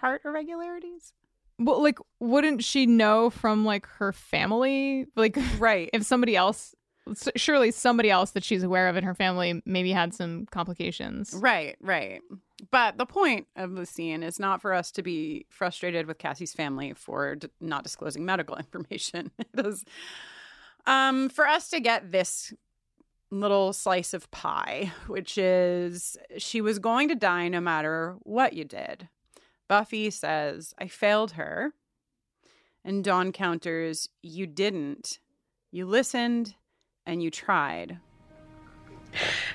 heart 0.00 0.22
irregularities. 0.24 1.12
Well, 1.58 1.82
like, 1.82 1.98
wouldn't 2.20 2.62
she 2.62 2.86
know 2.86 3.30
from 3.30 3.64
like 3.64 3.86
her 3.98 4.12
family? 4.12 5.06
Like, 5.16 5.38
Right. 5.58 5.88
if 5.92 6.02
somebody 6.02 6.36
else, 6.36 6.74
surely 7.36 7.70
somebody 7.70 8.10
else 8.10 8.30
that 8.32 8.44
she's 8.44 8.62
aware 8.62 8.88
of 8.88 8.96
in 8.96 9.04
her 9.04 9.14
family 9.14 9.62
maybe 9.64 9.92
had 9.92 10.14
some 10.14 10.46
complications. 10.46 11.34
Right, 11.36 11.76
right. 11.80 12.20
But 12.70 12.98
the 12.98 13.06
point 13.06 13.46
of 13.56 13.74
the 13.74 13.86
scene 13.86 14.22
is 14.22 14.38
not 14.38 14.62
for 14.62 14.72
us 14.72 14.92
to 14.92 15.02
be 15.02 15.46
frustrated 15.50 16.06
with 16.06 16.18
Cassie's 16.18 16.52
family 16.52 16.92
for 16.94 17.36
d- 17.36 17.48
not 17.60 17.82
disclosing 17.82 18.24
medical 18.24 18.56
information. 18.56 19.30
It 19.38 19.66
is 19.66 19.84
um, 20.86 21.28
for 21.28 21.46
us 21.46 21.68
to 21.70 21.80
get 21.80 22.12
this 22.12 22.52
little 23.30 23.72
slice 23.72 24.12
of 24.14 24.30
pie, 24.30 24.92
which 25.06 25.38
is 25.38 26.16
she 26.38 26.60
was 26.60 26.78
going 26.78 27.08
to 27.08 27.14
die 27.14 27.48
no 27.48 27.60
matter 27.60 28.16
what 28.22 28.52
you 28.52 28.64
did. 28.64 29.08
Buffy 29.68 30.10
says, 30.10 30.74
I 30.78 30.86
failed 30.86 31.32
her. 31.32 31.72
And 32.84 33.02
Dawn 33.02 33.32
counters, 33.32 34.08
You 34.22 34.46
didn't. 34.46 35.18
You 35.70 35.86
listened 35.86 36.56
and 37.06 37.22
you 37.22 37.30
tried. 37.30 37.98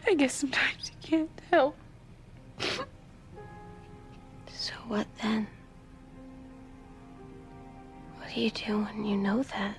I 0.06 0.14
guess 0.14 0.34
sometimes 0.34 0.91
you 0.91 1.10
can't 1.10 1.41
help. 1.52 1.76
So 4.48 4.74
what 4.88 5.07
then? 5.22 5.48
What 8.18 8.34
do 8.34 8.41
you 8.41 8.49
do 8.52 8.80
when 8.84 9.06
you 9.06 9.18
know 9.18 9.44
that? 9.44 9.76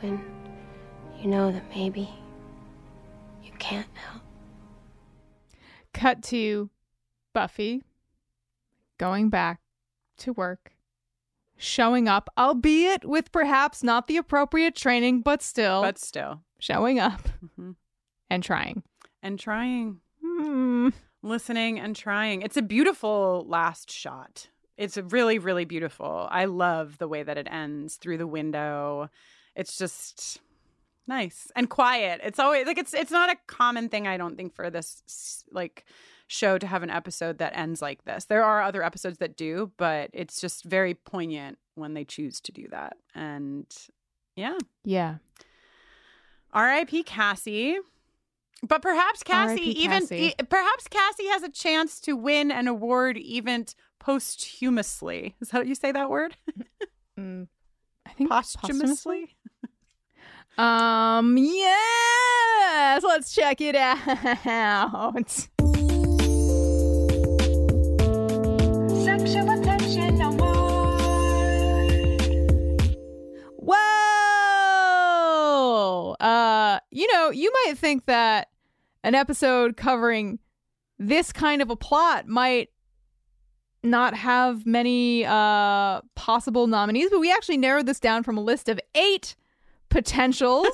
When 0.00 0.22
you 1.20 1.28
know 1.28 1.52
that 1.52 1.68
maybe 1.70 2.08
you 3.44 3.52
can't 3.58 3.86
help. 3.94 4.22
Cut 5.94 6.22
to 6.24 6.70
Buffy 7.32 7.82
going 8.98 9.28
back 9.28 9.60
to 10.18 10.32
work, 10.32 10.72
showing 11.62 12.08
up, 12.08 12.28
albeit 12.36 13.04
with 13.04 13.30
perhaps 13.32 13.82
not 13.82 14.06
the 14.08 14.16
appropriate 14.16 14.74
training, 14.74 15.20
but 15.22 15.42
still 15.42 15.80
But 15.82 15.98
still. 15.98 16.42
showing 16.58 16.98
up 16.98 17.22
Mhm. 17.58 17.76
and 18.28 18.42
trying. 18.42 18.82
And 19.22 19.38
trying. 19.38 20.00
Hmm. 20.24 20.88
listening 21.24 21.78
and 21.78 21.94
trying. 21.94 22.42
It's 22.42 22.56
a 22.56 22.62
beautiful 22.62 23.44
last 23.46 23.88
shot. 23.92 24.48
It's 24.76 24.96
really, 24.96 25.38
really 25.38 25.64
beautiful. 25.64 26.26
I 26.28 26.46
love 26.46 26.98
the 26.98 27.06
way 27.06 27.22
that 27.22 27.38
it 27.38 27.46
ends 27.48 27.94
through 27.94 28.18
the 28.18 28.26
window. 28.26 29.08
It's 29.54 29.78
just 29.78 30.40
nice 31.06 31.52
and 31.54 31.70
quiet. 31.70 32.20
It's 32.24 32.40
always 32.40 32.66
like 32.66 32.76
it's 32.78 32.92
it's 32.92 33.12
not 33.12 33.30
a 33.30 33.36
common 33.46 33.88
thing 33.88 34.08
I 34.08 34.16
don't 34.16 34.34
think 34.36 34.52
for 34.56 34.68
this 34.68 35.44
like 35.52 35.84
show 36.28 36.58
to 36.58 36.66
have 36.66 36.82
an 36.82 36.90
episode 36.90 37.38
that 37.38 37.56
ends 37.56 37.82
like 37.82 38.04
this. 38.04 38.24
There 38.24 38.42
are 38.44 38.62
other 38.62 38.82
episodes 38.82 39.18
that 39.18 39.36
do, 39.36 39.72
but 39.76 40.10
it's 40.12 40.40
just 40.40 40.64
very 40.64 40.94
poignant 40.94 41.58
when 41.74 41.94
they 41.94 42.04
choose 42.04 42.40
to 42.42 42.52
do 42.52 42.68
that. 42.70 42.96
And 43.14 43.66
yeah. 44.36 44.58
Yeah. 44.84 45.16
R.I.P. 46.52 47.02
Cassie. 47.04 47.78
But 48.62 48.80
perhaps 48.82 49.22
Cassie 49.22 49.80
even 49.82 50.00
Cassie. 50.02 50.34
e- 50.38 50.44
perhaps 50.48 50.86
Cassie 50.88 51.26
has 51.28 51.42
a 51.42 51.48
chance 51.50 51.98
to 52.00 52.14
win 52.14 52.50
an 52.52 52.68
award 52.68 53.18
even 53.18 53.66
posthumously. 53.98 55.34
Is 55.40 55.48
that 55.48 55.56
how 55.58 55.62
you 55.62 55.74
say 55.74 55.92
that 55.92 56.10
word? 56.10 56.36
Mm, 57.18 57.46
I 58.06 58.10
think 58.14 58.30
Posthumously? 58.30 59.36
Um, 60.56 61.36
yes, 61.36 63.02
let's 63.04 63.34
check 63.34 63.60
it 63.60 63.76
out. 63.76 65.46
you 76.92 77.12
know, 77.12 77.30
you 77.30 77.52
might 77.64 77.76
think 77.76 78.06
that 78.06 78.48
an 79.02 79.14
episode 79.14 79.76
covering 79.76 80.38
this 80.98 81.32
kind 81.32 81.60
of 81.62 81.70
a 81.70 81.76
plot 81.76 82.28
might 82.28 82.68
not 83.82 84.14
have 84.14 84.64
many 84.64 85.24
uh 85.24 86.00
possible 86.14 86.68
nominees, 86.68 87.10
but 87.10 87.18
we 87.18 87.32
actually 87.32 87.56
narrowed 87.56 87.86
this 87.86 87.98
down 87.98 88.22
from 88.22 88.38
a 88.38 88.40
list 88.40 88.68
of 88.68 88.78
eight 88.94 89.34
potentials. 89.88 90.68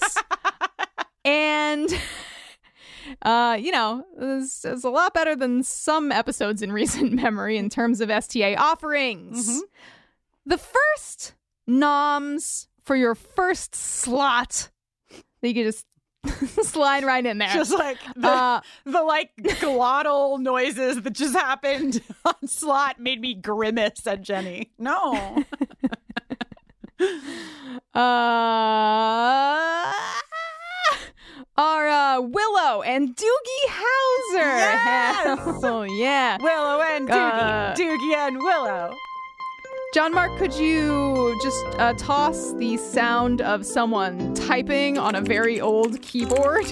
and 1.25 1.89
uh, 3.23 3.57
you 3.59 3.73
know, 3.73 4.05
it's, 4.19 4.65
it's 4.65 4.85
a 4.85 4.91
lot 4.91 5.15
better 5.15 5.35
than 5.35 5.63
some 5.63 6.13
episodes 6.13 6.61
in 6.61 6.71
recent 6.73 7.13
memory 7.23 7.57
in 7.57 7.71
terms 7.71 8.03
of 8.03 8.11
STA 8.11 8.57
offerings. 8.57 9.49
Mhm. 9.49 9.61
The 10.45 10.59
first 10.59 11.35
noms 11.67 12.69
for 12.83 12.97
your 12.97 13.15
first 13.15 13.75
slot 13.75 14.71
that 15.41 15.49
you 15.49 15.55
could 15.55 15.65
just 15.65 15.87
slide 16.63 17.05
right 17.05 17.25
in 17.25 17.39
there. 17.39 17.49
Just 17.49 17.73
like 17.73 17.99
the, 18.17 18.29
uh, 18.29 18.61
the 18.85 19.03
like 19.03 19.31
glottal 19.37 20.39
noises 20.41 21.03
that 21.03 21.13
just 21.13 21.35
happened 21.35 22.01
on 22.25 22.47
slot 22.47 23.01
made 23.01 23.21
me 23.21 23.35
grimace 23.35 24.07
at 24.07 24.23
Jenny. 24.23 24.71
No. 24.79 25.15
uh, 27.95 29.93
are 31.57 31.89
uh, 31.89 32.21
Willow 32.21 32.83
and 32.83 33.17
Doogie 33.17 33.69
Howser. 33.69 34.59
Yes! 34.59 35.39
Oh 35.63 35.83
yeah. 35.83 36.39
Willow 36.41 36.81
and 36.83 37.09
Doogie. 37.09 37.73
Uh, 37.73 37.75
Doogie 37.75 38.15
and 38.17 38.39
Willow. 38.39 38.95
John 39.95 40.13
Mark, 40.13 40.37
could 40.37 40.55
you 40.55 41.39
just 41.43 41.65
uh, 41.79 41.95
toss 41.95 42.53
the 42.55 42.77
sound 42.77 43.41
of 43.41 43.65
someone 43.65 44.35
typing 44.35 44.99
on 44.99 45.15
a 45.15 45.21
very 45.21 45.61
old 45.61 46.01
keyboard? 46.03 46.67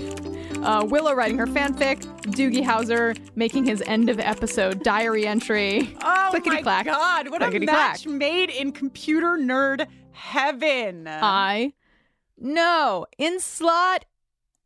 Uh, 0.62 0.84
Willow 0.88 1.14
writing 1.14 1.38
her 1.38 1.46
fanfic, 1.46 2.00
Doogie 2.32 2.62
Howser 2.62 3.16
making 3.34 3.64
his 3.64 3.82
end 3.86 4.10
of 4.10 4.18
episode 4.20 4.82
diary 4.82 5.26
entry. 5.26 5.96
Oh 6.02 6.28
Clickety 6.30 6.56
my 6.56 6.62
clack. 6.62 6.86
god, 6.86 7.30
what 7.30 7.40
a 7.42 7.46
Clickety 7.46 7.66
match 7.66 8.04
clack. 8.04 8.14
made 8.14 8.50
in 8.50 8.72
computer 8.72 9.38
nerd 9.38 9.86
heaven. 10.12 11.06
I 11.08 11.72
No. 12.38 13.06
In 13.16 13.40
slot 13.40 14.04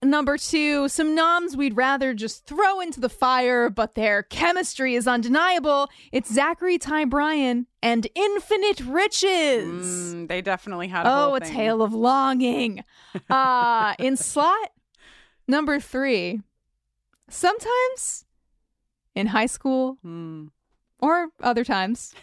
number 0.02 0.38
two, 0.38 0.88
some 0.88 1.14
noms 1.14 1.56
we'd 1.56 1.76
rather 1.76 2.14
just 2.14 2.46
throw 2.46 2.80
into 2.80 3.00
the 3.00 3.08
fire, 3.08 3.68
but 3.70 3.94
their 3.94 4.22
chemistry 4.22 4.94
is 4.94 5.06
undeniable. 5.06 5.88
It's 6.12 6.32
Zachary 6.32 6.78
Ty 6.78 7.04
Bryan 7.06 7.66
and 7.82 8.06
Infinite 8.14 8.80
Riches. 8.80 10.14
Mm, 10.14 10.28
they 10.28 10.40
definitely 10.42 10.88
had. 10.88 11.06
A 11.06 11.10
oh, 11.12 11.34
a 11.34 11.40
thing. 11.40 11.52
tale 11.54 11.82
of 11.82 11.92
longing. 11.92 12.84
Uh, 13.28 13.94
in 13.98 14.16
slot 14.16 14.70
number 15.48 15.80
three, 15.80 16.40
sometimes 17.28 18.24
in 19.14 19.26
high 19.28 19.46
school 19.46 19.98
Mm. 20.04 20.50
or 21.00 21.28
other 21.42 21.64
times, 21.64 22.14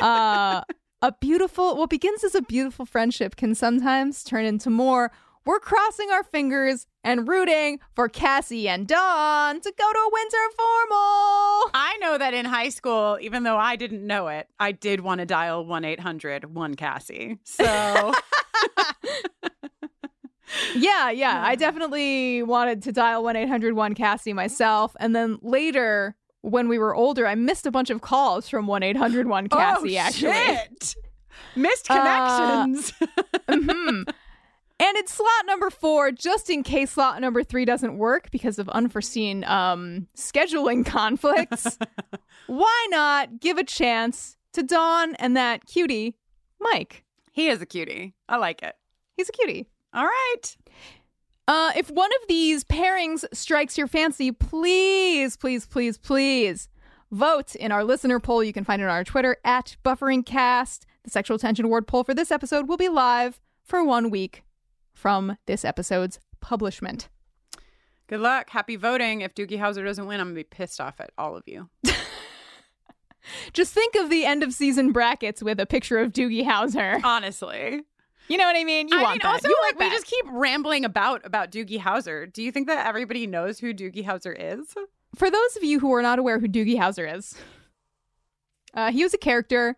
uh, 0.00 0.62
a 1.02 1.12
beautiful, 1.20 1.76
what 1.76 1.90
begins 1.90 2.24
as 2.24 2.34
a 2.34 2.42
beautiful 2.42 2.86
friendship 2.86 3.36
can 3.36 3.54
sometimes 3.54 4.24
turn 4.24 4.44
into 4.44 4.70
more. 4.70 5.12
We're 5.46 5.58
crossing 5.60 6.10
our 6.10 6.22
fingers 6.22 6.86
and 7.02 7.26
rooting 7.26 7.80
for 7.94 8.08
Cassie 8.08 8.68
and 8.68 8.86
Dawn 8.86 9.60
to 9.60 9.72
go 9.76 9.92
to 9.92 9.98
a 9.98 10.10
winter 10.12 10.36
formal. 10.56 11.70
I 11.74 11.96
know 12.00 12.18
that 12.18 12.34
in 12.34 12.44
high 12.44 12.68
school, 12.68 13.18
even 13.22 13.42
though 13.42 13.56
I 13.56 13.76
didn't 13.76 14.06
know 14.06 14.28
it, 14.28 14.48
I 14.58 14.72
did 14.72 15.00
want 15.00 15.20
to 15.20 15.26
dial 15.26 15.64
1 15.64 15.84
800 15.84 16.54
1 16.54 16.74
Cassie. 16.74 17.38
So, 17.44 18.12
Yeah, 20.74 21.10
yeah. 21.10 21.42
I 21.44 21.54
definitely 21.54 22.42
wanted 22.42 22.82
to 22.82 22.92
dial 22.92 23.22
1 23.22 23.36
800 23.36 23.74
1 23.74 23.94
Cassie 23.94 24.32
myself. 24.32 24.94
And 25.00 25.14
then 25.16 25.38
later, 25.42 26.16
when 26.42 26.68
we 26.68 26.78
were 26.78 26.94
older, 26.94 27.26
I 27.26 27.34
missed 27.34 27.66
a 27.66 27.70
bunch 27.70 27.88
of 27.90 28.00
calls 28.02 28.48
from 28.48 28.66
1 28.66 28.82
800 28.82 29.26
1 29.28 29.48
Cassie, 29.48 29.96
oh, 29.96 30.00
actually. 30.02 30.32
shit. 30.32 30.96
Missed 31.56 31.86
Uh, 31.90 32.66
connections. 32.68 32.92
And 34.80 34.96
in 34.96 35.06
slot 35.06 35.44
number 35.44 35.68
four, 35.68 36.10
just 36.10 36.48
in 36.48 36.62
case 36.62 36.92
slot 36.92 37.20
number 37.20 37.44
three 37.44 37.66
doesn't 37.66 37.98
work 37.98 38.30
because 38.30 38.58
of 38.58 38.66
unforeseen 38.70 39.44
um, 39.44 40.06
scheduling 40.16 40.86
conflicts, 40.86 41.78
why 42.46 42.86
not 42.88 43.40
give 43.40 43.58
a 43.58 43.64
chance 43.64 44.38
to 44.54 44.62
Dawn 44.62 45.14
and 45.16 45.36
that 45.36 45.66
cutie, 45.66 46.16
Mike? 46.58 47.04
he 47.32 47.48
is 47.48 47.60
a 47.60 47.66
cutie. 47.66 48.14
I 48.28 48.38
like 48.38 48.62
it. 48.62 48.74
He's 49.16 49.28
a 49.28 49.32
cutie. 49.32 49.68
All 49.92 50.06
right. 50.06 50.56
Uh, 51.46 51.72
if 51.76 51.90
one 51.90 52.10
of 52.22 52.28
these 52.28 52.64
pairings 52.64 53.24
strikes 53.32 53.76
your 53.76 53.86
fancy, 53.86 54.32
please, 54.32 55.36
please, 55.36 55.66
please, 55.66 55.98
please 55.98 56.68
vote 57.10 57.54
in 57.54 57.70
our 57.70 57.84
listener 57.84 58.18
poll. 58.18 58.42
You 58.42 58.52
can 58.52 58.64
find 58.64 58.80
it 58.80 58.86
on 58.86 58.90
our 58.90 59.04
Twitter 59.04 59.36
at 59.44 59.76
BufferingCast. 59.84 60.80
The 61.04 61.10
Sexual 61.10 61.38
Tension 61.38 61.66
Award 61.66 61.86
poll 61.86 62.02
for 62.02 62.14
this 62.14 62.30
episode 62.30 62.66
will 62.66 62.76
be 62.76 62.88
live 62.88 63.40
for 63.62 63.84
one 63.84 64.10
week 64.10 64.42
from 65.00 65.36
this 65.46 65.64
episode's 65.64 66.20
publishment. 66.40 67.08
Good 68.06 68.20
luck. 68.20 68.50
Happy 68.50 68.76
voting. 68.76 69.22
If 69.22 69.34
Doogie 69.34 69.58
Howser 69.58 69.84
doesn't 69.84 70.06
win, 70.06 70.20
I'm 70.20 70.26
going 70.28 70.34
to 70.34 70.40
be 70.40 70.44
pissed 70.44 70.80
off 70.80 71.00
at 71.00 71.10
all 71.16 71.36
of 71.36 71.44
you. 71.46 71.70
Just 73.52 73.72
think 73.72 73.94
of 73.96 74.10
the 74.10 74.24
end 74.24 74.42
of 74.42 74.52
season 74.52 74.92
brackets 74.92 75.42
with 75.42 75.60
a 75.60 75.66
picture 75.66 75.98
of 75.98 76.12
Doogie 76.12 76.44
Howser. 76.44 77.02
Honestly. 77.04 77.82
You 78.28 78.36
know 78.36 78.44
what 78.44 78.56
I 78.56 78.64
mean? 78.64 78.88
You 78.88 78.98
I 78.98 79.02
want 79.02 79.12
mean, 79.14 79.20
that. 79.22 79.32
also, 79.32 79.48
You 79.48 79.56
like, 79.62 79.78
we 79.78 79.86
that. 79.86 79.92
just 79.92 80.06
keep 80.06 80.24
rambling 80.30 80.84
about 80.84 81.24
about 81.26 81.50
Doogie 81.50 81.80
Howser. 81.80 82.32
Do 82.32 82.42
you 82.42 82.52
think 82.52 82.68
that 82.68 82.86
everybody 82.86 83.26
knows 83.26 83.58
who 83.58 83.74
Doogie 83.74 84.04
Howser 84.04 84.34
is? 84.38 84.72
For 85.16 85.30
those 85.30 85.56
of 85.56 85.64
you 85.64 85.80
who 85.80 85.92
are 85.94 86.02
not 86.02 86.18
aware 86.20 86.38
who 86.38 86.46
Doogie 86.46 86.76
Howser 86.78 87.12
is, 87.16 87.36
uh, 88.74 88.92
he 88.92 89.02
was 89.02 89.14
a 89.14 89.18
character 89.18 89.76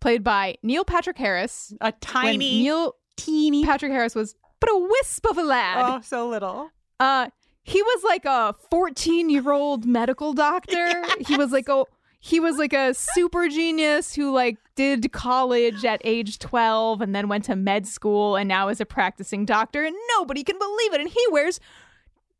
played 0.00 0.22
by 0.22 0.56
Neil 0.62 0.84
Patrick 0.84 1.16
Harris. 1.16 1.72
A 1.80 1.92
tiny, 1.92 2.36
Neil 2.36 2.94
teeny. 3.16 3.64
Patrick 3.64 3.92
Harris 3.92 4.14
was 4.14 4.34
a 4.68 4.78
wisp 4.78 5.26
of 5.26 5.38
a 5.38 5.42
lad. 5.42 5.84
oh, 5.86 6.00
so 6.02 6.28
little. 6.28 6.70
Uh, 6.98 7.28
he 7.62 7.82
was 7.82 8.04
like 8.04 8.24
a 8.24 8.54
14 8.70 9.28
year 9.28 9.52
old 9.52 9.84
medical 9.84 10.32
doctor. 10.32 11.04
He 11.26 11.36
was 11.36 11.52
like 11.52 11.68
a 11.68 11.84
he 12.20 12.40
was 12.40 12.56
like 12.56 12.72
a 12.72 12.92
super 12.94 13.48
genius 13.48 14.14
who 14.14 14.32
like 14.32 14.58
did 14.74 15.12
college 15.12 15.84
at 15.84 16.00
age 16.04 16.38
12 16.38 17.00
and 17.00 17.14
then 17.14 17.28
went 17.28 17.44
to 17.44 17.56
med 17.56 17.86
school 17.86 18.36
and 18.36 18.48
now 18.48 18.68
is 18.68 18.80
a 18.80 18.86
practicing 18.86 19.44
doctor 19.44 19.84
and 19.84 19.94
nobody 20.16 20.42
can 20.42 20.58
believe 20.58 20.92
it 20.94 21.00
and 21.00 21.10
he 21.10 21.24
wears 21.30 21.60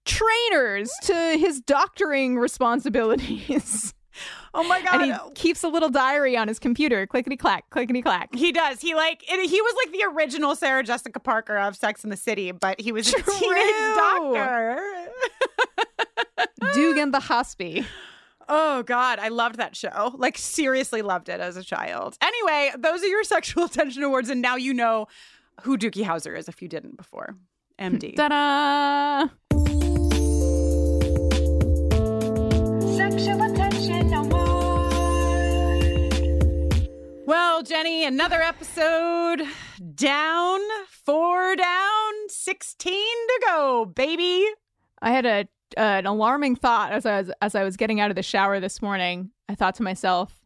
trainers 0.05 0.91
to 1.03 1.15
his 1.39 1.61
doctoring 1.61 2.37
responsibilities. 2.39 3.95
Oh 4.55 4.67
my 4.67 4.81
god. 4.83 5.03
and 5.03 5.05
he 5.05 5.13
keeps 5.35 5.63
a 5.63 5.69
little 5.69 5.91
diary 5.91 6.37
on 6.37 6.49
his 6.49 6.59
computer, 6.59 7.07
clickety 7.07 7.37
clack, 7.37 7.69
clickety 7.71 8.03
clack. 8.03 8.35
He 8.35 8.53
does. 8.53 8.81
He 8.81 8.95
like 8.95 9.23
it, 9.31 9.49
he 9.49 9.61
was 9.61 9.75
like 9.85 9.93
the 9.93 10.05
original 10.05 10.55
Sarah 10.57 10.83
Jessica 10.83 11.21
Parker 11.21 11.57
of 11.59 11.77
Sex 11.77 12.05
in 12.05 12.11
the 12.11 12.17
City, 12.17 12.53
but 12.53 12.81
he 12.81 12.93
was 12.93 13.09
a 13.09 13.23
teenage 13.23 13.95
doctor. 13.97 14.81
Doog 16.75 17.03
and 17.03 17.13
the 17.15 17.21
Hospy. 17.21 17.85
Oh 18.49 18.83
God, 18.85 19.19
I 19.19 19.29
loved 19.29 19.57
that 19.57 19.75
show. 19.77 20.15
Like 20.17 20.39
seriously 20.39 21.03
loved 21.03 21.29
it 21.29 21.41
as 21.41 21.57
a 21.57 21.63
child. 21.65 22.17
Anyway, 22.23 22.71
those 22.79 23.03
are 23.03 23.07
your 23.09 23.25
sexual 23.25 23.65
attention 23.67 24.03
awards, 24.03 24.31
and 24.31 24.41
now 24.41 24.57
you 24.57 24.73
know 24.73 25.07
who 25.63 25.77
Doogie 25.77 26.05
Howser 26.05 26.37
is 26.39 26.49
if 26.49 26.63
you 26.63 26.69
didn't 26.69 26.97
before. 26.97 27.35
MD. 27.79 28.15
Ta-da! 28.17 29.29
Sexual 32.97 33.56
Jenny, 37.67 38.05
another 38.05 38.41
episode 38.43 39.43
down, 39.95 40.61
four 40.89 41.57
down, 41.57 42.13
16 42.29 42.93
to 42.93 43.43
go, 43.47 43.85
baby. 43.87 44.47
I 45.03 45.11
had 45.11 45.27
a 45.27 45.49
an 45.77 46.07
alarming 46.07 46.55
thought 46.55 46.93
as 46.93 47.05
I 47.05 47.19
was 47.21 47.31
as 47.43 47.55
I 47.57 47.65
was 47.65 47.77
getting 47.77 47.99
out 47.99 48.11
of 48.11 48.17
the 48.17 48.23
shower 48.23 48.61
this 48.61 48.81
morning. 48.81 49.31
I 49.49 49.57
thought 49.57 49.75
to 49.77 49.83
myself, 49.83 50.45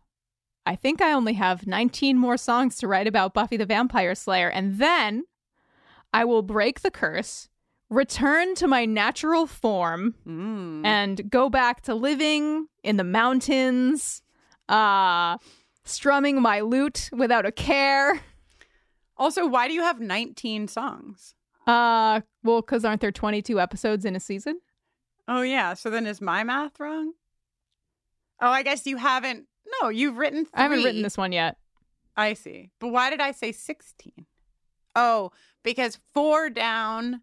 I 0.65 0.77
think 0.77 1.03
I 1.03 1.13
only 1.13 1.35
have 1.35 1.67
19 1.67 2.17
more 2.17 2.39
songs 2.39 2.77
to 2.79 2.89
write 2.89 3.07
about 3.07 3.35
Buffy 3.35 3.59
the 3.59 3.67
Vampire 3.67 4.15
Slayer 4.15 4.49
and 4.51 4.79
then 4.79 5.25
I 6.15 6.25
will 6.25 6.43
break 6.43 6.81
the 6.81 6.91
curse, 6.91 7.49
return 7.91 8.55
to 8.57 8.67
my 8.67 8.87
natural 8.87 9.47
form 9.47 10.15
Mm. 10.27 10.87
and 10.87 11.31
go 11.31 11.51
back 11.51 11.83
to 11.83 11.95
living 11.95 12.69
in 12.83 12.97
the 12.97 13.05
mountains, 13.05 14.23
uh 14.71 15.37
strumming 15.85 16.41
my 16.41 16.61
lute 16.61 17.11
without 17.13 17.47
a 17.47 17.53
care. 17.53 18.21
Also, 19.17 19.47
why 19.47 19.69
do 19.69 19.75
you 19.75 19.83
have 19.83 20.01
19 20.01 20.69
songs? 20.69 21.35
Uh 21.67 22.23
well, 22.43 22.63
cuz 22.63 22.85
aren't 22.85 23.01
there 23.01 23.13
22 23.13 23.61
episodes 23.61 24.05
in 24.05 24.17
a 24.17 24.21
season? 24.21 24.61
Oh, 25.29 25.43
yeah. 25.43 25.75
So 25.75 25.91
then 25.91 26.07
is 26.07 26.21
my 26.21 26.43
math 26.43 26.81
wrong? 26.81 27.13
Oh, 28.41 28.51
I 28.51 28.63
guess 28.63 28.85
you 28.87 28.97
haven't. 28.97 29.47
No, 29.81 29.89
you've 29.89 30.17
written 30.17 30.45
three. 30.45 30.53
I 30.55 30.63
haven't 30.63 30.83
written 30.83 31.03
this 31.03 31.17
one 31.17 31.31
yet. 31.31 31.57
I 32.17 32.35
see. 32.35 32.71
But 32.81 32.89
why 32.89 33.11
did 33.11 33.21
I 33.21 33.31
say 33.31 33.53
16? 33.53 34.27
Oh, 34.97 35.31
because 35.63 35.99
four 36.13 36.51
down, 36.51 37.21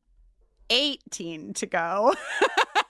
18 0.70 1.54
to 1.56 1.66
go. 1.66 2.14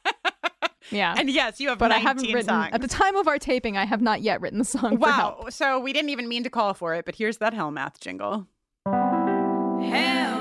Yeah. 0.92 1.16
and 1.18 1.30
yes, 1.30 1.60
you 1.60 1.70
have 1.70 1.78
but 1.78 1.92
I 1.92 1.98
haven't 1.98 2.26
written 2.26 2.46
songs. 2.50 2.70
at 2.74 2.82
the 2.82 2.88
time 2.88 3.16
of 3.16 3.28
our 3.28 3.38
taping. 3.38 3.78
I 3.78 3.86
have 3.86 4.02
not 4.02 4.22
yet 4.22 4.42
written 4.42 4.60
the 4.60 4.66
song. 4.66 4.98
For 5.00 5.10
help. 5.12 5.44
Wow. 5.44 5.50
So 5.50 5.80
we 5.80 5.94
didn't 5.94 6.10
even 6.10 6.28
mean 6.28 6.44
to 6.44 6.50
call 6.50 6.74
for 6.74 6.96
it, 6.96 7.06
but 7.06 7.16
here's 7.16 7.38
that 7.38 7.54
hell 7.54 7.72
math 7.72 8.00
jingle. 8.00 8.48
Hell 8.86 10.38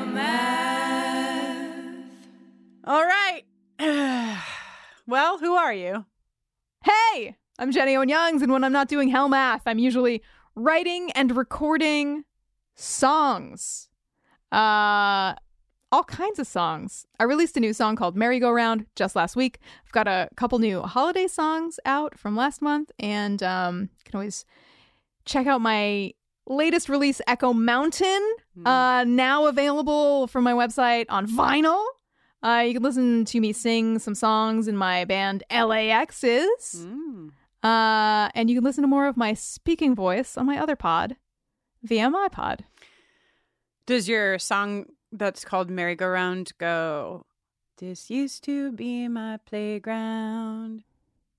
All 2.86 3.04
right. 3.04 3.42
well, 5.08 5.38
who 5.38 5.54
are 5.54 5.74
you? 5.74 6.04
Hey, 6.84 7.36
I'm 7.58 7.72
Jenny 7.72 7.96
Owen 7.96 8.08
Youngs, 8.08 8.42
and 8.42 8.52
when 8.52 8.62
I'm 8.62 8.72
not 8.72 8.86
doing 8.86 9.08
hell 9.08 9.28
math, 9.28 9.62
I'm 9.66 9.80
usually 9.80 10.22
writing 10.54 11.10
and 11.12 11.36
recording 11.36 12.24
songs. 12.76 13.88
Uh, 14.52 15.34
all 15.92 16.04
kinds 16.04 16.38
of 16.38 16.46
songs. 16.46 17.06
I 17.18 17.24
released 17.24 17.56
a 17.56 17.60
new 17.60 17.72
song 17.72 17.96
called 17.96 18.16
Merry 18.16 18.38
Go 18.38 18.50
Round 18.50 18.86
just 18.96 19.16
last 19.16 19.36
week. 19.36 19.58
I've 19.84 19.92
got 19.92 20.08
a 20.08 20.28
couple 20.36 20.58
new 20.58 20.82
holiday 20.82 21.26
songs 21.26 21.78
out 21.84 22.18
from 22.18 22.36
last 22.36 22.60
month, 22.60 22.90
and 22.98 23.42
um, 23.42 23.82
you 23.82 24.04
can 24.04 24.16
always 24.16 24.44
check 25.24 25.46
out 25.46 25.60
my 25.60 26.12
latest 26.46 26.88
release, 26.88 27.20
Echo 27.26 27.52
Mountain, 27.52 28.34
uh, 28.64 29.04
now 29.06 29.46
available 29.46 30.26
from 30.26 30.44
my 30.44 30.52
website 30.52 31.06
on 31.08 31.26
vinyl. 31.26 31.84
Uh, 32.42 32.62
you 32.66 32.74
can 32.74 32.82
listen 32.82 33.24
to 33.24 33.40
me 33.40 33.52
sing 33.52 33.98
some 33.98 34.14
songs 34.14 34.68
in 34.68 34.76
my 34.76 35.04
band 35.04 35.42
LAX's. 35.50 36.86
Mm. 36.86 37.30
Uh, 37.62 38.28
and 38.34 38.48
you 38.48 38.56
can 38.56 38.64
listen 38.64 38.82
to 38.82 38.88
more 38.88 39.06
of 39.06 39.16
my 39.16 39.34
speaking 39.34 39.94
voice 39.94 40.36
on 40.36 40.46
my 40.46 40.58
other 40.58 40.76
pod, 40.76 41.16
VMI 41.86 42.30
Pod. 42.30 42.64
Does 43.86 44.08
your 44.08 44.38
song 44.38 44.86
that's 45.18 45.44
called 45.44 45.70
Merry 45.70 45.94
Go 45.94 46.08
Round 46.08 46.50
go? 46.58 47.26
This 47.78 48.10
used 48.10 48.44
to 48.44 48.72
be 48.72 49.08
my 49.08 49.38
playground 49.44 50.84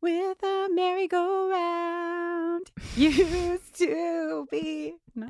with 0.02 0.38
a 0.44 0.68
merry-go-round. 0.72 2.72
used 2.95 3.76
to 3.80 4.48
be. 4.52 4.95
No. 5.16 5.30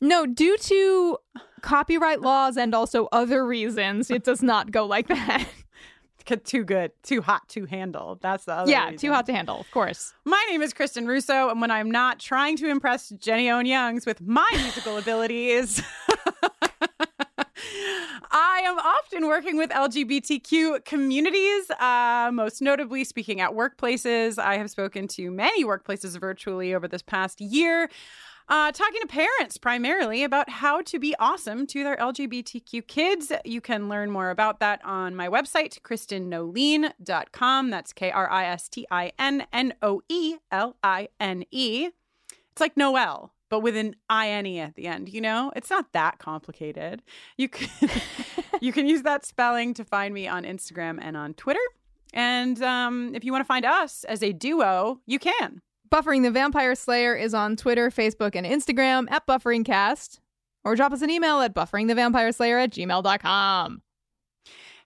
No, 0.00 0.26
due 0.26 0.58
to 0.58 1.18
copyright 1.62 2.20
laws 2.20 2.56
and 2.56 2.74
also 2.74 3.08
other 3.12 3.46
reasons, 3.46 4.10
it 4.10 4.24
does 4.24 4.42
not 4.42 4.70
go 4.70 4.84
like 4.84 5.08
that. 5.08 5.46
too 6.44 6.64
good, 6.64 6.90
too 7.02 7.22
hot 7.22 7.48
to 7.50 7.66
handle. 7.66 8.18
That's 8.20 8.46
the 8.46 8.54
other. 8.54 8.70
yeah, 8.70 8.86
reason. 8.86 8.98
too 8.98 9.12
hot 9.12 9.26
to 9.26 9.32
handle, 9.32 9.60
of 9.60 9.70
course. 9.70 10.14
My 10.24 10.42
name 10.50 10.62
is 10.62 10.72
Kristin 10.72 11.06
Russo, 11.06 11.50
and 11.50 11.60
when 11.60 11.70
I'm 11.70 11.90
not 11.90 12.18
trying 12.18 12.56
to 12.58 12.68
impress 12.68 13.10
Jenny 13.10 13.50
Owen 13.50 13.66
Youngs 13.66 14.06
with 14.06 14.22
my 14.22 14.48
musical 14.54 14.96
abilities, 14.96 15.82
I 18.36 18.62
am 18.64 18.80
often 18.80 19.28
working 19.28 19.56
with 19.56 19.70
LGBTQ 19.70 20.84
communities, 20.84 21.70
uh, 21.70 22.30
most 22.32 22.60
notably 22.60 23.04
speaking 23.04 23.40
at 23.40 23.52
workplaces. 23.52 24.40
I 24.40 24.56
have 24.58 24.70
spoken 24.70 25.06
to 25.08 25.30
many 25.30 25.64
workplaces 25.64 26.18
virtually 26.18 26.74
over 26.74 26.88
this 26.88 27.00
past 27.00 27.40
year. 27.40 27.88
Uh, 28.48 28.72
talking 28.72 29.00
to 29.02 29.06
parents 29.06 29.56
primarily 29.56 30.24
about 30.24 30.50
how 30.50 30.82
to 30.82 30.98
be 30.98 31.14
awesome 31.20 31.64
to 31.68 31.84
their 31.84 31.96
LGBTQ 31.96 32.84
kids. 32.88 33.30
You 33.44 33.60
can 33.60 33.88
learn 33.88 34.10
more 34.10 34.30
about 34.30 34.58
that 34.58 34.84
on 34.84 35.14
my 35.14 35.28
website, 35.28 35.80
kristinnoeline.com. 35.82 37.70
That's 37.70 37.92
K 37.92 38.10
R 38.10 38.28
I 38.28 38.46
S 38.46 38.68
T 38.68 38.84
I 38.90 39.12
N 39.16 39.46
N 39.52 39.74
O 39.80 40.02
E 40.08 40.38
L 40.50 40.74
I 40.82 41.06
N 41.20 41.44
E. 41.52 41.90
It's 42.50 42.60
like 42.60 42.76
Noel, 42.76 43.32
but 43.48 43.60
with 43.60 43.76
an 43.76 43.96
I-N-E 44.08 44.58
at 44.60 44.74
the 44.74 44.86
end, 44.86 45.08
you 45.08 45.20
know? 45.20 45.52
It's 45.56 45.70
not 45.70 45.92
that 45.92 46.18
complicated. 46.18 47.02
You 47.36 47.48
can, 47.48 47.90
you 48.60 48.72
can 48.72 48.86
use 48.86 49.02
that 49.02 49.24
spelling 49.24 49.74
to 49.74 49.84
find 49.84 50.14
me 50.14 50.26
on 50.26 50.44
Instagram 50.44 50.98
and 51.00 51.16
on 51.16 51.34
Twitter. 51.34 51.60
And 52.12 52.62
um, 52.62 53.14
if 53.14 53.24
you 53.24 53.32
want 53.32 53.42
to 53.42 53.46
find 53.46 53.64
us 53.64 54.04
as 54.04 54.22
a 54.22 54.32
duo, 54.32 55.00
you 55.06 55.18
can. 55.18 55.60
Buffering 55.90 56.22
the 56.22 56.30
Vampire 56.30 56.74
Slayer 56.74 57.14
is 57.14 57.34
on 57.34 57.56
Twitter, 57.56 57.90
Facebook, 57.90 58.34
and 58.34 58.46
Instagram 58.46 59.10
at 59.10 59.26
BufferingCast. 59.26 60.20
Or 60.64 60.74
drop 60.76 60.92
us 60.92 61.02
an 61.02 61.10
email 61.10 61.40
at 61.40 61.54
bufferingthevampireslayer 61.54 62.64
at 62.64 62.70
gmail.com. 62.70 63.82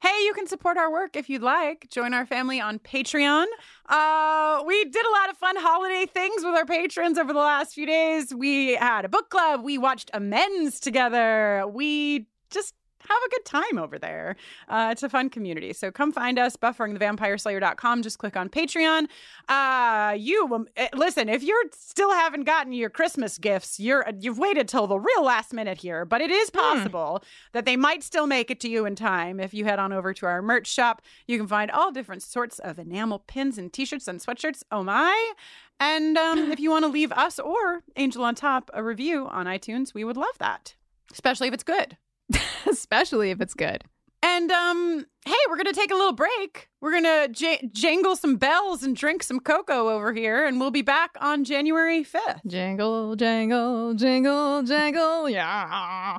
Hey, 0.01 0.25
you 0.25 0.33
can 0.33 0.47
support 0.47 0.77
our 0.77 0.93
work 0.93 1.17
if 1.17 1.29
you'd 1.29 1.43
like. 1.43 1.89
Join 1.91 2.15
our 2.15 2.25
family 2.25 2.61
on 2.61 2.79
Patreon. 2.79 3.47
Uh, 3.89 4.63
we 4.65 4.85
did 4.85 5.05
a 5.05 5.11
lot 5.11 5.29
of 5.29 5.37
fun 5.37 5.57
holiday 5.57 6.07
things 6.07 6.45
with 6.45 6.55
our 6.55 6.65
patrons 6.65 7.19
over 7.19 7.33
the 7.33 7.41
last 7.41 7.75
few 7.75 7.85
days. 7.85 8.33
We 8.33 8.77
had 8.77 9.05
a 9.05 9.09
book 9.09 9.29
club. 9.29 9.65
We 9.65 9.77
watched 9.77 10.13
Amends 10.15 10.79
together. 10.79 11.65
We 11.67 12.29
just 12.49 12.75
have 13.09 13.23
a 13.27 13.31
good 13.31 13.45
time 13.45 13.79
over 13.79 13.99
there. 13.99 14.37
Uh, 14.69 14.89
it's 14.93 15.03
a 15.03 15.09
fun 15.09 15.31
community. 15.31 15.73
So 15.73 15.91
come 15.91 16.13
find 16.13 16.39
us, 16.39 16.57
bufferingthevampireslayer.com. 16.57 18.03
Just 18.03 18.19
click 18.19 18.37
on 18.37 18.49
Patreon. 18.49 19.07
Uh, 19.49 20.15
you 20.19 20.49
um, 20.55 20.69
eh, 20.77 20.89
listen, 20.95 21.29
if 21.29 21.43
you're 21.43 21.65
still 21.73 22.13
haven't 22.13 22.45
gotten 22.45 22.73
your 22.73 22.91
Christmas 22.91 23.39
gifts, 23.39 23.81
you're 23.81 24.07
you've 24.21 24.39
waited 24.39 24.69
till 24.69 24.87
the 24.87 24.99
real 24.99 25.23
last 25.23 25.53
minute 25.53 25.79
here, 25.79 26.05
but 26.05 26.21
it 26.21 26.31
is 26.31 26.51
possible 26.51 27.23
that 27.53 27.65
they 27.65 27.77
might 27.77 28.03
still 28.03 28.27
make 28.27 28.51
it 28.51 28.61
to 28.61 28.69
you 28.69 28.85
in 28.85 28.95
time. 28.95 29.41
If 29.41 29.55
you 29.55 29.65
head 29.65 29.79
on 29.79 29.93
over 29.93 30.13
to 30.15 30.27
our 30.27 30.43
merch 30.43 30.67
shop, 30.67 31.03
you 31.27 31.39
can 31.39 31.47
find 31.47 31.71
all 31.71 31.91
different 31.91 32.23
sorts 32.23 32.59
of 32.59 32.79
enamel 32.79 33.21
pins 33.21 33.59
and 33.59 33.73
t-shirts 33.73 34.09
and 34.09 34.21
sweatshirts. 34.21 34.63
Oh 34.71 34.83
my. 34.83 35.33
And 35.81 36.19
um, 36.19 36.51
if 36.51 36.59
you 36.59 36.71
want 36.71 36.85
to 36.85 36.89
leave 36.89 37.13
us 37.13 37.39
or 37.39 37.83
Angel 37.97 38.25
on 38.25 38.35
Top 38.35 38.71
a 38.75 38.83
review 38.83 39.29
on 39.29 39.47
iTunes, 39.47 39.95
we 39.95 40.05
would 40.05 40.17
love 40.17 40.37
that, 40.39 40.75
especially 41.13 41.49
if 41.49 41.55
it's 41.55 41.63
good. 41.63 41.97
Especially 42.67 43.31
if 43.31 43.41
it's 43.41 43.55
good. 43.55 43.85
And 44.23 44.51
um, 44.51 45.07
hey, 45.25 45.33
we're 45.49 45.57
gonna 45.57 45.73
take 45.73 45.93
a 45.93 45.95
little 45.95 46.13
break. 46.13 46.69
We're 46.81 46.93
gonna 46.93 47.29
j- 47.29 47.71
jangle 47.73 48.17
some 48.17 48.37
bells 48.37 48.83
and 48.83 48.97
drink 48.97 49.23
some 49.23 49.39
cocoa 49.39 49.89
over 49.91 50.13
here, 50.13 50.45
and 50.45 50.59
we'll 50.59 50.73
be 50.73 50.83
back 50.83 51.13
on 51.21 51.45
January 51.45 52.03
fifth. 52.03 52.41
Jingle, 52.47 53.15
jangle, 53.15 53.95
jingle, 53.95 54.65
jangle, 54.65 55.31
yeah. 55.31 56.19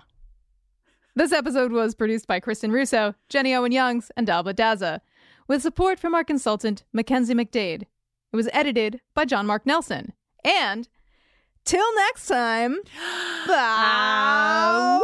This 1.15 1.33
episode 1.33 1.73
was 1.73 1.93
produced 1.93 2.27
by 2.27 2.39
Kristin 2.39 2.71
Russo, 2.71 3.15
Jenny 3.27 3.53
Owen 3.53 3.73
Youngs, 3.73 4.11
and 4.15 4.29
Alba 4.29 4.53
Daza, 4.53 5.01
with 5.49 5.61
support 5.61 5.99
from 5.99 6.15
our 6.15 6.23
consultant, 6.23 6.85
Mackenzie 6.93 7.33
MacDade. 7.33 7.81
It 8.31 8.35
was 8.35 8.47
edited 8.53 9.01
by 9.13 9.25
John 9.25 9.45
Mark 9.45 9.65
Nelson. 9.65 10.13
And 10.45 10.87
till 11.65 11.93
next 11.95 12.27
time, 12.27 12.77
Ah, 13.49 14.99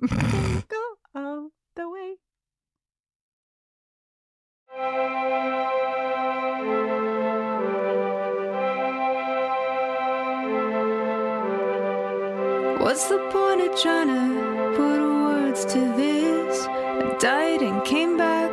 bells, 0.08 0.64
jingle 0.70 0.98
all 1.14 1.50
the 1.76 1.88
way. 1.90 2.16
What's 12.82 13.08
the 13.08 13.18
point 13.30 13.60
of 13.60 13.78
trying 13.78 14.08
to 14.08 14.76
put 14.76 15.00
words 15.00 15.64
to 15.66 15.78
this? 15.96 16.66
I 16.66 17.16
died 17.18 17.60
and 17.62 17.84
came 17.84 18.16
back. 18.16 18.49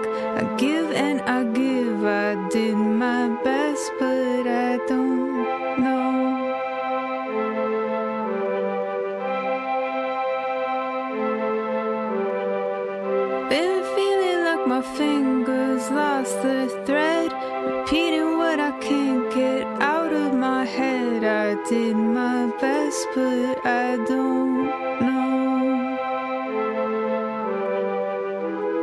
But 23.13 23.65
I 23.65 23.97
don't 24.07 24.63
know. 25.01 25.97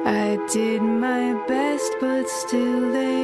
I 0.04 0.36
did 0.52 0.82
my 0.82 1.32
best, 1.48 1.90
but 2.02 2.28
still 2.28 2.92
they 2.92 3.23